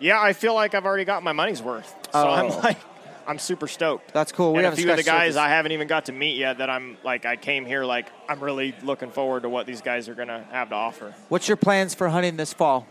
Yeah, 0.00 0.18
I 0.18 0.32
feel 0.32 0.54
like 0.54 0.74
I've 0.74 0.86
already 0.86 1.04
got 1.04 1.22
my 1.22 1.32
money's 1.32 1.60
worth. 1.62 1.94
So 2.12 2.18
I'm 2.26 2.46
Oh. 2.50 2.60
like, 2.64 2.78
I'm 3.26 3.38
super 3.38 3.68
stoked. 3.68 4.12
That's 4.12 4.32
cool. 4.32 4.52
We 4.52 4.58
and 4.58 4.64
have 4.66 4.74
a 4.74 4.76
few 4.76 4.90
of 4.90 4.96
the 4.96 5.02
guys. 5.02 5.36
I 5.36 5.48
haven't 5.48 5.72
even 5.72 5.88
got 5.88 6.06
to 6.06 6.12
meet 6.12 6.36
yet. 6.36 6.58
That 6.58 6.70
I'm 6.70 6.96
like, 7.04 7.24
I 7.24 7.36
came 7.36 7.64
here 7.66 7.84
like 7.84 8.06
I'm 8.28 8.40
really 8.40 8.74
looking 8.82 9.10
forward 9.10 9.42
to 9.42 9.48
what 9.48 9.66
these 9.66 9.80
guys 9.80 10.08
are 10.08 10.14
gonna 10.14 10.44
have 10.50 10.70
to 10.70 10.74
offer. 10.74 11.14
What's 11.28 11.48
your 11.48 11.56
plans 11.56 11.94
for 11.94 12.08
hunting 12.08 12.36
this 12.36 12.52
fall? 12.52 12.86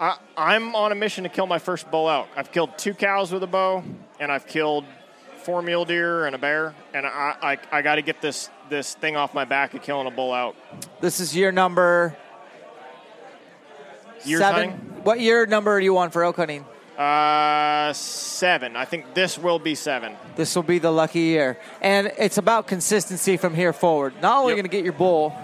I, 0.00 0.16
I'm 0.36 0.74
on 0.74 0.92
a 0.92 0.94
mission 0.94 1.24
to 1.24 1.30
kill 1.30 1.46
my 1.46 1.58
first 1.58 1.90
bull 1.90 2.08
elk. 2.08 2.28
I've 2.34 2.50
killed 2.52 2.78
two 2.78 2.94
cows 2.94 3.32
with 3.32 3.42
a 3.42 3.46
bow, 3.46 3.84
and 4.18 4.32
I've 4.32 4.46
killed 4.46 4.86
four 5.42 5.60
mule 5.62 5.84
deer 5.84 6.26
and 6.26 6.34
a 6.34 6.38
bear. 6.38 6.74
And 6.94 7.06
I, 7.06 7.36
I, 7.42 7.58
I 7.78 7.82
got 7.82 7.96
to 7.96 8.02
get 8.02 8.20
this 8.20 8.48
this 8.70 8.94
thing 8.94 9.16
off 9.16 9.34
my 9.34 9.44
back 9.44 9.74
of 9.74 9.82
killing 9.82 10.06
a 10.06 10.10
bull 10.10 10.34
elk. 10.34 10.56
This 11.00 11.20
is 11.20 11.36
year 11.36 11.52
number 11.52 12.16
Years 14.24 14.40
seven. 14.40 14.70
hunting? 14.70 15.04
What 15.04 15.20
year 15.20 15.46
number 15.46 15.72
are 15.72 15.80
you 15.80 15.96
on 15.98 16.10
for 16.10 16.24
elk 16.24 16.36
hunting? 16.36 16.64
Uh, 17.00 17.92
seven. 17.94 18.76
I 18.76 18.84
think 18.84 19.14
this 19.14 19.38
will 19.38 19.58
be 19.58 19.74
seven. 19.74 20.16
This 20.36 20.54
will 20.54 20.62
be 20.62 20.78
the 20.78 20.90
lucky 20.90 21.20
year. 21.20 21.58
And 21.80 22.12
it's 22.18 22.36
about 22.36 22.66
consistency 22.66 23.38
from 23.38 23.54
here 23.54 23.72
forward. 23.72 24.12
Not 24.20 24.36
only 24.40 24.50
Yep. 24.52 24.56
going 24.56 24.70
to 24.70 24.76
get 24.76 24.84
your 24.84 24.92
bull, 24.92 25.34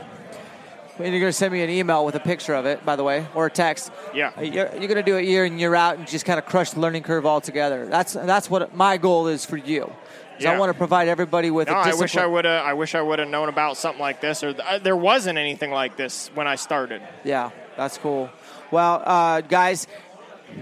and 0.98 1.08
you're 1.08 1.20
going 1.20 1.30
to 1.30 1.32
send 1.32 1.54
me 1.54 1.62
an 1.62 1.70
email 1.70 2.04
with 2.04 2.14
a 2.14 2.20
picture 2.20 2.52
of 2.54 2.66
it, 2.66 2.84
by 2.84 2.94
the 2.96 3.04
way, 3.04 3.26
or 3.34 3.46
a 3.46 3.50
text. 3.50 3.90
Yeah. 4.14 4.38
You're, 4.38 4.68
you're 4.74 4.88
going 4.88 4.96
to 4.96 5.02
do 5.02 5.16
it 5.16 5.24
year 5.24 5.46
in, 5.46 5.58
year 5.58 5.74
out, 5.74 5.96
and 5.96 6.06
just 6.06 6.26
kind 6.26 6.38
of 6.38 6.44
crush 6.44 6.70
the 6.72 6.80
learning 6.80 7.04
curve 7.04 7.24
altogether. 7.24 7.86
That's 7.86 8.12
that's 8.12 8.50
what 8.50 8.74
my 8.74 8.98
goal 8.98 9.26
is 9.28 9.46
for 9.46 9.56
you. 9.56 9.90
is 10.38 10.44
I 10.44 10.58
want 10.58 10.70
to 10.72 10.76
provide 10.76 11.08
everybody 11.08 11.50
with 11.50 11.68
No, 11.68 11.74
a 11.74 11.78
I 11.78 11.94
wish 11.94 12.18
I 12.18 12.26
would 12.26 12.44
have. 12.44 12.66
I 12.66 12.74
wish 12.74 12.94
I 12.94 13.00
would 13.00 13.18
have 13.18 13.28
known 13.28 13.48
about 13.48 13.78
something 13.78 14.00
like 14.00 14.20
this, 14.20 14.42
or 14.44 14.52
th- 14.52 14.82
there 14.82 14.96
wasn't 14.96 15.38
anything 15.38 15.70
like 15.70 15.96
this 15.96 16.30
when 16.34 16.46
I 16.46 16.56
started. 16.56 17.00
Yeah, 17.24 17.50
that's 17.78 17.96
cool. 17.96 18.28
Well, 18.70 19.00
uh, 19.06 19.42
guys, 19.42 19.86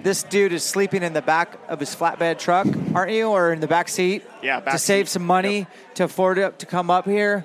this 0.02 0.22
dude 0.22 0.52
is 0.52 0.64
sleeping 0.64 1.02
in 1.02 1.12
the 1.12 1.22
back 1.22 1.58
of 1.68 1.80
his 1.80 1.94
flatbed 1.94 2.38
truck, 2.38 2.66
aren't 2.94 3.12
you, 3.12 3.28
or 3.28 3.52
in 3.52 3.60
the 3.60 3.66
back 3.66 3.88
seat? 3.88 4.24
Yeah, 4.42 4.60
back 4.60 4.74
to 4.74 4.78
save 4.78 5.08
some 5.08 5.24
money 5.24 5.66
to 5.94 6.04
afford 6.04 6.38
it 6.38 6.58
to 6.60 6.66
come 6.66 6.90
up 6.90 7.04
here. 7.06 7.44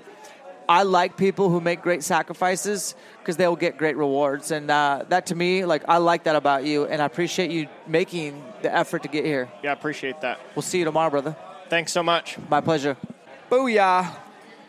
I 0.68 0.84
like 0.84 1.18
people 1.18 1.50
who 1.50 1.62
make 1.62 1.82
great 1.82 2.04
sacrifices 2.04 2.94
because 3.20 3.38
they 3.38 3.48
will 3.48 3.56
get 3.56 3.78
great 3.78 3.98
rewards, 3.98 4.52
and 4.52 4.70
uh, 4.70 5.04
that 5.10 5.28
to 5.28 5.36
me, 5.36 5.66
like 5.66 5.84
I 5.88 5.98
like 5.98 6.26
that 6.26 6.36
about 6.36 6.64
you, 6.64 6.86
and 6.86 7.02
I 7.02 7.06
appreciate 7.06 7.50
you 7.50 7.68
making 7.88 8.44
the 8.62 8.74
effort 8.74 9.04
to 9.04 9.10
get 9.10 9.26
here. 9.26 9.50
Yeah, 9.64 9.72
I 9.72 9.74
appreciate 9.74 10.22
that. 10.22 10.40
We'll 10.56 10.62
see 10.62 10.80
you 10.80 10.86
tomorrow, 10.86 11.10
brother. 11.10 11.36
Thanks 11.70 11.92
so 11.92 12.04
much. 12.04 12.38
My 12.50 12.62
pleasure. 12.62 12.98
Booyah. 13.50 14.16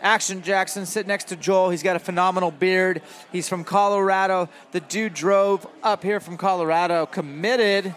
Action 0.03 0.43
Jackson 0.43 0.87
sit 0.87 1.07
next 1.07 1.25
to 1.25 1.37
Joel. 1.37 1.71
He's 1.71 1.83
got 1.83 1.97
a 1.97 1.99
phenomenal 1.99 2.51
beard. 2.51 3.03
He's 3.33 3.49
from 3.49 3.65
Colorado. 3.65 4.49
The 4.73 4.81
dude 4.81 5.15
drove 5.15 5.67
up 5.83 6.03
here 6.03 6.21
from 6.21 6.37
Colorado, 6.37 7.07
committed. 7.07 7.95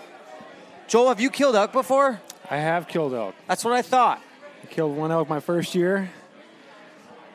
Joel, 0.87 1.07
have 1.09 1.21
you 1.21 1.29
killed 1.29 1.55
elk 1.55 1.71
before? 1.71 2.19
I 2.49 2.57
have 2.57 2.87
killed 2.87 3.13
elk. 3.13 3.35
That's 3.47 3.63
what 3.63 3.73
I 3.73 3.81
thought. 3.81 4.21
I 4.63 4.67
killed 4.67 4.95
one 4.97 5.11
elk 5.11 5.29
my 5.29 5.39
first 5.39 5.75
year. 5.75 6.09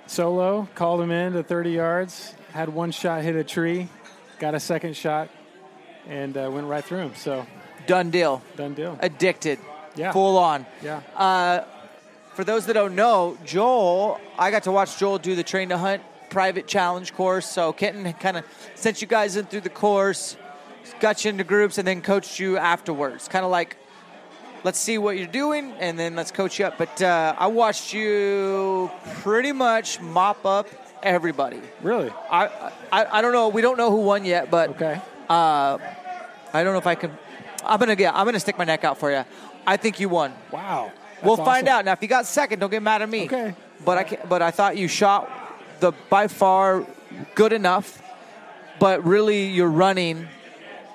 Solo, 0.06 0.68
called 0.74 1.00
him 1.02 1.10
in 1.10 1.34
to 1.34 1.42
30 1.42 1.70
yards, 1.72 2.34
had 2.52 2.70
one 2.70 2.90
shot 2.92 3.22
hit 3.22 3.36
a 3.36 3.44
tree, 3.44 3.88
got 4.38 4.54
a 4.54 4.60
second 4.60 4.96
shot, 4.96 5.28
and 6.08 6.34
uh, 6.36 6.48
went 6.50 6.66
right 6.66 6.82
through 6.82 7.00
him. 7.00 7.14
So, 7.14 7.46
Done 7.86 8.10
deal. 8.10 8.42
done 8.56 8.72
deal. 8.74 8.98
Addicted. 9.00 9.58
Yeah. 9.96 10.12
Full 10.12 10.38
on. 10.38 10.64
Yeah. 10.82 11.00
Uh, 11.16 11.64
for 12.38 12.44
those 12.44 12.66
that 12.66 12.74
don't 12.74 12.94
know, 12.94 13.36
Joel, 13.44 14.20
I 14.38 14.52
got 14.52 14.62
to 14.62 14.70
watch 14.70 14.96
Joel 14.96 15.18
do 15.18 15.34
the 15.34 15.42
train 15.42 15.70
to 15.70 15.76
hunt 15.76 16.04
private 16.30 16.68
challenge 16.68 17.12
course. 17.12 17.44
So 17.48 17.72
Kenton 17.72 18.12
kind 18.12 18.36
of 18.36 18.44
sent 18.76 19.02
you 19.02 19.08
guys 19.08 19.34
in 19.34 19.46
through 19.46 19.62
the 19.62 19.68
course, 19.68 20.36
got 21.00 21.24
you 21.24 21.30
into 21.30 21.42
groups, 21.42 21.78
and 21.78 21.88
then 21.88 22.00
coached 22.00 22.38
you 22.38 22.56
afterwards. 22.56 23.26
Kind 23.26 23.44
of 23.44 23.50
like, 23.50 23.76
let's 24.62 24.78
see 24.78 24.98
what 24.98 25.18
you're 25.18 25.26
doing, 25.26 25.72
and 25.80 25.98
then 25.98 26.14
let's 26.14 26.30
coach 26.30 26.60
you 26.60 26.66
up. 26.66 26.78
But 26.78 27.02
uh, 27.02 27.34
I 27.36 27.48
watched 27.48 27.92
you 27.92 28.88
pretty 29.22 29.50
much 29.50 30.00
mop 30.00 30.46
up 30.46 30.68
everybody. 31.02 31.60
Really? 31.82 32.12
I, 32.30 32.70
I 32.92 33.18
I 33.18 33.20
don't 33.20 33.32
know. 33.32 33.48
We 33.48 33.62
don't 33.62 33.78
know 33.78 33.90
who 33.90 34.02
won 34.02 34.24
yet, 34.24 34.48
but 34.48 34.70
Okay. 34.70 35.00
uh, 35.28 35.78
I 36.52 36.62
don't 36.62 36.72
know 36.72 36.78
if 36.78 36.86
I 36.86 36.94
can. 36.94 37.18
I'm 37.64 37.80
gonna 37.80 37.96
get. 37.96 38.14
I'm 38.14 38.26
gonna 38.26 38.38
stick 38.38 38.56
my 38.56 38.64
neck 38.64 38.84
out 38.84 38.96
for 38.96 39.10
you. 39.10 39.24
I 39.66 39.76
think 39.76 39.98
you 39.98 40.08
won. 40.08 40.34
Wow. 40.52 40.92
We'll 41.22 41.36
That's 41.36 41.46
find 41.46 41.68
awesome. 41.68 41.78
out. 41.80 41.84
Now, 41.84 41.92
if 41.92 42.02
you 42.02 42.08
got 42.08 42.26
second, 42.26 42.58
don't 42.60 42.70
get 42.70 42.82
mad 42.82 43.02
at 43.02 43.08
me. 43.08 43.24
Okay. 43.26 43.54
But 43.84 43.98
I 43.98 44.02
can, 44.04 44.18
but 44.28 44.42
I 44.42 44.50
thought 44.50 44.76
you 44.76 44.88
shot 44.88 45.30
the 45.80 45.92
by 46.10 46.28
far 46.28 46.84
good 47.34 47.52
enough, 47.52 48.00
but 48.78 49.04
really 49.04 49.46
your 49.46 49.68
running 49.68 50.26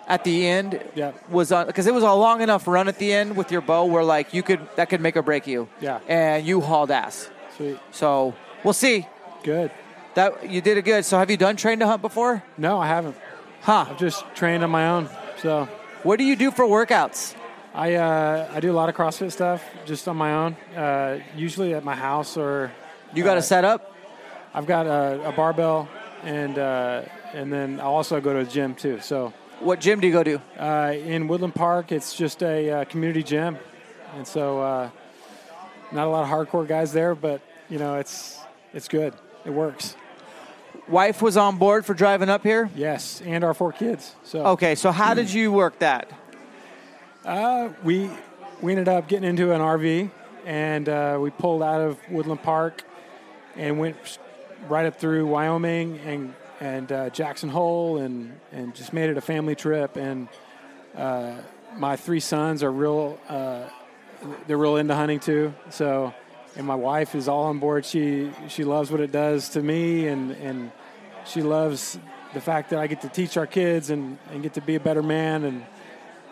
at 0.08 0.24
the 0.26 0.46
end 0.48 0.82
Yeah. 0.96 1.12
was 1.30 1.52
on 1.54 1.66
because 1.68 1.88
it 1.88 1.94
was 1.94 2.04
a 2.04 2.12
long 2.14 2.42
enough 2.42 2.68
run 2.68 2.88
at 2.90 2.98
the 3.00 3.14
end 3.14 3.38
with 3.38 3.52
your 3.52 3.62
bow 3.62 3.86
where 3.86 4.04
like 4.04 4.34
you 4.34 4.44
could 4.44 4.60
that 4.76 4.90
could 4.90 5.00
make 5.02 5.16
or 5.16 5.22
break 5.22 5.48
you. 5.48 5.68
Yeah. 5.80 6.00
And 6.08 6.46
you 6.46 6.60
hauled 6.62 6.92
ass. 6.92 7.30
Sweet. 7.56 7.80
So 7.92 8.34
we'll 8.64 8.74
see. 8.74 9.08
Good. 9.44 9.72
That 10.16 10.50
you 10.50 10.60
did 10.62 10.78
it 10.78 10.84
good. 10.86 11.06
So 11.06 11.18
have 11.18 11.32
you 11.32 11.38
done 11.38 11.56
train 11.56 11.80
to 11.80 11.88
hunt 11.88 12.02
before? 12.02 12.44
No, 12.58 12.80
I 12.80 12.88
haven't. 12.88 13.16
Huh? 13.62 13.86
I've 13.90 13.98
just 13.98 14.26
trained 14.36 14.64
on 14.64 14.70
my 14.70 14.90
own. 14.90 15.10
So, 15.42 15.68
What 16.04 16.20
do 16.20 16.26
you 16.26 16.36
do 16.36 16.52
for 16.52 16.66
workouts? 16.66 17.34
I 17.74 17.96
uh, 17.96 18.52
I 18.54 18.60
do 18.60 18.72
a 18.72 18.74
lot 18.74 18.90
of 18.90 18.96
CrossFit 18.96 19.32
stuff 19.32 19.64
just 19.86 20.08
on 20.08 20.16
my 20.18 20.34
own. 20.34 20.54
Uh, 20.76 21.20
usually 21.36 21.74
at 21.74 21.84
my 21.84 21.96
house 21.96 22.38
or 22.38 22.72
You 23.14 23.24
got 23.24 23.38
uh, 23.38 23.40
a 23.40 23.44
setup? 23.44 23.96
I've 24.54 24.68
got 24.68 24.86
a, 24.86 25.30
a 25.30 25.32
barbell 25.32 25.88
and 26.24 26.58
uh, 26.60 27.02
and 27.34 27.52
then 27.52 27.80
I 27.80 27.84
also 27.86 28.22
go 28.22 28.34
to 28.34 28.40
a 28.40 28.46
gym 28.46 28.76
too. 28.76 29.00
So 29.02 29.34
What 29.60 29.80
gym 29.80 30.00
do 30.00 30.08
you 30.08 30.14
go 30.14 30.24
to? 30.24 30.42
uh, 30.60 30.92
in 30.94 31.28
Woodland 31.28 31.56
Park, 31.56 31.92
it's 31.92 32.16
just 32.16 32.44
a 32.44 32.70
uh, 32.70 32.86
community 32.86 33.24
gym, 33.24 33.58
and 34.16 34.28
so 34.28 34.62
uh, 34.62 34.90
not 35.92 36.06
a 36.08 36.10
lot 36.10 36.24
of 36.24 36.30
hardcore 36.30 36.68
guys 36.68 36.94
there, 36.94 37.16
but 37.16 37.42
you 37.70 37.80
know 37.80 37.96
it's 37.96 38.40
it's 38.74 38.88
good. 38.88 39.14
It 39.46 39.52
works. 39.52 39.96
Wife 40.88 41.22
was 41.22 41.38
on 41.38 41.58
board 41.58 41.86
for 41.86 41.94
driving 41.94 42.30
up 42.30 42.44
here. 42.44 42.70
Yes, 42.76 43.22
and 43.26 43.44
our 43.44 43.54
four 43.54 43.72
kids. 43.72 44.16
So 44.24 44.46
Okay, 44.54 44.76
so 44.76 44.92
how 44.92 45.14
did 45.16 45.34
you 45.34 45.52
work 45.52 45.80
that? 45.80 46.12
Uh, 47.26 47.70
we 47.86 48.10
we 48.62 48.74
ended 48.74 48.90
up 48.90 49.08
getting 49.08 49.30
into 49.30 49.54
an 49.54 49.62
RV 49.62 50.12
and 50.46 50.90
uh, 50.90 51.18
we 51.22 51.30
pulled 51.30 51.64
out 51.64 51.80
of 51.80 51.98
Woodland 52.10 52.44
Park 52.44 52.84
and 53.56 53.80
went 53.80 54.20
right 54.68 54.86
up 54.86 55.00
through 55.00 55.26
Wyoming 55.28 56.00
and 56.00 56.34
and 56.60 56.92
uh, 56.92 57.10
Jackson 57.12 57.48
Hole 57.48 57.98
and 57.98 58.38
and 58.52 58.76
just 58.76 58.92
made 58.92 59.10
it 59.10 59.18
a 59.18 59.22
family 59.22 59.56
trip. 59.56 59.96
And 59.96 60.28
uh, 60.98 61.36
my 61.78 61.96
three 61.96 62.20
sons 62.20 62.62
are 62.62 62.72
real. 62.72 63.18
Uh, 63.30 63.70
they're 64.48 64.58
real 64.58 64.76
into 64.78 64.96
hunting 64.96 65.20
too. 65.20 65.54
So. 65.70 66.14
And 66.56 66.68
my 66.68 66.76
wife 66.76 67.16
is 67.16 67.28
all 67.28 67.46
on 67.46 67.58
board. 67.58 67.84
She 67.84 68.30
she 68.48 68.64
loves 68.64 68.92
what 68.92 69.02
it 69.02 69.12
does 69.12 69.50
to 69.50 69.60
me, 69.64 70.08
and, 70.08 70.30
and 70.34 70.72
she 71.26 71.42
loves 71.42 71.98
the 72.36 72.42
fact 72.42 72.70
that 72.70 72.78
I 72.78 72.86
get 72.86 73.02
to 73.02 73.10
teach 73.10 73.38
our 73.38 73.48
kids 73.48 73.90
and, 73.90 74.20
and 74.32 74.44
get 74.44 74.54
to 74.54 74.62
be 74.62 74.76
a 74.76 74.80
better 74.80 75.02
man 75.02 75.46
and 75.46 75.66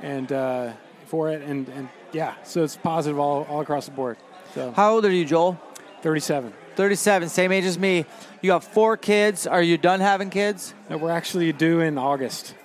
and 0.01 0.31
uh, 0.31 0.73
for 1.05 1.29
it 1.29 1.41
and, 1.41 1.67
and 1.69 1.89
yeah, 2.13 2.35
so 2.43 2.63
it's 2.63 2.77
positive 2.77 3.19
all, 3.19 3.43
all 3.49 3.61
across 3.61 3.85
the 3.85 3.91
board. 3.91 4.17
So 4.53 4.71
How 4.71 4.95
old 4.95 5.05
are 5.05 5.11
you, 5.11 5.25
Joel? 5.25 5.59
37. 6.01 6.53
37, 6.75 7.29
same 7.29 7.51
age 7.51 7.65
as 7.65 7.77
me. 7.77 8.05
You 8.41 8.49
got 8.49 8.63
four 8.63 8.97
kids. 8.97 9.45
Are 9.45 9.61
you 9.61 9.77
done 9.77 9.99
having 9.99 10.29
kids? 10.29 10.73
No, 10.89 10.97
we're 10.97 11.11
actually 11.11 11.51
due 11.53 11.79
in 11.81 11.97
August. 11.97 12.55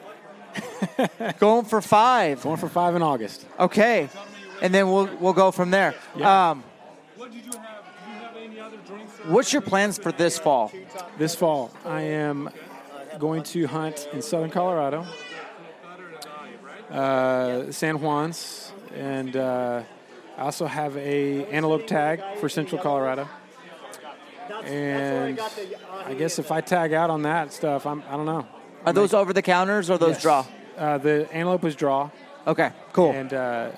Going 1.38 1.64
for 1.64 1.82
five. 1.82 2.42
Going 2.42 2.56
for 2.56 2.68
five 2.68 2.94
in 2.94 3.02
August. 3.02 3.44
Okay, 3.58 4.08
and 4.62 4.72
then 4.72 4.90
we'll 4.90 5.10
we'll 5.20 5.32
go 5.34 5.50
from 5.50 5.70
there. 5.70 5.94
Yeah. 6.16 6.50
Um, 6.50 6.64
what's 9.26 9.52
your 9.52 9.62
plans 9.62 9.98
for 9.98 10.12
this 10.12 10.38
fall? 10.38 10.72
This 11.18 11.34
fall, 11.34 11.70
I 11.84 12.02
am 12.02 12.48
going 13.18 13.42
to 13.42 13.66
hunt 13.66 14.08
in 14.12 14.22
southern 14.22 14.50
Colorado, 14.50 15.04
uh, 16.90 17.70
San 17.72 17.96
Juan's, 17.98 18.72
and 18.94 19.36
uh, 19.36 19.82
I 20.36 20.40
also 20.42 20.66
have 20.66 20.96
a 20.96 21.44
antelope 21.46 21.86
tag 21.86 22.20
for 22.38 22.48
central 22.48 22.80
Colorado. 22.80 23.28
And 24.64 25.38
I 26.04 26.14
guess 26.14 26.38
if 26.38 26.50
I 26.52 26.60
tag 26.60 26.92
out 26.92 27.10
on 27.10 27.22
that 27.22 27.52
stuff, 27.52 27.86
I'm, 27.86 28.02
I 28.08 28.12
don't 28.12 28.26
know. 28.26 28.46
Are 28.84 28.92
those 28.92 29.12
over 29.14 29.32
the 29.32 29.42
counters 29.42 29.90
or 29.90 29.98
those 29.98 30.14
Yes. 30.14 30.22
draw? 30.22 30.46
Uh, 30.78 30.98
the 30.98 31.28
antelope 31.32 31.64
is 31.64 31.74
draw. 31.74 32.10
Okay, 32.46 32.70
cool. 32.92 33.10
And 33.12 33.32
uh, 33.32 33.70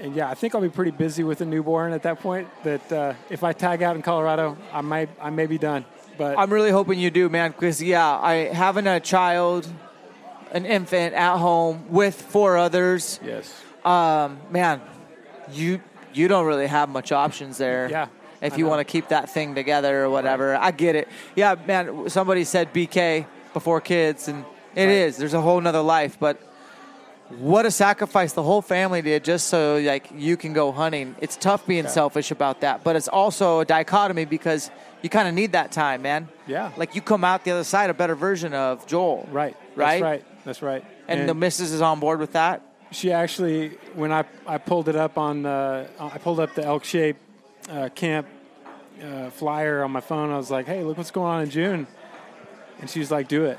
and 0.00 0.14
yeah, 0.16 0.28
I 0.30 0.34
think 0.34 0.54
I'll 0.54 0.60
be 0.62 0.68
pretty 0.70 0.90
busy 0.90 1.22
with 1.22 1.40
a 1.40 1.44
newborn 1.44 1.92
at 1.92 2.02
that 2.04 2.20
point. 2.20 2.48
That 2.64 2.92
uh, 2.92 3.14
if 3.30 3.44
I 3.44 3.52
tag 3.52 3.82
out 3.82 3.96
in 3.96 4.02
Colorado, 4.02 4.56
I 4.72 4.80
might 4.80 5.10
I 5.20 5.30
may 5.30 5.46
be 5.46 5.58
done. 5.58 5.84
But 6.16 6.38
I'm 6.38 6.52
really 6.52 6.70
hoping 6.70 6.98
you 6.98 7.10
do, 7.10 7.28
man. 7.28 7.50
Because 7.50 7.82
yeah, 7.82 8.08
I 8.08 8.34
having 8.54 8.86
a 8.86 9.00
child, 9.00 9.68
an 10.54 10.64
infant 10.64 11.14
at 11.14 11.36
home 11.36 11.84
with 11.90 12.14
four 12.14 12.56
others. 12.56 13.20
Yes. 13.22 13.52
Um, 13.84 14.40
man, 14.50 14.80
you 15.52 15.82
you 16.14 16.28
don't 16.28 16.46
really 16.46 16.68
have 16.68 16.88
much 16.88 17.12
options 17.12 17.58
there. 17.58 17.90
Yeah. 17.90 18.06
If 18.40 18.54
I 18.54 18.56
you 18.56 18.64
know. 18.64 18.70
want 18.70 18.86
to 18.86 18.90
keep 18.90 19.08
that 19.08 19.28
thing 19.28 19.54
together 19.54 20.04
or 20.04 20.10
whatever, 20.10 20.54
I 20.54 20.70
get 20.70 20.96
it. 20.96 21.08
Yeah, 21.34 21.56
man. 21.66 22.08
Somebody 22.08 22.44
said 22.44 22.72
BK 22.72 23.26
before 23.52 23.80
kids, 23.80 24.28
and 24.28 24.44
it 24.74 24.88
is. 24.88 25.16
There's 25.16 25.34
a 25.34 25.40
whole 25.40 25.60
nother 25.60 25.82
life, 25.82 26.16
but 26.20 26.40
what 27.30 27.66
a 27.66 27.70
sacrifice 27.70 28.32
the 28.32 28.42
whole 28.42 28.62
family 28.62 29.02
did 29.02 29.24
just 29.24 29.48
so 29.48 29.78
like 29.78 30.08
you 30.14 30.36
can 30.36 30.52
go 30.52 30.70
hunting. 30.72 31.16
It's 31.20 31.36
tough 31.36 31.66
being 31.66 31.88
selfish 31.88 32.30
about 32.30 32.60
that, 32.60 32.84
but 32.84 32.96
it's 32.96 33.08
also 33.08 33.60
a 33.60 33.64
dichotomy 33.64 34.24
because 34.24 34.70
you 35.02 35.08
kind 35.08 35.26
of 35.26 35.34
need 35.34 35.52
that 35.52 35.72
time, 35.72 36.02
man. 36.02 36.28
Yeah. 36.46 36.70
Like 36.76 36.94
you 36.94 37.00
come 37.00 37.24
out 37.24 37.44
the 37.44 37.50
other 37.50 37.64
side 37.64 37.90
a 37.90 37.94
better 37.94 38.14
version 38.14 38.54
of 38.54 38.86
Joel. 38.86 39.28
Right. 39.32 39.56
Right. 39.74 40.00
That's 40.00 40.02
right. 40.02 40.24
That's 40.44 40.62
right. 40.62 40.84
And, 41.08 41.28
the 41.28 41.34
missus 41.34 41.72
is 41.72 41.80
on 41.80 42.00
board 42.00 42.20
with 42.20 42.32
that. 42.32 42.62
she 42.90 43.12
actually, 43.12 43.70
when 43.94 44.12
I, 44.12 44.24
I 44.46 44.58
pulled 44.58 44.88
it 44.88 44.96
up 44.96 45.18
on, 45.18 45.46
uh, 45.46 45.88
I 45.98 46.18
pulled 46.18 46.40
up 46.40 46.54
the 46.54 46.64
Elk 46.64 46.84
Shape 46.84 47.16
uh, 47.70 47.88
camp 47.94 48.26
uh, 49.02 49.30
flyer 49.30 49.82
on 49.82 49.90
my 49.90 50.00
phone. 50.00 50.30
I 50.30 50.36
was 50.36 50.50
like, 50.50 50.66
hey, 50.66 50.82
look 50.82 50.96
what's 50.98 51.10
going 51.10 51.30
on 51.30 51.42
in 51.42 51.50
June. 51.50 51.86
And 52.80 52.90
she's 52.90 53.10
like, 53.10 53.28
do 53.28 53.44
it. 53.46 53.58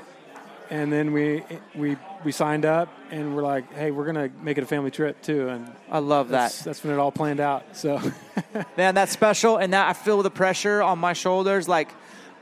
And 0.68 0.92
then 0.92 1.12
we 1.12 1.44
we 1.76 1.96
we 2.24 2.32
signed 2.32 2.64
up, 2.64 2.88
and 3.12 3.36
we're 3.36 3.44
like, 3.44 3.72
hey, 3.72 3.92
we're 3.92 4.04
gonna 4.04 4.30
make 4.42 4.58
it 4.58 4.64
a 4.64 4.66
family 4.66 4.90
trip 4.90 5.22
too. 5.22 5.48
And 5.48 5.72
I 5.88 6.00
love 6.00 6.28
that's, 6.28 6.58
that. 6.58 6.64
That's 6.64 6.82
when 6.82 6.92
it 6.92 6.98
all 6.98 7.12
planned 7.12 7.38
out. 7.38 7.76
So 7.76 8.00
Man, 8.76 8.96
that's 8.96 9.12
special, 9.12 9.58
and 9.58 9.72
that 9.72 9.88
I 9.88 9.92
feel 9.92 10.22
the 10.24 10.30
pressure 10.30 10.82
on 10.82 10.98
my 10.98 11.12
shoulders. 11.12 11.68
Like, 11.68 11.90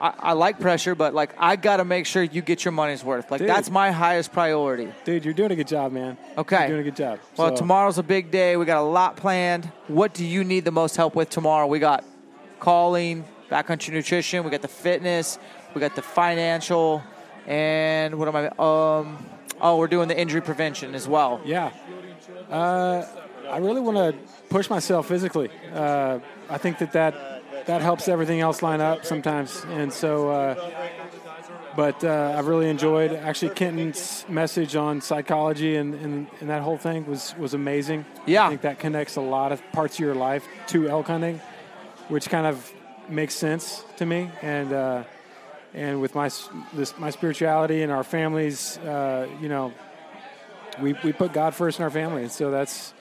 I, 0.05 0.13
I 0.19 0.33
like 0.35 0.61
pressure, 0.61 0.95
but 0.95 1.15
like 1.15 1.35
I 1.39 1.57
got 1.57 1.79
to 1.79 1.85
make 1.87 2.05
sure 2.05 2.23
you 2.23 2.43
get 2.43 2.63
your 2.63 2.73
money's 2.73 3.03
worth. 3.03 3.31
Like 3.31 3.39
Dude. 3.39 3.49
that's 3.49 3.71
my 3.71 3.91
highest 3.91 4.33
priority. 4.33 4.93
dude, 5.05 5.25
you're 5.25 5.33
doing 5.33 5.51
a 5.51 5.57
good 5.57 5.67
job, 5.67 5.93
man. 5.93 6.19
Okay. 6.37 6.59
You're 6.59 6.69
doing 6.69 6.81
a 6.81 6.85
good 6.85 6.97
job. 6.97 7.21
Well, 7.39 7.49
So- 7.49 7.57
tomorrow's 7.57 7.97
a 7.97 8.03
big 8.03 8.31
day. 8.31 8.59
We 8.59 8.67
got 8.67 8.83
a 8.83 8.87
lot 8.87 9.17
planned. 9.17 9.65
What 9.89 10.13
do 10.13 10.27
you 10.27 10.45
need 10.45 10.67
the 10.67 10.71
most 10.73 10.95
help 10.97 11.15
with 11.15 11.31
tomorrow? 11.31 11.67
We 11.67 11.79
got 11.79 12.05
calling, 12.61 13.25
backcountry 13.51 13.95
nutrition. 13.95 14.45
We 14.45 14.51
got 14.51 14.61
the 14.61 14.69
fitness. 14.69 15.39
We 15.75 15.81
got 15.81 15.97
the 15.97 16.03
financial, 16.03 17.03
and 17.47 18.19
what 18.19 18.29
am 18.29 18.37
I? 18.37 18.47
Um, 18.59 19.27
oh, 19.59 19.79
we're 19.79 19.89
doing 19.89 20.09
the 20.09 20.19
injury 20.21 20.43
prevention 20.43 20.95
as 20.95 21.09
well. 21.09 21.41
Yeah. 21.47 21.71
Uh, 22.51 23.07
I 23.49 23.57
really 23.57 23.81
want 23.81 23.97
to 23.97 24.15
push 24.51 24.69
myself 24.69 25.09
physically. 25.09 25.51
Uh, 25.73 26.19
I 26.51 26.59
think 26.59 26.79
that, 26.79 26.93
that 26.93 27.34
that 27.67 27.81
helps 27.81 28.09
everything 28.09 28.41
else 28.41 28.63
line 28.63 28.81
up 28.81 29.05
sometimes. 29.05 29.65
And 29.71 29.93
so, 29.93 30.31
uh, 30.31 30.55
but 31.77 32.05
uh, 32.05 32.35
I've 32.37 32.47
really 32.47 32.69
enjoyed 32.69 33.13
actually 33.13 33.55
Kenton's 33.55 34.25
message 34.29 34.77
on 34.77 35.01
psychology 35.01 35.77
and, 35.77 35.95
and, 35.95 36.27
and 36.41 36.51
that 36.51 36.63
whole 36.63 36.79
thing 36.79 37.07
was, 37.07 37.35
was 37.39 37.55
amazing. 37.55 38.05
Yeah. 38.27 38.47
I 38.47 38.49
think 38.51 38.63
that 38.63 38.79
connects 38.79 39.17
a 39.17 39.21
lot 39.21 39.53
of 39.53 39.63
parts 39.73 39.97
of 39.97 40.01
your 40.01 40.15
life 40.15 40.47
to 40.69 40.89
elk 40.89 41.07
hunting, 41.09 41.41
which 42.09 42.29
kind 42.29 42.47
of 42.47 42.73
makes 43.09 43.35
sense 43.35 43.85
to 43.97 44.07
me. 44.07 44.31
And, 44.43 44.73
uh, 44.73 45.05
and 45.75 46.01
with 46.01 46.15
my 46.15 46.31
this 46.73 46.97
my 46.99 47.11
spirituality 47.11 47.83
and 47.83 47.91
our 47.91 48.05
families, 48.05 48.79
uh, 48.79 49.29
you 49.41 49.49
know, 49.49 49.73
we, 50.81 50.95
we 51.05 51.13
put 51.13 51.33
God 51.33 51.55
first 51.55 51.79
in 51.79 51.83
our 51.83 51.91
family, 51.91 52.23
and 52.23 52.33
so 52.33 52.51
that's 52.51 52.95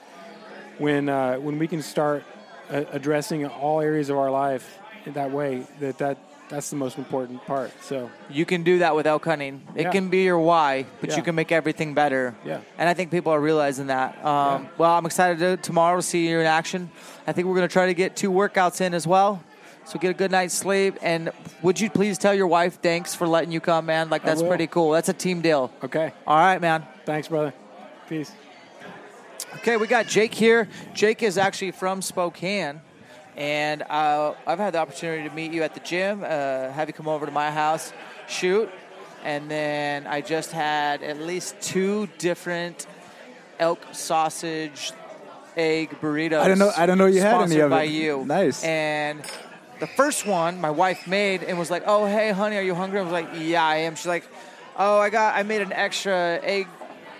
when 0.78 1.08
uh, 1.08 1.36
when 1.36 1.58
we 1.58 1.68
can 1.68 1.82
start 1.82 2.24
addressing 2.70 3.46
all 3.46 3.80
areas 3.80 4.10
of 4.10 4.16
our 4.18 4.30
life 4.30 4.78
that 5.06 5.30
way. 5.30 5.66
That 5.80 5.98
that 5.98 6.18
that's 6.48 6.68
the 6.70 6.76
most 6.76 6.98
important 6.98 7.44
part. 7.46 7.72
So 7.82 8.10
You 8.28 8.44
can 8.44 8.62
do 8.64 8.78
that 8.80 8.94
without 8.94 9.10
elk 9.12 9.24
hunting. 9.24 9.62
It 9.74 9.82
Yeah. 9.84 9.90
can 9.90 10.08
be 10.08 10.24
your 10.24 10.38
why, 10.38 10.84
but 11.00 11.10
Yeah. 11.10 11.16
you 11.16 11.22
can 11.22 11.34
make 11.34 11.50
everything 11.50 11.94
better. 11.94 12.34
Yeah. 12.44 12.58
And 12.78 12.86
I 12.88 12.92
think 12.94 13.10
people 13.10 13.32
are 13.32 13.40
realizing 13.40 13.86
that. 13.86 14.22
Um, 14.24 14.68
Well, 14.76 14.90
I'm 14.92 15.06
excited 15.06 15.38
to, 15.38 15.56
tomorrow 15.56 15.96
to 15.96 16.02
see 16.02 16.28
you 16.28 16.40
in 16.40 16.46
action. 16.46 16.90
I 17.26 17.32
think 17.32 17.48
we're 17.48 17.54
going 17.56 17.66
to 17.68 17.72
try 17.72 17.86
to 17.86 17.94
get 17.94 18.14
two 18.14 18.30
workouts 18.30 18.82
in 18.82 18.92
as 18.92 19.06
well. 19.06 19.42
So 19.86 19.98
get 19.98 20.10
a 20.10 20.14
good 20.14 20.30
night's 20.30 20.54
sleep. 20.54 20.98
And 21.02 21.30
would 21.62 21.80
you 21.80 21.88
please 21.90 22.18
tell 22.18 22.34
your 22.34 22.46
wife 22.46 22.78
thanks 22.82 23.14
for 23.14 23.26
letting 23.26 23.50
you 23.50 23.60
come, 23.60 23.86
man? 23.86 24.10
Like, 24.10 24.22
that's 24.22 24.42
pretty 24.42 24.66
cool. 24.66 24.90
That's 24.92 25.08
a 25.08 25.14
team 25.14 25.40
deal. 25.40 25.70
okay, 25.82 26.12
All 26.26 26.36
right, 26.38 26.60
man. 26.60 26.86
thanks, 27.06 27.28
brother. 27.28 27.52
Peace. 28.08 28.32
Okay, 29.56 29.76
we 29.76 29.86
got 29.86 30.06
Jake 30.06 30.34
here. 30.34 30.68
Jake 30.94 31.22
is 31.22 31.38
actually 31.38 31.70
from 31.70 32.02
Spokane, 32.02 32.80
and 33.36 33.82
uh, 33.82 34.34
I've 34.46 34.58
had 34.58 34.74
the 34.74 34.78
opportunity 34.78 35.28
to 35.28 35.34
meet 35.34 35.52
you 35.52 35.62
at 35.62 35.74
the 35.74 35.80
gym, 35.80 36.22
uh, 36.22 36.70
have 36.70 36.88
you 36.88 36.92
come 36.92 37.08
over 37.08 37.24
to 37.24 37.32
my 37.32 37.50
house, 37.50 37.92
shoot, 38.28 38.68
and 39.24 39.50
then 39.50 40.06
I 40.06 40.20
just 40.20 40.52
had 40.52 41.02
at 41.02 41.18
least 41.20 41.60
two 41.60 42.08
different 42.18 42.86
elk 43.58 43.80
sausage 43.92 44.92
egg 45.56 45.90
burritos. 46.00 46.40
I 46.40 46.48
don't 46.48 46.58
know- 46.58 46.72
I 46.76 46.86
don't 46.86 46.98
know 46.98 47.06
you 47.06 47.20
had 47.22 47.40
any 47.42 47.60
of 47.60 47.66
it. 47.66 47.74
by 47.74 47.84
you. 47.84 48.24
Nice. 48.26 48.62
And 48.64 49.22
the 49.78 49.86
first 49.86 50.26
one 50.26 50.60
my 50.60 50.70
wife 50.70 51.06
made 51.06 51.42
and 51.44 51.58
was 51.58 51.70
like, 51.70 51.84
"Oh, 51.86 52.06
hey, 52.06 52.32
honey, 52.32 52.56
are 52.56 52.62
you 52.62 52.74
hungry?" 52.74 52.98
I 52.98 53.02
was 53.02 53.12
like, 53.12 53.28
"Yeah, 53.34 53.64
I 53.64 53.76
am." 53.76 53.94
She's 53.94 54.06
like, 54.06 54.24
"Oh, 54.76 54.98
I 54.98 55.10
got, 55.10 55.36
I 55.36 55.42
made 55.44 55.62
an 55.62 55.72
extra 55.72 56.40
egg 56.42 56.66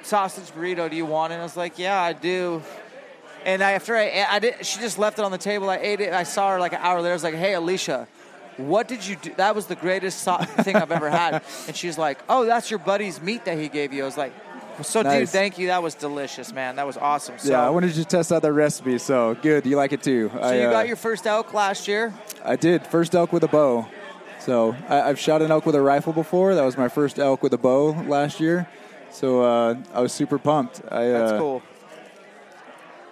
sausage 0.05 0.53
burrito. 0.55 0.89
Do 0.89 0.97
you 0.97 1.07
want 1.07 1.33
it?" 1.33 1.37
I 1.37 1.43
was 1.43 1.57
like, 1.57 1.79
"Yeah, 1.79 2.01
I 2.01 2.13
do." 2.13 2.63
And 3.45 3.63
I, 3.63 3.73
after 3.73 3.95
I, 3.97 4.27
I 4.29 4.39
did, 4.39 4.65
she 4.65 4.81
just 4.81 4.99
left 4.99 5.19
it 5.19 5.25
on 5.25 5.31
the 5.31 5.39
table. 5.39 5.69
I 5.69 5.77
ate 5.77 6.01
it. 6.01 6.13
I 6.13 6.23
saw 6.23 6.53
her 6.53 6.59
like 6.59 6.73
an 6.73 6.81
hour 6.81 7.01
later. 7.01 7.11
I 7.11 7.15
was 7.15 7.25
like, 7.25 7.35
"Hey, 7.35 7.55
Alicia." 7.55 8.07
What 8.57 8.87
did 8.87 9.05
you 9.05 9.17
do? 9.17 9.35
That 9.35 9.57
was 9.57 9.67
the 9.67 9.75
greatest 9.75 10.21
so- 10.21 10.37
thing 10.63 10.77
I've 10.77 10.93
ever 10.93 11.11
had. 11.11 11.43
And 11.67 11.77
she's 11.77 11.99
like, 11.99 12.19
"Oh, 12.29 12.45
that's 12.45 12.71
your 12.71 12.79
buddy's 12.79 13.21
meat 13.21 13.45
that 13.47 13.59
he 13.59 13.69
gave 13.69 13.93
you." 13.93 14.03
I 14.03 14.07
was 14.07 14.17
like, 14.17 14.33
"So, 14.83 15.03
dude, 15.03 15.29
thank 15.29 15.59
you. 15.59 15.67
That 15.69 15.83
was 15.83 15.95
delicious, 15.95 16.53
man. 16.53 16.77
That 16.77 16.87
was 16.87 16.97
awesome." 16.97 17.39
So, 17.39 17.51
yeah, 17.51 17.67
I 17.67 17.71
wanted 17.71 17.95
to 17.95 18.05
test 18.05 18.31
out 18.33 18.43
that 18.43 18.53
recipe. 18.53 18.99
So 18.99 19.37
good, 19.43 19.67
you 19.67 19.77
like 19.77 19.93
it 19.93 20.03
too. 20.03 20.31
so 20.33 20.39
I, 20.39 20.61
you 20.61 20.69
uh, 20.69 20.71
got 20.71 20.87
your 20.87 20.97
first 20.97 21.27
elk 21.27 21.53
last 21.53 21.89
year. 21.89 22.15
I 22.45 22.57
did 22.57 22.87
first 22.87 23.15
elk 23.15 23.33
with 23.33 23.43
a 23.43 23.49
bow. 23.49 23.87
So 24.39 24.77
I, 24.89 25.01
I've 25.01 25.19
shot 25.19 25.43
an 25.43 25.51
elk 25.51 25.67
with 25.67 25.75
a 25.75 25.81
rifle 25.81 26.13
before. 26.13 26.55
That 26.55 26.65
was 26.65 26.77
my 26.77 26.89
first 26.89 27.19
elk 27.19 27.43
with 27.43 27.55
a 27.55 27.59
bow 27.59 27.93
last 28.07 28.41
year. 28.41 28.69
So 29.15 29.43
uh, 29.45 29.77
I 29.93 30.01
was 30.01 30.13
super 30.13 30.41
pumped. 30.41 30.83
I, 30.91 31.07
That's 31.07 31.33
uh, 31.33 31.39
cool. 31.39 31.63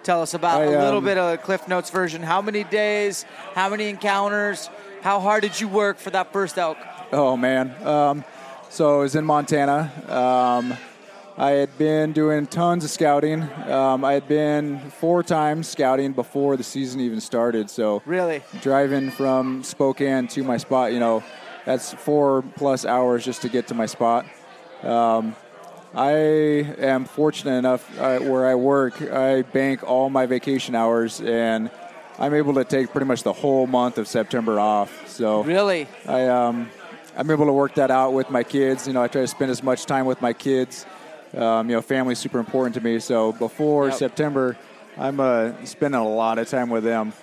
Tell 0.03 0.21
us 0.21 0.33
about 0.33 0.61
I, 0.61 0.65
a 0.65 0.69
little 0.83 0.97
um, 0.97 1.05
bit 1.05 1.17
of 1.17 1.41
Cliff 1.43 1.65
Notes 1.69 1.89
version. 1.89 2.21
How 2.21 2.41
many 2.41 2.65
days? 2.65 3.23
How 3.55 3.69
many 3.69 3.87
encounters? 3.87 4.69
How 5.01 5.21
hard 5.21 5.43
did 5.43 5.61
you 5.61 5.69
work 5.69 5.97
for 5.97 6.09
that 6.09 6.33
first 6.33 6.57
elk? 6.57 6.77
Oh 7.13 7.37
man. 7.37 7.71
Um, 7.87 8.25
so 8.69 8.95
I 8.95 9.03
was 9.03 9.15
in 9.15 9.23
Montana. 9.23 9.89
Um, 10.09 10.75
I 11.37 11.51
had 11.51 11.77
been 11.77 12.11
doing 12.11 12.47
tons 12.47 12.83
of 12.83 12.89
scouting. 12.89 13.43
Um, 13.69 14.03
I 14.03 14.11
had 14.11 14.27
been 14.27 14.91
four 14.91 15.23
times 15.23 15.69
scouting 15.69 16.11
before 16.11 16.57
the 16.57 16.63
season 16.63 16.99
even 16.99 17.21
started. 17.21 17.69
So 17.69 18.01
Really? 18.05 18.43
driving 18.59 19.09
from 19.09 19.63
Spokane 19.63 20.27
to 20.27 20.43
my 20.43 20.57
spot, 20.57 20.91
you 20.91 20.99
know, 20.99 21.23
that's 21.65 21.93
four 21.93 22.43
plus 22.57 22.85
hours 22.85 23.23
just 23.23 23.41
to 23.43 23.49
get 23.49 23.67
to 23.69 23.73
my 23.73 23.85
spot. 23.85 24.25
Um, 24.83 25.35
I 25.95 26.11
am 26.11 27.05
fortunate 27.05 27.55
enough 27.57 27.99
uh, 27.99 28.19
where 28.19 28.47
I 28.47 28.55
work, 28.55 29.01
I 29.01 29.43
bank 29.43 29.83
all 29.83 30.09
my 30.09 30.25
vacation 30.25 30.73
hours 30.75 31.21
and 31.21 31.69
I'm 32.17 32.33
able 32.33 32.55
to 32.55 32.63
take 32.63 32.91
pretty 32.91 33.05
much 33.05 33.23
the 33.23 33.33
whole 33.33 33.67
month 33.67 33.97
of 33.97 34.07
September 34.07 34.59
off. 34.59 35.07
So 35.07 35.43
Really? 35.43 35.87
I 36.07 36.27
um, 36.27 36.69
I'm 37.15 37.29
able 37.29 37.45
to 37.45 37.53
work 37.53 37.75
that 37.75 37.91
out 37.91 38.13
with 38.13 38.31
my 38.31 38.43
kids. 38.43 38.87
You 38.87 38.93
know, 38.93 39.03
I 39.03 39.07
try 39.07 39.21
to 39.21 39.27
spend 39.27 39.51
as 39.51 39.61
much 39.61 39.85
time 39.85 40.05
with 40.05 40.19
my 40.21 40.33
kids. 40.33 40.85
Um, 41.35 41.69
you 41.69 41.75
know, 41.75 41.81
family's 41.81 42.19
super 42.19 42.39
important 42.39 42.73
to 42.75 42.81
me. 42.81 42.99
So 42.99 43.31
before 43.31 43.89
Yep. 43.89 43.97
September, 43.97 44.57
I'm 44.97 45.19
uh, 45.19 45.51
spending 45.65 45.99
a 45.99 46.07
lot 46.07 46.39
of 46.39 46.47
time 46.49 46.69
with 46.69 46.83
them. 46.83 47.13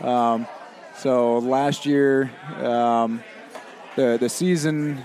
Um, 0.00 0.46
so 0.98 1.38
last 1.38 1.86
year, 1.86 2.30
um, 2.62 3.22
the 3.96 4.18
the 4.20 4.28
season, 4.28 5.02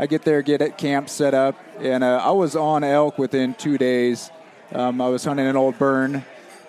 I 0.00 0.06
get 0.06 0.22
there, 0.22 0.42
get 0.42 0.62
at 0.62 0.78
camp 0.78 1.08
set 1.08 1.34
up, 1.34 1.56
and 1.80 2.04
uh, 2.04 2.22
I 2.24 2.30
was 2.30 2.54
on 2.54 2.84
elk 2.84 3.18
within 3.18 3.54
two 3.54 3.76
days. 3.76 4.30
Um, 4.72 5.00
I 5.00 5.08
was 5.08 5.24
hunting 5.24 5.48
an 5.48 5.56
old 5.56 5.76
burn 5.76 6.24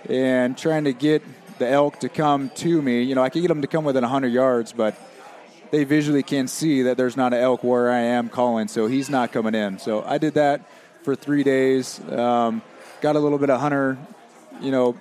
and 0.10 0.57
trying 0.57 0.85
to 0.85 0.93
get 0.93 1.22
the 1.60 1.69
elk 1.69 1.99
to 1.99 2.10
come 2.10 2.49
to 2.56 2.81
me. 2.81 3.03
You 3.03 3.14
know, 3.14 3.22
I 3.22 3.30
could 3.30 3.43
get 3.43 3.49
them 3.49 3.61
to 3.61 3.68
come 3.68 3.84
within 3.84 4.01
100 4.01 4.30
yards, 4.30 4.73
but 4.73 4.95
they 5.69 5.84
visually 5.84 6.23
can 6.23 6.47
see 6.47 6.81
that 6.81 6.97
there's 6.97 7.15
not 7.15 7.31
an 7.35 7.39
elk 7.39 7.64
where 7.64 7.91
I 7.91 7.99
am 7.99 8.30
calling, 8.30 8.68
so 8.68 8.88
he's 8.88 9.11
not 9.11 9.31
coming 9.31 9.53
in. 9.53 9.77
So 9.77 10.03
I 10.03 10.18
did 10.18 10.34
that 10.34 10.68
for 11.03 11.15
three 11.15 11.43
days. 11.43 11.99
Um, 12.10 12.64
got 12.99 13.15
a 13.15 13.19
little 13.19 13.38
bit 13.38 13.51
of 13.51 13.60
hunter, 13.60 13.99
you 14.60 14.72
know, 14.72 14.97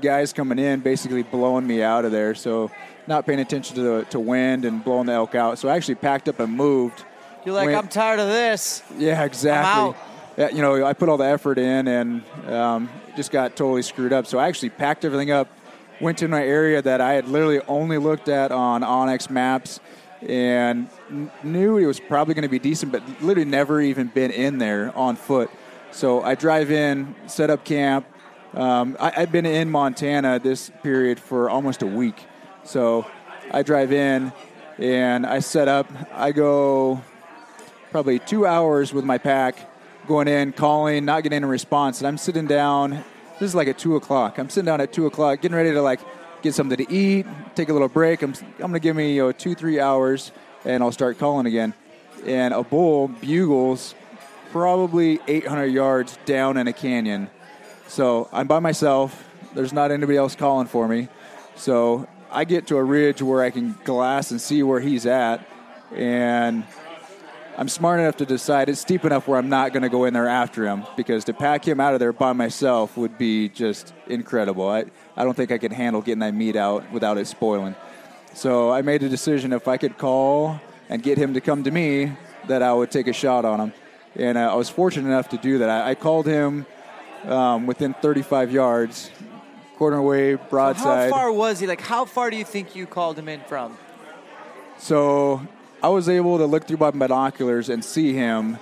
guys 0.00 0.32
coming 0.32 0.58
in, 0.58 0.80
basically 0.80 1.24
blowing 1.24 1.66
me 1.66 1.82
out 1.82 2.06
of 2.06 2.10
there. 2.10 2.34
So 2.34 2.70
not 3.06 3.26
paying 3.26 3.40
attention 3.40 3.76
to 3.76 3.82
the 3.82 4.04
to 4.06 4.18
wind 4.18 4.64
and 4.64 4.82
blowing 4.82 5.04
the 5.04 5.12
elk 5.12 5.34
out. 5.34 5.58
So 5.58 5.68
I 5.68 5.76
actually 5.76 5.96
packed 5.96 6.26
up 6.26 6.40
and 6.40 6.50
moved. 6.50 7.04
You're 7.44 7.54
like, 7.54 7.66
Went- 7.66 7.78
I'm 7.78 7.88
tired 7.88 8.20
of 8.20 8.28
this. 8.28 8.82
yeah, 8.96 9.24
exactly. 9.24 10.00
Yeah, 10.36 10.48
you 10.50 10.62
know, 10.62 10.84
I 10.84 10.94
put 10.94 11.08
all 11.08 11.16
the 11.16 11.26
effort 11.26 11.58
in 11.58 11.86
and 11.86 12.24
um, 12.48 12.88
just 13.16 13.30
got 13.30 13.54
totally 13.56 13.82
screwed 13.82 14.12
up. 14.12 14.26
So 14.26 14.38
I 14.38 14.48
actually 14.48 14.70
packed 14.70 15.04
everything 15.04 15.30
up, 15.30 15.48
went 16.00 16.18
to 16.18 16.28
my 16.28 16.42
area 16.42 16.82
that 16.82 17.00
I 17.00 17.12
had 17.12 17.28
literally 17.28 17.60
only 17.68 17.98
looked 17.98 18.28
at 18.28 18.50
on 18.50 18.82
onX 18.82 19.30
maps, 19.30 19.78
and 20.22 20.88
knew 21.42 21.76
it 21.76 21.86
was 21.86 22.00
probably 22.00 22.34
going 22.34 22.42
to 22.42 22.48
be 22.48 22.58
decent, 22.58 22.90
but 22.90 23.02
literally 23.22 23.48
never 23.48 23.80
even 23.80 24.08
been 24.08 24.30
in 24.30 24.58
there 24.58 24.96
on 24.96 25.16
foot. 25.16 25.50
So 25.92 26.22
I 26.22 26.34
drive 26.34 26.72
in, 26.72 27.14
set 27.26 27.50
up 27.50 27.64
camp. 27.64 28.06
Um, 28.54 28.96
I, 28.98 29.12
I've 29.18 29.30
been 29.32 29.46
in 29.46 29.70
Montana 29.70 30.40
this 30.40 30.70
period 30.82 31.20
for 31.20 31.48
almost 31.48 31.82
a 31.82 31.86
week. 31.86 32.24
So 32.64 33.06
I 33.52 33.62
drive 33.62 33.92
in 33.92 34.32
and 34.78 35.26
I 35.26 35.38
set 35.38 35.68
up. 35.68 35.92
I 36.12 36.32
go 36.32 37.02
probably 37.94 38.18
two 38.18 38.44
hours 38.44 38.92
with 38.92 39.04
my 39.04 39.18
pack, 39.18 39.70
going 40.08 40.26
in, 40.26 40.52
calling, 40.52 41.04
not 41.04 41.22
getting 41.22 41.44
a 41.44 41.46
response. 41.46 42.00
And 42.00 42.08
I'm 42.08 42.18
sitting 42.18 42.44
down. 42.44 42.90
This 43.38 43.50
is 43.50 43.54
like 43.54 43.68
at 43.68 43.78
two 43.78 43.94
o'clock. 43.94 44.36
I'm 44.36 44.50
sitting 44.50 44.66
down 44.66 44.80
at 44.80 44.92
two 44.92 45.06
o'clock, 45.06 45.40
getting 45.40 45.56
ready 45.56 45.70
to 45.70 45.80
like 45.80 46.00
get 46.42 46.56
something 46.56 46.76
to 46.76 46.92
eat, 46.92 47.24
take 47.54 47.68
a 47.68 47.72
little 47.72 47.86
break. 47.86 48.22
I'm, 48.22 48.34
I'm 48.54 48.72
gonna 48.72 48.80
give 48.80 48.96
me 48.96 49.14
you 49.14 49.22
know, 49.22 49.30
two, 49.30 49.54
three 49.54 49.78
hours, 49.78 50.32
and 50.64 50.82
I'll 50.82 50.90
start 50.90 51.20
calling 51.20 51.46
again. 51.46 51.72
And 52.26 52.52
a 52.52 52.64
bull 52.64 53.06
bugles 53.06 53.94
probably 54.50 55.20
800 55.28 55.66
yards 55.66 56.18
down 56.24 56.56
in 56.56 56.66
a 56.66 56.72
canyon. 56.72 57.30
So 57.86 58.28
I'm 58.32 58.48
by 58.48 58.58
myself. 58.58 59.24
There's 59.54 59.72
not 59.72 59.92
anybody 59.92 60.18
else 60.18 60.34
calling 60.34 60.66
for 60.66 60.88
me. 60.88 61.06
So 61.54 62.08
I 62.32 62.42
get 62.42 62.66
to 62.66 62.76
a 62.76 62.82
ridge 62.82 63.22
where 63.22 63.40
I 63.44 63.50
can 63.50 63.78
glass 63.84 64.32
and 64.32 64.40
see 64.40 64.64
where 64.64 64.80
he's 64.80 65.06
at, 65.06 65.46
and 65.94 66.64
I'm 67.56 67.68
smart 67.68 68.00
enough 68.00 68.16
to 68.16 68.26
decide 68.26 68.68
it's 68.68 68.80
steep 68.80 69.04
enough 69.04 69.28
where 69.28 69.38
I'm 69.38 69.48
not 69.48 69.72
going 69.72 69.84
to 69.84 69.88
go 69.88 70.06
in 70.06 70.14
there 70.14 70.26
after 70.26 70.66
him 70.66 70.84
because 70.96 71.24
to 71.24 71.32
pack 71.32 71.66
him 71.66 71.78
out 71.78 71.94
of 71.94 72.00
there 72.00 72.12
by 72.12 72.32
myself 72.32 72.96
would 72.96 73.16
be 73.16 73.48
just 73.48 73.94
incredible. 74.08 74.68
I, 74.68 74.86
I 75.16 75.22
don't 75.22 75.34
think 75.34 75.52
I 75.52 75.58
could 75.58 75.72
handle 75.72 76.02
getting 76.02 76.18
that 76.18 76.34
meat 76.34 76.56
out 76.56 76.90
without 76.90 77.16
it 77.16 77.28
spoiling. 77.28 77.76
So 78.34 78.72
I 78.72 78.82
made 78.82 79.04
a 79.04 79.08
decision 79.08 79.52
if 79.52 79.68
I 79.68 79.76
could 79.76 79.98
call 79.98 80.60
and 80.88 81.00
get 81.00 81.16
him 81.16 81.34
to 81.34 81.40
come 81.40 81.62
to 81.62 81.70
me, 81.70 82.12
that 82.48 82.60
I 82.60 82.72
would 82.72 82.90
take 82.90 83.06
a 83.06 83.12
shot 83.12 83.44
on 83.44 83.60
him. 83.60 83.72
And 84.16 84.36
uh, 84.36 84.52
I 84.52 84.56
was 84.56 84.68
fortunate 84.68 85.08
enough 85.08 85.28
to 85.28 85.38
do 85.38 85.58
that. 85.58 85.70
I, 85.70 85.90
I 85.90 85.94
called 85.94 86.26
him 86.26 86.66
um, 87.24 87.66
within 87.66 87.94
35 87.94 88.52
yards, 88.52 89.10
corner 89.76 89.96
How 90.36 90.44
broadside. 90.48 91.10
far 91.10 91.32
was 91.32 91.60
he? 91.60 91.68
Like, 91.68 91.80
how 91.80 92.04
far 92.04 92.30
do 92.30 92.36
you 92.36 92.44
think 92.44 92.74
you 92.74 92.86
called 92.86 93.16
him 93.16 93.28
in 93.28 93.40
from? 93.42 93.78
So 94.76 95.46
I 95.84 95.88
was 95.88 96.08
able 96.08 96.38
to 96.38 96.46
look 96.46 96.66
through 96.66 96.78
my 96.78 96.92
binoculars 96.92 97.68
and 97.68 97.84
see 97.84 98.14
him. 98.14 98.58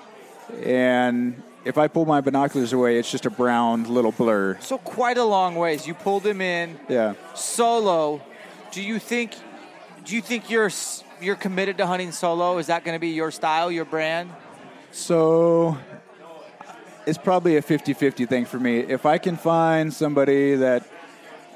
And 0.65 1.40
if 1.65 1.78
I 1.78 1.86
pull 1.86 2.05
my 2.05 2.20
binoculars 2.20 2.73
away, 2.73 2.99
it's 2.99 3.09
just 3.09 3.27
a 3.27 3.31
brown 3.31 3.85
little 3.85 4.11
blur. 4.11 4.59
So 4.59 4.77
quite 4.78 5.19
a 5.19 5.23
long 5.23 5.55
ways. 5.55 5.86
You 5.86 5.94
pulled 5.94 6.27
him 6.27 6.40
in 6.40 6.81
Yeah. 6.89 7.15
solo. 7.35 8.20
Do 8.73 8.82
you 8.82 8.99
think? 8.99 9.36
Do 10.05 10.16
you 10.16 10.20
think 10.20 10.51
you're 10.51 10.69
you're 11.20 11.36
committed 11.36 11.78
to 11.78 11.86
hunting 11.86 12.11
solo? 12.11 12.59
Is 12.59 12.66
that 12.66 12.82
going 12.82 12.97
to 12.97 13.01
be 13.01 13.11
your 13.11 13.31
style, 13.31 13.70
your 13.70 13.85
brand? 13.85 14.31
So 14.90 15.78
it's 17.07 17.19
probably 17.19 17.57
a 17.57 17.62
50 17.62 17.93
50 17.93 18.27
thing 18.27 18.47
for 18.47 18.59
me. 18.59 18.81
If 18.81 19.07
I 19.07 19.19
can 19.19 19.36
find 19.36 19.94
somebody 19.94 20.57
that, 20.57 20.82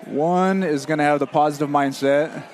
one, 0.04 0.62
is 0.62 0.86
going 0.86 0.98
to 0.98 1.04
have 1.04 1.18
the 1.18 1.26
positive 1.26 1.68
mindset, 1.68 2.44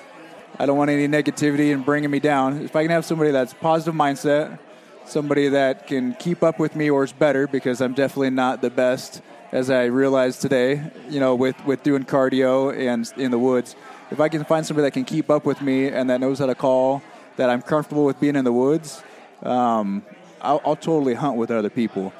I 0.59 0.65
don't 0.65 0.77
want 0.77 0.91
any 0.91 1.07
negativity 1.07 1.73
and 1.73 1.83
bringing 1.83 2.11
me 2.11 2.19
down. 2.19 2.61
If 2.61 2.75
I 2.75 2.83
can 2.83 2.91
have 2.91 3.05
somebody 3.05 3.31
that's 3.31 3.53
positive 3.53 3.95
mindset, 3.95 4.59
somebody 5.05 5.49
that 5.49 5.87
can 5.87 6.13
keep 6.13 6.43
up 6.43 6.59
with 6.59 6.75
me 6.75 6.89
or 6.89 7.03
is 7.03 7.11
better, 7.11 7.47
because 7.47 7.81
I'm 7.81 7.93
definitely 7.93 8.29
not 8.29 8.61
the 8.61 8.69
best, 8.69 9.21
as 9.51 9.69
I 9.69 9.85
realized 9.85 10.41
today, 10.41 10.83
you 11.09 11.19
know, 11.19 11.35
with, 11.35 11.55
with 11.65 11.83
doing 11.83 12.05
cardio 12.05 12.75
and 12.75 13.11
in 13.17 13.31
the 13.31 13.39
woods. 13.39 13.75
If 14.11 14.19
I 14.19 14.29
can 14.29 14.43
find 14.43 14.65
somebody 14.65 14.85
that 14.85 14.91
can 14.91 15.05
keep 15.05 15.29
up 15.29 15.45
with 15.45 15.61
me 15.61 15.87
and 15.87 16.09
that 16.09 16.19
knows 16.19 16.39
how 16.39 16.45
to 16.45 16.55
call, 16.55 17.01
that 17.35 17.49
I'm 17.49 17.61
comfortable 17.61 18.05
with 18.05 18.19
being 18.19 18.35
in 18.35 18.45
the 18.45 18.53
woods, 18.53 19.03
um, 19.41 20.03
I'll, 20.41 20.61
I'll 20.65 20.75
totally 20.75 21.15
hunt 21.15 21.37
with 21.37 21.51
other 21.51 21.69
people. 21.69 22.13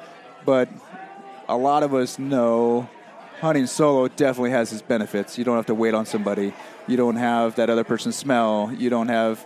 But 0.44 0.68
a 1.48 1.56
lot 1.56 1.82
of 1.82 1.94
us 1.94 2.18
know 2.18 2.88
hunting 3.40 3.66
solo 3.66 4.08
definitely 4.08 4.50
has 4.50 4.72
its 4.72 4.82
benefits. 4.82 5.38
You 5.38 5.44
don't 5.44 5.56
have 5.56 5.66
to 5.66 5.74
wait 5.74 5.94
on 5.94 6.06
somebody. 6.06 6.52
You 6.86 6.96
don't 6.96 7.16
have 7.16 7.56
that 7.56 7.70
other 7.70 7.84
person's 7.84 8.16
smell. 8.16 8.70
You 8.76 8.90
don't 8.90 9.08
have, 9.08 9.44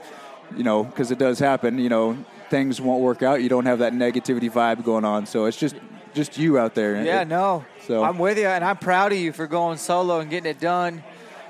you 0.56 0.64
know, 0.64 0.84
because 0.84 1.10
it 1.10 1.18
does 1.18 1.38
happen. 1.38 1.78
You 1.78 1.88
know, 1.88 2.24
things 2.50 2.80
won't 2.80 3.00
work 3.02 3.22
out. 3.22 3.42
You 3.42 3.48
don't 3.48 3.66
have 3.66 3.78
that 3.80 3.92
negativity 3.92 4.50
vibe 4.50 4.84
going 4.84 5.04
on. 5.04 5.26
So 5.26 5.44
it's 5.44 5.56
just 5.56 5.76
just 6.14 6.36
you 6.38 6.58
out 6.58 6.74
there. 6.74 7.02
Yeah, 7.04 7.22
It- 7.22 7.28
no. 7.28 7.64
So 7.86 8.02
I'm 8.02 8.18
with 8.18 8.38
you, 8.38 8.46
and 8.46 8.64
I'm 8.64 8.76
proud 8.76 9.12
of 9.12 9.18
you 9.18 9.32
for 9.32 9.46
going 9.46 9.78
solo 9.78 10.20
and 10.20 10.28
getting 10.30 10.50
it 10.50 10.60
done. 10.60 11.02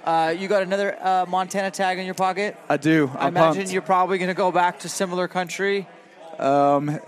Uh, 0.04 0.34
you 0.38 0.46
got 0.48 0.62
another 0.62 0.96
uh, 1.04 1.26
Montana 1.28 1.70
tag 1.70 1.98
in 1.98 2.06
your 2.06 2.14
pocket. 2.14 2.56
I 2.68 2.76
do. 2.76 3.10
I 3.14 3.22
I'm 3.26 3.28
imagine 3.36 3.56
pumped. 3.62 3.72
you're 3.72 3.82
probably 3.82 4.18
going 4.18 4.28
to 4.28 4.34
go 4.34 4.50
back 4.52 4.78
to 4.80 4.88
similar 4.88 5.26
country. 5.28 5.86
Um, 6.38 6.98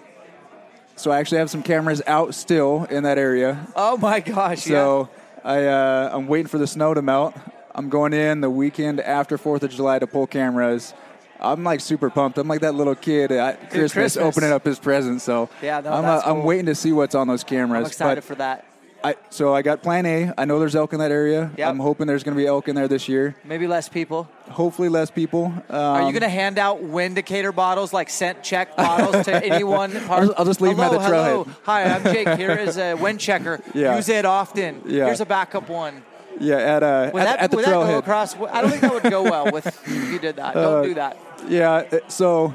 so 0.96 1.10
I 1.10 1.18
actually 1.18 1.38
have 1.38 1.48
some 1.50 1.62
cameras 1.62 2.02
out 2.06 2.34
still 2.34 2.84
in 2.90 3.04
that 3.04 3.16
area. 3.18 3.66
Oh 3.76 3.96
my 3.96 4.20
gosh! 4.20 4.64
So 4.64 5.08
I 5.44 5.64
uh, 5.66 6.10
I'm 6.12 6.26
waiting 6.26 6.48
for 6.48 6.58
the 6.58 6.66
snow 6.66 6.92
to 6.94 7.00
melt. 7.02 7.34
I'm 7.74 7.88
going 7.88 8.12
in 8.12 8.40
the 8.40 8.50
weekend 8.50 9.00
after 9.00 9.38
Fourth 9.38 9.62
of 9.62 9.70
July 9.70 9.98
to 9.98 10.06
pull 10.06 10.26
cameras. 10.26 10.94
I'm 11.38 11.64
like 11.64 11.80
super 11.80 12.10
pumped. 12.10 12.36
I'm 12.38 12.48
like 12.48 12.60
that 12.60 12.74
little 12.74 12.94
kid 12.94 13.32
at 13.32 13.70
Christmas, 13.70 13.92
Christmas. 13.92 14.16
opening 14.24 14.52
up 14.52 14.64
his 14.64 14.78
presents. 14.78 15.24
So 15.24 15.48
Yeah, 15.62 15.80
no, 15.80 15.92
I'm 15.92 16.02
that's 16.02 16.26
I'm 16.26 16.42
waiting 16.44 16.66
to 16.66 16.74
see 16.74 16.92
what's 16.92 17.14
on 17.14 17.28
those 17.28 17.44
cameras. 17.44 17.80
I'm 17.80 17.86
excited 17.86 18.16
but 18.16 18.24
for 18.24 18.34
that. 18.36 18.66
I 19.02 19.14
so 19.30 19.54
I 19.54 19.62
got 19.62 19.82
Plan 19.82 20.04
A. 20.04 20.34
I 20.36 20.44
know 20.44 20.58
there's 20.58 20.76
elk 20.76 20.92
in 20.92 20.98
that 20.98 21.10
area. 21.10 21.50
Yep. 21.56 21.66
I'm 21.70 21.78
hoping 21.78 22.06
there's 22.06 22.22
going 22.22 22.36
to 22.36 22.38
be 22.42 22.46
elk 22.46 22.68
in 22.68 22.74
there 22.76 22.86
this 22.88 23.08
year. 23.08 23.34
Maybe 23.44 23.66
less 23.66 23.88
people. 23.88 24.28
Hopefully 24.50 24.90
less 24.90 25.10
people. 25.10 25.46
Um, 25.70 25.76
Are 25.80 26.02
you 26.02 26.12
going 26.12 26.20
to 26.20 26.28
hand 26.28 26.58
out 26.58 26.82
Windicator 26.82 27.54
bottles, 27.54 27.94
like 27.94 28.10
scent 28.10 28.42
check 28.42 28.76
bottles, 28.76 29.24
to 29.24 29.42
anyone? 29.42 29.96
I'll 30.10 30.26
just- 30.26 30.38
I'll 30.38 30.44
just 30.44 30.60
leave 30.60 30.74
'em 30.78 30.80
at 30.80 30.90
the 30.90 30.98
trailhead. 30.98 31.30
hello. 31.30 31.46
Hi, 31.62 31.84
I'm 31.84 32.02
Jake. 32.02 32.28
Here 32.36 32.50
is 32.50 32.76
a 32.76 32.92
wind 32.96 33.20
checker. 33.20 33.60
Yeah. 33.74 33.96
Use 33.96 34.10
it 34.10 34.26
often. 34.26 34.82
Yeah. 34.84 35.06
Here's 35.06 35.22
a 35.22 35.26
backup 35.26 35.70
one. 35.70 36.02
Yeah, 36.40 36.56
at 36.56 36.82
uh, 36.82 37.10
Would 37.12 37.20
at, 37.22 37.24
that, 37.26 37.38
at 37.40 37.50
the 37.50 37.56
would 37.58 37.64
that 37.66 37.70
go 37.70 37.98
across? 37.98 38.34
I 38.34 38.62
don't 38.62 38.70
think 38.70 38.80
that 38.82 38.92
would 38.94 39.10
go 39.10 39.22
well 39.34 39.50
with 39.52 39.66
if 39.66 40.10
you 40.10 40.18
did 40.18 40.36
that. 40.36 40.54
Don't 40.54 40.78
Uh, 40.78 40.82
do 40.82 40.94
that. 40.94 41.16
Yeah, 41.48 41.70
uh, 41.92 41.98
so 42.08 42.54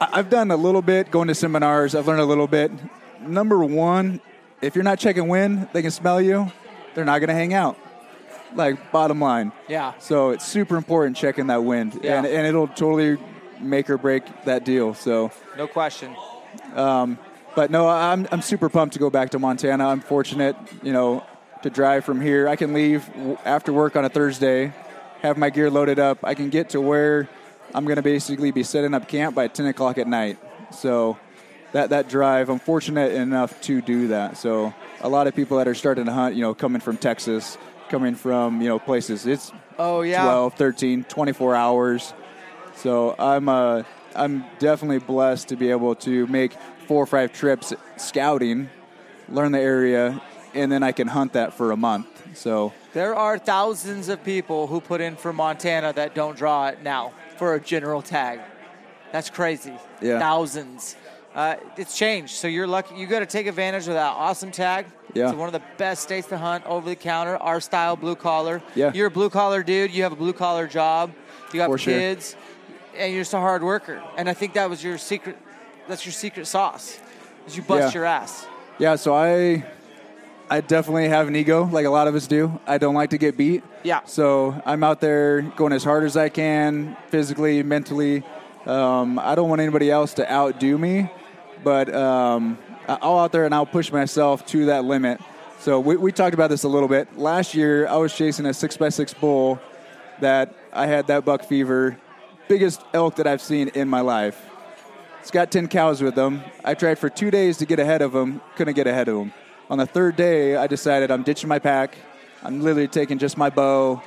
I've 0.00 0.30
done 0.30 0.50
a 0.50 0.56
little 0.56 0.82
bit 0.82 1.10
going 1.10 1.28
to 1.28 1.34
seminars. 1.34 1.94
I've 1.94 2.06
learned 2.06 2.20
a 2.20 2.24
little 2.24 2.46
bit. 2.46 2.70
Number 3.20 3.58
one, 3.64 4.20
if 4.62 4.74
you're 4.74 4.84
not 4.84 4.98
checking 4.98 5.26
wind, 5.28 5.68
they 5.72 5.82
can 5.82 5.90
smell 5.90 6.20
you. 6.20 6.50
They're 6.94 7.04
not 7.04 7.18
going 7.18 7.28
to 7.28 7.34
hang 7.34 7.52
out. 7.52 7.76
Like 8.54 8.92
bottom 8.92 9.20
line. 9.20 9.52
Yeah. 9.68 9.94
So 9.98 10.30
it's 10.30 10.44
super 10.46 10.76
important 10.76 11.16
checking 11.16 11.48
that 11.48 11.64
wind, 11.64 11.98
Yeah. 12.02 12.18
and 12.18 12.26
and 12.26 12.46
it'll 12.46 12.68
totally 12.68 13.18
make 13.60 13.90
or 13.90 13.98
break 13.98 14.22
that 14.44 14.64
deal. 14.64 14.94
So. 14.94 15.30
No 15.58 15.66
question. 15.66 16.14
Um, 16.74 17.18
but 17.54 17.70
no, 17.70 17.88
I'm 17.88 18.26
I'm 18.30 18.40
super 18.42 18.68
pumped 18.68 18.92
to 18.94 18.98
go 18.98 19.10
back 19.10 19.30
to 19.30 19.38
Montana. 19.38 19.88
I'm 19.88 20.00
fortunate, 20.00 20.56
you 20.82 20.92
know, 20.92 21.24
to 21.62 21.70
drive 21.70 22.04
from 22.04 22.20
here. 22.20 22.48
I 22.48 22.56
can 22.56 22.72
leave 22.72 23.08
after 23.44 23.72
work 23.72 23.96
on 23.96 24.04
a 24.04 24.08
Thursday, 24.08 24.72
have 25.22 25.38
my 25.38 25.50
gear 25.50 25.70
loaded 25.70 25.98
up. 25.98 26.18
I 26.22 26.34
can 26.34 26.50
get 26.50 26.70
to 26.70 26.80
where 26.80 27.28
I'm 27.74 27.84
going 27.84 27.96
to 27.96 28.02
basically 28.02 28.50
be 28.50 28.62
setting 28.62 28.94
up 28.94 29.08
camp 29.08 29.34
by 29.34 29.48
10 29.48 29.66
o'clock 29.66 29.98
at 29.98 30.06
night. 30.06 30.38
So 30.72 31.18
that 31.72 31.90
that 31.90 32.08
drive, 32.08 32.48
I'm 32.48 32.58
fortunate 32.58 33.12
enough 33.12 33.60
to 33.62 33.80
do 33.80 34.08
that. 34.08 34.36
So 34.36 34.74
a 35.00 35.08
lot 35.08 35.26
of 35.26 35.34
people 35.34 35.58
that 35.58 35.68
are 35.68 35.74
starting 35.74 36.06
to 36.06 36.12
hunt, 36.12 36.34
you 36.36 36.42
know, 36.42 36.54
coming 36.54 36.80
from 36.80 36.96
Texas, 36.96 37.58
coming 37.88 38.14
from 38.14 38.60
you 38.60 38.68
know 38.68 38.78
places, 38.78 39.26
it's 39.26 39.52
Oh 39.78 40.02
yeah. 40.02 40.22
12, 40.22 40.54
13, 40.54 41.04
24 41.04 41.54
hours. 41.54 42.14
So 42.76 43.14
I'm 43.18 43.48
uh, 43.48 43.82
I'm 44.14 44.44
definitely 44.58 44.98
blessed 44.98 45.48
to 45.48 45.56
be 45.56 45.70
able 45.70 45.94
to 45.96 46.26
make 46.26 46.52
four 46.86 47.02
or 47.02 47.06
five 47.06 47.32
trips 47.32 47.72
scouting, 47.96 48.70
learn 49.28 49.52
the 49.52 49.60
area, 49.60 50.20
and 50.56 50.70
then 50.72 50.82
I 50.82 50.92
can 50.92 51.08
hunt 51.08 51.32
that 51.34 51.54
for 51.54 51.70
a 51.72 51.76
month. 51.76 52.06
So 52.36 52.72
There 52.92 53.14
are 53.14 53.38
thousands 53.38 54.08
of 54.08 54.22
people 54.24 54.66
who 54.66 54.80
put 54.80 55.00
in 55.00 55.16
for 55.16 55.32
Montana 55.32 55.92
that 55.92 56.14
don't 56.14 56.36
draw 56.36 56.68
it 56.68 56.82
now 56.82 57.12
for 57.36 57.54
a 57.54 57.60
general 57.60 58.02
tag. 58.02 58.40
That's 59.12 59.30
crazy. 59.30 59.72
Yeah. 60.02 60.18
Thousands. 60.18 60.96
Uh, 61.34 61.56
it's 61.76 61.96
changed. 61.96 62.34
So 62.34 62.48
you're 62.48 62.66
lucky. 62.66 62.94
You 62.96 63.06
got 63.06 63.20
to 63.20 63.26
take 63.26 63.46
advantage 63.46 63.86
of 63.88 63.94
that 63.94 64.12
awesome 64.12 64.50
tag. 64.50 64.86
Yeah. 65.14 65.28
It's 65.28 65.36
one 65.36 65.48
of 65.48 65.52
the 65.52 65.62
best 65.76 66.02
states 66.02 66.26
to 66.28 66.38
hunt 66.38 66.64
over 66.66 66.88
the 66.88 66.96
counter. 66.96 67.36
Our 67.36 67.60
style, 67.60 67.94
blue 67.96 68.16
collar. 68.16 68.62
Yeah. 68.74 68.92
You're 68.94 69.06
a 69.08 69.10
blue 69.10 69.30
collar 69.30 69.62
dude. 69.62 69.90
You 69.92 70.02
have 70.02 70.12
a 70.12 70.16
blue 70.16 70.32
collar 70.32 70.66
job. 70.66 71.12
You 71.52 71.58
got 71.60 71.66
For 71.68 71.78
sure. 71.78 71.92
kids, 71.94 72.36
and 72.96 73.12
you're 73.12 73.20
just 73.22 73.34
a 73.34 73.38
hard 73.38 73.62
worker. 73.62 74.02
And 74.16 74.28
I 74.28 74.34
think 74.34 74.54
that 74.54 74.68
was 74.68 74.82
your 74.82 74.98
secret. 74.98 75.36
That's 75.88 76.04
your 76.04 76.12
secret 76.12 76.46
sauce. 76.46 76.98
Is 77.46 77.56
you 77.56 77.62
bust 77.62 77.94
Yeah. 77.94 77.98
your 78.00 78.04
ass. 78.04 78.46
yeah, 78.78 78.96
so 78.96 79.14
I 79.14 79.64
I 80.48 80.60
definitely 80.60 81.08
have 81.08 81.28
an 81.28 81.36
ego, 81.36 81.64
like 81.64 81.86
a 81.86 81.90
lot 81.90 82.06
of 82.08 82.14
us 82.14 82.26
do. 82.26 82.60
I 82.66 82.78
don't 82.78 82.94
like 82.94 83.10
to 83.10 83.18
get 83.18 83.36
beat. 83.36 83.64
Yeah. 83.82 84.04
So 84.04 84.60
I'm 84.64 84.84
out 84.84 85.00
there 85.00 85.42
going 85.42 85.72
as 85.72 85.82
hard 85.82 86.04
as 86.04 86.16
I 86.16 86.28
can, 86.28 86.96
physically, 87.08 87.62
mentally. 87.62 88.22
Um, 88.64 89.18
I 89.18 89.34
don't 89.34 89.48
want 89.48 89.60
anybody 89.60 89.90
else 89.90 90.14
to 90.14 90.30
outdo 90.30 90.78
me, 90.78 91.10
but 91.64 91.92
um, 91.94 92.58
I'll 92.88 93.18
out 93.18 93.32
there 93.32 93.44
and 93.44 93.54
I'll 93.54 93.66
push 93.66 93.90
myself 93.90 94.46
to 94.46 94.66
that 94.66 94.84
limit. 94.84 95.20
So 95.58 95.80
we, 95.80 95.96
we 95.96 96.12
talked 96.12 96.34
about 96.34 96.50
this 96.50 96.62
a 96.62 96.68
little 96.68 96.88
bit. 96.88 97.18
Last 97.18 97.54
year, 97.54 97.88
I 97.88 97.96
was 97.96 98.14
chasing 98.14 98.46
a 98.46 98.54
six 98.54 98.76
by 98.76 98.88
six 98.88 99.12
bull 99.12 99.60
that 100.20 100.54
I 100.72 100.86
had 100.86 101.08
that 101.08 101.24
buck 101.24 101.44
fever 101.44 101.98
biggest 102.48 102.82
elk 102.94 103.16
that 103.16 103.26
I've 103.26 103.42
seen 103.42 103.68
in 103.68 103.88
my 103.88 104.00
life. 104.00 104.40
It's 105.20 105.30
got 105.30 105.50
10 105.50 105.68
cows 105.68 106.02
with 106.02 106.16
him. 106.16 106.42
I 106.64 106.74
tried 106.74 106.98
for 106.98 107.08
two 107.08 107.30
days 107.30 107.58
to 107.58 107.66
get 107.66 107.80
ahead 107.80 108.02
of 108.02 108.14
him, 108.14 108.40
couldn't 108.54 108.74
get 108.74 108.86
ahead 108.86 109.08
of 109.08 109.16
him. 109.16 109.32
On 109.68 109.78
the 109.78 109.86
third 109.86 110.14
day, 110.14 110.54
I 110.54 110.68
decided 110.68 111.10
I'm 111.10 111.24
ditching 111.24 111.48
my 111.48 111.58
pack. 111.58 111.96
I'm 112.44 112.60
literally 112.60 112.86
taking 112.86 113.18
just 113.18 113.36
my 113.36 113.50
bow, 113.50 114.00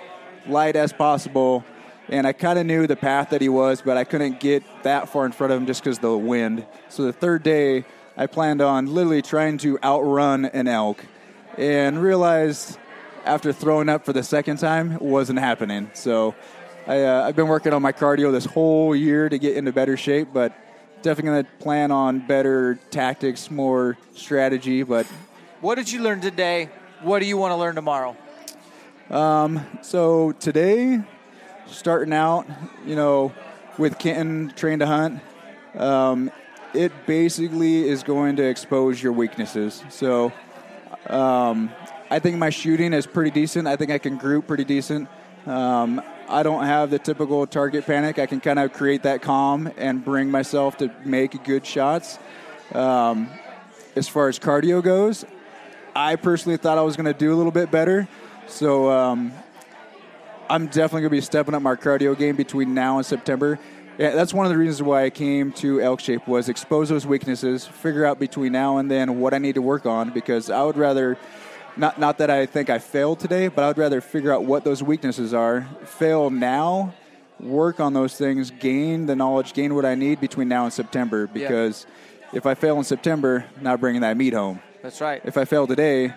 light 0.48 0.78
as 0.78 0.94
possible, 0.94 1.66
and 2.08 2.26
I 2.26 2.32
kind 2.32 2.58
of 2.58 2.66
knew 2.66 2.88
the 2.88 2.96
path 2.96 3.32
that 3.32 3.42
he 3.42 3.50
was, 3.50 3.82
but 3.82 3.98
I 3.98 4.06
couldn't 4.06 4.40
get 4.40 4.64
that 4.84 5.10
far 5.10 5.26
in 5.26 5.34
front 5.34 5.52
of 5.52 5.60
him 5.60 5.66
just 5.66 5.84
because 5.84 6.00
the 6.00 6.18
wind. 6.18 6.66
So 6.88 7.04
the 7.04 7.12
third 7.12 7.44
day, 7.44 7.84
I 8.16 8.28
planned 8.28 8.62
on 8.62 8.86
literally 8.86 9.22
trying 9.22 9.58
to 9.60 9.78
outrun 9.84 10.46
an 10.46 10.70
elk, 10.70 11.06
and 11.58 12.02
realized 12.02 12.80
after 13.26 13.52
throwing 13.52 13.90
up 13.90 14.06
for 14.06 14.14
the 14.14 14.24
second 14.24 14.60
time 14.60 14.94
it 14.94 15.02
wasn't 15.02 15.40
happening. 15.40 15.92
So 15.94 16.36
I, 16.88 17.04
uh, 17.04 17.28
I've 17.28 17.36
been 17.36 17.50
working 17.50 17.74
on 17.74 17.82
my 17.82 17.92
cardio 17.92 18.32
this 18.32 18.46
whole 18.46 18.96
year 18.96 19.28
to 19.28 19.38
get 19.38 19.58
into 19.58 19.74
better 19.74 19.98
shape, 19.98 20.30
but 20.34 20.56
definitely 21.02 21.32
going 21.32 21.44
to 21.44 21.52
plan 21.64 21.92
on 21.92 22.26
better 22.26 22.80
tactics, 22.92 23.52
more 23.52 23.98
strategy. 24.16 24.84
But 24.84 25.06
What 25.62 25.76
did 25.76 25.92
you 25.92 26.02
learn 26.02 26.22
today? 26.22 26.70
What 27.02 27.20
do 27.20 27.26
you 27.26 27.36
want 27.36 27.52
to 27.52 27.58
learn 27.58 27.76
tomorrow? 27.76 28.16
um, 29.10 29.66
so 29.82 30.32
today, 30.34 31.02
starting 31.66 32.14
out, 32.14 32.48
you 32.86 32.96
know, 32.96 33.34
with 33.78 34.00
Kenton 34.00 34.54
trained 34.56 34.80
to 34.80 34.86
hunt, 34.86 35.20
um, 35.76 36.32
it 36.74 36.94
basically 37.06 37.90
is 37.90 38.04
going 38.04 38.38
to 38.38 38.44
expose 38.44 39.04
your 39.04 39.12
weaknesses. 39.12 39.84
So 39.90 40.32
um, 41.08 41.70
I 42.10 42.20
think 42.20 42.38
my 42.38 42.52
shooting 42.52 42.94
is 42.94 43.06
pretty 43.06 43.32
decent. 43.32 43.68
I 43.68 43.76
think 43.76 43.92
I 43.92 43.98
can 43.98 44.16
group 44.16 44.48
pretty 44.48 44.64
decent. 44.64 45.10
Um, 45.46 46.02
I 46.30 46.42
don't 46.42 46.64
have 46.64 46.90
the 46.90 47.00
typical 47.00 47.46
target 47.46 47.86
panic. 47.86 48.18
I 48.18 48.28
can 48.28 48.40
kind 48.40 48.60
of 48.60 48.72
create 48.72 49.04
that 49.04 49.22
calm 49.22 49.70
and 49.76 50.06
bring 50.06 50.32
myself 50.32 50.78
to 50.78 50.90
make 51.04 51.44
good 51.44 51.66
shots. 51.66 52.18
Um, 52.72 53.30
as 53.98 54.08
far 54.08 54.30
as 54.30 54.40
cardio 54.40 54.82
goes, 54.82 55.26
I 56.00 56.16
personally 56.16 56.56
thought 56.56 56.78
I 56.78 56.82
was 56.82 56.96
going 56.96 57.08
to 57.08 57.14
do 57.14 57.34
a 57.34 57.36
little 57.36 57.52
bit 57.52 57.72
better. 57.72 58.08
So 58.48 58.90
um, 58.90 59.34
I'm 60.50 60.68
definitely 60.68 61.02
going 61.02 61.10
to 61.10 61.18
be 61.18 61.22
stepping 61.22 61.54
up 61.54 61.62
my 61.62 61.76
cardio 61.76 62.18
game 62.18 62.38
between 62.38 62.74
now 62.74 63.00
and 63.00 63.06
September. 63.06 63.60
Yeah, 63.98 64.12
that's 64.12 64.34
one 64.34 64.46
of 64.46 64.50
the 64.50 64.58
reasons 64.58 64.82
why 64.82 65.04
I 65.04 65.10
came 65.10 65.52
to 65.54 65.82
Elk 65.82 66.00
Shape 66.00 66.26
was 66.26 66.48
expose 66.48 66.88
those 66.88 67.06
weaknesses, 67.06 67.68
figure 67.68 68.06
out 68.06 68.18
between 68.18 68.54
now 68.54 68.78
and 68.78 68.90
then 68.90 69.20
what 69.20 69.34
I 69.34 69.40
need 69.40 69.56
to 69.56 69.62
work 69.62 69.86
on 69.86 70.12
because 70.12 70.50
I 70.50 70.64
would 70.64 70.78
rather 70.78 71.18
not 71.76 72.00
not 72.00 72.18
that 72.20 72.30
I 72.30 72.46
think 72.46 72.70
I 72.70 72.80
failed 72.80 73.20
today, 73.20 73.50
but 73.50 73.66
I 73.66 73.68
would 73.68 73.78
rather 73.78 74.00
figure 74.00 74.32
out 74.32 74.46
what 74.46 74.64
those 74.64 74.82
weaknesses 74.82 75.34
are, 75.34 75.68
fail 75.84 76.30
now, 76.30 76.94
work 77.42 77.82
on 77.82 77.92
those 77.92 78.16
things, 78.16 78.52
gain 78.52 79.06
the 79.06 79.18
knowledge, 79.18 79.52
gain 79.52 79.76
what 79.76 79.84
I 79.84 79.96
need 79.96 80.22
between 80.22 80.48
now 80.48 80.64
and 80.64 80.72
September 80.72 81.28
because 81.28 81.86
if 82.32 82.46
I 82.46 82.54
fail 82.54 82.78
in 82.78 82.86
September, 82.86 83.44
not 83.60 83.82
bringing 83.82 84.00
that 84.00 84.16
meat 84.16 84.34
home. 84.34 84.62
That's 84.82 85.02
right. 85.02 85.22
If 85.26 85.38
I 85.38 85.46
fail 85.46 85.68
today, 85.68 86.14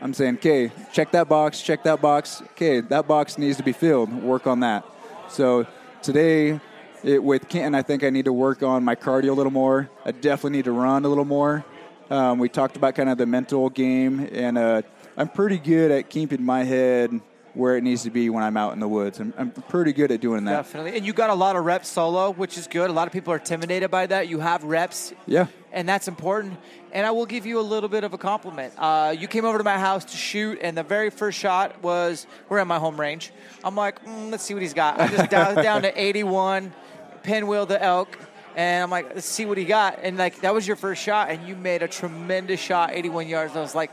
I'm 0.00 0.14
saying, 0.14 0.36
okay, 0.36 0.72
check 0.92 1.12
that 1.12 1.28
box, 1.28 1.60
check 1.60 1.82
that 1.84 2.00
box. 2.00 2.42
Okay, 2.52 2.80
that 2.80 3.06
box 3.06 3.36
needs 3.36 3.58
to 3.58 3.62
be 3.62 3.72
filled. 3.72 4.12
Work 4.22 4.46
on 4.46 4.60
that. 4.60 4.84
So 5.28 5.66
today, 6.02 6.60
it, 7.02 7.22
with 7.22 7.48
Kenton, 7.48 7.74
I 7.74 7.82
think 7.82 8.02
I 8.02 8.10
need 8.10 8.24
to 8.24 8.32
work 8.32 8.62
on 8.62 8.84
my 8.84 8.94
cardio 8.94 9.30
a 9.30 9.32
little 9.32 9.52
more. 9.52 9.90
I 10.04 10.12
definitely 10.12 10.58
need 10.58 10.64
to 10.64 10.72
run 10.72 11.04
a 11.04 11.08
little 11.08 11.24
more. 11.26 11.64
Um, 12.10 12.38
we 12.38 12.48
talked 12.48 12.76
about 12.76 12.94
kind 12.94 13.08
of 13.08 13.18
the 13.18 13.26
mental 13.26 13.68
game, 13.68 14.28
and 14.32 14.56
uh, 14.56 14.82
I'm 15.16 15.28
pretty 15.28 15.58
good 15.58 15.90
at 15.90 16.08
keeping 16.08 16.42
my 16.42 16.64
head 16.64 17.20
where 17.54 17.76
it 17.76 17.82
needs 17.82 18.02
to 18.02 18.10
be 18.10 18.28
when 18.30 18.42
I'm 18.42 18.56
out 18.56 18.72
in 18.72 18.80
the 18.80 18.88
woods. 18.88 19.20
I'm, 19.20 19.32
I'm 19.38 19.50
pretty 19.50 19.92
good 19.92 20.10
at 20.10 20.20
doing 20.20 20.44
that. 20.44 20.56
Definitely. 20.56 20.96
And 20.96 21.06
you 21.06 21.12
got 21.12 21.30
a 21.30 21.34
lot 21.34 21.54
of 21.54 21.64
reps 21.64 21.88
solo, 21.88 22.32
which 22.32 22.58
is 22.58 22.66
good. 22.66 22.90
A 22.90 22.92
lot 22.92 23.06
of 23.06 23.12
people 23.12 23.32
are 23.32 23.38
intimidated 23.38 23.90
by 23.90 24.06
that. 24.06 24.28
You 24.28 24.40
have 24.40 24.64
reps. 24.64 25.12
Yeah. 25.26 25.46
And 25.74 25.88
that's 25.88 26.08
important. 26.08 26.56
And 26.92 27.04
I 27.04 27.10
will 27.10 27.26
give 27.26 27.44
you 27.44 27.58
a 27.58 27.62
little 27.62 27.88
bit 27.88 28.04
of 28.04 28.14
a 28.14 28.18
compliment. 28.18 28.72
Uh, 28.78 29.14
you 29.18 29.26
came 29.26 29.44
over 29.44 29.58
to 29.58 29.64
my 29.64 29.78
house 29.78 30.04
to 30.06 30.16
shoot, 30.16 30.60
and 30.62 30.78
the 30.78 30.84
very 30.84 31.10
first 31.10 31.36
shot 31.36 31.82
was 31.82 32.28
we're 32.48 32.58
at 32.58 32.66
my 32.66 32.78
home 32.78 32.98
range. 32.98 33.32
I'm 33.64 33.74
like, 33.74 34.02
mm, 34.04 34.30
let's 34.30 34.44
see 34.44 34.54
what 34.54 34.62
he's 34.62 34.72
got. 34.72 35.00
I 35.00 35.08
just 35.08 35.30
dialed 35.30 35.56
down 35.62 35.82
to 35.82 36.00
81, 36.00 36.72
pinwheel 37.24 37.66
the 37.66 37.82
elk, 37.82 38.16
and 38.54 38.84
I'm 38.84 38.90
like, 38.90 39.16
let's 39.16 39.26
see 39.26 39.46
what 39.46 39.58
he 39.58 39.64
got. 39.64 39.98
And 40.02 40.16
like 40.16 40.40
that 40.42 40.54
was 40.54 40.64
your 40.64 40.76
first 40.76 41.02
shot, 41.02 41.30
and 41.30 41.46
you 41.46 41.56
made 41.56 41.82
a 41.82 41.88
tremendous 41.88 42.60
shot, 42.60 42.92
81 42.92 43.26
yards. 43.26 43.56
I 43.56 43.60
was 43.60 43.74
like, 43.74 43.90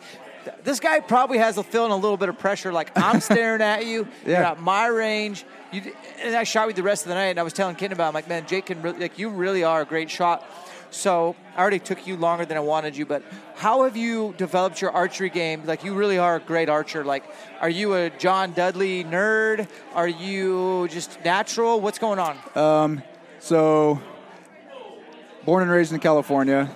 this 0.64 0.80
guy 0.80 0.99
probably 0.99 1.38
has 1.38 1.58
a 1.58 1.64
feeling 1.64 1.91
a 1.91 1.95
little 1.95 2.18
bit 2.18 2.30
of 2.30 2.38
pressure. 2.38 2.72
Like 2.72 2.91
I'm 2.95 3.20
staring 3.22 3.62
at 3.62 3.86
you. 3.86 4.08
You're 4.26 4.38
at 4.38 4.62
my 4.62 4.88
range. 4.88 5.45
You, 5.72 5.94
and 6.22 6.36
I 6.36 6.44
shot 6.44 6.68
with 6.68 6.76
the 6.76 6.84
rest 6.84 7.06
of 7.06 7.10
the 7.10 7.16
night. 7.16 7.28
And 7.28 7.40
I 7.40 7.44
was 7.44 7.53
telling 7.53 7.76
Ken 7.76 7.91
about. 7.91 8.06
It. 8.06 8.08
I'm 8.10 8.14
like, 8.14 8.28
man, 8.28 8.45
Jake 8.45 8.68
can 8.68 8.82
really, 8.82 8.99
like 8.99 9.18
you 9.18 9.30
really 9.30 9.64
are 9.64 9.82
a 9.82 9.86
great 9.86 10.10
shot. 10.10 10.45
So 10.91 11.35
I 11.55 11.61
already 11.61 11.80
took 11.80 12.05
you 12.05 12.18
longer 12.18 12.45
than 12.45 12.57
I 12.57 12.59
wanted 12.59 12.95
you. 12.95 13.05
But 13.05 13.23
how 13.55 13.84
have 13.84 13.95
you 13.97 14.35
developed 14.38 14.81
your 14.81 14.91
archery 14.91 15.30
game? 15.30 15.65
Like 15.65 15.84
you 15.84 15.93
really 15.93 16.18
are 16.18 16.35
a 16.35 16.39
great 16.39 16.69
archer. 16.69 17.03
Like, 17.03 17.23
are 17.61 17.69
you 17.69 17.95
a 17.95 18.09
John 18.09 18.51
Dudley 18.51 19.03
nerd? 19.03 19.68
Are 19.95 20.07
you 20.07 20.88
just 20.89 21.23
natural? 21.23 21.80
What's 21.80 21.97
going 21.97 22.19
on? 22.19 22.38
Um, 22.55 23.03
so, 23.39 24.01
born 25.45 25.63
and 25.63 25.72
raised 25.72 25.93
in 25.93 25.99
California. 25.99 26.76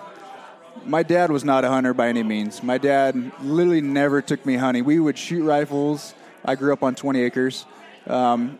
My 0.86 1.04
dad 1.04 1.32
was 1.32 1.44
not 1.44 1.66
a 1.66 1.70
hunter 1.70 1.94
by 1.94 2.08
any 2.08 2.24
means. 2.24 2.64
My 2.64 2.78
dad 2.78 3.32
literally 3.42 3.82
never 3.82 4.22
took 4.22 4.46
me 4.46 4.56
hunting. 4.56 4.86
We 4.86 5.00
would 5.00 5.18
shoot 5.18 5.44
rifles. 5.44 6.14
I 6.44 6.56
grew 6.56 6.72
up 6.74 6.84
on 6.84 6.96
20 6.96 7.22
acres. 7.22 7.66
Um, 8.08 8.60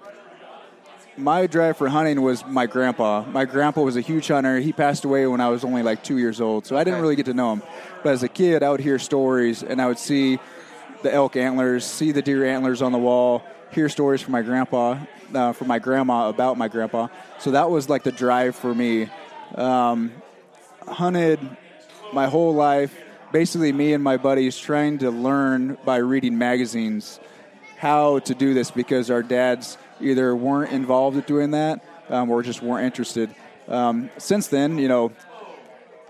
my 1.18 1.48
drive 1.48 1.78
for 1.78 1.88
hunting 1.88 2.22
was 2.22 2.46
my 2.46 2.66
grandpa. 2.66 3.24
My 3.26 3.46
grandpa 3.46 3.82
was 3.82 3.96
a 3.96 4.02
huge 4.02 4.28
hunter. 4.28 4.60
He 4.60 4.74
passed 4.74 5.06
away 5.06 5.26
when 5.28 5.40
I 5.42 5.50
was 5.50 5.64
only 5.64 5.84
like 5.84 6.04
two 6.04 6.18
years 6.18 6.42
old, 6.42 6.66
so 6.66 6.78
I 6.78 6.84
didn't 6.84 7.02
really 7.02 7.16
get 7.16 7.26
to 7.28 7.34
know 7.34 7.54
him. 7.54 7.64
But 8.04 8.14
as 8.14 8.24
a 8.24 8.28
kid, 8.28 8.64
I 8.64 8.70
would 8.70 8.80
hear 8.80 9.00
stories 9.00 9.64
and 9.64 9.82
I 9.82 9.88
would 9.88 10.00
see 10.00 10.40
the 11.04 11.14
elk 11.14 11.36
antlers, 11.36 11.86
see 11.86 12.12
the 12.12 12.22
deer 12.22 12.46
antlers 12.46 12.82
on 12.82 12.92
the 12.92 12.98
wall, 12.98 13.44
hear 13.72 13.90
stories 13.90 14.22
from 14.22 14.34
my 14.34 14.42
grandpa, 14.42 15.00
uh, 15.34 15.54
from 15.54 15.68
my 15.68 15.80
grandma 15.80 16.30
about 16.30 16.58
my 16.58 16.68
grandpa. 16.68 17.08
So 17.40 17.52
that 17.52 17.70
was 17.70 17.90
like 17.90 18.04
the 18.04 18.12
drive 18.12 18.56
for 18.56 18.74
me. 18.74 19.10
Um, 19.56 20.12
hunted 20.88 21.40
my 22.14 22.28
whole 22.28 22.54
life. 22.54 22.94
Basically, 23.32 23.72
me 23.72 23.94
and 23.94 24.04
my 24.04 24.18
buddies 24.18 24.58
trying 24.58 25.00
to 25.00 25.12
learn 25.12 25.78
by 25.84 25.98
reading 25.98 26.38
magazines 26.38 27.20
how 27.78 28.20
to 28.20 28.34
do 28.34 28.54
this 28.54 28.72
because 28.72 29.12
our 29.12 29.22
dads 29.22 29.78
either 30.02 30.36
weren't 30.36 30.72
involved 30.72 31.16
with 31.16 31.26
doing 31.26 31.52
that 31.52 31.84
um, 32.10 32.30
or 32.30 32.44
just 32.44 32.62
weren't 32.62 32.86
interested. 32.86 33.34
Um, 33.68 34.10
since 34.18 34.48
then, 34.48 34.78
you 34.78 34.88
know, 34.88 35.12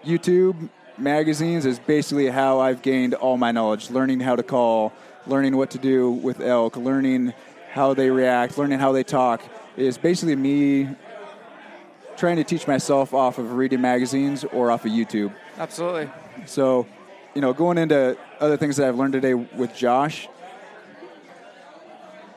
YouTube 0.03 0.69
magazines 0.97 1.65
is 1.65 1.79
basically 1.79 2.27
how 2.27 2.59
I've 2.59 2.81
gained 2.81 3.13
all 3.13 3.37
my 3.37 3.51
knowledge, 3.51 3.89
learning 3.89 4.19
how 4.19 4.35
to 4.35 4.43
call, 4.43 4.93
learning 5.27 5.57
what 5.57 5.71
to 5.71 5.77
do 5.77 6.11
with 6.11 6.41
elk, 6.41 6.77
learning 6.77 7.33
how 7.71 7.93
they 7.93 8.09
react, 8.09 8.57
learning 8.57 8.79
how 8.79 8.91
they 8.91 9.03
talk 9.03 9.41
is 9.77 9.97
basically 9.97 10.35
me 10.35 10.87
trying 12.15 12.37
to 12.37 12.43
teach 12.43 12.67
myself 12.67 13.13
off 13.13 13.37
of 13.37 13.53
reading 13.53 13.81
magazines 13.81 14.45
or 14.45 14.71
off 14.71 14.85
of 14.85 14.91
YouTube. 14.91 15.33
Absolutely. 15.57 16.09
So, 16.45 16.87
you 17.33 17.41
know, 17.41 17.51
going 17.51 17.77
into 17.77 18.17
other 18.39 18.55
things 18.55 18.77
that 18.77 18.87
I've 18.87 18.95
learned 18.95 19.13
today 19.13 19.33
with 19.33 19.75
Josh, 19.75 20.29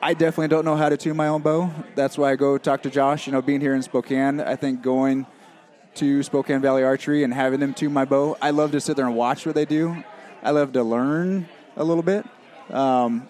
I 0.01 0.13
definitely 0.13 0.47
don't 0.47 0.63
know 0.63 0.77
how 0.77 0.87
to 0.87 0.95
tune 0.95 1.17
my 1.17 1.27
own 1.27 1.41
bow. 1.41 1.69
That's 1.93 2.17
why 2.17 2.31
I 2.31 2.37
go 2.37 2.57
talk 2.57 2.83
to 2.83 2.89
Josh. 2.89 3.27
You 3.27 3.33
know, 3.33 3.41
being 3.41 3.59
here 3.59 3.75
in 3.75 3.81
Spokane, 3.81 4.39
I 4.39 4.55
think 4.55 4.81
going 4.81 5.27
to 5.95 6.23
Spokane 6.23 6.61
Valley 6.61 6.83
Archery 6.83 7.25
and 7.25 7.33
having 7.33 7.59
them 7.59 7.73
tune 7.73 7.91
my 7.91 8.05
bow, 8.05 8.37
I 8.41 8.51
love 8.51 8.71
to 8.71 8.79
sit 8.79 8.95
there 8.95 9.05
and 9.05 9.15
watch 9.15 9.45
what 9.45 9.55
they 9.55 9.65
do. 9.65 10.01
I 10.41 10.51
love 10.51 10.71
to 10.73 10.83
learn 10.83 11.49
a 11.75 11.83
little 11.83 12.01
bit. 12.01 12.25
Um, 12.69 13.27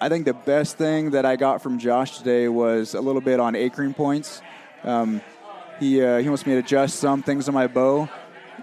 I 0.00 0.08
think 0.08 0.24
the 0.24 0.34
best 0.34 0.78
thing 0.78 1.10
that 1.12 1.26
I 1.26 1.34
got 1.34 1.60
from 1.62 1.80
Josh 1.80 2.18
today 2.18 2.46
was 2.46 2.94
a 2.94 3.00
little 3.00 3.20
bit 3.20 3.40
on 3.40 3.56
anchoring 3.56 3.92
points. 3.92 4.40
Um, 4.84 5.20
he 5.80 6.00
uh, 6.00 6.18
he 6.18 6.28
wants 6.28 6.46
me 6.46 6.52
to 6.52 6.60
adjust 6.60 7.00
some 7.00 7.24
things 7.24 7.48
on 7.48 7.54
my 7.54 7.66
bow, 7.66 8.08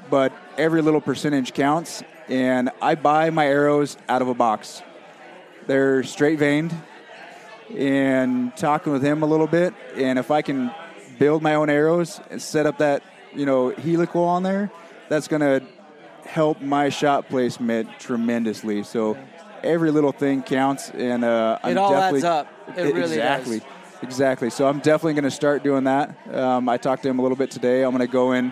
but 0.10 0.32
every 0.57 0.82
little 0.82 1.02
percentage 1.02 1.53
counts. 1.53 2.02
And 2.30 2.69
I 2.82 2.95
buy 2.95 3.30
my 3.30 3.45
arrows 3.45 3.98
out 4.07 4.22
of 4.22 4.30
a 4.30 4.34
box. 4.34 4.82
They're 5.68 6.02
straight 6.03 6.40
vaned. 6.40 6.73
And 7.77 8.56
talking 8.57 8.91
with 8.91 9.03
him 9.03 9.23
a 9.23 9.26
little 9.26 9.48
bit, 9.48 9.73
and 9.95 10.19
if 10.19 10.31
I 10.31 10.41
can 10.41 10.73
build 11.19 11.41
my 11.41 11.56
own 11.56 11.69
arrows 11.69 12.19
and 12.30 12.41
set 12.41 12.65
up 12.65 12.80
that 12.80 13.03
you 13.34 13.45
know 13.45 13.69
helical 13.69 14.23
on 14.23 14.43
there, 14.43 14.72
that's 15.10 15.27
going 15.27 15.41
to 15.41 15.65
help 16.26 16.61
my 16.61 16.89
shot 16.89 17.30
placement 17.30 17.89
tremendously. 17.99 18.84
So 18.84 19.18
every 19.64 19.91
little 19.91 20.11
thing 20.11 20.43
counts, 20.43 20.89
and 20.89 21.23
uh, 21.23 21.60
It 21.64 21.68
I'm 21.68 21.77
all 21.77 21.91
definitely 21.91 22.19
adds 22.19 22.26
up. 22.26 22.77
It 22.77 22.81
really 22.93 22.99
exactly. 23.02 23.60
does. 23.60 23.68
Exactly. 24.03 24.49
So 24.49 24.68
I'm 24.68 24.80
definitely 24.80 25.14
going 25.14 25.26
to 25.26 25.31
start 25.31 25.64
doing 25.64 25.84
that. 25.84 26.15
Um, 26.34 26.68
I 26.68 26.77
talked 26.77 27.03
to 27.03 27.10
him 27.10 27.19
a 27.19 27.22
little 27.22 27.38
bit 27.38 27.52
today. 27.52 27.84
I'm 27.84 27.91
going 27.95 28.07
to 28.07 28.11
go 28.11 28.31
in 28.31 28.52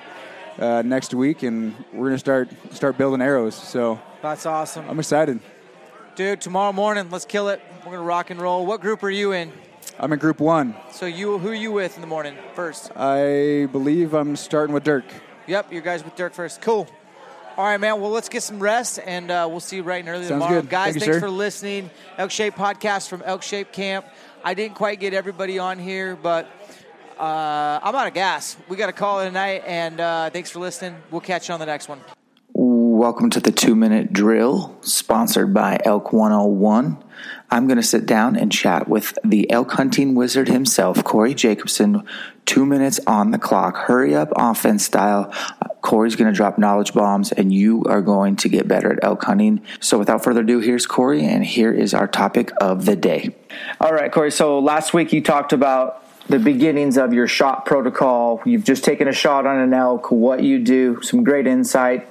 uh, 0.60 0.84
next 0.84 1.14
week, 1.14 1.44
and 1.44 1.76
we're 1.92 2.08
going 2.08 2.14
to 2.14 2.20
start 2.20 2.50
start 2.72 2.98
building 2.98 3.22
arrows. 3.22 3.56
So 3.56 4.00
That's 4.22 4.46
awesome. 4.46 4.88
I'm 4.90 5.00
excited. 5.00 5.40
Dude, 6.20 6.42
tomorrow 6.42 6.74
morning, 6.74 7.10
let's 7.12 7.24
kill 7.24 7.48
it. 7.48 7.62
We're 7.78 7.92
going 7.94 8.00
to 8.00 8.02
rock 8.02 8.30
and 8.30 8.42
roll. 8.42 8.66
What 8.66 8.82
group 8.82 9.04
are 9.04 9.10
you 9.10 9.32
in? 9.32 9.54
I'm 9.98 10.12
in 10.12 10.20
Group 10.20 10.42
One. 10.42 10.76
So 10.92 11.06
you, 11.06 11.38
who 11.38 11.48
are 11.48 11.54
you 11.54 11.72
with 11.72 11.96
in 11.96 12.02
the 12.02 12.08
morning 12.08 12.36
first? 12.56 12.92
I 12.94 13.70
believe 13.72 14.14
I'm 14.14 14.36
starting 14.36 14.74
with 14.74 14.84
Dirk. 14.84 15.06
Yep, 15.48 15.72
you 15.72 15.80
guys 15.80 16.04
with 16.04 16.18
Dirk 16.18 16.34
first. 16.34 16.60
Cool. 16.60 16.90
All 17.56 17.64
right, 17.64 17.80
man. 17.80 18.02
Well, 18.02 18.12
let's 18.12 18.28
get 18.28 18.44
some 18.44 18.60
rest, 18.60 19.00
and 19.06 19.32
uh, 19.32 19.48
we'll 19.50 19.62
see 19.62 19.78
you 19.78 19.84
right 19.84 20.02
and 20.02 20.10
early 20.10 20.26
Sounds 20.26 20.44
tomorrow. 20.44 20.60
good. 20.60 20.70
Guys, 20.70 20.96
Thank 20.96 21.06
thanks 21.06 21.20
for 21.22 21.30
listening. 21.30 21.90
Elk 22.18 22.32
Shape 22.32 22.56
Podcast 22.56 23.08
from 23.08 23.22
Elk 23.22 23.42
Shape 23.42 23.72
Camp. 23.72 24.06
I 24.44 24.56
didn't 24.56 24.76
quite 24.76 25.00
get 25.00 25.14
everybody 25.14 25.58
on 25.58 25.80
here, 25.80 26.18
but 26.18 26.48
uh, 27.18 27.80
I'm 27.82 27.96
out 27.96 28.08
of 28.08 28.14
gas. 28.14 28.58
We 28.68 28.76
got 28.76 28.88
to 28.88 28.92
call 28.92 29.22
it 29.22 29.30
a 29.30 29.32
night, 29.32 29.64
and 29.66 30.02
uh, 30.02 30.30
thanks 30.32 30.52
for 30.52 30.60
listening. 30.60 30.98
We'll 31.12 31.22
catch 31.22 31.48
you 31.48 31.54
on 31.54 31.62
the 31.62 31.66
next 31.66 31.88
one. 31.88 32.02
Welcome 33.00 33.30
to 33.30 33.40
the 33.40 33.54
two 33.54 33.78
minute 33.78 34.12
drill, 34.12 34.76
sponsored 34.82 35.54
by 35.54 35.80
Elk 35.86 36.12
101. 36.12 37.02
I'm 37.50 37.66
going 37.66 37.78
to 37.78 37.82
sit 37.82 38.06
down 38.06 38.36
and 38.36 38.52
chat 38.52 38.90
with 38.90 39.18
the 39.24 39.50
elk 39.50 39.72
hunting 39.72 40.16
wizard 40.16 40.50
himself, 40.50 41.02
Corey 41.06 41.34
Jacobson. 41.34 42.04
Two 42.46 42.66
minutes 42.66 43.00
on 43.08 43.32
the 43.32 43.38
clock. 43.38 43.78
Hurry 43.78 44.14
up, 44.16 44.34
offense 44.36 44.84
style. 44.84 45.34
Corey's 45.80 46.18
going 46.18 46.30
to 46.30 46.36
drop 46.36 46.58
knowledge 46.58 46.94
bombs, 46.94 47.32
and 47.32 47.54
you 47.54 47.86
are 47.86 48.02
going 48.02 48.36
to 48.36 48.50
get 48.50 48.68
better 48.68 48.92
at 48.92 49.02
elk 49.02 49.24
hunting. 49.24 49.62
So, 49.80 49.98
without 49.98 50.22
further 50.22 50.42
ado, 50.42 50.60
here's 50.60 50.86
Corey, 50.86 51.24
and 51.24 51.46
here 51.46 51.72
is 51.72 51.94
our 51.94 52.06
topic 52.06 52.52
of 52.60 52.84
the 52.84 52.98
day. 52.98 53.34
All 53.80 53.94
right, 53.94 54.12
Corey. 54.12 54.30
So, 54.30 54.60
last 54.60 54.94
week 54.94 55.14
you 55.14 55.22
talked 55.22 55.54
about 55.54 56.06
the 56.28 56.38
beginnings 56.38 56.98
of 56.98 57.14
your 57.14 57.30
shot 57.30 57.66
protocol. 57.66 58.42
You've 58.44 58.66
just 58.66 58.84
taken 58.84 59.08
a 59.08 59.14
shot 59.14 59.46
on 59.46 59.58
an 59.58 59.74
elk, 59.74 60.12
what 60.12 60.44
you 60.44 60.60
do, 60.60 61.02
some 61.02 61.24
great 61.24 61.48
insight. 61.48 62.06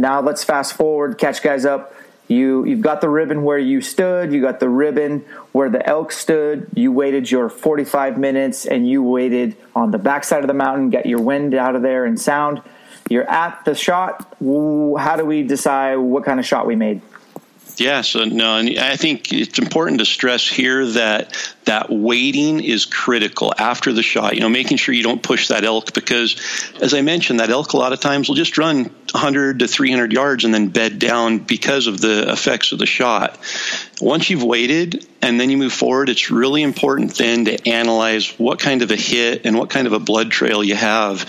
Now 0.00 0.20
let's 0.20 0.44
fast 0.44 0.74
forward, 0.74 1.18
catch 1.18 1.42
guys 1.42 1.64
up. 1.64 1.94
You 2.28 2.66
you've 2.66 2.82
got 2.82 3.00
the 3.00 3.08
ribbon 3.08 3.42
where 3.42 3.58
you 3.58 3.80
stood, 3.80 4.32
you 4.32 4.42
got 4.42 4.60
the 4.60 4.68
ribbon 4.68 5.24
where 5.52 5.70
the 5.70 5.86
elk 5.86 6.12
stood. 6.12 6.68
You 6.74 6.92
waited 6.92 7.30
your 7.30 7.48
45 7.48 8.18
minutes 8.18 8.66
and 8.66 8.88
you 8.88 9.02
waited 9.02 9.56
on 9.74 9.90
the 9.90 9.98
backside 9.98 10.42
of 10.42 10.48
the 10.48 10.54
mountain, 10.54 10.90
got 10.90 11.06
your 11.06 11.22
wind 11.22 11.54
out 11.54 11.74
of 11.74 11.82
there 11.82 12.04
and 12.04 12.20
sound. 12.20 12.60
You're 13.08 13.28
at 13.28 13.64
the 13.64 13.74
shot. 13.74 14.36
How 14.40 15.16
do 15.16 15.24
we 15.24 15.42
decide 15.42 15.96
what 15.96 16.24
kind 16.24 16.38
of 16.38 16.44
shot 16.44 16.66
we 16.66 16.76
made? 16.76 17.00
Yeah, 17.78 18.00
so 18.00 18.24
no, 18.24 18.56
and 18.56 18.78
I 18.78 18.96
think 18.96 19.32
it's 19.32 19.58
important 19.58 20.00
to 20.00 20.04
stress 20.04 20.46
here 20.46 20.84
that 20.86 21.36
that 21.64 21.90
waiting 21.90 22.60
is 22.60 22.86
critical 22.86 23.54
after 23.56 23.92
the 23.92 24.02
shot. 24.02 24.34
You 24.34 24.40
know, 24.40 24.48
making 24.48 24.78
sure 24.78 24.94
you 24.94 25.02
don't 25.02 25.22
push 25.22 25.48
that 25.48 25.64
elk 25.64 25.92
because, 25.92 26.36
as 26.80 26.92
I 26.92 27.02
mentioned, 27.02 27.38
that 27.38 27.50
elk 27.50 27.74
a 27.74 27.76
lot 27.76 27.92
of 27.92 28.00
times 28.00 28.28
will 28.28 28.34
just 28.34 28.58
run 28.58 28.84
100 29.12 29.60
to 29.60 29.68
300 29.68 30.12
yards 30.12 30.44
and 30.44 30.52
then 30.52 30.68
bed 30.68 30.98
down 30.98 31.38
because 31.38 31.86
of 31.86 32.00
the 32.00 32.32
effects 32.32 32.72
of 32.72 32.78
the 32.78 32.86
shot. 32.86 33.38
Once 34.00 34.30
you've 34.30 34.44
waited 34.44 35.06
and 35.22 35.40
then 35.40 35.50
you 35.50 35.56
move 35.56 35.72
forward, 35.72 36.08
it's 36.08 36.30
really 36.30 36.62
important 36.62 37.16
then 37.16 37.44
to 37.44 37.68
analyze 37.68 38.28
what 38.38 38.60
kind 38.60 38.82
of 38.82 38.90
a 38.90 38.96
hit 38.96 39.44
and 39.44 39.58
what 39.58 39.70
kind 39.70 39.86
of 39.86 39.92
a 39.92 39.98
blood 39.98 40.30
trail 40.30 40.62
you 40.62 40.76
have. 40.76 41.28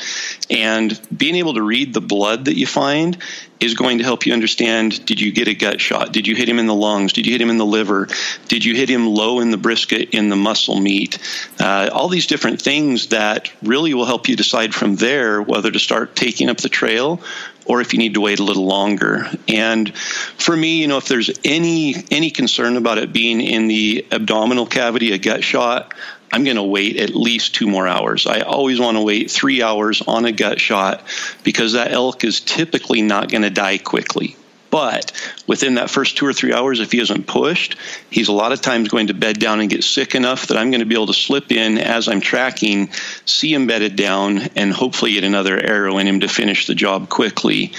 And 0.49 0.99
being 1.15 1.35
able 1.35 1.55
to 1.55 1.61
read 1.61 1.93
the 1.93 2.01
blood 2.01 2.45
that 2.45 2.57
you 2.57 2.67
find 2.67 3.17
is 3.59 3.73
going 3.73 3.97
to 3.97 4.03
help 4.03 4.25
you 4.25 4.33
understand 4.33 5.05
did 5.05 5.19
you 5.19 5.31
get 5.31 5.47
a 5.47 5.53
gut 5.53 5.81
shot? 5.81 6.13
Did 6.13 6.27
you 6.27 6.35
hit 6.35 6.47
him 6.47 6.59
in 6.59 6.67
the 6.67 6.75
lungs? 6.75 7.13
Did 7.13 7.25
you 7.25 7.33
hit 7.33 7.41
him 7.41 7.49
in 7.49 7.57
the 7.57 7.65
liver? 7.65 8.07
Did 8.47 8.63
you 8.63 8.75
hit 8.75 8.89
him 8.89 9.07
low 9.07 9.39
in 9.39 9.51
the 9.51 9.57
brisket 9.57 10.11
in 10.11 10.29
the 10.29 10.35
muscle 10.35 10.79
meat? 10.79 11.17
Uh, 11.59 11.89
all 11.91 12.07
these 12.07 12.27
different 12.27 12.61
things 12.61 13.07
that 13.07 13.51
really 13.61 13.93
will 13.93 14.05
help 14.05 14.29
you 14.29 14.35
decide 14.35 14.73
from 14.73 14.95
there 14.95 15.41
whether 15.41 15.71
to 15.71 15.79
start 15.79 16.15
taking 16.15 16.49
up 16.49 16.57
the 16.57 16.69
trail 16.69 17.21
or 17.69 17.81
if 17.81 17.93
you 17.93 17.99
need 17.99 18.15
to 18.15 18.21
wait 18.21 18.39
a 18.39 18.43
little 18.43 18.65
longer. 18.65 19.29
And 19.47 19.95
for 19.95 20.57
me, 20.57 20.81
you 20.81 20.87
know, 20.87 20.97
if 20.97 21.07
there's 21.07 21.29
any 21.45 21.93
any 22.09 22.31
concern 22.31 22.75
about 22.75 22.97
it 22.97 23.13
being 23.13 23.39
in 23.39 23.67
the 23.67 24.07
abdominal 24.11 24.65
cavity, 24.65 25.13
a 25.13 25.19
gut 25.19 25.43
shot, 25.43 25.93
I'm 26.33 26.43
going 26.43 26.57
to 26.57 26.63
wait 26.63 26.97
at 26.97 27.11
least 27.11 27.53
two 27.53 27.67
more 27.67 27.87
hours. 27.87 28.25
I 28.25 28.41
always 28.41 28.79
want 28.79 28.97
to 28.97 29.03
wait 29.03 29.29
three 29.29 29.61
hours 29.61 30.01
on 30.01 30.25
a 30.25 30.31
gut 30.31 30.59
shot 30.59 31.03
because 31.43 31.73
that 31.73 31.91
elk 31.91 32.23
is 32.23 32.39
typically 32.39 33.03
not 33.03 33.29
going 33.29 33.43
to 33.43 33.51
die 33.51 33.77
quickly. 33.77 34.35
But 34.71 35.11
within 35.47 35.75
that 35.75 35.89
first 35.89 36.17
two 36.17 36.25
or 36.25 36.33
three 36.33 36.53
hours, 36.53 36.79
if 36.79 36.91
he 36.91 36.99
isn't 36.99 37.27
pushed, 37.27 37.75
he's 38.09 38.27
a 38.27 38.33
lot 38.33 38.51
of 38.51 38.61
times 38.61 38.89
going 38.89 39.07
to 39.07 39.13
bed 39.13 39.39
down 39.39 39.59
and 39.59 39.69
get 39.69 39.83
sick 39.83 40.15
enough 40.15 40.47
that 40.47 40.57
I'm 40.57 40.69
going 40.71 40.81
to 40.81 40.85
be 40.85 40.95
able 40.95 41.07
to 41.07 41.13
slip 41.13 41.51
in 41.51 41.77
as 41.77 42.07
I'm 42.07 42.21
tracking, 42.21 42.91
see 43.25 43.53
him 43.53 43.67
bedded 43.67 43.95
down, 43.95 44.39
and 44.55 44.71
hopefully 44.71 45.13
get 45.13 45.23
another 45.23 45.57
arrow 45.57 45.97
in 45.97 46.07
him 46.07 46.19
to 46.19 46.27
finish 46.27 46.67
the 46.67 46.75
job 46.75 47.09
quickly. 47.09 47.73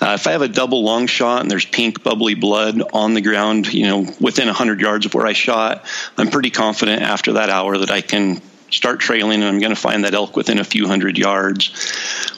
Uh, 0.00 0.14
if 0.14 0.26
I 0.26 0.32
have 0.32 0.42
a 0.42 0.48
double 0.48 0.82
lung 0.82 1.06
shot 1.06 1.42
and 1.42 1.50
there's 1.50 1.64
pink 1.64 2.02
bubbly 2.02 2.34
blood 2.34 2.82
on 2.92 3.14
the 3.14 3.20
ground, 3.20 3.72
you 3.72 3.86
know, 3.86 4.00
within 4.20 4.46
100 4.46 4.80
yards 4.80 5.06
of 5.06 5.14
where 5.14 5.26
I 5.26 5.32
shot, 5.32 5.84
I'm 6.18 6.28
pretty 6.28 6.50
confident 6.50 7.02
after 7.02 7.34
that 7.34 7.50
hour 7.50 7.78
that 7.78 7.90
I 7.90 8.00
can 8.00 8.42
start 8.72 9.00
trailing 9.00 9.42
and 9.42 9.44
I'm 9.44 9.60
going 9.60 9.74
to 9.74 9.80
find 9.80 10.04
that 10.04 10.14
elk 10.14 10.34
within 10.34 10.58
a 10.58 10.64
few 10.64 10.88
hundred 10.88 11.18
yards. 11.18 11.70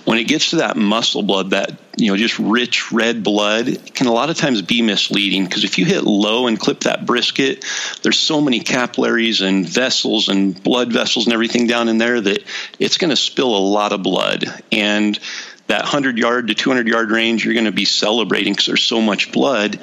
When 0.04 0.18
it 0.18 0.24
gets 0.24 0.50
to 0.50 0.56
that 0.56 0.76
muscle 0.76 1.22
blood, 1.22 1.50
that 1.50 1.72
you 1.96 2.10
know 2.10 2.16
just 2.16 2.38
rich 2.38 2.92
red 2.92 3.22
blood 3.22 3.94
can 3.94 4.06
a 4.06 4.12
lot 4.12 4.30
of 4.30 4.36
times 4.36 4.60
be 4.62 4.82
misleading 4.82 5.44
because 5.44 5.64
if 5.64 5.78
you 5.78 5.84
hit 5.84 6.04
low 6.04 6.46
and 6.46 6.58
clip 6.58 6.80
that 6.80 7.06
brisket, 7.06 7.64
there's 8.02 8.18
so 8.18 8.40
many 8.40 8.60
capillaries 8.60 9.40
and 9.40 9.66
vessels 9.68 10.28
and 10.28 10.62
blood 10.62 10.92
vessels 10.92 11.26
and 11.26 11.32
everything 11.32 11.66
down 11.66 11.88
in 11.88 11.98
there 11.98 12.20
that 12.20 12.42
it's 12.78 12.98
going 12.98 13.10
to 13.10 13.16
spill 13.16 13.56
a 13.56 13.58
lot 13.58 13.92
of 13.92 14.02
blood. 14.02 14.44
And 14.70 15.18
that 15.66 15.82
100 15.82 16.18
yard 16.18 16.48
to 16.48 16.54
200 16.54 16.86
yard 16.86 17.10
range, 17.10 17.44
you're 17.44 17.54
going 17.54 17.64
to 17.64 17.72
be 17.72 17.84
celebrating 17.84 18.52
because 18.52 18.66
there's 18.66 18.84
so 18.84 19.00
much 19.00 19.32
blood, 19.32 19.78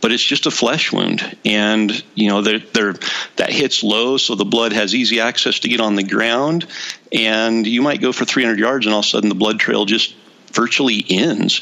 but 0.00 0.12
it's 0.12 0.24
just 0.24 0.46
a 0.46 0.50
flesh 0.50 0.92
wound. 0.92 1.36
And, 1.44 1.90
you 2.14 2.28
know, 2.28 2.42
they're, 2.42 2.58
they're, 2.58 2.94
that 3.36 3.50
hits 3.50 3.82
low, 3.82 4.16
so 4.16 4.34
the 4.34 4.44
blood 4.44 4.72
has 4.72 4.94
easy 4.94 5.20
access 5.20 5.60
to 5.60 5.68
get 5.68 5.80
on 5.80 5.94
the 5.94 6.02
ground. 6.02 6.66
And 7.12 7.66
you 7.66 7.82
might 7.82 8.00
go 8.00 8.12
for 8.12 8.24
300 8.24 8.58
yards, 8.58 8.86
and 8.86 8.94
all 8.94 9.00
of 9.00 9.04
a 9.04 9.08
sudden 9.08 9.28
the 9.28 9.34
blood 9.34 9.60
trail 9.60 9.84
just 9.84 10.14
virtually 10.52 11.04
ends. 11.08 11.60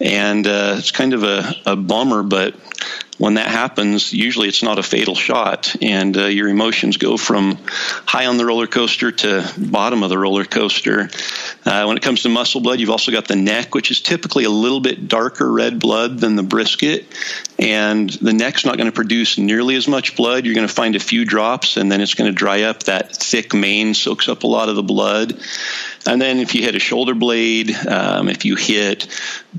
And 0.00 0.46
uh, 0.46 0.76
it's 0.78 0.92
kind 0.92 1.12
of 1.12 1.24
a, 1.24 1.54
a 1.66 1.76
bummer, 1.76 2.22
but 2.22 2.54
when 3.18 3.34
that 3.34 3.48
happens, 3.48 4.12
usually 4.12 4.48
it's 4.48 4.62
not 4.62 4.78
a 4.78 4.82
fatal 4.82 5.14
shot, 5.14 5.74
and 5.80 6.16
uh, 6.16 6.26
your 6.26 6.48
emotions 6.48 6.98
go 6.98 7.16
from 7.16 7.58
high 7.66 8.26
on 8.26 8.36
the 8.36 8.44
roller 8.44 8.66
coaster 8.66 9.10
to 9.10 9.50
bottom 9.56 10.02
of 10.02 10.10
the 10.10 10.18
roller 10.18 10.44
coaster. 10.44 11.08
Uh, 11.64 11.84
when 11.86 11.96
it 11.96 12.02
comes 12.02 12.22
to 12.22 12.28
muscle 12.28 12.60
blood, 12.60 12.78
you've 12.78 12.90
also 12.90 13.12
got 13.12 13.26
the 13.26 13.36
neck, 13.36 13.74
which 13.74 13.90
is 13.90 14.00
typically 14.00 14.44
a 14.44 14.50
little 14.50 14.80
bit 14.80 15.08
darker 15.08 15.50
red 15.50 15.80
blood 15.80 16.18
than 16.18 16.36
the 16.36 16.42
brisket, 16.42 17.06
and 17.58 18.10
the 18.10 18.34
neck's 18.34 18.66
not 18.66 18.76
going 18.76 18.90
to 18.90 18.94
produce 18.94 19.38
nearly 19.38 19.76
as 19.76 19.88
much 19.88 20.14
blood. 20.14 20.44
You're 20.44 20.54
going 20.54 20.68
to 20.68 20.74
find 20.74 20.94
a 20.94 21.00
few 21.00 21.24
drops, 21.24 21.78
and 21.78 21.90
then 21.90 22.02
it's 22.02 22.14
going 22.14 22.30
to 22.30 22.36
dry 22.36 22.62
up. 22.62 22.82
That 22.84 23.16
thick 23.16 23.54
mane 23.54 23.94
soaks 23.94 24.28
up 24.28 24.42
a 24.42 24.46
lot 24.46 24.68
of 24.68 24.76
the 24.76 24.82
blood. 24.82 25.40
And 26.06 26.20
then 26.20 26.38
if 26.38 26.54
you 26.54 26.62
hit 26.62 26.74
a 26.74 26.78
shoulder 26.78 27.14
blade, 27.14 27.74
um, 27.86 28.28
if 28.28 28.44
you 28.44 28.56
hit 28.56 29.08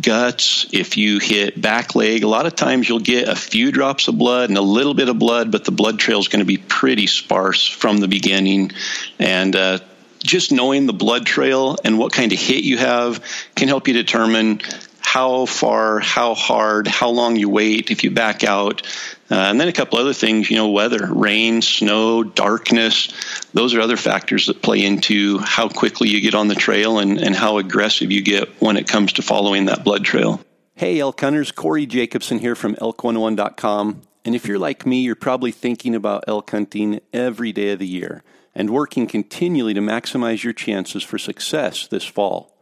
guts, 0.02 0.68
if 0.72 0.98
you 0.98 1.20
hit 1.20 1.62
back 1.62 1.96
leg, 1.96 2.24
a 2.24 2.28
lot 2.28 2.46
of 2.46 2.56
times 2.56 2.88
you'll 2.88 3.00
get 3.00 3.28
a 3.28 3.36
few 3.36 3.72
drops 3.72 4.08
of 4.08 4.18
blood 4.18 4.50
and 4.50 4.58
a 4.58 4.62
little 4.62 4.94
bit 4.94 5.10
of 5.10 5.20
blood, 5.20 5.52
but 5.52 5.66
the 5.66 5.72
blood 5.72 6.00
trail 6.00 6.20
is 6.20 6.28
going 6.28 6.40
to 6.40 6.46
be 6.46 6.58
pretty 6.58 7.08
sparse 7.08 7.68
from 7.68 7.98
the 7.98 8.08
beginning. 8.08 8.72
And 9.20 9.56
uh, 9.56 9.80
just 10.24 10.52
knowing 10.52 10.86
the 10.86 10.94
blood 10.94 11.26
trail 11.26 11.78
and 11.84 11.98
what 11.98 12.14
kind 12.14 12.32
of 12.32 12.40
hit 12.40 12.64
you 12.64 12.78
have 12.78 13.24
can 13.56 13.68
help 13.68 13.88
you 13.88 13.94
determine 13.94 14.62
how 15.00 15.46
far, 15.46 16.00
how 16.00 16.34
hard, 16.34 16.86
how 16.86 17.10
long 17.10 17.38
you 17.38 17.50
wait 17.50 17.92
if 17.92 18.04
you 18.04 18.12
back 18.12 18.44
out. 18.44 18.86
Uh, 19.30 19.36
and 19.36 19.60
then 19.60 19.68
a 19.68 19.74
couple 19.74 20.00
other 20.00 20.14
things, 20.14 20.50
you 20.50 20.56
know, 20.56 20.70
weather, 20.70 21.06
rain, 21.12 21.62
snow, 21.62 22.24
darkness. 22.24 23.10
Those 23.54 23.74
are 23.76 23.82
other 23.82 23.98
factors 23.98 24.48
that 24.48 24.62
play 24.62 24.86
into 24.86 25.38
how 25.40 25.68
quickly 25.68 26.10
you 26.10 26.22
get 26.22 26.34
on 26.34 26.48
the 26.48 26.56
trail 26.56 27.00
and, 27.00 27.20
and 27.20 27.36
how 27.36 27.58
aggressive 27.58 28.12
you 28.12 28.22
get 28.22 28.62
when 28.62 28.78
it 28.78 28.88
comes 28.88 29.14
to 29.14 29.22
following 29.22 29.66
that 29.66 29.84
blood 29.84 30.06
trail. 30.06 30.40
Hey, 30.76 31.00
elk 31.00 31.20
hunters, 31.20 31.52
Corey 31.52 31.86
Jacobson 31.86 32.40
here 32.40 32.56
from 32.56 32.76
elk101.com. 32.76 34.02
And 34.24 34.36
if 34.36 34.46
you're 34.46 34.60
like 34.60 34.86
me, 34.86 35.02
you're 35.02 35.16
probably 35.16 35.52
thinking 35.52 35.96
about 35.96 36.26
elk 36.28 36.52
hunting 36.52 37.00
every 37.12 37.52
day 37.52 37.72
of 37.72 37.80
the 37.80 37.88
year 37.88 38.24
and 38.54 38.70
working 38.70 39.08
continually 39.08 39.74
to 39.74 39.82
maximize 39.82 40.44
your 40.44 40.54
chances 40.54 41.04
for 41.04 41.18
success 41.18 41.88
this 41.88 42.06
fall. 42.06 42.57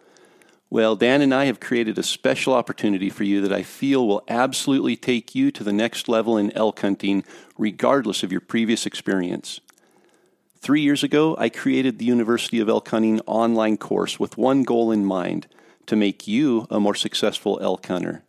Well, 0.69 0.95
Dan 0.95 1.21
and 1.21 1.33
I 1.33 1.45
have 1.45 1.59
created 1.59 1.97
a 1.97 2.03
special 2.03 2.53
opportunity 2.53 3.09
for 3.09 3.23
you 3.23 3.39
that 3.41 3.53
I 3.53 3.61
feel 3.61 4.07
will 4.07 4.23
absolutely 4.27 4.95
take 4.95 5.35
you 5.35 5.51
to 5.51 5.63
the 5.63 5.71
next 5.71 6.09
level 6.09 6.37
in 6.37 6.51
elk 6.51 6.79
hunting, 6.79 7.23
regardless 7.57 8.23
of 8.23 8.31
your 8.31 8.41
previous 8.41 8.85
experience. 8.85 9.61
Three 10.57 10.81
years 10.81 11.03
ago, 11.03 11.35
I 11.37 11.49
created 11.49 11.99
the 11.99 12.05
University 12.05 12.59
of 12.59 12.67
Elk 12.67 12.89
Hunting 12.89 13.21
online 13.27 13.77
course 13.77 14.19
with 14.19 14.35
one 14.37 14.63
goal 14.63 14.91
in 14.91 15.05
mind 15.05 15.45
to 15.85 15.95
make 15.95 16.27
you 16.27 16.65
a 16.71 16.79
more 16.79 16.95
successful 16.95 17.59
elk 17.61 17.85
hunter. 17.85 18.23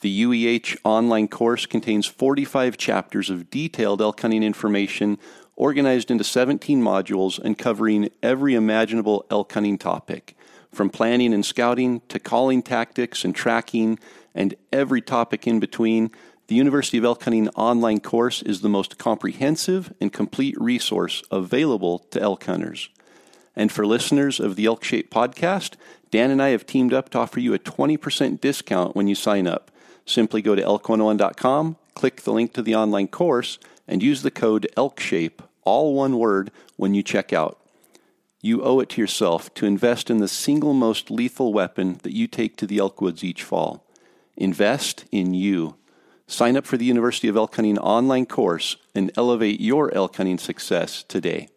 The 0.00 0.22
UEH 0.24 0.78
online 0.82 1.28
course 1.28 1.64
contains 1.64 2.04
45 2.06 2.76
chapters 2.76 3.30
of 3.30 3.50
detailed 3.50 4.02
elk 4.02 4.20
hunting 4.20 4.42
information 4.42 5.18
organized 5.54 6.10
into 6.10 6.24
17 6.24 6.82
modules 6.82 7.38
and 7.38 7.56
covering 7.56 8.10
every 8.22 8.54
imaginable 8.54 9.24
elk 9.30 9.52
hunting 9.52 9.78
topic, 9.78 10.36
from 10.76 10.90
planning 10.90 11.32
and 11.32 11.44
scouting 11.44 12.02
to 12.08 12.20
calling 12.20 12.62
tactics 12.62 13.24
and 13.24 13.34
tracking 13.34 13.98
and 14.34 14.54
every 14.72 15.00
topic 15.00 15.46
in 15.46 15.58
between. 15.58 16.10
The 16.48 16.54
University 16.54 16.98
of 16.98 17.04
Elk 17.04 17.24
Hunting 17.24 17.48
online 17.50 17.98
course 17.98 18.42
is 18.42 18.60
the 18.60 18.68
most 18.68 18.98
comprehensive 18.98 19.92
and 20.00 20.12
complete 20.12 20.54
resource 20.60 21.22
available 21.30 22.00
to 22.10 22.20
elk 22.20 22.44
hunters. 22.44 22.90
And 23.56 23.72
for 23.72 23.86
listeners 23.86 24.38
of 24.38 24.54
the 24.54 24.66
Elk 24.66 24.84
Shape 24.84 25.10
podcast, 25.10 25.74
Dan 26.10 26.30
and 26.30 26.42
I 26.42 26.50
have 26.50 26.66
teamed 26.66 26.92
up 26.92 27.08
to 27.10 27.18
offer 27.18 27.40
you 27.40 27.54
a 27.54 27.58
20% 27.58 28.40
discount 28.40 28.94
when 28.94 29.08
you 29.08 29.14
sign 29.14 29.46
up. 29.46 29.70
Simply 30.04 30.42
go 30.42 30.54
to 30.54 30.62
elk101.com, 30.62 31.76
click 31.94 32.20
the 32.20 32.32
link 32.32 32.52
to 32.52 32.62
the 32.62 32.76
online 32.76 33.08
course, 33.08 33.58
and 33.88 34.02
use 34.02 34.22
the 34.22 34.30
code 34.30 34.68
ELKSHAPE, 34.76 35.40
all 35.64 35.94
one 35.94 36.18
word, 36.18 36.52
when 36.76 36.94
you 36.94 37.02
check 37.02 37.32
out. 37.32 37.58
You 38.46 38.62
owe 38.62 38.78
it 38.78 38.90
to 38.90 39.00
yourself 39.00 39.52
to 39.54 39.66
invest 39.66 40.08
in 40.08 40.18
the 40.18 40.28
single 40.28 40.72
most 40.72 41.10
lethal 41.10 41.52
weapon 41.52 41.98
that 42.04 42.12
you 42.12 42.28
take 42.28 42.56
to 42.58 42.66
the 42.68 42.78
elk 42.78 43.00
woods 43.00 43.24
each 43.24 43.42
fall. 43.42 43.84
Invest 44.36 45.04
in 45.10 45.34
you. 45.34 45.74
Sign 46.28 46.56
up 46.56 46.64
for 46.64 46.76
the 46.76 46.84
University 46.84 47.26
of 47.26 47.36
Elk 47.36 47.56
Hunting 47.56 47.76
online 47.76 48.24
course 48.24 48.76
and 48.94 49.10
elevate 49.16 49.60
your 49.60 49.92
elk 49.92 50.14
hunting 50.14 50.38
success 50.38 51.02
today. 51.02 51.48